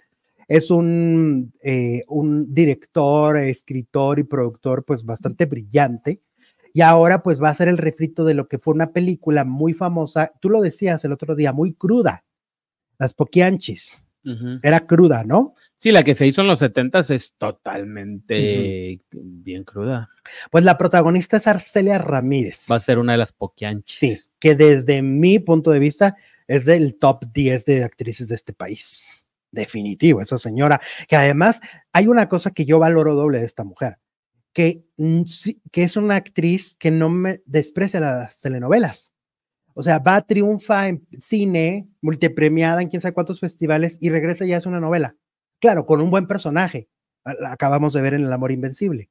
Es 0.47 0.69
un, 0.69 1.53
eh, 1.63 2.03
un 2.07 2.53
director, 2.53 3.37
escritor 3.37 4.19
y 4.19 4.23
productor, 4.23 4.83
pues 4.83 5.03
bastante 5.03 5.45
brillante. 5.45 6.21
Y 6.75 6.81
ahora, 6.81 7.23
pues 7.23 7.41
va 7.41 7.47
a 7.47 7.53
ser 7.53 7.69
el 7.69 7.77
refrito 7.77 8.25
de 8.25 8.33
lo 8.33 8.49
que 8.49 8.59
fue 8.59 8.73
una 8.73 8.91
película 8.91 9.45
muy 9.45 9.73
famosa. 9.73 10.33
Tú 10.41 10.49
lo 10.49 10.59
decías 10.59 11.05
el 11.05 11.13
otro 11.13 11.33
día, 11.33 11.53
muy 11.53 11.73
cruda 11.73 12.25
las 12.99 13.13
poquianchis. 13.13 14.05
Era 14.61 14.85
cruda, 14.85 15.23
¿no? 15.23 15.53
Sí, 15.77 15.93
la 15.93 16.03
que 16.03 16.15
se 16.15 16.27
hizo 16.27 16.41
en 16.41 16.47
los 16.47 16.59
70 16.59 16.99
es 16.99 17.33
totalmente 17.37 18.99
bien 19.09 19.63
cruda. 19.63 20.09
Pues 20.51 20.65
la 20.65 20.77
protagonista 20.77 21.37
es 21.37 21.47
Arcelia 21.47 21.97
Ramírez. 21.97 22.67
Va 22.69 22.75
a 22.75 22.79
ser 22.81 22.99
una 22.99 23.13
de 23.13 23.19
las 23.19 23.31
poquianchis. 23.31 23.97
Sí, 23.97 24.17
que 24.37 24.55
desde 24.55 25.01
mi 25.01 25.39
punto 25.39 25.71
de 25.71 25.79
vista 25.79 26.17
es 26.45 26.65
del 26.65 26.95
top 26.95 27.23
10 27.33 27.63
de 27.63 27.83
actrices 27.85 28.27
de 28.27 28.35
este 28.35 28.51
país. 28.51 29.25
Definitivo, 29.49 30.19
esa 30.19 30.37
señora. 30.37 30.81
Que 31.07 31.15
además 31.15 31.61
hay 31.93 32.07
una 32.07 32.27
cosa 32.27 32.51
que 32.51 32.65
yo 32.65 32.79
valoro 32.79 33.15
doble 33.15 33.39
de 33.39 33.45
esta 33.45 33.63
mujer, 33.63 33.97
que, 34.55 34.85
mm, 34.95 35.23
que 35.69 35.83
es 35.83 35.97
una 35.97 36.15
actriz 36.15 36.73
que 36.75 36.89
no 36.89 37.09
me 37.09 37.41
desprecia 37.45 37.99
las 37.99 38.39
telenovelas. 38.39 39.13
O 39.73 39.83
sea, 39.83 39.99
va, 39.99 40.21
triunfa 40.21 40.87
en 40.87 41.05
cine, 41.19 41.89
multipremiada 42.01 42.81
en 42.81 42.87
quién 42.87 43.01
sabe 43.01 43.13
cuántos 43.13 43.41
festivales 43.41 43.97
y 43.99 44.09
regresa 44.09 44.45
y 44.45 44.53
hace 44.53 44.69
una 44.69 44.79
novela. 44.79 45.17
Claro, 45.59 45.85
con 45.85 45.99
un 45.99 46.09
buen 46.09 46.25
personaje. 46.25 46.87
La 47.25 47.51
acabamos 47.51 47.91
de 47.91 48.01
ver 48.01 48.13
en 48.13 48.23
El 48.23 48.31
Amor 48.31 48.53
Invencible. 48.53 49.09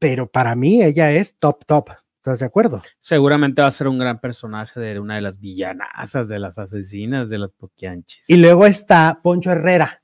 Pero 0.00 0.28
para 0.28 0.56
mí 0.56 0.82
ella 0.82 1.12
es 1.12 1.38
top, 1.38 1.64
top. 1.64 1.90
¿Estás 2.16 2.40
de 2.40 2.46
acuerdo? 2.46 2.82
Seguramente 2.98 3.62
va 3.62 3.68
a 3.68 3.70
ser 3.70 3.86
un 3.86 4.00
gran 4.00 4.20
personaje 4.20 4.80
de 4.80 4.98
una 4.98 5.14
de 5.14 5.20
las 5.20 5.38
villanazas, 5.38 6.28
de 6.28 6.40
las 6.40 6.58
asesinas, 6.58 7.30
de 7.30 7.38
las 7.38 7.52
poquianchis. 7.52 8.28
Y 8.28 8.38
luego 8.38 8.66
está 8.66 9.20
Poncho 9.22 9.52
Herrera, 9.52 10.02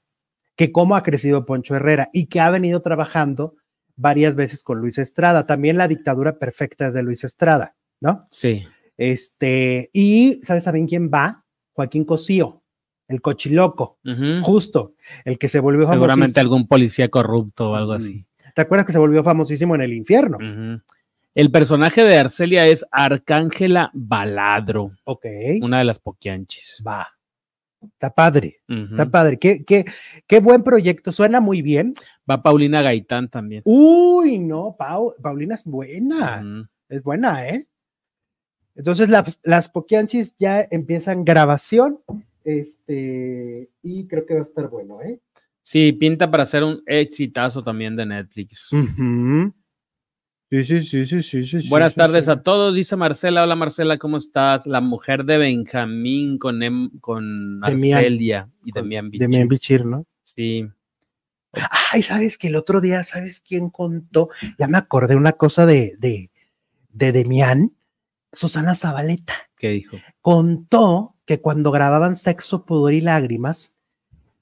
que 0.54 0.70
cómo 0.70 0.94
ha 0.94 1.02
crecido 1.02 1.44
Poncho 1.44 1.74
Herrera 1.74 2.08
y 2.12 2.26
que 2.26 2.38
ha 2.38 2.50
venido 2.50 2.82
trabajando 2.82 3.56
varias 3.96 4.36
veces 4.36 4.62
con 4.64 4.78
Luis 4.78 4.98
Estrada. 4.98 5.46
También 5.46 5.76
la 5.76 5.88
dictadura 5.88 6.38
perfecta 6.38 6.88
es 6.88 6.94
de 6.94 7.02
Luis 7.02 7.24
Estrada, 7.24 7.74
¿no? 8.00 8.26
Sí. 8.30 8.66
Este, 8.96 9.90
y 9.92 10.40
¿sabes 10.42 10.64
también 10.64 10.86
quién 10.86 11.10
va? 11.12 11.44
Joaquín 11.72 12.04
Cosío, 12.04 12.62
el 13.08 13.20
cochiloco, 13.22 13.98
justo, 14.42 14.94
el 15.24 15.38
que 15.38 15.48
se 15.48 15.60
volvió 15.60 15.88
Seguramente 15.88 16.40
algún 16.40 16.66
policía 16.68 17.08
corrupto 17.08 17.70
o 17.70 17.74
algo 17.74 17.92
así. 17.92 18.26
¿Te 18.54 18.60
acuerdas 18.62 18.86
que 18.86 18.92
se 18.92 18.98
volvió 18.98 19.24
famosísimo 19.24 19.74
en 19.74 19.80
el 19.80 19.92
infierno? 19.94 20.36
El 21.34 21.50
personaje 21.50 22.04
de 22.04 22.18
Arcelia 22.18 22.66
es 22.66 22.84
Arcángela 22.90 23.90
Baladro, 23.94 24.92
Ok, 25.04 25.24
una 25.62 25.78
de 25.78 25.84
las 25.86 25.98
poquianchis. 25.98 26.82
va. 26.86 27.08
Está 27.82 28.14
padre, 28.14 28.60
Ujú. 28.68 28.90
está 28.90 29.10
padre. 29.10 29.38
Qué, 29.38 29.64
qué, 29.64 29.84
qué 30.26 30.40
buen 30.40 30.62
proyecto, 30.62 31.12
suena 31.12 31.40
muy 31.40 31.62
bien. 31.62 31.94
Va 32.30 32.42
Paulina 32.42 32.82
Gaitán 32.82 33.28
también. 33.28 33.62
Uy, 33.64 34.38
no, 34.38 34.76
Pau, 34.78 35.14
Paulina 35.20 35.54
es 35.56 35.64
buena. 35.66 36.44
Es 36.88 37.02
buena, 37.02 37.48
¿eh? 37.48 37.66
Entonces 38.74 39.08
las, 39.08 39.38
las 39.42 39.68
Poquianchis 39.68 40.34
ya 40.38 40.66
empiezan 40.70 41.24
grabación, 41.24 41.98
este, 42.44 43.70
y 43.82 44.06
creo 44.06 44.24
que 44.26 44.34
va 44.34 44.40
a 44.40 44.44
estar 44.44 44.68
bueno, 44.68 45.02
¿eh? 45.02 45.20
Sí, 45.60 45.92
pinta 45.92 46.30
para 46.30 46.46
ser 46.46 46.64
un 46.64 46.82
exitazo 46.86 47.62
también 47.62 47.94
de 47.96 48.06
Netflix. 48.06 48.66
Sí, 48.70 48.84
sí, 50.52 50.82
sí, 50.82 50.82
sí, 51.06 51.22
sí, 51.22 51.22
sí, 51.44 51.60
sí, 51.62 51.68
Buenas 51.70 51.94
sí, 51.94 51.98
tardes 51.98 52.28
a 52.28 52.42
todos, 52.42 52.74
dice 52.74 52.94
Marcela. 52.94 53.42
Hola 53.42 53.56
Marcela, 53.56 53.96
¿cómo 53.96 54.18
estás? 54.18 54.66
La 54.66 54.82
mujer 54.82 55.24
de 55.24 55.38
Benjamín 55.38 56.36
con, 56.38 56.62
em- 56.62 56.90
con 57.00 57.60
y 58.64 58.70
Con- 58.70 58.82
Demián 58.82 59.10
Demián 59.10 59.10
Bichir. 59.10 59.48
Bichir, 59.48 59.86
¿no? 59.86 60.04
Sí. 60.22 60.68
Ay, 61.90 62.02
¿sabes 62.02 62.36
que 62.36 62.48
el 62.48 62.56
otro 62.56 62.82
día, 62.82 63.02
¿sabes 63.02 63.40
quién 63.40 63.70
contó? 63.70 64.28
Ya 64.58 64.68
me 64.68 64.76
acordé 64.78 65.16
una 65.16 65.32
cosa 65.32 65.64
de, 65.64 65.96
de, 65.98 66.30
de 66.90 67.12
Demián, 67.12 67.72
Susana 68.32 68.74
Zabaleta. 68.74 69.34
¿Qué 69.56 69.70
dijo? 69.70 69.96
contó 70.20 71.16
que 71.24 71.40
cuando 71.40 71.70
grababan 71.70 72.14
Sexo, 72.16 72.66
Pudor 72.66 72.92
y 72.92 73.00
Lágrimas, 73.00 73.74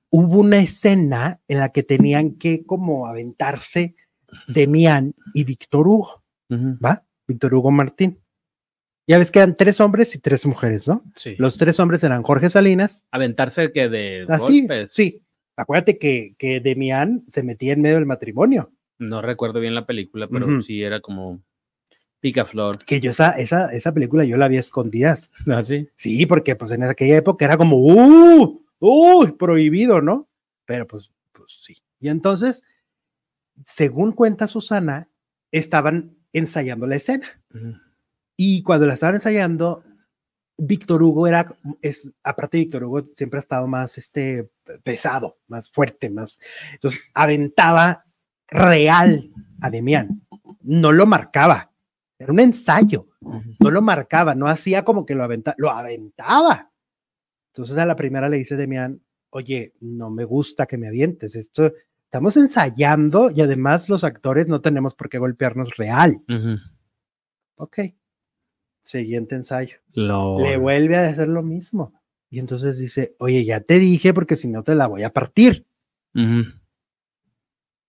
hubo 0.09 0.41
una 0.41 0.59
escena 0.59 1.41
en 1.47 1.59
la 1.59 1.69
que 1.71 1.83
tenían 1.85 2.33
que 2.33 2.65
como 2.65 3.07
aventarse 3.07 3.95
Demián 4.49 5.15
y 5.35 5.45
Víctor 5.45 5.87
Hugo. 5.87 6.23
¿va? 6.53 7.05
Víctor 7.27 7.55
Hugo 7.55 7.71
Martín. 7.71 8.19
Ya 9.07 9.19
ves 9.19 9.31
que 9.31 9.41
eran 9.41 9.57
tres 9.57 9.81
hombres 9.81 10.15
y 10.15 10.19
tres 10.19 10.47
mujeres, 10.47 10.87
¿no? 10.87 11.03
Sí. 11.17 11.35
Los 11.39 11.57
tres 11.57 11.81
hombres 11.81 12.05
eran 12.05 12.23
Jorge 12.23 12.49
Salinas, 12.51 13.05
Aventarse 13.11 13.73
que 13.73 13.89
de 13.89 14.27
así, 14.29 14.61
golpes. 14.61 14.93
sí. 14.93 15.23
Acuérdate 15.57 15.99
que, 15.99 16.35
que 16.39 16.61
Demián 16.61 17.25
se 17.29 17.43
metía 17.43 17.73
en 17.75 17.83
medio 17.83 17.97
del 17.97 18.07
matrimonio, 18.07 18.73
No 18.99 19.21
recuerdo 19.21 19.61
bien 19.61 19.75
la 19.75 19.85
película, 19.85 20.27
pero 20.29 20.63
sí 20.63 20.83
era 20.83 21.01
como 21.01 21.43
picaflor. 22.21 22.79
que 22.85 23.01
yo 23.01 23.11
esa, 23.11 23.31
esa, 23.33 23.67
esa 23.75 23.93
película 23.93 24.25
yo 24.25 24.37
la 24.37 24.49
vi 24.49 24.57
a 24.57 24.61
escondidas. 24.61 25.31
¿Así? 25.49 25.89
Sí, 25.97 26.25
porque 26.27 26.57
pues 26.57 26.71
en 26.71 26.85
aquella 26.85 27.17
época 27.17 27.45
era 27.45 27.57
como, 27.57 27.77
¡uh! 27.79 28.63
¡uh! 28.79 29.37
Prohibido, 29.37 30.01
¿no? 30.01 30.29
Pero 30.67 30.87
pues, 30.87 31.11
pues 31.33 31.61
sí. 31.63 31.77
Y 32.01 32.09
entonces, 32.09 32.63
según 33.65 34.13
cuenta 34.13 34.49
Susana, 34.49 35.09
estaban 35.51 36.17
ensayando 36.33 36.87
la 36.87 36.97
escena. 36.97 37.43
Y 38.37 38.63
cuando 38.63 38.87
la 38.87 38.95
estaban 38.95 39.17
ensayando, 39.17 39.85
Víctor 40.57 41.03
Hugo 41.03 41.27
era, 41.27 41.57
es, 41.83 42.13
aparte 42.23 42.59
Víctor 42.59 42.85
Hugo 42.85 43.05
siempre 43.15 43.39
ha 43.39 43.41
estado 43.41 43.67
más 43.67 43.99
este, 43.99 44.51
pesado, 44.83 45.39
más 45.49 45.71
fuerte, 45.71 46.11
más. 46.11 46.39
Entonces, 46.73 47.01
aventaba 47.15 48.05
real 48.49 49.31
a 49.61 49.71
Demián. 49.71 50.27
No 50.63 50.93
lo 50.93 51.07
marcaba. 51.07 51.73
Era 52.19 52.33
un 52.33 52.41
ensayo 52.41 53.11
no 53.21 53.71
lo 53.71 53.83
marcaba, 53.83 54.35
no 54.35 54.47
hacía 54.47 54.85
como 54.85 55.05
que 55.05 55.15
lo 55.15 55.23
aventaba, 55.23 55.55
lo 55.59 55.71
aventaba. 55.71 56.71
Entonces 57.53 57.77
a 57.79 57.87
la 57.87 57.97
primera 57.97 58.29
le 58.29 58.39
dice 58.39 58.57
Demián, 58.57 59.03
oye, 59.31 59.75
no 59.81 60.11
me 60.11 60.25
gusta 60.25 60.67
que 60.67 60.79
me 60.79 60.89
avientes, 60.89 61.35
esto 61.37 61.73
estamos 62.11 62.37
ensayando 62.37 63.31
y 63.33 63.41
además 63.41 63.89
los 63.89 64.03
actores 64.03 64.49
no 64.49 64.61
tenemos 64.61 64.97
por 64.97 65.09
qué 65.09 65.19
golpearnos 65.19 65.77
real. 65.77 66.21
Ujú. 66.29 66.57
Ok. 67.55 67.79
Siguiente 68.83 69.37
ensayo. 69.37 69.77
Le 69.93 70.57
vuelve 70.57 70.97
a 70.97 71.07
hacer 71.07 71.29
lo 71.29 71.45
mismo. 71.45 71.93
Y 72.29 72.41
entonces 72.41 72.79
dice, 72.81 73.15
oye, 73.21 73.45
ya 73.45 73.61
te 73.61 73.79
dije 73.79 74.13
porque 74.13 74.35
si 74.35 74.49
no 74.49 74.65
te 74.65 74.75
la 74.75 74.89
voy 74.89 75.05
a 75.05 75.13
partir. 75.13 75.65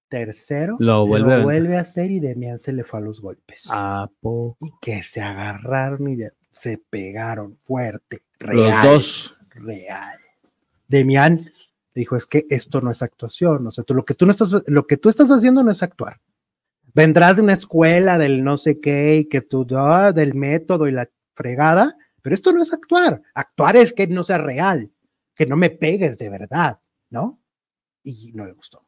Tercero, 0.07 0.75
Lo 0.79 1.07
vuelve 1.07 1.25
a 1.25 1.27
lo 1.27 1.33
aventar. 1.33 1.43
vuelve 1.43 1.77
a 1.77 1.81
hacer 1.81 2.11
y 2.11 2.19
Demián 2.19 2.59
se 2.59 2.73
le 2.73 2.83
fue 2.83 2.99
a 2.99 3.01
los 3.01 3.21
golpes. 3.21 3.69
¿A 3.73 4.07
poco? 4.19 4.57
Y 4.61 4.69
que 4.81 5.01
se 5.01 5.21
agarraron 5.21 6.07
y 6.09 6.17
se 6.51 6.77
pegaron 6.77 7.57
fuerte. 7.63 8.21
Los 8.39 8.67
Real. 8.67 8.87
dos. 8.87 9.35
real. 9.55 10.19
Dijo, 11.93 12.15
es 12.15 12.25
que 12.25 12.45
esto 12.49 12.79
no 12.81 12.91
es 12.91 13.01
actuación, 13.01 13.67
o 13.67 13.71
sea, 13.71 13.83
tú, 13.83 13.93
lo, 13.93 14.05
que 14.05 14.13
tú 14.13 14.25
no 14.25 14.31
estás, 14.31 14.63
lo 14.67 14.87
que 14.87 14.97
tú 14.97 15.09
estás 15.09 15.29
haciendo 15.29 15.63
no 15.63 15.71
es 15.71 15.83
actuar. 15.83 16.21
Vendrás 16.93 17.37
de 17.37 17.43
una 17.43 17.53
escuela 17.53 18.17
del 18.17 18.43
no 18.43 18.57
sé 18.57 18.79
qué 18.79 19.17
y 19.17 19.25
que 19.25 19.41
tú, 19.41 19.65
ah, 19.75 20.13
del 20.13 20.33
método 20.33 20.87
y 20.87 20.91
la 20.91 21.09
fregada, 21.33 21.97
pero 22.21 22.33
esto 22.33 22.53
no 22.53 22.61
es 22.61 22.73
actuar. 22.73 23.21
Actuar 23.33 23.75
es 23.77 23.93
que 23.93 24.07
no 24.07 24.23
sea 24.23 24.37
real, 24.37 24.89
que 25.35 25.45
no 25.45 25.57
me 25.57 25.69
pegues 25.69 26.17
de 26.17 26.29
verdad, 26.29 26.79
¿no? 27.09 27.39
Y 28.03 28.31
no 28.33 28.45
le 28.45 28.53
gustó. 28.53 28.85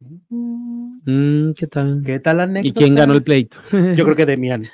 Mm, 0.00 1.52
¿Qué 1.52 1.66
tal? 1.66 2.02
¿Qué 2.04 2.18
tal 2.20 2.36
la 2.36 2.60
¿Y 2.60 2.72
quién 2.72 2.94
ganó 2.94 3.14
el 3.14 3.22
pleito? 3.22 3.58
Yo 3.72 4.04
creo 4.04 4.16
que 4.16 4.26
Demián. 4.26 4.68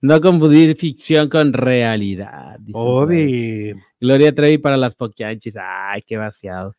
No 0.00 0.20
confundir 0.20 0.76
ficción 0.76 1.28
con 1.28 1.52
realidad. 1.52 2.58
Obvio. 2.72 3.76
Gloria 4.00 4.34
Trevi 4.34 4.58
para 4.58 4.76
las 4.76 4.94
poquianchis. 4.94 5.56
Ay, 5.58 6.02
qué 6.02 6.16
vaciado. 6.16 6.74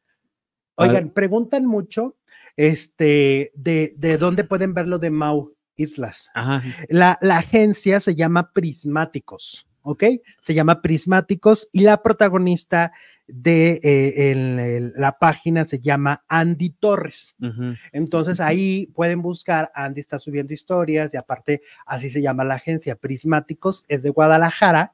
Oigan, 0.76 1.10
preguntan 1.10 1.65
mucho 1.65 2.15
este, 2.56 3.52
de, 3.56 3.94
de 3.98 4.18
dónde 4.18 4.44
pueden 4.44 4.73
ver 4.73 4.88
lo 4.88 4.99
de 4.99 5.10
Mau 5.10 5.56
Islas. 5.76 6.30
Ajá. 6.34 6.64
La, 6.89 7.18
la 7.22 7.38
agencia 7.38 7.99
se 7.99 8.15
llama 8.15 8.52
Prismáticos, 8.52 9.68
¿ok? 9.81 10.03
Se 10.39 10.53
llama 10.53 10.81
Prismáticos 10.81 11.69
y 11.72 11.81
la 11.81 12.02
protagonista 12.03 12.91
de 13.27 13.80
eh, 13.84 14.31
en 14.31 14.94
la 14.95 15.18
página 15.19 15.65
se 15.65 15.80
llama 15.80 16.23
Andy 16.27 16.69
Torres. 16.69 17.35
Entonces 17.91 18.39
ahí 18.39 18.88
pueden 18.95 19.22
buscar, 19.22 19.72
Andy 19.76 19.99
está 19.99 20.18
subiendo 20.19 20.53
historias 20.53 21.14
y 21.14 21.18
aparte 21.18 21.61
así 21.85 22.10
se 22.10 22.22
llama 22.22 22.45
la 22.45 22.56
agencia, 22.56 22.95
Prismáticos, 22.95 23.84
es 23.88 24.03
de 24.03 24.11
Guadalajara 24.11 24.94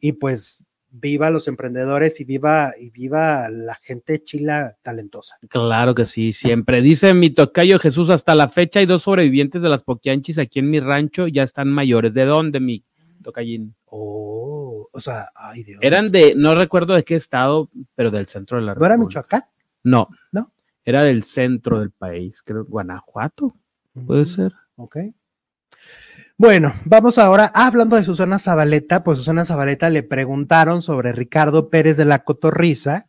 y 0.00 0.12
pues 0.12 0.64
viva 0.90 1.30
los 1.30 1.48
emprendedores 1.48 2.20
y 2.20 2.24
viva, 2.24 2.72
y 2.78 2.90
viva 2.90 3.48
la 3.50 3.74
gente 3.74 4.22
chila 4.22 4.76
talentosa. 4.82 5.36
Claro 5.48 5.94
que 5.94 6.06
sí, 6.06 6.32
siempre. 6.32 6.82
Dice 6.82 7.14
mi 7.14 7.30
tocayo 7.30 7.78
Jesús, 7.78 8.10
hasta 8.10 8.34
la 8.34 8.48
fecha 8.48 8.80
hay 8.80 8.86
dos 8.86 9.02
sobrevivientes 9.02 9.62
de 9.62 9.68
las 9.68 9.84
poquianchis 9.84 10.38
aquí 10.38 10.60
en 10.60 10.70
mi 10.70 10.80
rancho, 10.80 11.26
ya 11.28 11.42
están 11.42 11.68
mayores. 11.68 12.14
¿De 12.14 12.24
dónde, 12.24 12.60
mi 12.60 12.84
tocayín? 13.22 13.74
Oh, 13.86 14.88
o 14.90 15.00
sea, 15.00 15.30
ay 15.34 15.64
Dios. 15.64 15.78
Eran 15.82 16.10
de, 16.10 16.34
no 16.34 16.54
recuerdo 16.54 16.94
de 16.94 17.04
qué 17.04 17.16
estado, 17.16 17.70
pero 17.94 18.10
del 18.10 18.26
centro 18.26 18.58
de 18.58 18.64
la 18.64 18.74
¿No 18.74 18.86
era. 18.86 18.96
Michoacán? 18.96 19.44
No, 19.84 20.08
¿No? 20.32 20.52
Era 20.84 21.02
del 21.02 21.22
centro 21.22 21.80
del 21.80 21.90
país, 21.90 22.42
creo, 22.42 22.64
Guanajuato, 22.64 23.54
puede 24.06 24.24
ser. 24.24 24.54
Ok. 24.76 24.96
Bueno, 26.38 26.72
vamos 26.84 27.18
ahora, 27.18 27.50
ah, 27.52 27.66
hablando 27.66 27.96
de 27.96 28.04
Susana 28.04 28.38
Zabaleta, 28.38 29.02
pues 29.02 29.18
Susana 29.18 29.44
Zabaleta 29.44 29.90
le 29.90 30.04
preguntaron 30.04 30.82
sobre 30.82 31.12
Ricardo 31.12 31.68
Pérez 31.68 31.96
de 31.96 32.04
la 32.04 32.22
Cotorriza, 32.22 33.08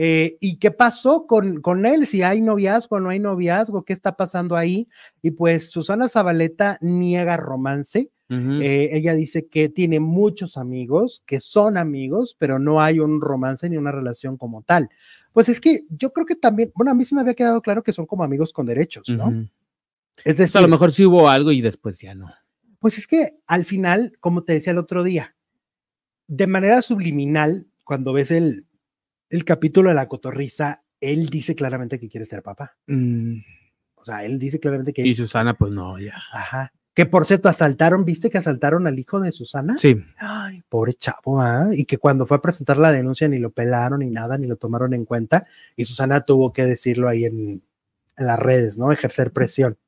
eh, 0.00 0.36
¿Y 0.40 0.58
qué 0.58 0.70
pasó 0.70 1.26
con, 1.26 1.60
con 1.60 1.84
él? 1.84 2.06
Si 2.06 2.22
hay 2.22 2.40
noviazgo 2.40 2.96
o 2.96 3.00
no 3.00 3.10
hay 3.10 3.18
noviazgo, 3.18 3.82
¿qué 3.82 3.92
está 3.92 4.16
pasando 4.16 4.54
ahí? 4.54 4.86
Y 5.22 5.32
pues 5.32 5.72
Susana 5.72 6.08
Zabaleta 6.08 6.78
niega 6.80 7.36
romance. 7.36 8.08
Eh, 8.30 8.90
ella 8.92 9.14
dice 9.14 9.48
que 9.48 9.68
tiene 9.70 9.98
muchos 9.98 10.56
amigos, 10.56 11.24
que 11.26 11.40
son 11.40 11.76
amigos, 11.76 12.36
pero 12.38 12.60
no 12.60 12.80
hay 12.80 13.00
un 13.00 13.20
romance 13.20 13.68
ni 13.68 13.76
una 13.76 13.90
relación 13.90 14.36
como 14.36 14.62
tal. 14.62 14.88
Pues 15.32 15.48
es 15.48 15.60
que 15.60 15.80
yo 15.88 16.12
creo 16.12 16.26
que 16.26 16.36
también, 16.36 16.70
bueno, 16.76 16.92
a 16.92 16.94
mí 16.94 17.04
sí 17.04 17.16
me 17.16 17.22
había 17.22 17.34
quedado 17.34 17.60
claro 17.60 17.82
que 17.82 17.92
son 17.92 18.06
como 18.06 18.22
amigos 18.22 18.52
con 18.52 18.66
derechos, 18.66 19.08
¿no? 19.08 19.48
Es 20.24 20.36
decir, 20.36 20.58
a 20.58 20.62
lo 20.62 20.68
mejor 20.68 20.92
sí 20.92 21.04
hubo 21.06 21.28
algo 21.28 21.50
y 21.50 21.60
después 21.60 21.98
ya 21.98 22.14
no. 22.14 22.30
Pues 22.78 22.98
es 22.98 23.06
que 23.06 23.38
al 23.46 23.64
final, 23.64 24.12
como 24.20 24.44
te 24.44 24.52
decía 24.52 24.72
el 24.72 24.78
otro 24.78 25.02
día, 25.02 25.34
de 26.26 26.46
manera 26.46 26.82
subliminal, 26.82 27.66
cuando 27.84 28.12
ves 28.12 28.30
el, 28.30 28.66
el 29.30 29.44
capítulo 29.44 29.88
de 29.88 29.94
la 29.94 30.08
cotorriza, 30.08 30.82
él 31.00 31.28
dice 31.28 31.54
claramente 31.54 31.98
que 31.98 32.08
quiere 32.08 32.26
ser 32.26 32.42
papá. 32.42 32.76
Mm. 32.86 33.38
O 33.94 34.04
sea, 34.04 34.24
él 34.24 34.38
dice 34.38 34.60
claramente 34.60 34.92
que... 34.92 35.06
Y 35.06 35.14
Susana, 35.14 35.54
pues 35.54 35.72
no, 35.72 35.98
ya. 35.98 36.14
Ajá. 36.32 36.72
Que 36.94 37.06
por 37.06 37.26
cierto, 37.26 37.48
asaltaron, 37.48 38.04
¿viste 38.04 38.28
que 38.28 38.38
asaltaron 38.38 38.86
al 38.86 38.98
hijo 38.98 39.20
de 39.20 39.30
Susana? 39.32 39.78
Sí. 39.78 40.04
Ay, 40.18 40.62
pobre 40.68 40.94
chavo, 40.94 41.40
¿ah? 41.40 41.68
Y 41.72 41.84
que 41.84 41.98
cuando 41.98 42.26
fue 42.26 42.38
a 42.38 42.42
presentar 42.42 42.76
la 42.76 42.90
denuncia 42.90 43.28
ni 43.28 43.38
lo 43.38 43.50
pelaron 43.50 44.00
ni 44.00 44.10
nada, 44.10 44.36
ni 44.36 44.48
lo 44.48 44.56
tomaron 44.56 44.94
en 44.94 45.04
cuenta. 45.04 45.46
Y 45.76 45.84
Susana 45.84 46.22
tuvo 46.22 46.52
que 46.52 46.64
decirlo 46.64 47.08
ahí 47.08 47.24
en, 47.24 47.62
en 48.16 48.26
las 48.26 48.38
redes, 48.38 48.78
¿no? 48.78 48.90
Ejercer 48.90 49.32
presión. 49.32 49.78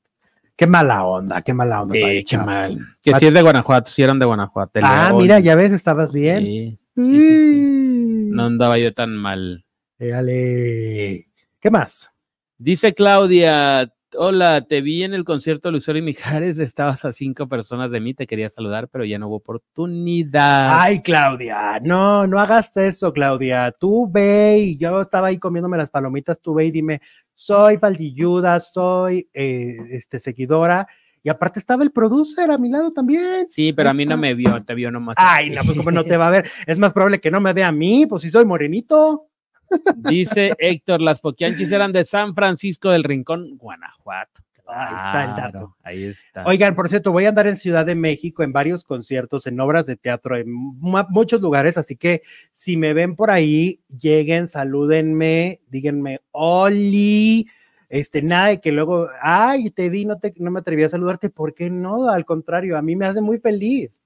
Qué 0.61 0.67
mala 0.67 1.07
onda, 1.07 1.41
qué 1.41 1.55
mala 1.55 1.81
onda. 1.81 1.95
Sí, 1.95 2.23
qué 2.23 2.37
mal. 2.37 2.79
Que 3.01 3.15
si 3.15 3.27
es 3.29 3.33
de 3.33 3.41
Guanajuato, 3.41 3.91
si 3.91 4.03
eran 4.03 4.19
de 4.19 4.27
Guanajuato. 4.27 4.79
Ah, 4.83 5.11
mira, 5.17 5.41
ya 5.41 5.55
ves, 5.55 5.71
estabas 5.71 6.13
bien. 6.13 6.45
Sí, 6.45 6.79
sí, 6.97 7.19
sí, 7.19 8.29
No 8.31 8.45
andaba 8.45 8.77
yo 8.77 8.93
tan 8.93 9.17
mal. 9.17 9.65
Dale. 9.99 11.29
¿Qué 11.61 11.71
más? 11.71 12.11
Dice 12.59 12.93
Claudia, 12.93 13.91
hola, 14.17 14.63
te 14.63 14.81
vi 14.81 15.03
en 15.03 15.15
el 15.15 15.25
concierto 15.25 15.69
de 15.69 15.73
Lucero 15.73 15.99
y 15.99 16.03
Mijares, 16.03 16.59
estabas 16.59 17.05
a 17.05 17.13
cinco 17.13 17.49
personas 17.49 17.91
de 17.91 18.01
mí, 18.01 18.15
te 18.15 18.27
quería 18.27 18.51
saludar, 18.51 18.89
pero 18.89 19.05
ya 19.05 19.19
no 19.19 19.29
hubo 19.29 19.37
oportunidad. 19.37 20.79
Ay, 20.79 21.01
Claudia, 21.01 21.81
no, 21.83 22.27
no 22.27 22.39
hagas 22.39 22.77
eso, 22.77 23.13
Claudia. 23.13 23.73
Tú 23.73 24.11
ve 24.11 24.59
y 24.59 24.79
yo 24.79 25.01
estaba 25.01 25.29
ahí 25.29 25.39
comiéndome 25.39 25.77
las 25.77 25.91
palomitas, 25.91 26.41
tú 26.41 26.55
ve 26.55 26.67
y 26.67 26.71
dime, 26.71 27.01
soy 27.41 27.79
faldilluda, 27.79 28.61
soy 28.61 29.31
eh, 29.33 29.79
este, 29.93 30.19
seguidora. 30.19 30.87
Y 31.23 31.31
aparte 31.31 31.59
estaba 31.59 31.83
el 31.83 31.91
producer 31.91 32.51
a 32.51 32.59
mi 32.59 32.69
lado 32.69 32.93
también. 32.93 33.47
Sí, 33.49 33.73
pero 33.73 33.89
a 33.89 33.95
mí 33.95 34.05
no 34.05 34.19
me 34.19 34.35
vio, 34.35 34.63
te 34.63 34.75
vio 34.75 34.91
nomás. 34.91 35.15
Ay, 35.19 35.49
no, 35.49 35.63
pues 35.65 35.77
como 35.79 35.91
no 35.91 36.05
te 36.05 36.19
va 36.19 36.29
a 36.29 36.31
ver. 36.31 36.51
Es 36.67 36.77
más 36.77 36.93
probable 36.93 37.19
que 37.19 37.31
no 37.31 37.41
me 37.41 37.55
vea 37.55 37.69
a 37.69 37.73
mí, 37.73 38.05
pues 38.07 38.23
si 38.23 38.31
soy 38.31 38.45
morenito. 38.45 39.29
Dice 39.97 40.53
Héctor, 40.59 41.01
las 41.01 41.21
poquianchis 41.21 41.73
eran 41.73 41.93
de 41.93 42.05
San 42.05 42.35
Francisco 42.35 42.91
del 42.91 43.05
Rincón, 43.05 43.57
Guanajuato. 43.57 44.43
Ahí 44.73 44.95
está 44.95 45.25
el 45.25 45.37
dato. 45.37 45.77
Ahí 45.83 46.05
está. 46.05 46.45
Oigan, 46.45 46.75
por 46.75 46.89
cierto, 46.89 47.13
voy 47.13 47.25
a 47.25 47.31
andar 47.31 47.47
en 47.47 47.57
Ciudad 47.57 47.85
de 47.85 47.95
México 47.95 48.43
en 48.43 48.53
varios 48.53 48.85
conciertos, 48.85 49.47
en 49.47 49.61
obras 49.61 49.87
de 49.87 49.97
teatro, 49.97 50.37
en 50.37 50.51
muchos 50.51 51.41
lugares, 51.41 51.79
así 51.79 51.97
que 51.97 52.23
si 52.51 52.77
me 52.77 52.93
ven 52.93 53.17
por 53.17 53.31
ahí, 53.31 53.81
lleguen, 53.89 54.49
salúdenme, 54.49 55.61
díganme, 55.69 56.21
Oli, 56.31 57.49
este, 57.89 58.23
nada 58.23 58.49
de 58.49 58.61
que 58.61 58.73
luego, 58.73 59.09
ay, 59.21 59.71
te 59.71 59.91
vi, 59.91 60.05
no, 60.05 60.19
te, 60.19 60.33
no 60.37 60.51
me 60.51 60.61
atreví 60.61 60.85
a 60.85 60.89
saludarte, 60.89 61.31
¿por 61.31 61.55
qué 61.55 61.71
no? 61.71 62.09
Al 62.09 62.25
contrario, 62.25 62.79
a 62.79 62.83
mí 62.83 62.97
me 62.97 63.07
hace 63.07 63.21
muy 63.21 63.39
feliz. 63.39 64.01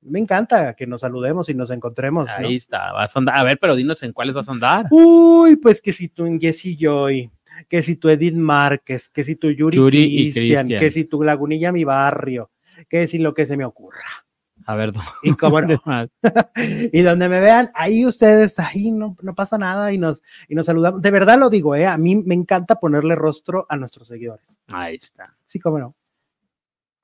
Me 0.00 0.20
encanta 0.20 0.74
que 0.74 0.86
nos 0.86 1.00
saludemos 1.00 1.48
y 1.48 1.54
nos 1.54 1.70
encontremos. 1.70 2.30
Ahí 2.30 2.56
está, 2.56 2.92
vas 2.92 3.16
a 3.16 3.18
andar. 3.18 3.36
A 3.36 3.42
ver, 3.42 3.58
pero 3.60 3.74
dinos 3.74 4.00
en 4.04 4.12
cuáles 4.12 4.36
vas 4.36 4.48
a 4.48 4.52
andar. 4.52 4.86
Uy, 4.90 5.56
pues 5.56 5.82
que 5.82 5.92
si 5.92 6.08
tú 6.08 6.26
en 6.26 6.40
Jessy 6.40 6.76
Joy 6.78 7.30
que 7.68 7.82
si 7.82 7.96
tu 7.96 8.08
Edith 8.08 8.34
Márquez, 8.34 9.08
que 9.08 9.24
si 9.24 9.36
tu 9.36 9.50
Yuri, 9.50 9.78
Cristian, 9.78 10.68
que 10.68 10.90
si 10.90 11.04
tu 11.04 11.22
Lagunilla 11.22 11.72
Mi 11.72 11.84
Barrio, 11.84 12.50
que 12.88 13.06
si 13.06 13.18
lo 13.18 13.34
que 13.34 13.46
se 13.46 13.56
me 13.56 13.64
ocurra. 13.64 14.26
A 14.68 14.74
ver, 14.74 14.92
y 15.22 15.32
cómo 15.34 15.60
no. 15.60 15.80
y 16.92 17.00
donde 17.02 17.28
me 17.28 17.38
vean, 17.38 17.70
ahí 17.74 18.04
ustedes, 18.04 18.58
ahí 18.58 18.90
no, 18.90 19.16
no 19.22 19.34
pasa 19.34 19.58
nada 19.58 19.92
y 19.92 19.98
nos, 19.98 20.22
y 20.48 20.56
nos 20.56 20.66
saludamos. 20.66 21.00
De 21.00 21.10
verdad 21.12 21.38
lo 21.38 21.50
digo, 21.50 21.76
¿eh? 21.76 21.86
a 21.86 21.96
mí 21.96 22.16
me 22.16 22.34
encanta 22.34 22.80
ponerle 22.80 23.14
rostro 23.14 23.66
a 23.68 23.76
nuestros 23.76 24.08
seguidores. 24.08 24.60
Ahí 24.66 24.96
está. 24.96 25.36
Sí, 25.44 25.60
cómo 25.60 25.78
no. 25.78 25.94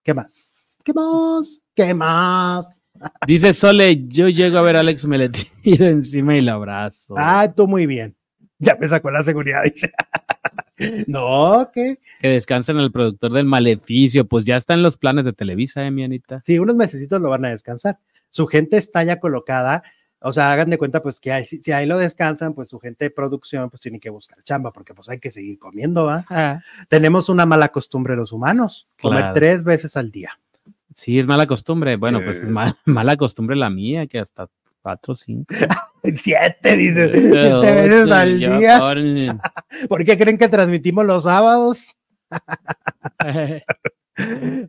¿Qué 0.02 0.12
más? 0.12 0.76
¿Qué 0.84 0.92
más? 0.92 1.62
¿Qué 1.74 1.94
más? 1.94 2.82
Dice 3.28 3.52
Sole, 3.52 4.08
yo 4.08 4.28
llego 4.28 4.58
a 4.58 4.62
ver 4.62 4.76
a 4.76 4.80
Alex, 4.80 5.04
me 5.06 5.18
le 5.18 5.28
tiro 5.28 5.86
encima 5.88 6.36
y 6.36 6.40
le 6.40 6.50
abrazo. 6.50 7.14
Ah, 7.16 7.52
tú 7.54 7.68
muy 7.68 7.86
bien. 7.86 8.16
Ya 8.58 8.76
me 8.80 8.88
sacó 8.88 9.10
la 9.10 9.22
seguridad, 9.22 9.62
dice. 9.64 9.92
no, 11.06 11.70
¿qué? 11.72 11.98
Que 12.20 12.28
descansen 12.28 12.78
el 12.78 12.92
productor 12.92 13.32
del 13.32 13.44
maleficio, 13.44 14.26
pues 14.26 14.44
ya 14.44 14.56
está 14.56 14.74
en 14.74 14.82
los 14.82 14.96
planes 14.96 15.24
de 15.24 15.32
Televisa, 15.32 15.84
¿eh, 15.84 15.90
mi 15.90 16.04
Anita? 16.04 16.40
Sí, 16.44 16.58
unos 16.58 16.76
mesecitos 16.76 17.20
lo 17.20 17.30
van 17.30 17.44
a 17.44 17.50
descansar. 17.50 17.98
Su 18.30 18.46
gente 18.46 18.76
está 18.76 19.04
ya 19.04 19.20
colocada, 19.20 19.82
o 20.20 20.32
sea, 20.32 20.52
hagan 20.52 20.70
de 20.70 20.78
cuenta 20.78 21.02
pues 21.02 21.20
que 21.20 21.44
si, 21.44 21.72
ahí 21.72 21.86
lo 21.86 21.98
descansan, 21.98 22.54
pues 22.54 22.70
su 22.70 22.78
gente 22.78 23.06
de 23.06 23.10
producción 23.10 23.68
pues 23.70 23.80
tiene 23.80 24.00
que 24.00 24.10
buscar 24.10 24.42
chamba, 24.42 24.72
porque 24.72 24.94
pues 24.94 25.08
hay 25.08 25.18
que 25.18 25.30
seguir 25.30 25.58
comiendo, 25.58 26.06
¿va? 26.06 26.24
Ah. 26.30 26.60
Tenemos 26.88 27.28
una 27.28 27.44
mala 27.44 27.68
costumbre 27.68 28.16
los 28.16 28.32
humanos, 28.32 28.88
comer 29.00 29.32
tres 29.34 29.64
veces 29.64 29.96
al 29.96 30.10
día. 30.10 30.38
Sí, 30.94 31.18
es 31.18 31.26
mala 31.26 31.46
costumbre. 31.46 31.96
Bueno, 31.96 32.20
pues 32.24 32.38
es 32.38 32.48
mala 32.84 33.16
costumbre 33.16 33.56
la 33.56 33.70
mía, 33.70 34.06
que 34.06 34.18
hasta 34.18 34.48
cuatro, 34.82 35.14
cinco. 35.14 35.54
Siete, 36.14 36.76
dice. 36.76 37.12
Siete 37.12 37.74
veces 37.74 38.10
al 38.10 38.38
día. 38.38 38.78
¿Por 39.88 40.04
qué 40.04 40.18
creen 40.18 40.36
que 40.36 40.48
transmitimos 40.48 41.06
los 41.06 41.24
sábados? 41.24 41.96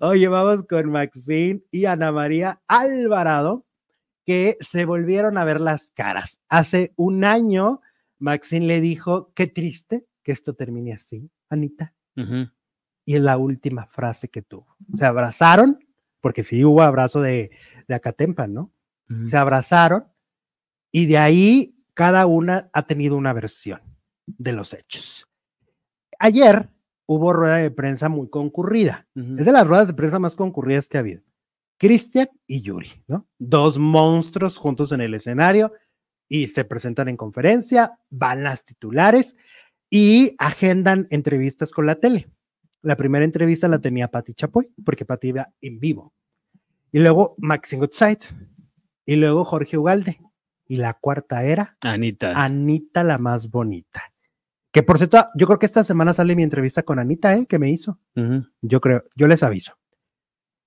Oye, 0.01 0.27
vamos 0.27 0.63
con 0.63 0.91
Maxine 0.91 1.61
y 1.71 1.85
Ana 1.85 2.11
María 2.11 2.61
Alvarado, 2.67 3.65
que 4.25 4.57
se 4.59 4.85
volvieron 4.85 5.37
a 5.37 5.43
ver 5.43 5.59
las 5.59 5.89
caras. 5.89 6.39
Hace 6.49 6.93
un 6.95 7.23
año, 7.23 7.81
Maxine 8.19 8.67
le 8.67 8.79
dijo, 8.79 9.31
qué 9.33 9.47
triste 9.47 10.05
que 10.23 10.31
esto 10.31 10.53
termine 10.53 10.93
así, 10.93 11.29
Anita. 11.49 11.93
Y 13.05 13.15
es 13.15 13.21
la 13.21 13.37
última 13.37 13.87
frase 13.87 14.29
que 14.29 14.43
tuvo. 14.43 14.77
Se 14.97 15.05
abrazaron, 15.05 15.79
porque 16.21 16.43
sí 16.43 16.63
hubo 16.63 16.81
abrazo 16.81 17.21
de, 17.21 17.51
de 17.87 17.95
Acatempa, 17.95 18.47
¿no? 18.47 18.71
Se 19.25 19.37
abrazaron 19.37 20.05
y 20.91 21.05
de 21.05 21.17
ahí 21.17 21.75
cada 21.93 22.25
una 22.25 22.69
ha 22.73 22.87
tenido 22.87 23.17
una 23.17 23.33
versión 23.33 23.81
de 24.25 24.53
los 24.53 24.73
hechos. 24.73 25.27
Ayer 26.19 26.69
hubo 27.05 27.33
rueda 27.33 27.57
de 27.57 27.71
prensa 27.71 28.09
muy 28.09 28.29
concurrida. 28.29 29.07
Es 29.15 29.45
de 29.45 29.51
las 29.51 29.67
ruedas 29.67 29.87
de 29.87 29.93
prensa 29.93 30.19
más 30.19 30.35
concurridas 30.35 30.87
que 30.87 30.97
ha 30.97 31.01
habido. 31.01 31.21
Cristian 31.77 32.29
y 32.47 32.61
Yuri, 32.61 32.89
¿no? 33.07 33.27
Dos 33.39 33.77
monstruos 33.77 34.57
juntos 34.57 34.91
en 34.91 35.01
el 35.01 35.13
escenario 35.13 35.73
y 36.29 36.47
se 36.47 36.65
presentan 36.65 37.09
en 37.09 37.17
conferencia, 37.17 37.99
van 38.09 38.43
las 38.43 38.63
titulares 38.63 39.35
y 39.89 40.35
agendan 40.39 41.07
entrevistas 41.11 41.71
con 41.71 41.85
la 41.85 41.99
tele. 41.99 42.29
La 42.81 42.95
primera 42.95 43.25
entrevista 43.25 43.67
la 43.67 43.79
tenía 43.79 44.09
Patti 44.09 44.33
Chapoy, 44.33 44.73
porque 44.83 45.05
Patti 45.05 45.29
iba 45.29 45.53
en 45.61 45.79
vivo. 45.79 46.13
Y 46.91 46.99
luego 46.99 47.35
Maxine 47.37 47.81
Goodside. 47.81 48.25
Y 49.05 49.15
luego 49.17 49.43
Jorge 49.45 49.77
Ugalde 49.77 50.19
y 50.65 50.77
la 50.77 50.93
cuarta 50.93 51.43
era 51.43 51.77
Anita. 51.81 52.31
Anita 52.35 53.03
la 53.03 53.17
más 53.17 53.49
bonita. 53.49 54.03
Que 54.71 54.81
por 54.81 54.97
cierto, 54.97 55.27
yo 55.35 55.45
creo 55.45 55.59
que 55.59 55.65
esta 55.65 55.83
semana 55.83 56.13
sale 56.13 56.35
mi 56.35 56.43
entrevista 56.43 56.83
con 56.83 56.97
Anita, 56.99 57.35
¿eh? 57.35 57.45
Que 57.45 57.59
me 57.59 57.69
hizo. 57.69 57.99
Yo 58.61 58.81
creo, 58.81 59.03
yo 59.15 59.27
les 59.27 59.43
aviso. 59.43 59.77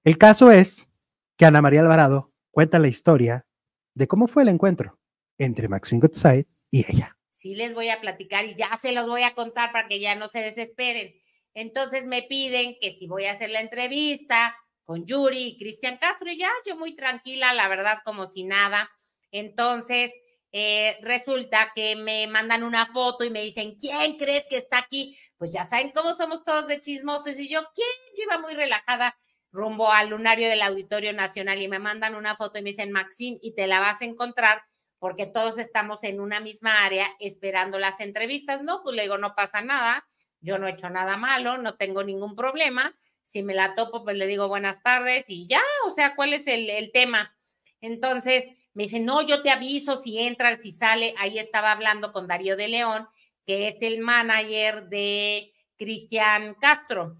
El 0.04 0.18
caso 0.18 0.52
es 0.52 0.88
que 1.36 1.46
Ana 1.46 1.60
María 1.60 1.80
Alvarado 1.80 2.32
cuenta 2.50 2.78
la 2.78 2.88
historia 2.88 3.46
de 3.94 4.06
cómo 4.06 4.28
fue 4.28 4.44
el 4.44 4.48
encuentro 4.48 4.98
entre 5.38 5.68
Maxine 5.68 6.00
Goodside 6.00 6.46
y 6.70 6.90
ella. 6.90 7.16
Sí, 7.30 7.54
les 7.54 7.74
voy 7.74 7.88
a 7.88 8.00
platicar 8.00 8.44
y 8.44 8.54
ya 8.54 8.70
se 8.80 8.92
los 8.92 9.06
voy 9.06 9.22
a 9.22 9.34
contar 9.34 9.72
para 9.72 9.88
que 9.88 9.98
ya 9.98 10.14
no 10.14 10.28
se 10.28 10.38
desesperen. 10.38 11.14
Entonces 11.54 12.06
me 12.06 12.22
piden 12.22 12.76
que 12.80 12.92
si 12.92 13.06
voy 13.06 13.24
a 13.24 13.32
hacer 13.32 13.50
la 13.50 13.60
entrevista 13.60 14.54
con 14.86 15.04
Yuri 15.04 15.42
y 15.42 15.58
Cristian 15.58 15.98
Castro, 15.98 16.30
y 16.30 16.38
ya 16.38 16.50
yo 16.64 16.76
muy 16.76 16.94
tranquila, 16.94 17.52
la 17.52 17.68
verdad, 17.68 17.98
como 18.04 18.26
si 18.26 18.44
nada. 18.44 18.90
Entonces, 19.30 20.14
eh, 20.52 20.96
resulta 21.02 21.72
que 21.74 21.96
me 21.96 22.26
mandan 22.28 22.62
una 22.62 22.86
foto 22.86 23.24
y 23.24 23.30
me 23.30 23.42
dicen, 23.42 23.74
¿quién 23.74 24.16
crees 24.16 24.46
que 24.48 24.56
está 24.56 24.78
aquí? 24.78 25.18
Pues 25.36 25.52
ya 25.52 25.66
saben 25.66 25.90
cómo 25.94 26.14
somos 26.14 26.44
todos 26.44 26.68
de 26.68 26.80
chismosos. 26.80 27.38
Y 27.38 27.48
yo, 27.48 27.60
¿quién? 27.74 27.88
Yo 28.16 28.22
iba 28.22 28.38
muy 28.38 28.54
relajada 28.54 29.18
rumbo 29.52 29.90
al 29.90 30.10
lunario 30.10 30.48
del 30.48 30.62
Auditorio 30.62 31.12
Nacional 31.12 31.60
y 31.60 31.68
me 31.68 31.78
mandan 31.78 32.14
una 32.14 32.36
foto 32.36 32.58
y 32.58 32.62
me 32.62 32.70
dicen, 32.70 32.92
Maxine, 32.92 33.38
y 33.42 33.54
te 33.54 33.66
la 33.66 33.80
vas 33.80 34.02
a 34.02 34.04
encontrar 34.04 34.62
porque 34.98 35.26
todos 35.26 35.58
estamos 35.58 36.04
en 36.04 36.20
una 36.20 36.40
misma 36.40 36.84
área 36.84 37.06
esperando 37.18 37.78
las 37.78 38.00
entrevistas. 38.00 38.62
No, 38.62 38.82
pues 38.82 38.96
le 38.96 39.02
digo, 39.02 39.18
no 39.18 39.34
pasa 39.34 39.62
nada, 39.62 40.06
yo 40.40 40.58
no 40.58 40.68
he 40.68 40.72
hecho 40.72 40.90
nada 40.90 41.16
malo, 41.16 41.58
no 41.58 41.76
tengo 41.76 42.02
ningún 42.02 42.34
problema. 42.34 42.96
Si 43.26 43.42
me 43.42 43.54
la 43.54 43.74
topo, 43.74 44.04
pues 44.04 44.16
le 44.16 44.28
digo 44.28 44.46
buenas 44.46 44.84
tardes 44.84 45.28
y 45.28 45.48
ya, 45.48 45.60
o 45.84 45.90
sea, 45.90 46.14
¿cuál 46.14 46.32
es 46.32 46.46
el, 46.46 46.70
el 46.70 46.92
tema? 46.92 47.36
Entonces 47.80 48.44
me 48.72 48.84
dice, 48.84 49.00
no, 49.00 49.20
yo 49.22 49.42
te 49.42 49.50
aviso 49.50 49.98
si 49.98 50.20
entra, 50.20 50.56
si 50.58 50.70
sale. 50.70 51.12
Ahí 51.18 51.40
estaba 51.40 51.72
hablando 51.72 52.12
con 52.12 52.28
Darío 52.28 52.56
de 52.56 52.68
León, 52.68 53.08
que 53.44 53.66
es 53.66 53.78
el 53.80 53.98
manager 53.98 54.88
de 54.88 55.52
Cristian 55.76 56.54
Castro 56.54 57.16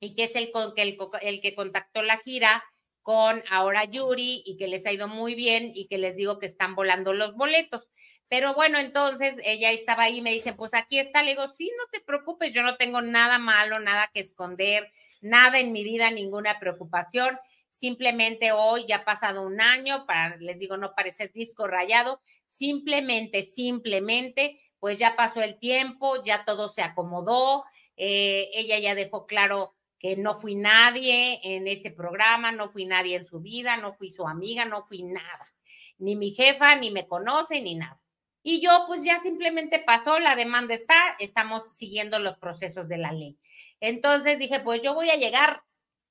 y 0.00 0.14
que 0.14 0.24
es 0.24 0.34
el, 0.34 0.50
el, 0.76 0.98
el 1.20 1.40
que 1.42 1.54
contactó 1.54 2.00
la 2.00 2.16
gira 2.18 2.64
con 3.02 3.44
ahora 3.50 3.84
Yuri 3.84 4.42
y 4.46 4.56
que 4.56 4.66
les 4.66 4.86
ha 4.86 4.92
ido 4.92 5.08
muy 5.08 5.34
bien 5.34 5.72
y 5.74 5.88
que 5.88 5.98
les 5.98 6.16
digo 6.16 6.38
que 6.38 6.46
están 6.46 6.74
volando 6.74 7.12
los 7.12 7.34
boletos. 7.34 7.86
Pero 8.28 8.54
bueno, 8.54 8.78
entonces 8.78 9.36
ella 9.44 9.72
estaba 9.72 10.04
ahí 10.04 10.18
y 10.18 10.22
me 10.22 10.32
dice, 10.32 10.54
pues 10.54 10.72
aquí 10.72 10.98
está. 10.98 11.22
Le 11.22 11.32
digo, 11.32 11.48
sí, 11.48 11.70
no 11.76 11.84
te 11.92 12.00
preocupes, 12.00 12.54
yo 12.54 12.62
no 12.62 12.76
tengo 12.76 13.02
nada 13.02 13.38
malo, 13.38 13.78
nada 13.78 14.10
que 14.14 14.20
esconder, 14.20 14.90
nada 15.24 15.58
en 15.58 15.72
mi 15.72 15.82
vida, 15.82 16.10
ninguna 16.10 16.60
preocupación. 16.60 17.38
Simplemente 17.70 18.52
hoy 18.52 18.86
ya 18.86 18.98
ha 18.98 19.04
pasado 19.04 19.42
un 19.42 19.60
año, 19.60 20.06
para, 20.06 20.36
les 20.36 20.58
digo, 20.60 20.76
no 20.76 20.94
parecer 20.94 21.32
disco 21.32 21.66
rayado, 21.66 22.20
simplemente, 22.46 23.42
simplemente, 23.42 24.60
pues 24.78 24.98
ya 24.98 25.16
pasó 25.16 25.42
el 25.42 25.58
tiempo, 25.58 26.22
ya 26.22 26.44
todo 26.44 26.68
se 26.68 26.82
acomodó. 26.82 27.64
Eh, 27.96 28.50
ella 28.54 28.78
ya 28.78 28.94
dejó 28.94 29.26
claro 29.26 29.74
que 29.98 30.16
no 30.16 30.34
fui 30.34 30.54
nadie 30.54 31.40
en 31.42 31.66
ese 31.66 31.90
programa, 31.90 32.52
no 32.52 32.68
fui 32.68 32.84
nadie 32.84 33.16
en 33.16 33.24
su 33.24 33.40
vida, 33.40 33.76
no 33.78 33.94
fui 33.94 34.10
su 34.10 34.28
amiga, 34.28 34.66
no 34.66 34.82
fui 34.82 35.02
nada. 35.02 35.52
Ni 35.98 36.14
mi 36.14 36.30
jefa, 36.32 36.76
ni 36.76 36.90
me 36.90 37.08
conoce, 37.08 37.62
ni 37.62 37.74
nada. 37.74 38.00
Y 38.42 38.60
yo 38.60 38.84
pues 38.86 39.02
ya 39.02 39.20
simplemente 39.20 39.78
pasó, 39.78 40.18
la 40.18 40.36
demanda 40.36 40.74
está, 40.74 40.94
estamos 41.18 41.74
siguiendo 41.74 42.18
los 42.18 42.36
procesos 42.36 42.86
de 42.88 42.98
la 42.98 43.10
ley. 43.10 43.38
Entonces 43.84 44.38
dije, 44.38 44.60
pues 44.60 44.82
yo 44.82 44.94
voy 44.94 45.10
a 45.10 45.16
llegar 45.16 45.62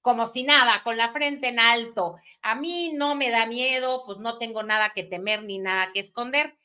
como 0.02 0.28
si 0.28 0.44
nada, 0.44 0.84
con 0.84 0.96
la 0.96 1.12
frente 1.12 1.48
en 1.48 1.60
alto. 1.60 2.18
A 2.42 2.54
mí 2.56 2.92
no 2.94 3.16
me 3.16 3.32
da 3.32 3.48
miedo, 3.48 4.04
pues 4.06 4.20
no 4.20 4.38
tengo 4.38 4.62
nada 4.62 4.92
que 4.94 5.02
temer 5.02 5.44
ni 5.44 5.58
nada 5.58 5.92
que 5.92 6.02
esconder. 6.02 6.56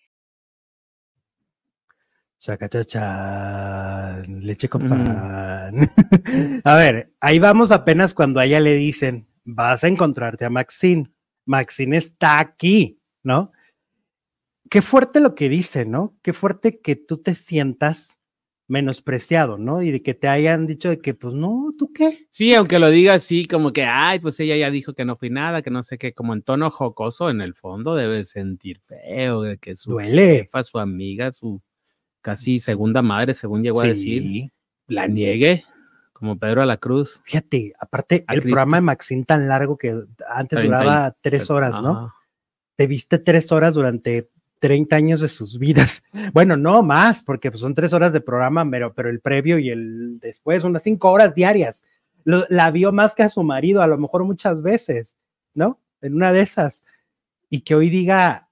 Chaca, 2.39 2.69
chacha, 2.69 4.19
leche 4.27 4.69
con 4.69 4.87
pan. 4.87 5.91
a 6.65 6.75
ver, 6.75 7.15
ahí 7.21 7.39
vamos 7.39 7.73
apenas 7.73 8.13
cuando 8.13 8.41
a 8.41 8.45
ella 8.45 8.61
le 8.61 8.75
dicen, 8.75 9.27
vas 9.45 9.85
a 9.85 9.89
encontrarte 9.89 10.45
a 10.45 10.51
Maxine. 10.51 11.11
Maxine 11.47 11.97
está 11.97 12.39
aquí, 12.39 13.01
¿no? 13.23 13.53
Qué 14.69 14.83
fuerte 14.83 15.21
lo 15.21 15.35
que 15.35 15.49
dice, 15.49 15.87
¿no? 15.87 16.19
Qué 16.23 16.35
fuerte 16.35 16.81
que 16.81 16.97
tú 16.97 17.23
te 17.23 17.35
sientas 17.35 18.18
menospreciado, 18.69 19.57
¿no? 19.57 19.83
Y 19.83 19.91
de 19.91 20.03
que 20.03 20.13
te 20.13 20.29
hayan 20.29 20.67
dicho 20.67 20.91
de 20.91 21.01
que, 21.01 21.15
pues 21.15 21.35
no, 21.35 21.71
¿tú 21.77 21.91
qué? 21.93 22.27
Sí, 22.31 22.55
aunque 22.55 22.79
lo 22.79 22.91
diga 22.91 23.15
así, 23.15 23.47
como 23.47 23.73
que, 23.73 23.85
ay, 23.85 24.21
pues 24.21 24.39
ella 24.41 24.57
ya 24.57 24.71
dijo 24.71 24.93
que 24.93 25.07
no 25.07 25.17
fui 25.17 25.31
nada, 25.31 25.63
que 25.63 25.71
no 25.71 25.83
sé 25.83 25.97
qué, 25.97 26.13
como 26.13 26.35
en 26.35 26.43
tono 26.43 26.71
jocoso, 26.71 27.31
en 27.31 27.41
el 27.41 27.55
fondo 27.55 27.95
debe 27.95 28.25
sentir 28.25 28.81
feo, 28.81 29.43
de 29.43 29.57
que 29.57 29.75
su 29.75 29.93
Duele. 29.93 30.41
jefa, 30.41 30.63
su 30.63 30.79
amiga, 30.79 31.33
su 31.33 31.63
casi 32.21 32.59
segunda 32.59 33.01
madre, 33.01 33.33
según 33.33 33.63
llegó 33.63 33.81
a 33.81 33.87
decir, 33.87 34.51
la 34.87 35.07
niegue, 35.07 35.65
como 36.13 36.39
Pedro 36.39 36.61
a 36.61 36.67
la 36.67 36.77
Cruz. 36.77 37.23
Fíjate, 37.25 37.73
aparte, 37.81 38.27
el 38.29 38.43
programa 38.43 38.77
de 38.77 38.83
Maxine 38.83 39.25
tan 39.25 39.49
largo 39.49 39.79
que 39.79 39.99
antes 40.29 40.63
duraba 40.63 41.17
tres 41.23 41.51
horas, 41.51 41.81
¿no? 41.81 42.13
Te 42.77 42.87
viste 42.87 43.19
tres 43.19 43.51
horas 43.51 43.75
durante 43.75 44.29
30 44.59 44.97
años 44.97 45.21
de 45.21 45.29
sus 45.29 45.59
vidas. 45.59 46.03
Bueno, 46.33 46.57
no 46.57 46.83
más, 46.83 47.23
porque 47.23 47.51
pues, 47.51 47.61
son 47.61 47.75
tres 47.75 47.93
horas 47.93 48.13
de 48.13 48.21
programa, 48.21 48.69
pero, 48.71 48.93
pero 48.93 49.09
el 49.09 49.21
previo 49.21 49.59
y 49.59 49.71
el 49.71 50.19
después, 50.21 50.65
unas 50.65 50.83
cinco 50.83 51.11
horas 51.11 51.35
diarias. 51.35 51.83
la 52.25 52.71
vio 52.71 52.93
más 52.93 53.15
que 53.15 53.23
a 53.23 53.29
su 53.29 53.43
marido, 53.43 53.83
a 53.83 53.87
lo 53.87 53.99
mejor 53.99 54.25
muchas 54.25 54.63
veces, 54.63 55.17
¿no? 55.55 55.81
En 56.01 56.15
una 56.15 56.33
de 56.33 56.41
esas. 56.41 56.85
Y 57.49 57.61
que 57.61 57.75
hoy 57.75 57.89
diga, 57.89 58.49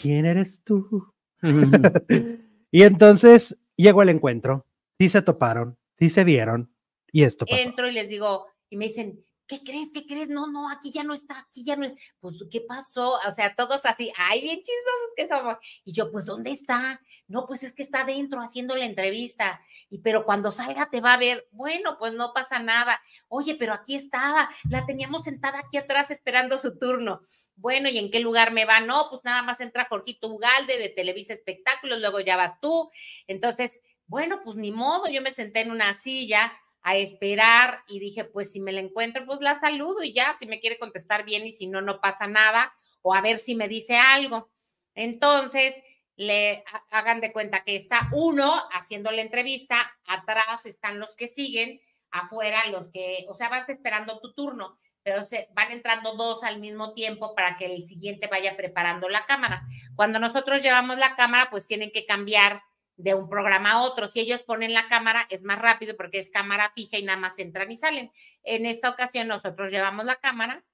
¿quién 0.00 0.24
eres 0.24 0.62
tú? 0.62 1.12
y 2.70 2.82
entonces 2.82 3.58
llegó 3.76 4.02
el 4.02 4.08
encuentro, 4.10 4.66
sí 4.98 5.08
se 5.08 5.22
toparon, 5.22 5.76
sí 5.98 6.10
se 6.10 6.24
vieron, 6.24 6.70
y 7.12 7.22
esto 7.22 7.46
pasó. 7.46 7.68
Entro 7.68 7.88
y 7.88 7.92
les 7.92 8.08
digo, 8.08 8.46
y 8.68 8.76
me 8.76 8.86
dicen, 8.86 9.24
¿qué 9.50 9.64
crees? 9.64 9.90
¿Qué 9.92 10.06
crees? 10.06 10.28
No, 10.28 10.46
no, 10.46 10.70
aquí 10.70 10.92
ya 10.92 11.02
no 11.02 11.12
está, 11.12 11.40
aquí 11.40 11.64
ya 11.64 11.74
no. 11.74 11.92
Pues, 12.20 12.36
¿qué 12.52 12.60
pasó? 12.60 13.18
O 13.26 13.32
sea, 13.32 13.56
todos 13.56 13.84
así, 13.84 14.12
ay, 14.16 14.42
bien 14.42 14.62
chismosos 14.62 15.10
que 15.16 15.26
somos. 15.26 15.56
Y 15.84 15.92
yo, 15.92 16.12
pues, 16.12 16.26
¿dónde 16.26 16.52
está? 16.52 17.02
No, 17.26 17.46
pues 17.46 17.64
es 17.64 17.72
que 17.74 17.82
está 17.82 18.04
dentro 18.04 18.40
haciendo 18.40 18.76
la 18.76 18.84
entrevista. 18.84 19.60
Y 19.88 19.98
pero 19.98 20.24
cuando 20.24 20.52
salga 20.52 20.88
te 20.88 21.00
va 21.00 21.14
a 21.14 21.18
ver, 21.18 21.48
bueno, 21.50 21.96
pues 21.98 22.12
no 22.14 22.32
pasa 22.32 22.60
nada. 22.60 23.02
Oye, 23.26 23.56
pero 23.56 23.74
aquí 23.74 23.96
estaba, 23.96 24.48
la 24.68 24.86
teníamos 24.86 25.24
sentada 25.24 25.58
aquí 25.58 25.78
atrás 25.78 26.12
esperando 26.12 26.56
su 26.56 26.78
turno. 26.78 27.20
Bueno, 27.56 27.88
¿y 27.88 27.98
en 27.98 28.12
qué 28.12 28.20
lugar 28.20 28.52
me 28.52 28.64
va? 28.64 28.78
No, 28.78 29.08
pues 29.10 29.22
nada 29.24 29.42
más 29.42 29.60
entra 29.60 29.88
Jorgito 29.90 30.28
Ugalde 30.28 30.78
de 30.78 30.90
Televisa 30.90 31.32
Espectáculos, 31.32 31.98
luego 31.98 32.20
ya 32.20 32.36
vas 32.36 32.60
tú. 32.60 32.88
Entonces, 33.26 33.82
bueno, 34.06 34.42
pues 34.44 34.56
ni 34.56 34.70
modo, 34.70 35.08
yo 35.08 35.20
me 35.22 35.32
senté 35.32 35.60
en 35.60 35.72
una 35.72 35.92
silla 35.92 36.52
a 36.82 36.96
esperar 36.96 37.84
y 37.88 37.98
dije, 37.98 38.24
pues 38.24 38.52
si 38.52 38.60
me 38.60 38.72
la 38.72 38.80
encuentro, 38.80 39.26
pues 39.26 39.40
la 39.40 39.54
saludo 39.54 40.02
y 40.02 40.12
ya, 40.12 40.32
si 40.32 40.46
me 40.46 40.60
quiere 40.60 40.78
contestar 40.78 41.24
bien 41.24 41.46
y 41.46 41.52
si 41.52 41.66
no, 41.66 41.80
no 41.82 42.00
pasa 42.00 42.26
nada, 42.26 42.72
o 43.02 43.14
a 43.14 43.20
ver 43.20 43.38
si 43.38 43.54
me 43.54 43.68
dice 43.68 43.96
algo. 43.96 44.50
Entonces, 44.94 45.82
le 46.16 46.64
hagan 46.90 47.20
de 47.20 47.32
cuenta 47.32 47.64
que 47.64 47.76
está 47.76 48.10
uno 48.12 48.62
haciendo 48.72 49.10
la 49.10 49.22
entrevista, 49.22 49.76
atrás 50.06 50.66
están 50.66 50.98
los 50.98 51.16
que 51.16 51.28
siguen, 51.28 51.80
afuera 52.10 52.66
los 52.66 52.90
que, 52.90 53.24
o 53.28 53.34
sea, 53.34 53.48
vas 53.48 53.68
esperando 53.68 54.20
tu 54.20 54.34
turno, 54.34 54.78
pero 55.02 55.24
se 55.24 55.48
van 55.54 55.72
entrando 55.72 56.14
dos 56.16 56.42
al 56.44 56.60
mismo 56.60 56.92
tiempo 56.92 57.34
para 57.34 57.56
que 57.56 57.66
el 57.66 57.86
siguiente 57.86 58.26
vaya 58.26 58.56
preparando 58.56 59.08
la 59.08 59.24
cámara. 59.24 59.62
Cuando 59.96 60.18
nosotros 60.18 60.62
llevamos 60.62 60.98
la 60.98 61.16
cámara, 61.16 61.48
pues 61.50 61.66
tienen 61.66 61.90
que 61.90 62.04
cambiar 62.04 62.62
de 63.02 63.14
un 63.14 63.28
programa 63.28 63.72
a 63.72 63.82
otro. 63.82 64.08
Si 64.08 64.20
ellos 64.20 64.42
ponen 64.42 64.74
la 64.74 64.88
cámara, 64.88 65.26
es 65.30 65.42
más 65.42 65.58
rápido 65.58 65.96
porque 65.96 66.18
es 66.18 66.30
cámara 66.30 66.72
fija 66.74 66.98
y 66.98 67.02
nada 67.02 67.18
más 67.18 67.38
entran 67.38 67.70
y 67.70 67.76
salen. 67.76 68.10
En 68.42 68.66
esta 68.66 68.90
ocasión 68.90 69.28
nosotros 69.28 69.72
llevamos 69.72 70.04
la 70.04 70.16
cámara. 70.16 70.64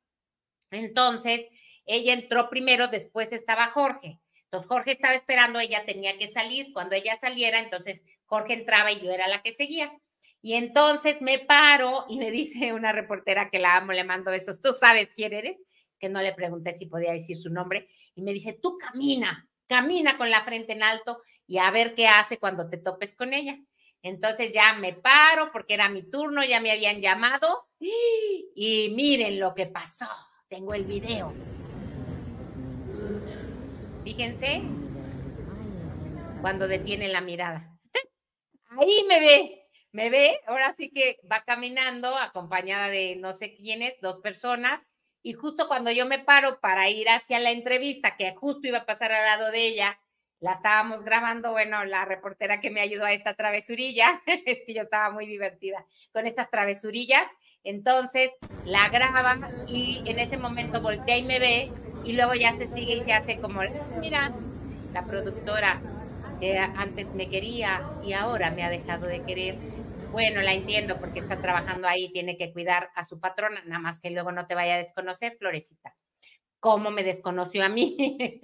Entonces, 0.70 1.48
ella 1.85 2.12
entró 2.12 2.51
primero, 2.51 2.89
después 2.89 3.32
estaba 3.32 3.69
Jorge. 3.69 4.20
Entonces, 4.44 4.69
Jorge 4.69 4.93
estaba 4.93 5.15
esperando, 5.15 5.61
ella 5.61 5.85
tenía 5.86 6.19
que 6.19 6.28
salir. 6.28 6.73
Cuando 6.73 6.94
ella 6.94 7.16
saliera, 7.16 7.61
entonces 7.61 8.05
Jorge 8.24 8.55
entraba 8.55 8.93
y 8.93 9.01
yo 9.01 9.11
era 9.11 9.28
la 9.28 9.43
que 9.43 9.53
seguía. 9.53 9.93
Y 10.43 10.55
entonces 10.55 11.23
me 11.23 11.39
paro 11.39 12.05
y 12.09 12.19
me 12.19 12.31
dice 12.32 12.73
una 12.73 12.93
reportera 12.93 13.51
que 13.51 13.59
la 13.59 13.77
amo, 13.77 13.93
le 13.93 14.05
mando 14.05 14.32
esos, 14.32 14.61
tú 14.61 14.73
sabes 14.73 15.11
quién 15.15 15.32
eres, 15.32 15.59
que 15.98 16.09
no 16.09 16.20
le 16.23 16.35
pregunté 16.35 16.73
si 16.73 16.86
podía 16.86 17.12
decir 17.12 17.36
su 17.36 17.51
nombre, 17.51 17.89
y 18.15 18.23
me 18.23 18.32
dice, 18.32 18.53
tú 18.53 18.77
camina, 18.78 19.48
camina 19.67 20.17
con 20.17 20.31
la 20.31 20.45
frente 20.45 20.73
en 20.73 20.83
alto 20.83 21.21
y 21.47 21.59
a 21.59 21.71
ver 21.71 21.95
qué 21.95 22.09
hace 22.09 22.39
cuando 22.39 22.69
te 22.69 22.79
topes 22.79 23.15
con 23.15 23.33
ella. 23.33 23.59
Entonces 24.03 24.53
ya 24.53 24.75
me 24.75 24.93
paro 24.93 25.51
porque 25.53 25.75
era 25.75 25.89
mi 25.89 26.09
turno, 26.09 26.45
ya 26.45 26.61
me 26.61 26.71
habían 26.71 27.01
llamado 27.01 27.69
y 27.81 28.93
miren 28.95 29.41
lo 29.41 29.55
que 29.55 29.67
pasó. 29.67 30.07
Tengo 30.49 30.75
el 30.75 30.85
video. 30.85 31.33
Fíjense 34.05 34.63
cuando 36.41 36.69
detiene 36.69 37.09
la 37.09 37.21
mirada. 37.21 37.77
Ahí 38.79 39.05
me 39.09 39.19
ve, 39.19 39.67
me 39.91 40.11
ve. 40.11 40.41
Ahora 40.47 40.75
sí 40.77 40.91
que 40.91 41.19
va 41.31 41.43
caminando 41.45 42.17
acompañada 42.17 42.89
de 42.89 43.17
no 43.17 43.33
sé 43.33 43.57
quiénes, 43.57 43.95
dos 44.01 44.21
personas. 44.21 44.81
Y 45.27 45.32
justo 45.32 45.66
cuando 45.66 45.90
yo 45.90 46.07
me 46.07 46.20
paro 46.20 46.61
para 46.61 46.89
ir 46.89 47.09
hacia 47.09 47.40
la 47.40 47.51
entrevista, 47.51 48.16
que 48.16 48.32
justo 48.36 48.69
iba 48.69 48.78
a 48.78 48.86
pasar 48.86 49.11
al 49.11 49.24
lado 49.24 49.51
de 49.51 49.66
ella, 49.66 49.98
la 50.39 50.53
estábamos 50.53 51.03
grabando, 51.03 51.51
bueno, 51.51 51.85
la 51.85 52.05
reportera 52.05 52.61
que 52.61 52.70
me 52.70 52.81
ayudó 52.81 53.07
a 53.07 53.12
esta 53.12 53.35
travesurilla, 53.35 54.23
es 54.47 54.59
que 54.65 54.73
yo 54.73 54.82
estaba 54.82 55.11
muy 55.11 55.27
divertida 55.27 55.85
con 56.12 56.28
estas 56.28 56.48
travesurillas, 56.48 57.24
entonces 57.65 58.31
la 58.65 58.89
graba 58.89 59.36
y 59.66 60.01
en 60.07 60.20
ese 60.20 60.39
momento 60.39 60.81
voltea 60.81 61.16
y 61.16 61.24
me 61.24 61.40
ve 61.40 61.73
y 62.05 62.12
luego 62.12 62.35
ya 62.35 62.53
se 62.53 62.69
sigue 62.69 62.94
y 62.94 63.01
se 63.01 63.12
hace 63.12 63.40
como, 63.40 63.62
mira, 63.98 64.32
la 64.93 65.07
productora 65.07 65.82
antes 66.77 67.15
me 67.15 67.28
quería 67.28 67.82
y 68.05 68.12
ahora 68.12 68.51
me 68.51 68.62
ha 68.62 68.70
dejado 68.70 69.07
de 69.07 69.23
querer. 69.23 69.57
Bueno, 70.17 70.41
la 70.41 70.55
entiendo 70.55 70.99
porque 70.99 71.19
está 71.19 71.43
trabajando 71.43 71.87
ahí, 71.87 72.11
tiene 72.11 72.39
que 72.39 72.51
cuidar 72.51 72.89
a 72.95 73.05
su 73.05 73.21
patrona, 73.21 73.63
nada 73.67 73.81
más 73.81 74.01
que 74.01 74.09
luego 74.09 74.33
no 74.33 74.47
te 74.47 74.55
vaya 74.55 74.77
a 74.77 74.79
desconocer, 74.79 75.37
Florecita 75.39 75.95
cómo 76.59 76.91
me 76.91 77.05
desconoció 77.05 77.63
a 77.63 77.69
mí. 77.69 77.97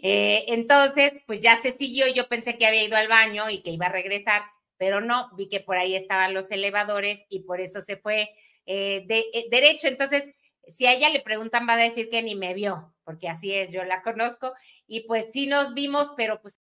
Eh, 0.00 0.44
entonces, 0.46 1.12
pues 1.26 1.40
ya 1.40 1.56
se 1.60 1.72
siguió, 1.72 2.06
yo 2.06 2.28
pensé 2.28 2.56
que 2.56 2.66
había 2.66 2.84
ido 2.84 2.96
al 2.96 3.08
baño 3.08 3.50
y 3.50 3.62
que 3.62 3.72
iba 3.72 3.86
a 3.86 3.92
regresar, 3.92 4.42
pero 4.76 5.00
no, 5.00 5.28
vi 5.36 5.48
que 5.48 5.58
por 5.58 5.76
ahí 5.76 5.96
estaban 5.96 6.34
los 6.34 6.52
elevadores 6.52 7.26
y 7.28 7.40
por 7.40 7.60
eso 7.60 7.80
se 7.80 7.96
fue 7.96 8.30
eh, 8.64 9.04
de, 9.08 9.24
eh, 9.34 9.48
derecho. 9.50 9.88
Entonces, 9.88 10.30
si 10.68 10.86
a 10.86 10.92
ella 10.92 11.10
le 11.10 11.20
preguntan, 11.20 11.66
va 11.68 11.72
a 11.72 11.78
decir 11.78 12.10
que 12.10 12.22
ni 12.22 12.36
me 12.36 12.54
vio, 12.54 12.94
porque 13.02 13.28
así 13.28 13.52
es, 13.52 13.72
yo 13.72 13.82
la 13.82 14.02
conozco, 14.02 14.52
y 14.86 15.00
pues 15.00 15.30
sí 15.32 15.48
nos 15.48 15.74
vimos, 15.74 16.12
pero 16.16 16.40
pues... 16.40 16.56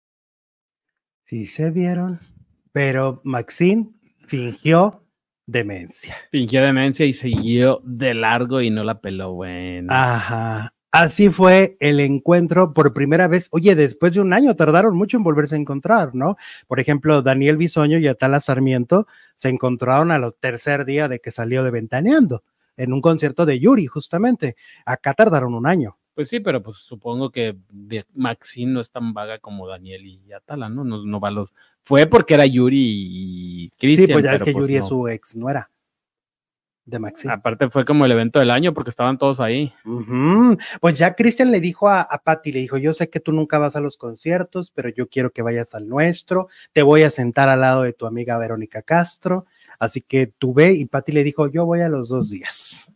Sí 1.26 1.46
se 1.46 1.72
vieron, 1.72 2.22
pero 2.72 3.20
Maxine 3.26 3.92
fingió 4.28 5.04
demencia. 5.46 6.16
Fingió 6.32 6.64
demencia 6.64 7.06
y 7.06 7.14
siguió 7.14 7.82
de 7.84 8.14
largo 8.14 8.62
y 8.62 8.70
no 8.70 8.84
la 8.84 9.00
peló, 9.00 9.34
bueno. 9.34 9.94
Ajá. 9.94 10.74
Así 10.92 11.30
fue 11.30 11.76
el 11.82 12.00
encuentro 12.00 12.74
por 12.74 12.94
primera 12.94 13.28
vez. 13.28 13.50
Oye, 13.52 13.76
después 13.76 14.14
de 14.14 14.22
un 14.22 14.32
año 14.32 14.56
tardaron 14.56 14.96
mucho 14.96 15.18
en 15.18 15.24
volverse 15.24 15.56
a 15.56 15.58
encontrar, 15.58 16.16
¿no? 16.16 16.38
Por 16.68 16.80
ejemplo, 16.80 17.22
Daniel 17.22 17.58
Bisoño 17.58 17.98
y 17.98 18.08
Atala 18.08 18.40
Sarmiento 18.40 19.06
se 19.36 19.50
encontraron 19.50 20.12
al 20.12 20.32
tercer 20.40 20.86
día 20.86 21.10
de 21.10 21.20
que 21.20 21.32
salió 21.32 21.66
de 21.66 21.72
Ventaneando, 21.72 22.44
en 22.78 22.94
un 22.94 23.02
concierto 23.02 23.46
de 23.46 23.60
Yuri, 23.60 23.88
justamente. 23.88 24.56
Acá 24.86 25.14
tardaron 25.14 25.54
un 25.54 25.68
año. 25.68 25.98
Pues 26.16 26.30
sí, 26.30 26.40
pero 26.40 26.64
pues 26.64 26.78
supongo 26.78 27.30
que 27.30 27.58
Maxine 28.14 28.72
no 28.72 28.82
es 28.82 28.90
tan 28.90 29.14
vaga 29.14 29.38
como 29.40 29.68
Daniel 29.68 30.06
y 30.06 30.32
Atala, 30.32 30.70
¿no? 30.70 30.84
No, 30.84 31.06
no 31.06 31.20
va 31.20 31.28
a 31.28 31.32
los. 31.32 31.54
Fue 31.84 32.08
porque 32.08 32.34
era 32.34 32.46
Yuri 32.46 32.78
y 32.80 33.70
Cristian. 33.78 34.08
Sí, 34.08 34.14
pues 34.14 34.24
ya 34.24 34.34
es 34.34 34.42
que 34.42 34.54
pues, 34.54 34.64
Yuri 34.64 34.78
es 34.78 34.88
su 34.88 35.08
ex 35.10 35.36
nuera 35.36 35.70
de 36.86 37.00
Maxi. 37.00 37.28
Aparte 37.28 37.70
fue 37.70 37.84
como 37.84 38.06
el 38.06 38.12
evento 38.12 38.40
del 38.40 38.52
año 38.52 38.74
porque 38.74 38.92
estaban 38.92 39.18
todos 39.18 39.40
ahí. 39.40 39.74
Ujú. 39.86 40.58
Pues 40.80 40.98
ya 40.98 41.16
Cristian 41.16 41.52
le 41.52 41.60
dijo 41.60 41.90
a, 41.90 42.02
a 42.02 42.20
Patty, 42.20 42.52
le 42.52 42.60
dijo, 42.60 42.78
yo 42.78 42.94
sé 42.94 43.10
que 43.10 43.20
tú 43.20 43.32
nunca 43.32 43.58
vas 43.58 43.76
a 43.76 43.80
los 43.82 43.98
conciertos, 43.98 44.72
pero 44.72 44.90
yo 44.90 45.10
quiero 45.10 45.32
que 45.32 45.42
vayas 45.42 45.74
al 45.76 45.88
nuestro, 45.88 46.48
te 46.74 46.84
voy 46.84 47.04
a 47.04 47.10
sentar 47.10 47.50
al 47.50 47.62
lado 47.62 47.82
de 47.82 47.94
tu 47.94 48.06
amiga 48.06 48.38
Verónica 48.38 48.82
Castro, 48.84 49.46
así 49.80 50.02
que 50.02 50.28
tú 50.28 50.54
ve, 50.54 50.74
y 50.74 50.86
Patty 50.86 51.12
le 51.12 51.24
dijo, 51.24 51.48
yo 51.48 51.66
voy 51.66 51.82
a 51.82 51.90
los 51.90 52.10
dos 52.10 52.30
días. 52.30 52.92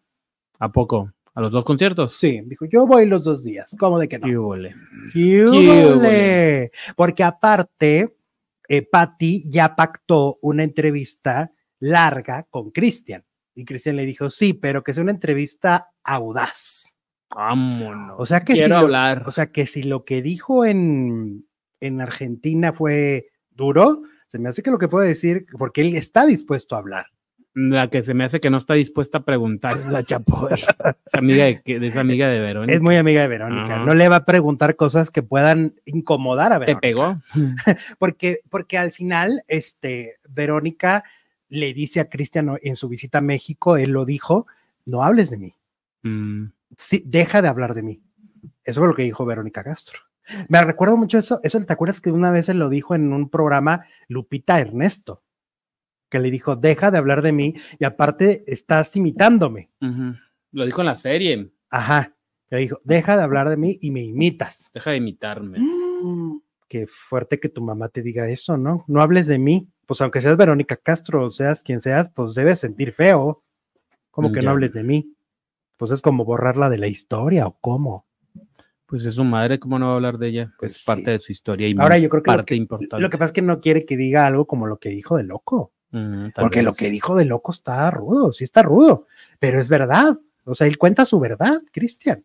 ¿A 0.59 0.71
poco? 0.71 1.11
¿A 1.35 1.41
los 1.41 1.51
dos 1.51 1.64
conciertos? 1.64 2.15
Sí, 2.15 2.41
dijo, 2.45 2.65
yo 2.65 2.85
voy 2.88 3.06
los 3.06 3.23
dos 3.23 3.43
días, 3.43 3.76
¿cómo 3.80 3.99
de 3.99 4.07
que 4.07 4.19
no? 4.19 4.27
Qué 4.27 4.38
húbole. 4.38 4.76
¡Qué 5.14 5.45
húbole! 5.45 5.93
húbole! 5.93 6.72
Porque 6.95 7.23
aparte, 7.23 8.18
eh, 8.68 8.81
Patty 8.81 9.49
ya 9.49 9.76
pactó 9.76 10.38
una 10.41 10.64
entrevista 10.64 11.51
larga 11.80 12.45
con 12.49 12.72
Cristian. 12.72 13.23
Y 13.56 13.65
Cristian 13.65 13.95
le 13.95 14.06
dijo, 14.06 14.30
sí, 14.30 14.53
pero 14.53 14.84
que 14.84 14.93
sea 14.93 15.03
una 15.03 15.11
entrevista 15.11 15.89
audaz. 16.03 16.95
Vámonos. 17.35 18.15
O 18.18 18.26
sea 18.26 18.41
que 18.41 18.53
Quiero 18.53 18.68
si 18.68 18.69
lo- 18.72 18.77
hablar. 18.77 19.23
o 19.27 19.31
sea 19.31 19.51
que 19.51 19.65
si 19.68 19.84
lo 19.84 20.03
que 20.06 20.22
dijo 20.22 20.65
en, 20.65 21.47
en 21.80 22.01
Argentina 22.01 22.73
fue 22.73 23.27
duro, 23.51 24.01
se 24.27 24.39
me 24.39 24.49
hace 24.49 24.64
que 24.64 24.72
lo 24.72 24.77
que 24.80 24.88
puede 24.88 25.07
decir, 25.10 25.45
porque 25.57 25.81
él 25.81 25.95
está 25.95 26.26
dispuesto 26.26 26.76
a 26.76 26.80
hablar. 26.80 27.06
La 27.68 27.90
que 27.90 28.03
se 28.03 28.14
me 28.14 28.23
hace 28.23 28.40
que 28.40 28.49
no 28.49 28.57
está 28.57 28.76
dispuesta 28.76 29.18
a 29.18 29.23
preguntar 29.26 29.77
es 29.77 29.86
la 29.88 30.03
Chapoy. 30.03 30.53
Es 30.53 31.14
amiga 31.14 31.45
de, 31.45 31.94
amiga 31.99 32.27
de 32.30 32.40
Verónica. 32.40 32.73
Es 32.73 32.81
muy 32.81 32.95
amiga 32.95 33.22
de 33.22 33.27
Verónica. 33.27 33.76
Ajá. 33.76 33.86
No 33.86 33.94
le 33.94 34.07
va 34.07 34.18
a 34.18 34.26
preguntar 34.26 34.76
cosas 34.76 35.11
que 35.11 35.23
puedan 35.23 35.73
incomodar 35.86 36.53
a 36.53 36.60
¿Te 36.60 36.73
Verónica. 36.76 36.80
pegó? 36.81 37.22
Porque, 37.99 38.40
porque 38.49 38.77
al 38.77 38.91
final, 38.91 39.44
este, 39.48 40.15
Verónica 40.30 41.03
le 41.49 41.73
dice 41.73 41.99
a 41.99 42.10
Cristian 42.10 42.57
en 42.61 42.76
su 42.76 42.88
visita 42.88 43.18
a 43.18 43.22
México, 43.22 43.76
él 43.77 43.91
lo 43.91 44.06
dijo, 44.06 44.48
no 44.86 45.03
hables 45.03 45.31
de 45.31 45.38
mí. 45.38 45.56
Mm, 46.03 46.45
Sí, 46.77 47.03
deja 47.06 47.41
de 47.41 47.48
hablar 47.48 47.73
de 47.73 47.81
mí. 47.81 47.99
Eso 48.64 48.81
fue 48.81 48.88
lo 48.88 48.95
que 48.95 49.02
dijo 49.03 49.26
Verónica 49.26 49.64
Castro. 49.64 49.99
Me 50.48 50.64
recuerdo 50.64 50.95
mucho 50.95 51.18
eso, 51.18 51.40
eso, 51.44 51.60
¿te 51.65 51.73
acuerdas 51.73 51.99
que 51.99 52.11
una 52.11 52.30
vez 52.30 52.48
él 52.49 52.60
lo 52.60 52.69
dijo 52.69 52.94
en 52.94 53.11
un 53.11 53.27
programa 53.30 53.84
Lupita 54.07 54.60
Ernesto? 54.60 55.23
Que 56.10 56.19
le 56.19 56.31
dijo, 56.31 56.56
deja 56.56 56.90
de 56.91 56.98
hablar 56.98 57.22
de 57.22 57.31
mí 57.31 57.53
y 57.80 57.86
aparte 57.86 58.44
estás 58.48 58.95
imitándome. 58.95 59.69
Lo 60.52 60.65
dijo 60.65 60.81
en 60.81 60.88
la 60.88 60.95
serie. 60.95 61.52
Ajá. 61.69 62.15
Le 62.49 62.57
dijo, 62.57 62.80
deja 62.84 63.15
de 63.15 63.22
hablar 63.23 63.49
de 63.49 63.57
mí 63.57 63.77
y 63.80 63.91
me 63.91 64.02
imitas. 64.02 64.72
Deja 64.73 64.91
de 64.91 64.98
imitarme. 64.98 65.60
Mm, 65.60 66.40
Qué 66.68 66.88
fuerte 66.88 67.40
que 67.40 67.49
tu 67.49 67.61
mamá 67.61 67.90
te 67.90 68.02
diga 68.02 68.27
eso, 68.30 68.57
¿no? 68.57 68.86
No 68.88 69.02
hables 69.02 69.27
de 69.27 69.38
mí. 69.40 69.69
Pues 69.86 70.02
aunque 70.02 70.22
seas 70.22 70.38
Verónica 70.38 70.77
Castro 70.77 71.26
o 71.26 71.31
seas 71.31 71.64
quien 71.64 71.81
seas, 71.81 72.10
pues 72.11 72.34
debes 72.36 72.60
sentir 72.60 72.94
feo. 72.94 73.44
Como 74.11 74.31
que 74.31 74.40
Ya. 74.40 74.45
no 74.45 74.52
hables 74.52 74.73
de 74.73 74.84
mí. 74.84 75.15
Pues 75.77 75.91
es 75.91 76.02
como 76.02 76.26
borrarla 76.26 76.69
de 76.69 76.77
la 76.80 76.88
historia 76.88 77.45
o 77.48 77.57
cómo. 77.61 78.06
Pues 78.88 79.06
es 79.06 79.15
su 79.15 79.23
madre, 79.23 79.60
¿cómo 79.60 79.77
no 79.77 79.86
va 79.86 79.91
a 79.94 79.95
hablar 79.95 80.18
de 80.18 80.27
ella? 80.30 80.53
Pues 80.60 80.77
es 80.77 80.84
parte 80.84 81.11
de 81.11 81.19
su 81.19 81.31
historia 81.31 81.68
y 81.68 81.76
Ahora 81.77 81.99
yo 81.99 82.10
creo 82.10 82.23
que 82.23 82.31
lo, 82.31 82.38
parte 82.38 82.48
que 82.49 82.56
importante. 82.56 82.99
lo 82.99 83.10
que 83.11 83.18
pasa 83.19 83.26
es 83.27 83.34
que 83.34 83.41
no 83.44 83.61
quiere 83.61 83.86
que 83.86 83.95
diga 83.95 84.26
algo 84.26 84.48
como 84.48 84.65
lo 84.65 84.80
que 84.80 84.90
dijo 84.90 85.15
de 85.18 85.23
loco. 85.23 85.73
Porque 86.35 86.61
lo 86.61 86.73
que 86.73 86.89
dijo 86.89 87.15
de 87.15 87.25
loco 87.25 87.51
está 87.51 87.89
rudo, 87.91 88.31
sí 88.31 88.43
está 88.43 88.61
rudo, 88.61 89.07
pero 89.39 89.59
es 89.59 89.69
verdad. 89.69 90.17
O 90.43 90.55
sea, 90.55 90.67
él 90.67 90.77
cuenta 90.77 91.05
su 91.05 91.19
verdad, 91.19 91.61
Cristian. 91.71 92.23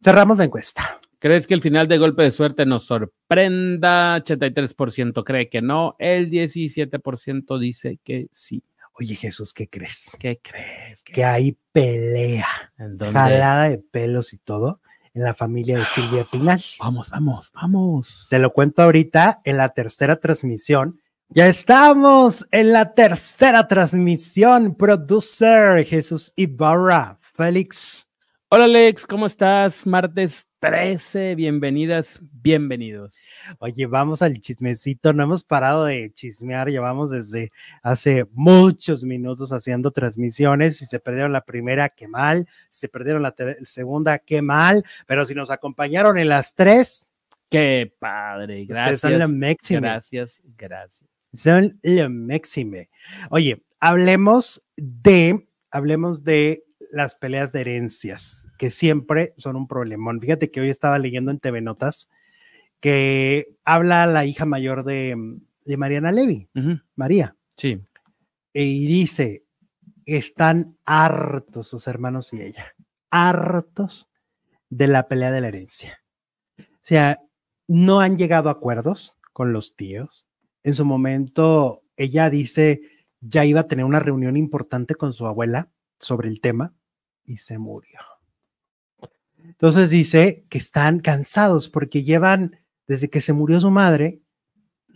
Cerramos 0.00 0.38
la 0.38 0.44
encuesta. 0.44 1.00
¿Crees 1.18 1.46
que 1.46 1.54
el 1.54 1.62
final 1.62 1.86
de 1.86 1.98
golpe 1.98 2.22
de 2.22 2.32
suerte 2.32 2.66
nos 2.66 2.84
sorprenda? 2.86 4.16
83% 4.24 5.22
cree 5.24 5.48
que 5.48 5.62
no, 5.62 5.94
el 6.00 6.30
17% 6.30 7.58
dice 7.60 8.00
que 8.02 8.26
sí. 8.32 8.64
Oye, 8.94 9.14
Jesús, 9.14 9.54
¿qué 9.54 9.68
crees? 9.68 10.16
¿Qué 10.18 10.40
crees? 10.42 11.02
Que 11.04 11.24
hay 11.24 11.56
pelea, 11.70 12.72
¿En 12.76 12.98
dónde? 12.98 13.12
jalada 13.12 13.68
de 13.68 13.78
pelos 13.78 14.32
y 14.32 14.38
todo 14.38 14.80
en 15.14 15.22
la 15.22 15.34
familia 15.34 15.78
de 15.78 15.86
Silvia 15.86 16.26
Pinal. 16.30 16.60
Vamos, 16.80 17.10
vamos, 17.10 17.52
vamos. 17.54 18.26
Te 18.30 18.38
lo 18.38 18.52
cuento 18.52 18.82
ahorita 18.82 19.42
en 19.44 19.58
la 19.58 19.70
tercera 19.70 20.16
transmisión. 20.16 21.00
Ya 21.34 21.46
estamos 21.46 22.46
en 22.50 22.74
la 22.74 22.92
tercera 22.92 23.66
transmisión. 23.66 24.74
Producer 24.74 25.82
Jesús 25.86 26.30
Ibarra, 26.36 27.16
Félix. 27.20 28.06
Hola 28.50 28.64
Alex, 28.66 29.06
¿cómo 29.06 29.24
estás? 29.24 29.86
Martes 29.86 30.46
13, 30.58 31.34
bienvenidas, 31.34 32.20
bienvenidos. 32.20 33.18
Oye, 33.60 33.86
vamos 33.86 34.20
al 34.20 34.38
chismecito. 34.42 35.14
No 35.14 35.22
hemos 35.22 35.42
parado 35.42 35.86
de 35.86 36.12
chismear. 36.12 36.68
Llevamos 36.68 37.10
desde 37.10 37.50
hace 37.82 38.26
muchos 38.32 39.02
minutos 39.02 39.52
haciendo 39.52 39.90
transmisiones. 39.90 40.76
Si 40.76 40.84
se 40.84 41.00
perdieron 41.00 41.32
la 41.32 41.46
primera, 41.46 41.88
qué 41.88 42.08
mal. 42.08 42.46
Si 42.68 42.80
se 42.80 42.88
perdieron 42.90 43.22
la 43.22 43.34
segunda, 43.64 44.18
qué 44.18 44.42
mal. 44.42 44.84
Pero 45.06 45.24
si 45.24 45.34
nos 45.34 45.50
acompañaron 45.50 46.18
en 46.18 46.28
las 46.28 46.52
tres, 46.52 47.08
Qué 47.50 47.92
padre, 47.98 48.62
ustedes 48.62 49.00
son 49.00 49.18
la 49.18 49.26
gracias. 49.26 49.80
Gracias, 49.82 50.42
gracias. 50.56 51.11
Son 51.32 51.78
lo 51.82 52.10
máxime. 52.10 52.90
Oye, 53.30 53.64
hablemos 53.80 54.62
de, 54.76 55.48
hablemos 55.70 56.24
de 56.24 56.64
las 56.90 57.14
peleas 57.14 57.52
de 57.52 57.62
herencias, 57.62 58.48
que 58.58 58.70
siempre 58.70 59.32
son 59.38 59.56
un 59.56 59.66
problemón. 59.66 60.20
Fíjate 60.20 60.50
que 60.50 60.60
hoy 60.60 60.68
estaba 60.68 60.98
leyendo 60.98 61.30
en 61.30 61.40
TV 61.40 61.60
Notas 61.60 62.08
que 62.80 63.56
habla 63.64 64.06
la 64.06 64.26
hija 64.26 64.44
mayor 64.44 64.84
de, 64.84 65.16
de 65.64 65.76
Mariana 65.76 66.10
Levy, 66.10 66.48
María, 66.96 67.36
Sí, 67.56 67.80
y 68.52 68.86
dice, 68.86 69.44
están 70.04 70.76
hartos 70.84 71.68
sus 71.68 71.86
hermanos 71.86 72.32
y 72.32 72.42
ella, 72.42 72.74
hartos 73.10 74.08
de 74.68 74.88
la 74.88 75.08
pelea 75.08 75.30
de 75.30 75.40
la 75.40 75.48
herencia. 75.48 76.02
O 76.58 76.82
sea, 76.82 77.20
no 77.68 78.00
han 78.00 78.18
llegado 78.18 78.48
a 78.48 78.52
acuerdos 78.52 79.16
con 79.32 79.52
los 79.52 79.76
tíos. 79.76 80.28
En 80.64 80.74
su 80.74 80.84
momento, 80.84 81.82
ella 81.96 82.30
dice, 82.30 82.82
ya 83.20 83.44
iba 83.44 83.60
a 83.60 83.68
tener 83.68 83.84
una 83.84 84.00
reunión 84.00 84.36
importante 84.36 84.94
con 84.94 85.12
su 85.12 85.26
abuela 85.26 85.70
sobre 85.98 86.28
el 86.28 86.40
tema 86.40 86.74
y 87.24 87.38
se 87.38 87.58
murió. 87.58 87.98
Entonces 89.38 89.90
dice 89.90 90.44
que 90.48 90.58
están 90.58 91.00
cansados 91.00 91.68
porque 91.68 92.04
llevan, 92.04 92.56
desde 92.86 93.10
que 93.10 93.20
se 93.20 93.32
murió 93.32 93.60
su 93.60 93.70
madre, 93.70 94.20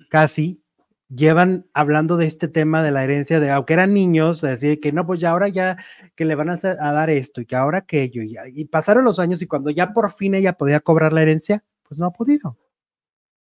casi, 0.08 0.62
llevan 1.08 1.66
hablando 1.72 2.16
de 2.16 2.26
este 2.26 2.48
tema 2.48 2.82
de 2.82 2.90
la 2.90 3.04
herencia, 3.04 3.38
de 3.40 3.50
aunque 3.50 3.74
eran 3.74 3.94
niños, 3.94 4.42
así 4.44 4.68
de 4.68 4.80
que 4.80 4.92
no, 4.92 5.06
pues 5.06 5.20
ya 5.20 5.30
ahora 5.30 5.48
ya 5.48 5.76
que 6.14 6.24
le 6.24 6.34
van 6.34 6.50
a, 6.50 6.54
hacer- 6.54 6.76
dar 6.76 7.10
esto 7.10 7.40
y 7.40 7.46
que 7.46 7.56
ahora 7.56 7.78
aquello, 7.78 8.22
y 8.22 8.64
pasaron 8.66 9.04
los 9.04 9.18
años 9.18 9.42
y 9.42 9.46
cuando 9.46 9.70
ya 9.70 9.92
por 9.92 10.12
fin 10.12 10.34
ella 10.34 10.54
podía 10.54 10.80
cobrar 10.80 11.12
la 11.12 11.22
herencia, 11.22 11.64
pues 11.82 11.98
no 11.98 12.06
ha 12.06 12.12
podido. 12.12 12.56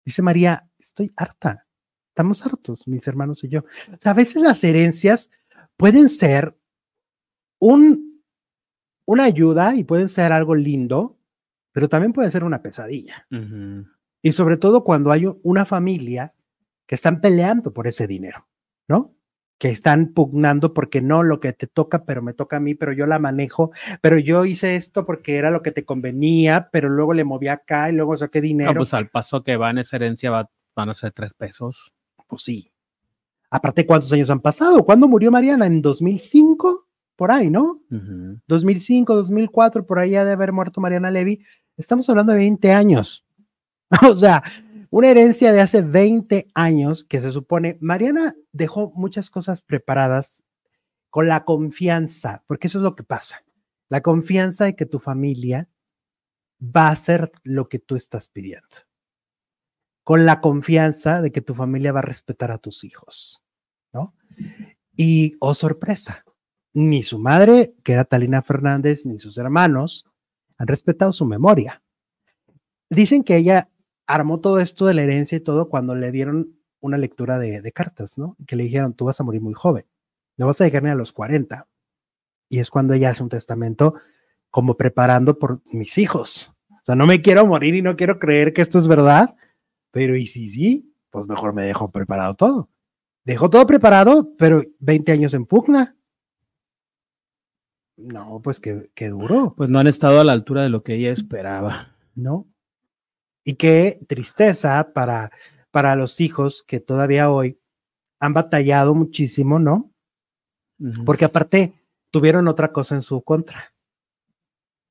Dice 0.06 0.22
María, 0.22 0.68
estoy 0.78 1.14
harta, 1.16 1.66
estamos 2.14 2.46
hartos, 2.46 2.88
mis 2.88 3.08
hermanos 3.08 3.44
y 3.44 3.50
yo. 3.50 3.62
O 3.62 3.98
sea, 4.00 4.12
a 4.12 4.16
veces 4.16 4.42
las 4.42 4.64
herencias 4.64 5.32
pueden 5.78 6.10
ser 6.10 6.56
un, 7.60 8.22
una 9.06 9.24
ayuda 9.24 9.76
y 9.76 9.84
pueden 9.84 10.10
ser 10.10 10.32
algo 10.32 10.56
lindo, 10.56 11.18
pero 11.72 11.90
también 11.90 12.14
pueden 12.14 12.32
ser 12.32 12.44
una 12.44 12.62
pesadilla. 12.62 13.26
ujú, 13.32 13.88
Y 14.22 14.32
sobre 14.32 14.58
todo 14.58 14.84
cuando 14.84 15.12
hay 15.12 15.26
una 15.44 15.66
familia 15.66 16.34
que 16.86 16.96
están 16.96 17.20
peleando 17.22 17.74
por 17.74 17.88
ese 17.88 18.06
dinero, 18.08 18.48
¿no? 18.88 19.16
Que 19.58 19.70
están 19.70 20.14
pugnando 20.14 20.74
porque 20.74 21.02
no 21.02 21.24
lo 21.24 21.40
que 21.40 21.54
te 21.54 21.68
toca, 21.68 22.04
pero 22.06 22.22
me 22.22 22.34
toca 22.34 22.58
a 22.58 22.60
mí, 22.60 22.76
pero 22.76 22.92
yo 22.92 23.08
la 23.08 23.18
manejo, 23.18 23.72
pero 24.02 24.18
yo 24.20 24.46
hice 24.46 24.76
esto 24.76 25.06
porque 25.06 25.38
era 25.38 25.50
lo 25.52 25.62
que 25.62 25.72
te 25.72 25.86
convenía, 25.86 26.70
pero 26.72 26.90
luego 26.90 27.14
le 27.14 27.24
moví 27.24 27.48
acá 27.48 27.90
y 27.90 27.94
luego 27.96 28.16
saqué 28.18 28.40
dinero. 28.42 28.76
Pues 28.76 28.94
al 28.94 29.10
paso 29.10 29.44
que 29.44 29.56
van 29.58 29.78
esa 29.78 29.96
herencia 29.96 30.30
va- 30.32 30.52
van 30.76 30.90
a 30.90 30.94
ser 30.94 31.12
tres 31.14 31.34
pesos. 31.34 31.94
Pues 32.28 32.44
sí. 32.44 32.72
Aparte, 33.50 33.86
¿cuántos 33.86 34.12
años 34.12 34.30
han 34.30 34.40
pasado? 34.42 34.84
¿Cuándo 34.84 35.08
murió 35.08 35.32
Mariana? 35.32 35.66
¿En 35.68 35.82
2005? 35.82 36.88
Por 37.16 37.32
ahí, 37.32 37.50
¿no? 37.50 37.82
Ujú. 37.92 38.40
2005, 38.48 39.16
2004, 39.16 39.86
por 39.86 40.00
ahí 40.00 40.16
ha 40.16 40.26
de 40.26 40.32
haber 40.32 40.52
muerto 40.52 40.82
Mariana 40.82 41.12
Levy. 41.12 41.44
Estamos 41.78 42.10
hablando 42.10 42.32
de 42.32 42.40
20 42.40 42.72
años. 42.72 43.26
o 44.12 44.18
sea, 44.18 44.42
Una 44.94 45.10
herencia 45.10 45.52
de 45.52 45.60
hace 45.60 45.82
20 45.82 46.50
años 46.54 47.04
que 47.04 47.20
se 47.20 47.32
supone, 47.32 47.80
Mariana 47.82 48.36
dejó 48.52 48.92
muchas 48.96 49.32
cosas 49.32 49.64
preparadas 49.64 50.44
con 51.10 51.28
la 51.28 51.46
confianza, 51.46 52.44
porque 52.46 52.68
eso 52.68 52.78
es 52.78 52.84
lo 52.84 52.96
que 52.96 53.02
pasa. 53.02 53.44
La 53.90 54.02
confianza 54.02 54.66
de 54.66 54.76
que 54.76 54.86
tu 54.86 55.00
familia 55.00 55.68
va 56.62 56.90
a 56.90 56.92
hacer 56.92 57.32
lo 57.42 57.70
que 57.70 57.80
tú 57.80 57.96
estás 57.96 58.28
pidiendo. 58.28 58.68
Con 60.04 60.26
la 60.26 60.42
confianza 60.42 61.22
de 61.22 61.32
que 61.32 61.42
tu 61.42 61.54
familia 61.54 61.94
va 61.94 62.00
a 62.00 62.04
respetar 62.04 62.52
a 62.52 62.58
tus 62.58 62.84
hijos, 62.84 63.42
¿no? 63.94 64.14
Y, 64.96 65.38
oh 65.40 65.56
sorpresa, 65.56 66.26
ni 66.74 67.04
su 67.04 67.20
madre, 67.20 67.76
que 67.84 67.94
era 67.94 68.04
Talina 68.04 68.42
Fernández, 68.42 69.06
ni 69.06 69.20
sus 69.20 69.38
hermanos 69.38 70.06
han 70.58 70.68
respetado 70.68 71.14
su 71.14 71.26
memoria. 71.26 71.82
Dicen 72.90 73.24
que 73.24 73.38
ella 73.38 73.70
armó 74.06 74.40
todo 74.40 74.60
esto 74.60 74.86
de 74.86 74.94
la 74.94 75.04
herencia 75.04 75.38
y 75.38 75.42
todo 75.42 75.70
cuando 75.70 75.96
le 75.96 76.12
dieron 76.12 76.58
una 76.80 76.98
lectura 76.98 77.40
de, 77.40 77.72
cartas, 77.72 78.18
¿no? 78.18 78.36
Que 78.46 78.56
le 78.56 78.64
dijeron, 78.64 78.94
tú 78.94 79.06
vas 79.06 79.20
a 79.20 79.24
morir 79.24 79.42
muy 79.42 79.54
joven, 79.54 79.86
no 80.38 80.48
vas 80.48 80.60
a 80.60 80.66
llegar 80.66 80.84
ni 80.84 80.90
a 80.90 80.96
los 80.96 81.14
40. 81.14 81.68
Y 82.50 82.60
es 82.60 82.70
cuando 82.70 82.94
ella 82.94 83.12
hace 83.12 83.24
un 83.24 83.30
testamento 83.30 83.96
como 84.52 84.76
preparando 84.76 85.40
por 85.40 85.62
mis 85.72 85.98
hijos. 85.98 86.54
O 86.70 86.86
sea, 86.86 86.96
no 86.96 87.08
me 87.08 87.22
quiero 87.22 87.46
morir 87.46 87.74
y 87.76 87.82
no 87.82 87.96
quiero 87.96 88.20
creer 88.20 88.54
que 88.54 88.62
esto 88.62 88.78
es 88.80 88.88
verdad, 88.88 89.36
pero 89.94 90.16
y 90.16 90.26
si 90.26 90.50
sí, 90.50 90.92
pues 91.12 91.28
mejor 91.28 91.54
me 91.54 91.62
dejo 91.62 91.92
preparado 91.92 92.34
todo. 92.34 92.70
Dejó 93.24 93.52
todo 93.52 93.68
preparado, 93.68 94.36
pero 94.38 94.64
20 94.80 95.12
años 95.12 95.36
en 95.36 95.46
pugna. 95.46 95.96
No, 97.96 98.42
pues 98.44 98.60
qué, 98.60 98.90
qué 98.96 99.10
duro. 99.10 99.54
Pues 99.56 99.70
no 99.70 99.78
han 99.78 99.86
estado 99.86 100.20
a 100.20 100.24
la 100.24 100.32
altura 100.32 100.64
de 100.64 100.70
lo 100.70 100.82
que 100.82 100.96
ella 100.96 101.12
esperaba. 101.12 101.96
No. 102.16 102.48
Y 103.46 103.54
qué 103.54 104.00
tristeza 104.08 104.94
para, 104.94 105.32
para 105.70 105.96
los 105.96 106.20
hijos 106.20 106.64
que 106.64 106.80
todavía 106.80 107.30
hoy 107.30 107.60
han 108.20 108.34
batallado 108.34 108.96
muchísimo, 108.96 109.60
¿no? 109.60 109.94
Porque 111.06 111.26
aparte 111.26 111.76
tuvieron 112.10 112.48
otra 112.48 112.72
cosa 112.72 112.96
en 112.96 113.04
su 113.04 113.22
contra. 113.22 113.76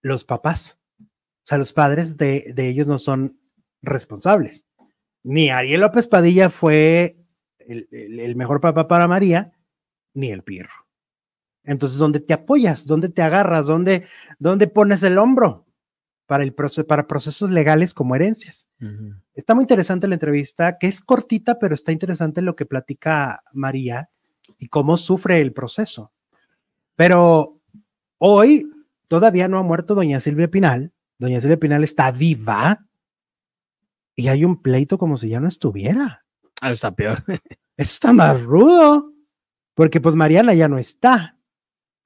Los 0.00 0.24
papás. 0.24 0.78
O 1.00 1.44
sea, 1.44 1.58
los 1.58 1.72
padres 1.72 2.16
de, 2.16 2.52
de 2.54 2.68
ellos 2.68 2.86
no 2.86 2.98
son 2.98 3.40
responsables. 3.82 4.64
Ni 5.24 5.50
Ariel 5.50 5.80
López 5.80 6.08
Padilla 6.08 6.50
fue 6.50 7.16
el, 7.58 7.88
el, 7.90 8.36
mejor 8.36 8.60
papá 8.60 8.88
para 8.88 9.06
María, 9.06 9.52
ni 10.14 10.30
el 10.30 10.42
Pirro. 10.42 10.86
Entonces, 11.64 11.98
¿dónde 11.98 12.20
te 12.20 12.34
apoyas? 12.34 12.86
¿Dónde 12.86 13.08
te 13.08 13.22
agarras? 13.22 13.66
¿Dónde, 13.66 14.04
dónde 14.38 14.66
pones 14.66 15.02
el 15.04 15.18
hombro? 15.18 15.66
para, 16.32 16.44
el 16.44 16.54
proceso, 16.54 16.86
para 16.86 17.06
procesos 17.06 17.50
legales 17.50 17.92
como 17.92 18.16
herencias. 18.16 18.66
Está 19.34 19.54
muy 19.54 19.64
interesante 19.64 20.08
la 20.08 20.14
entrevista, 20.14 20.78
que 20.78 20.86
es 20.86 21.02
cortita, 21.02 21.58
pero 21.58 21.74
está 21.74 21.92
interesante 21.92 22.40
lo 22.40 22.56
que 22.56 22.64
platica 22.64 23.42
María 23.52 24.08
y 24.58 24.68
cómo 24.68 24.96
sufre 24.96 25.42
el 25.42 25.52
proceso. 25.52 26.10
Pero 26.96 27.60
hoy 28.16 28.66
todavía 29.08 29.46
no 29.46 29.58
ha 29.58 29.62
muerto 29.62 29.94
doña 29.94 30.20
Silvia 30.20 30.48
Pinal. 30.48 30.92
Doña 31.18 31.38
Silvia 31.38 31.58
Pinal 31.58 31.84
está 31.84 32.10
viva 32.10 32.78
y 34.22 34.28
hay 34.28 34.44
un 34.44 34.62
pleito 34.62 34.98
como 34.98 35.16
si 35.16 35.30
ya 35.30 35.40
no 35.40 35.48
estuviera. 35.48 36.24
Ah, 36.60 36.70
está 36.70 36.94
peor. 36.94 37.24
Eso 37.76 37.92
está 37.92 38.12
más 38.12 38.40
rudo, 38.42 39.12
porque 39.74 40.00
pues 40.00 40.14
Mariana 40.14 40.54
ya 40.54 40.68
no 40.68 40.78
está, 40.78 41.36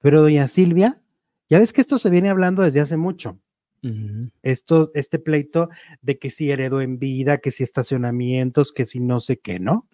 pero 0.01 0.23
doña 0.23 0.47
Silvia, 0.47 0.99
ya 1.47 1.59
ves 1.59 1.73
que 1.73 1.81
esto 1.81 1.99
se 1.99 2.09
viene 2.09 2.29
hablando 2.29 2.63
desde 2.63 2.79
hace 2.79 2.97
mucho. 2.97 3.39
Esto, 4.41 4.91
este 4.95 5.19
pleito 5.19 5.69
de 6.01 6.17
que 6.17 6.29
si 6.29 6.51
heredó 6.51 6.81
en 6.81 6.97
vida, 6.97 7.37
que 7.37 7.51
si 7.51 7.63
estacionamientos, 7.63 8.73
que 8.73 8.83
si 8.83 8.99
no 8.99 9.19
sé 9.21 9.39
qué, 9.39 9.59
¿no? 9.59 9.87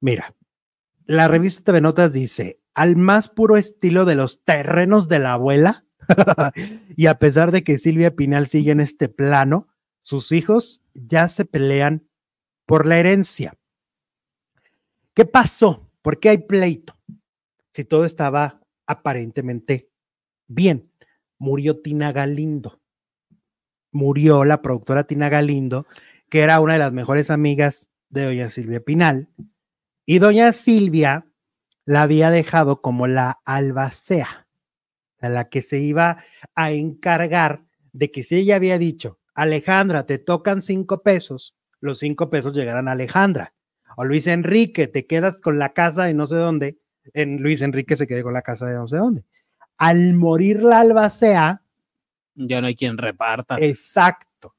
Mira, 0.00 0.34
la 1.06 1.28
revista 1.28 1.62
TV 1.64 1.80
Notas 1.80 2.12
dice, 2.12 2.60
al 2.74 2.96
más 2.96 3.28
puro 3.28 3.56
estilo 3.56 4.04
de 4.04 4.16
los 4.16 4.42
terrenos 4.42 5.08
de 5.08 5.20
la 5.20 5.34
abuela, 5.34 5.86
y 6.96 7.06
a 7.06 7.18
pesar 7.18 7.50
de 7.50 7.62
que 7.62 7.78
Silvia 7.78 8.14
Pinal 8.14 8.46
sigue 8.46 8.72
en 8.72 8.80
este 8.80 9.08
plano, 9.08 9.69
sus 10.02 10.32
hijos 10.32 10.82
ya 10.94 11.28
se 11.28 11.44
pelean 11.44 12.08
por 12.66 12.86
la 12.86 12.98
herencia. 12.98 13.58
¿Qué 15.14 15.24
pasó? 15.24 15.90
¿Por 16.02 16.20
qué 16.20 16.30
hay 16.30 16.38
pleito? 16.38 16.96
Si 17.74 17.84
todo 17.84 18.04
estaba 18.04 18.60
aparentemente 18.86 19.90
bien 20.46 20.90
murió 21.38 21.80
Tina 21.80 22.12
Galindo. 22.12 22.80
Murió 23.92 24.44
la 24.44 24.62
productora 24.62 25.04
Tina 25.04 25.28
Galindo, 25.28 25.86
que 26.28 26.40
era 26.40 26.60
una 26.60 26.74
de 26.74 26.78
las 26.78 26.92
mejores 26.92 27.30
amigas 27.30 27.90
de 28.08 28.24
doña 28.24 28.50
Silvia 28.50 28.80
Pinal. 28.80 29.28
Y 30.06 30.18
doña 30.18 30.52
Silvia 30.52 31.26
la 31.84 32.02
había 32.02 32.30
dejado 32.30 32.82
como 32.82 33.06
la 33.06 33.40
albacea, 33.44 34.48
a 35.20 35.28
la 35.28 35.48
que 35.48 35.62
se 35.62 35.80
iba 35.80 36.24
a 36.54 36.70
encargar 36.70 37.64
de 37.92 38.10
que 38.12 38.22
si 38.22 38.36
ella 38.36 38.56
había 38.56 38.78
dicho, 38.78 39.19
Alejandra, 39.34 40.06
te 40.06 40.18
tocan 40.18 40.62
cinco 40.62 41.02
pesos, 41.02 41.54
los 41.80 41.98
cinco 41.98 42.30
pesos 42.30 42.54
llegarán 42.54 42.88
a 42.88 42.92
Alejandra. 42.92 43.54
O 43.96 44.04
Luis 44.04 44.26
Enrique, 44.26 44.86
te 44.86 45.06
quedas 45.06 45.40
con 45.40 45.58
la 45.58 45.72
casa 45.72 46.04
de 46.04 46.14
no 46.14 46.26
sé 46.26 46.36
dónde. 46.36 46.78
En 47.14 47.42
Luis 47.42 47.60
Enrique 47.62 47.96
se 47.96 48.06
quedó 48.06 48.22
con 48.24 48.34
la 48.34 48.42
casa 48.42 48.66
de 48.66 48.74
no 48.74 48.86
sé 48.86 48.96
dónde 48.96 49.24
al 49.80 50.12
morir 50.12 50.62
la 50.62 50.80
albacea, 50.80 51.62
ya 52.34 52.60
no 52.60 52.66
hay 52.66 52.76
quien 52.76 52.98
reparta. 52.98 53.56
Exacto. 53.58 54.54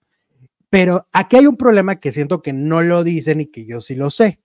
Pero 0.68 1.08
aquí 1.12 1.36
hay 1.36 1.46
un 1.46 1.58
problema 1.58 2.00
que 2.00 2.12
siento 2.12 2.42
que 2.42 2.54
no 2.54 2.82
lo 2.82 3.04
dicen 3.04 3.40
y 3.40 3.46
que 3.46 3.68
yo 3.68 3.82
sí 3.82 3.94
lo 3.94 4.10
sé. 4.10 4.42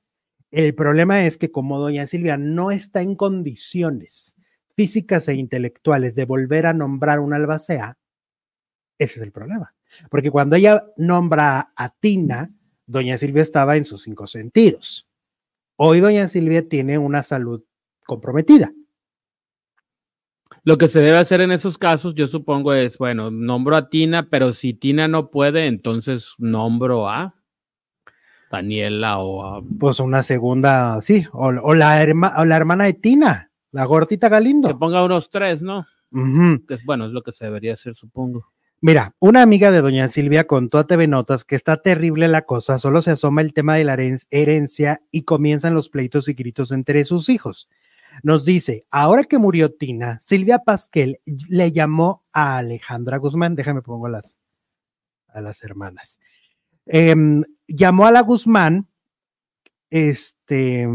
El 0.50 0.74
problema 0.74 1.24
es 1.24 1.38
que 1.38 1.50
como 1.50 1.80
doña 1.80 2.06
Silvia 2.06 2.36
no 2.36 2.70
está 2.70 3.00
en 3.00 3.16
condiciones 3.16 4.36
físicas 4.76 5.28
e 5.28 5.34
intelectuales 5.34 6.14
de 6.14 6.26
volver 6.26 6.66
a 6.66 6.74
nombrar 6.74 7.20
una 7.20 7.36
albacea, 7.36 7.96
ese 8.98 9.18
es 9.18 9.22
el 9.22 9.32
problema. 9.32 9.74
Porque 10.10 10.30
cuando 10.30 10.56
ella 10.56 10.84
nombra 10.96 11.72
a 11.76 11.88
Tina, 11.90 12.50
doña 12.86 13.18
Silvia 13.18 13.42
estaba 13.42 13.76
en 13.76 13.84
sus 13.84 14.02
cinco 14.02 14.26
sentidos. 14.26 15.08
Hoy 15.76 16.00
doña 16.00 16.28
Silvia 16.28 16.68
tiene 16.68 16.98
una 16.98 17.22
salud 17.22 17.62
comprometida. 18.06 18.72
Lo 20.64 20.78
que 20.78 20.88
se 20.88 21.00
debe 21.00 21.18
hacer 21.18 21.40
en 21.40 21.52
esos 21.52 21.78
casos, 21.78 22.14
yo 22.14 22.26
supongo, 22.26 22.74
es, 22.74 22.98
bueno, 22.98 23.30
nombro 23.30 23.76
a 23.76 23.88
Tina, 23.88 24.28
pero 24.28 24.52
si 24.52 24.74
Tina 24.74 25.06
no 25.06 25.30
puede, 25.30 25.66
entonces 25.66 26.34
nombro 26.38 27.08
a 27.08 27.36
Daniela 28.50 29.18
o 29.18 29.44
a... 29.44 29.62
Pues 29.78 30.00
una 30.00 30.22
segunda, 30.24 31.00
sí, 31.02 31.24
o, 31.32 31.52
la, 31.52 31.62
o 31.62 32.44
la 32.44 32.56
hermana 32.56 32.84
de 32.84 32.94
Tina, 32.94 33.52
la 33.70 33.84
gordita 33.84 34.28
Galindo. 34.28 34.68
Que 34.68 34.74
ponga 34.74 35.04
unos 35.04 35.30
tres, 35.30 35.62
¿no? 35.62 35.86
que 36.66 36.78
bueno, 36.84 37.06
es 37.06 37.12
lo 37.12 37.22
que 37.22 37.32
se 37.32 37.44
debería 37.44 37.74
hacer, 37.74 37.94
supongo. 37.94 38.52
Mira, 38.82 39.14
una 39.18 39.40
amiga 39.40 39.70
de 39.70 39.80
doña 39.80 40.06
Silvia 40.08 40.46
contó 40.46 40.78
a 40.78 40.86
TV 40.86 41.06
Notas 41.06 41.44
que 41.44 41.56
está 41.56 41.80
terrible 41.80 42.28
la 42.28 42.42
cosa, 42.42 42.78
solo 42.78 43.00
se 43.00 43.12
asoma 43.12 43.40
el 43.40 43.54
tema 43.54 43.74
de 43.74 43.84
la 43.84 43.96
herencia 44.30 45.02
y 45.10 45.22
comienzan 45.22 45.74
los 45.74 45.88
pleitos 45.88 46.28
y 46.28 46.34
gritos 46.34 46.72
entre 46.72 47.04
sus 47.04 47.30
hijos. 47.30 47.70
Nos 48.22 48.44
dice, 48.44 48.86
ahora 48.90 49.24
que 49.24 49.38
murió 49.38 49.72
Tina, 49.72 50.18
Silvia 50.20 50.58
Pasquel 50.58 51.20
le 51.48 51.72
llamó 51.72 52.24
a 52.32 52.58
Alejandra 52.58 53.16
Guzmán, 53.16 53.54
déjame 53.54 53.80
pongo 53.80 54.08
las, 54.08 54.36
a 55.28 55.40
las 55.40 55.64
hermanas, 55.64 56.18
em, 56.84 57.42
llamó 57.66 58.06
a 58.06 58.10
la 58.10 58.20
Guzmán, 58.20 58.88
este, 59.88 60.86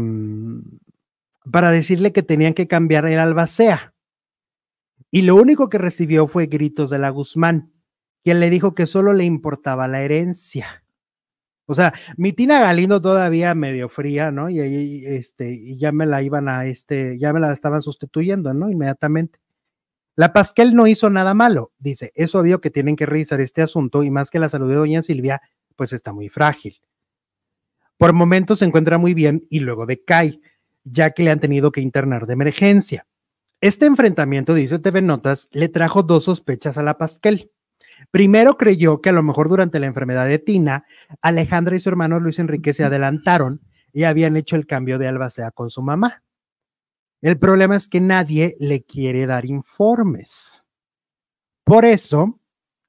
para 1.50 1.70
decirle 1.72 2.12
que 2.12 2.22
tenían 2.22 2.54
que 2.54 2.68
cambiar 2.68 3.06
el 3.06 3.18
albacea. 3.18 3.91
Y 5.14 5.22
lo 5.22 5.36
único 5.36 5.68
que 5.68 5.76
recibió 5.76 6.26
fue 6.26 6.46
gritos 6.46 6.88
de 6.88 6.98
la 6.98 7.10
Guzmán, 7.10 7.70
quien 8.24 8.40
le 8.40 8.48
dijo 8.48 8.74
que 8.74 8.86
solo 8.86 9.12
le 9.12 9.24
importaba 9.24 9.86
la 9.86 10.00
herencia. 10.00 10.84
O 11.66 11.74
sea, 11.74 11.92
mi 12.16 12.32
Tina 12.32 12.60
Galindo 12.60 12.98
todavía 13.00 13.54
medio 13.54 13.90
fría, 13.90 14.30
¿no? 14.30 14.48
Y, 14.48 14.60
y, 14.60 15.04
este, 15.04 15.52
y 15.52 15.78
ya 15.78 15.92
me 15.92 16.06
la 16.06 16.22
iban 16.22 16.48
a, 16.48 16.64
este, 16.64 17.18
ya 17.18 17.34
me 17.34 17.40
la 17.40 17.52
estaban 17.52 17.82
sustituyendo, 17.82 18.54
¿no? 18.54 18.70
Inmediatamente. 18.70 19.38
La 20.16 20.32
Pasquel 20.32 20.74
no 20.74 20.86
hizo 20.86 21.10
nada 21.10 21.34
malo, 21.34 21.72
dice, 21.78 22.10
es 22.14 22.34
obvio 22.34 22.62
que 22.62 22.70
tienen 22.70 22.96
que 22.96 23.06
revisar 23.06 23.40
este 23.42 23.60
asunto 23.60 24.02
y 24.02 24.10
más 24.10 24.30
que 24.30 24.38
la 24.38 24.48
salud 24.48 24.68
de 24.68 24.76
doña 24.76 25.02
Silvia, 25.02 25.42
pues 25.76 25.92
está 25.92 26.14
muy 26.14 26.30
frágil. 26.30 26.80
Por 27.98 28.14
momentos 28.14 28.60
se 28.60 28.64
encuentra 28.64 28.96
muy 28.96 29.12
bien 29.12 29.46
y 29.50 29.60
luego 29.60 29.84
decae, 29.84 30.40
ya 30.84 31.10
que 31.10 31.22
le 31.22 31.30
han 31.30 31.40
tenido 31.40 31.70
que 31.70 31.82
internar 31.82 32.26
de 32.26 32.32
emergencia. 32.32 33.06
Este 33.62 33.86
enfrentamiento, 33.86 34.54
dice 34.54 34.80
TV 34.80 35.02
Notas, 35.02 35.48
le 35.52 35.68
trajo 35.68 36.02
dos 36.02 36.24
sospechas 36.24 36.78
a 36.78 36.82
la 36.82 36.98
Pasquel. 36.98 37.52
Primero 38.10 38.56
creyó 38.58 39.00
que 39.00 39.10
a 39.10 39.12
lo 39.12 39.22
mejor 39.22 39.48
durante 39.48 39.78
la 39.78 39.86
enfermedad 39.86 40.26
de 40.26 40.40
Tina, 40.40 40.84
Alejandra 41.20 41.76
y 41.76 41.78
su 41.78 41.88
hermano 41.88 42.18
Luis 42.18 42.40
Enrique 42.40 42.72
se 42.72 42.82
adelantaron 42.82 43.60
y 43.92 44.02
habían 44.02 44.36
hecho 44.36 44.56
el 44.56 44.66
cambio 44.66 44.98
de 44.98 45.06
albacea 45.06 45.52
con 45.52 45.70
su 45.70 45.80
mamá. 45.80 46.24
El 47.20 47.38
problema 47.38 47.76
es 47.76 47.86
que 47.86 48.00
nadie 48.00 48.56
le 48.58 48.82
quiere 48.82 49.26
dar 49.26 49.46
informes. 49.46 50.64
Por 51.62 51.84
eso, 51.84 52.40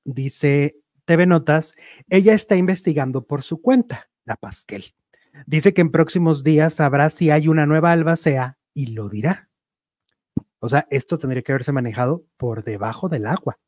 dice 0.03 0.77
TV 1.05 1.27
Notas, 1.27 1.75
ella 2.09 2.33
está 2.33 2.55
investigando 2.55 3.27
por 3.27 3.43
su 3.43 3.61
cuenta, 3.61 4.09
la 4.25 4.37
Pasquel. 4.37 4.95
Dice 5.45 5.71
que 5.75 5.81
en 5.81 5.91
próximos 5.91 6.43
días 6.43 6.73
sabrá 6.73 7.11
si 7.11 7.29
hay 7.29 7.47
una 7.47 7.67
nueva 7.67 7.91
albacea 7.91 8.57
y 8.73 8.87
lo 8.95 9.07
dirá. 9.07 9.51
O 10.63 10.69
sea, 10.69 10.87
esto 10.89 11.17
tendría 11.17 11.41
que 11.41 11.51
haberse 11.51 11.73
manejado 11.73 12.25
por 12.37 12.63
debajo 12.63 13.09
del 13.09 13.25
agua. 13.25 13.59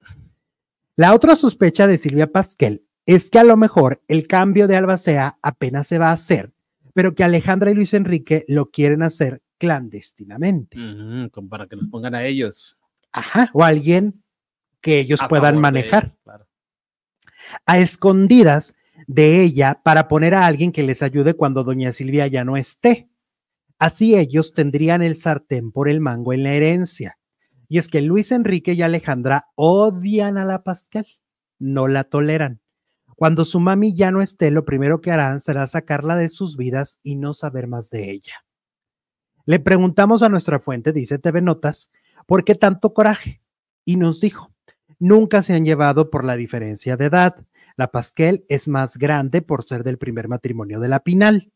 La 0.96 1.14
otra 1.14 1.36
sospecha 1.36 1.88
de 1.88 1.98
Silvia 1.98 2.32
Pasquel 2.32 2.86
es 3.06 3.30
que 3.30 3.38
a 3.38 3.44
lo 3.44 3.58
mejor 3.58 4.02
el 4.08 4.28
cambio 4.28 4.66
de 4.66 4.78
albacea 4.78 5.38
apenas 5.42 5.88
se 5.88 6.00
va 6.00 6.12
a 6.12 6.14
hacer, 6.14 6.54
pero 6.94 7.14
que 7.14 7.26
Alejandra 7.26 7.70
y 7.70 7.74
Luis 7.74 7.94
Enrique 7.94 8.46
lo 8.48 8.72
quieren 8.72 9.04
hacer 9.04 9.42
clandestinamente. 9.58 10.78
Para 11.50 11.68
que 11.68 11.76
los 11.76 11.90
pongan 11.90 12.16
a 12.16 12.26
ellos. 12.26 12.78
Ajá, 13.12 13.50
o 13.52 13.66
alguien 13.66 14.24
que 14.80 15.00
ellos 15.00 15.22
a 15.22 15.28
puedan 15.28 15.60
manejar. 15.60 16.06
ellos, 16.06 16.18
claro. 16.24 16.48
a 17.66 17.78
escondidas 17.78 18.74
de 19.06 19.44
ella 19.44 19.82
para 19.84 20.08
poner 20.08 20.34
a 20.34 20.46
alguien 20.46 20.72
que 20.72 20.84
les 20.84 21.02
ayude 21.02 21.34
cuando 21.34 21.66
doña 21.66 21.92
Silvia 21.92 22.28
ya 22.28 22.46
no 22.46 22.56
esté. 22.56 23.10
Así 23.78 24.16
ellos 24.16 24.54
tendrían 24.54 25.02
el 25.02 25.16
sartén 25.16 25.72
por 25.72 25.90
el 25.90 26.00
mango 26.00 26.34
en 26.34 26.44
la 26.44 26.54
herencia. 26.54 27.18
Y 27.68 27.78
es 27.78 27.88
que 27.88 28.02
Luis 28.02 28.32
Enrique 28.32 28.74
y 28.74 28.82
Alejandra 28.82 29.48
odian 29.56 30.38
a 30.38 30.46
la 30.46 30.64
Pascal, 30.64 31.06
no 31.60 31.88
la 31.88 32.04
toleran. 32.06 32.62
Cuando 33.16 33.46
su 33.46 33.60
mami 33.60 33.96
ya 33.96 34.12
no 34.12 34.22
esté, 34.22 34.52
lo 34.52 34.66
primero 34.66 35.02
que 35.02 35.12
harán 35.12 35.40
será 35.40 35.66
sacarla 35.68 36.16
de 36.16 36.30
sus 36.30 36.58
vidas 36.58 37.00
y 37.02 37.16
no 37.16 37.34
saber 37.34 37.68
más 37.68 37.90
de 37.90 38.12
ella. 38.12 38.46
Le 39.46 39.60
preguntamos 39.60 40.22
a 40.22 40.30
nuestra 40.30 40.60
fuente, 40.60 40.92
dice 40.92 41.18
TV 41.18 41.42
Notas, 41.42 41.92
¿por 42.26 42.44
qué 42.44 42.56
tanto 42.56 42.94
coraje? 42.94 43.42
Y 43.86 43.96
nos 43.96 44.20
dijo, 44.20 44.52
nunca 45.00 45.44
se 45.44 45.54
han 45.54 45.66
llevado 45.66 46.10
por 46.10 46.26
la 46.26 46.36
diferencia 46.36 46.98
de 46.98 47.06
edad. 47.06 47.46
La 47.78 47.92
Pasquel 47.92 48.46
es 48.50 48.68
más 48.68 48.98
grande 48.98 49.42
por 49.42 49.64
ser 49.64 49.84
del 49.84 49.98
primer 49.98 50.28
matrimonio 50.28 50.80
de 50.80 50.90
la 50.90 51.02
Pinal. 51.02 51.52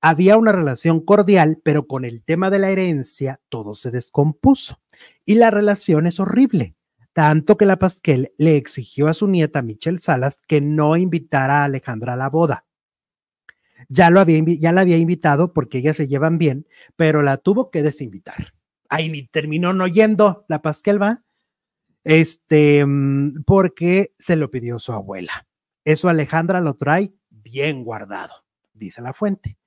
Había 0.00 0.36
una 0.36 0.52
relación 0.52 1.00
cordial, 1.00 1.60
pero 1.62 1.86
con 1.86 2.04
el 2.04 2.22
tema 2.22 2.50
de 2.50 2.58
la 2.58 2.70
herencia 2.70 3.40
todo 3.48 3.74
se 3.74 3.90
descompuso 3.90 4.80
y 5.24 5.34
la 5.34 5.50
relación 5.50 6.06
es 6.06 6.20
horrible. 6.20 6.76
Tanto 7.12 7.56
que 7.56 7.66
la 7.66 7.78
Pasquel 7.78 8.32
le 8.38 8.56
exigió 8.56 9.08
a 9.08 9.14
su 9.14 9.28
nieta 9.28 9.60
Michelle 9.60 10.00
Salas 10.00 10.40
que 10.46 10.60
no 10.60 10.96
invitara 10.96 11.60
a 11.60 11.64
Alejandra 11.64 12.14
a 12.14 12.16
la 12.16 12.30
boda. 12.30 12.64
Ya, 13.88 14.08
lo 14.10 14.20
había, 14.20 14.42
ya 14.46 14.72
la 14.72 14.82
había 14.82 14.96
invitado 14.96 15.52
porque 15.52 15.78
ellas 15.78 15.96
se 15.96 16.08
llevan 16.08 16.38
bien, 16.38 16.66
pero 16.96 17.22
la 17.22 17.36
tuvo 17.36 17.70
que 17.70 17.82
desinvitar. 17.82 18.54
Ahí 18.88 19.10
ni 19.10 19.26
terminó 19.26 19.72
no 19.72 19.86
yendo 19.86 20.46
la 20.48 20.62
Pasquel, 20.62 21.02
va. 21.02 21.22
Este, 22.04 22.84
mm, 22.86 23.42
porque 23.44 24.14
se 24.18 24.36
lo 24.36 24.50
pidió 24.50 24.78
su 24.78 24.92
abuela. 24.92 25.46
Eso 25.84 26.08
Alejandra 26.08 26.60
lo 26.60 26.74
trae 26.74 27.12
bien 27.28 27.84
guardado, 27.84 28.32
dice 28.72 29.02
la 29.02 29.12
fuente. 29.12 29.58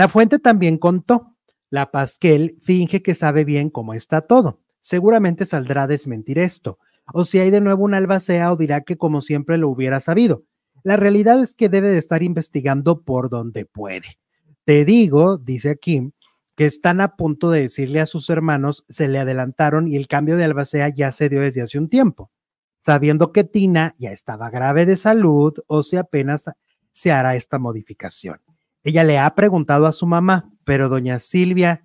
La 0.00 0.08
fuente 0.08 0.38
también 0.38 0.78
contó, 0.78 1.36
la 1.68 1.90
Pasquel 1.90 2.56
finge 2.62 3.02
que 3.02 3.14
sabe 3.14 3.44
bien 3.44 3.68
cómo 3.68 3.92
está 3.92 4.22
todo. 4.22 4.62
Seguramente 4.80 5.44
saldrá 5.44 5.82
a 5.82 5.86
desmentir 5.88 6.38
esto. 6.38 6.78
O 7.12 7.26
si 7.26 7.38
hay 7.38 7.50
de 7.50 7.60
nuevo 7.60 7.84
un 7.84 7.92
albacea 7.92 8.50
o 8.50 8.56
dirá 8.56 8.80
que 8.80 8.96
como 8.96 9.20
siempre 9.20 9.58
lo 9.58 9.68
hubiera 9.68 10.00
sabido. 10.00 10.42
La 10.84 10.96
realidad 10.96 11.42
es 11.42 11.54
que 11.54 11.68
debe 11.68 11.90
de 11.90 11.98
estar 11.98 12.22
investigando 12.22 13.02
por 13.02 13.28
donde 13.28 13.66
puede. 13.66 14.18
Te 14.64 14.86
digo, 14.86 15.36
dice 15.36 15.68
aquí, 15.68 16.14
que 16.56 16.64
están 16.64 17.02
a 17.02 17.16
punto 17.16 17.50
de 17.50 17.60
decirle 17.60 18.00
a 18.00 18.06
sus 18.06 18.30
hermanos, 18.30 18.86
se 18.88 19.06
le 19.06 19.18
adelantaron 19.18 19.86
y 19.86 19.96
el 19.96 20.08
cambio 20.08 20.38
de 20.38 20.44
albacea 20.44 20.88
ya 20.88 21.12
se 21.12 21.28
dio 21.28 21.42
desde 21.42 21.60
hace 21.60 21.78
un 21.78 21.90
tiempo, 21.90 22.30
sabiendo 22.78 23.32
que 23.32 23.44
Tina 23.44 23.94
ya 23.98 24.12
estaba 24.12 24.48
grave 24.48 24.86
de 24.86 24.96
salud 24.96 25.52
o 25.66 25.82
si 25.82 25.96
apenas 25.96 26.46
se 26.90 27.12
hará 27.12 27.36
esta 27.36 27.58
modificación. 27.58 28.40
Ella 28.82 29.04
le 29.04 29.18
ha 29.18 29.34
preguntado 29.34 29.86
a 29.86 29.92
su 29.92 30.06
mamá, 30.06 30.50
pero 30.64 30.88
doña 30.88 31.18
Silvia 31.18 31.84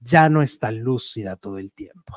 ya 0.00 0.28
no 0.28 0.42
está 0.42 0.70
lúcida 0.70 1.36
todo 1.36 1.58
el 1.58 1.72
tiempo 1.72 2.14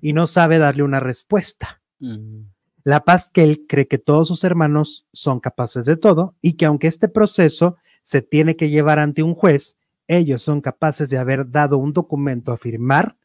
y 0.00 0.12
no 0.12 0.26
sabe 0.26 0.58
darle 0.58 0.82
una 0.82 1.00
respuesta. 1.00 1.82
Mm. 1.98 2.42
La 2.82 3.04
Pasquel 3.04 3.64
cree 3.66 3.88
que 3.88 3.96
todos 3.96 4.28
sus 4.28 4.44
hermanos 4.44 5.06
son 5.12 5.40
capaces 5.40 5.86
de 5.86 5.96
todo 5.96 6.36
y 6.42 6.54
que 6.54 6.66
aunque 6.66 6.88
este 6.88 7.08
proceso 7.08 7.76
se 8.02 8.20
tiene 8.20 8.56
que 8.56 8.68
llevar 8.68 8.98
ante 8.98 9.22
un 9.22 9.34
juez, 9.34 9.78
ellos 10.06 10.42
son 10.42 10.60
capaces 10.60 11.08
de 11.08 11.16
haber 11.16 11.50
dado 11.50 11.78
un 11.78 11.94
documento 11.94 12.52
a 12.52 12.58
firmar 12.58 13.16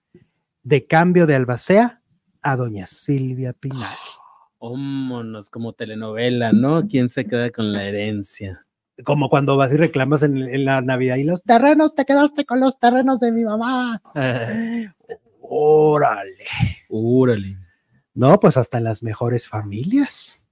de 0.63 0.85
cambio 0.85 1.27
de 1.27 1.35
albacea 1.35 2.01
a 2.41 2.55
doña 2.55 2.87
Silvia 2.87 3.51
Pinal. 3.51 3.97
Vámonos, 4.61 5.49
como 5.49 5.73
telenovela, 5.73 6.53
¿no? 6.53 6.87
¿Quién 6.87 7.09
se 7.09 7.25
queda 7.25 7.49
con 7.49 7.73
la 7.73 7.85
herencia? 7.85 8.65
Como 9.03 9.29
cuando 9.29 9.57
vas 9.57 9.71
y 9.73 9.77
reclamas 9.77 10.23
en, 10.23 10.37
en 10.37 10.65
la 10.65 10.81
Navidad 10.81 11.15
y 11.15 11.23
los 11.23 11.43
terrenos, 11.43 11.95
te 11.95 12.05
quedaste 12.05 12.45
con 12.45 12.59
los 12.59 12.79
terrenos 12.79 13.19
de 13.19 13.31
mi 13.31 13.43
mamá. 13.43 14.01
Órale. 15.41 16.45
Úrale. 16.89 17.57
No, 18.13 18.39
pues 18.39 18.57
hasta 18.57 18.77
en 18.77 18.83
las 18.83 19.01
mejores 19.01 19.47
familias. 19.47 20.45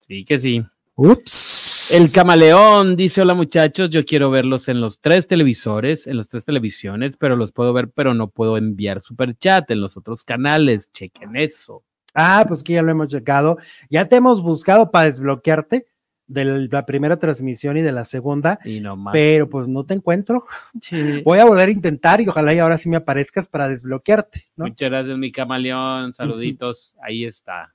Sí 0.00 0.24
que 0.24 0.38
sí. 0.38 0.64
Ups. 0.96 1.92
El 1.94 2.10
camaleón 2.10 2.96
dice: 2.96 3.22
Hola 3.22 3.34
muchachos, 3.34 3.90
yo 3.90 4.04
quiero 4.04 4.30
verlos 4.30 4.68
en 4.68 4.80
los 4.80 5.00
tres 5.00 5.26
televisores, 5.26 6.06
en 6.06 6.16
los 6.16 6.28
tres 6.28 6.44
televisiones, 6.44 7.16
pero 7.16 7.36
los 7.36 7.52
puedo 7.52 7.72
ver, 7.72 7.90
pero 7.90 8.12
no 8.14 8.28
puedo 8.28 8.56
enviar 8.56 9.02
super 9.02 9.36
chat 9.38 9.70
en 9.70 9.80
los 9.80 9.96
otros 9.96 10.24
canales. 10.24 10.90
Chequen 10.92 11.36
eso. 11.36 11.84
Ah, 12.14 12.44
pues 12.48 12.62
que 12.62 12.72
ya 12.74 12.82
lo 12.82 12.90
hemos 12.90 13.10
checado. 13.10 13.58
Ya 13.88 14.06
te 14.06 14.16
hemos 14.16 14.42
buscado 14.42 14.90
para 14.90 15.06
desbloquearte 15.06 15.86
de 16.28 16.68
la 16.70 16.86
primera 16.86 17.18
transmisión 17.18 17.76
y 17.78 17.82
de 17.82 17.90
la 17.90 18.04
segunda, 18.04 18.58
Y 18.64 18.80
no 18.80 18.96
más. 18.96 19.12
pero 19.12 19.48
pues 19.48 19.66
no 19.66 19.84
te 19.84 19.94
encuentro. 19.94 20.46
Sí. 20.80 21.22
Voy 21.24 21.38
a 21.38 21.44
volver 21.46 21.68
a 21.68 21.72
intentar 21.72 22.20
y 22.20 22.28
ojalá 22.28 22.54
y 22.54 22.58
ahora 22.58 22.78
sí 22.78 22.88
me 22.88 22.96
aparezcas 22.96 23.48
para 23.48 23.68
desbloquearte, 23.68 24.46
¿no? 24.54 24.66
Muchas 24.66 24.90
gracias, 24.90 25.18
mi 25.18 25.32
camaleón. 25.32 26.14
Saluditos. 26.14 26.94
Ahí 27.02 27.24
está. 27.24 27.74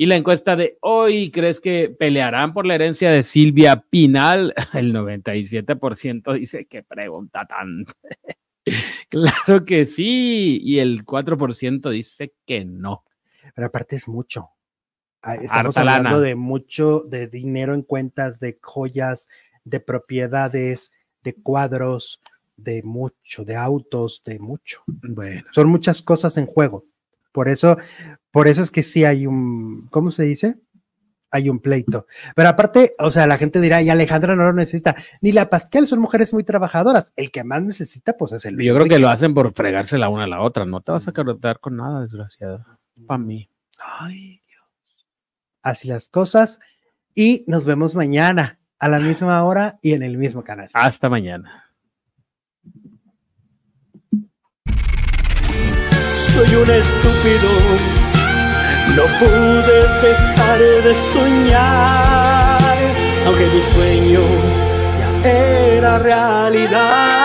Y 0.00 0.06
la 0.06 0.14
encuesta 0.14 0.54
de 0.54 0.78
hoy, 0.80 1.32
¿crees 1.32 1.58
que 1.58 1.88
pelearán 1.88 2.54
por 2.54 2.64
la 2.64 2.76
herencia 2.76 3.10
de 3.10 3.24
Silvia 3.24 3.84
Pinal? 3.90 4.54
El 4.72 4.94
97% 4.94 6.32
dice 6.34 6.66
que 6.66 6.84
pregunta 6.84 7.44
tan. 7.46 7.84
claro 9.08 9.64
que 9.64 9.84
sí. 9.86 10.60
Y 10.62 10.78
el 10.78 11.04
4% 11.04 11.90
dice 11.90 12.32
que 12.46 12.64
no. 12.64 13.02
Pero 13.56 13.66
aparte 13.66 13.96
es 13.96 14.06
mucho. 14.08 14.50
Ah, 15.22 15.34
Estamos 15.34 15.76
hablando 15.76 16.20
de 16.20 16.34
mucho, 16.34 17.00
de 17.00 17.26
dinero 17.26 17.74
en 17.74 17.82
cuentas, 17.82 18.38
de 18.40 18.58
joyas, 18.62 19.28
de 19.64 19.80
propiedades, 19.80 20.92
de 21.22 21.34
cuadros, 21.34 22.20
de 22.56 22.82
mucho, 22.82 23.44
de 23.44 23.56
autos, 23.56 24.22
de 24.24 24.38
mucho. 24.38 24.82
Bueno. 24.86 25.44
Son 25.52 25.68
muchas 25.68 26.02
cosas 26.02 26.36
en 26.36 26.46
juego. 26.46 26.84
Por 27.32 27.48
eso, 27.48 27.78
por 28.30 28.48
eso 28.48 28.62
es 28.62 28.70
que 28.70 28.82
sí 28.82 29.04
hay 29.04 29.26
un, 29.26 29.88
¿cómo 29.90 30.10
se 30.10 30.24
dice? 30.24 30.56
Hay 31.30 31.50
un 31.50 31.60
pleito. 31.60 32.06
Pero 32.34 32.48
aparte, 32.48 32.94
o 32.98 33.10
sea, 33.10 33.26
la 33.26 33.36
gente 33.36 33.60
dirá, 33.60 33.82
y 33.82 33.90
Alejandra 33.90 34.34
no 34.34 34.44
lo 34.44 34.54
necesita. 34.54 34.96
Ni 35.20 35.32
la 35.32 35.50
Pascal 35.50 35.86
son 35.86 36.00
mujeres 36.00 36.32
muy 36.32 36.42
trabajadoras. 36.42 37.12
El 37.16 37.30
que 37.30 37.44
más 37.44 37.62
necesita, 37.62 38.16
pues 38.16 38.32
es 38.32 38.46
el. 38.46 38.58
Yo 38.58 38.74
creo 38.74 38.86
que 38.86 38.98
lo 38.98 39.10
hacen 39.10 39.34
por 39.34 39.52
fregarse 39.52 39.98
la 39.98 40.08
una 40.08 40.24
a 40.24 40.28
la 40.28 40.40
otra. 40.40 40.64
No 40.64 40.80
te 40.80 40.90
vas 40.90 41.06
a 41.06 41.12
quedar 41.12 41.60
con 41.60 41.76
nada, 41.76 42.00
desgraciado. 42.00 42.62
Para 43.06 43.18
mí. 43.18 43.50
Ay. 43.78 44.40
Así 45.62 45.88
las 45.88 46.08
cosas. 46.08 46.60
Y 47.14 47.44
nos 47.46 47.64
vemos 47.64 47.94
mañana 47.94 48.58
a 48.78 48.88
la 48.88 49.00
misma 49.00 49.42
hora 49.44 49.78
y 49.82 49.92
en 49.92 50.02
el 50.02 50.18
mismo 50.18 50.42
canal. 50.44 50.68
Hasta 50.72 51.08
mañana. 51.08 51.64
Soy 56.14 56.54
un 56.54 56.70
estúpido, 56.70 57.50
no 58.94 59.02
pude 59.18 59.88
dejar 60.02 60.58
de 60.84 60.94
soñar, 60.94 62.60
aunque 63.26 63.46
mi 63.46 63.62
sueño 63.62 64.20
ya 65.00 65.10
era 65.28 65.98
realidad. 65.98 67.18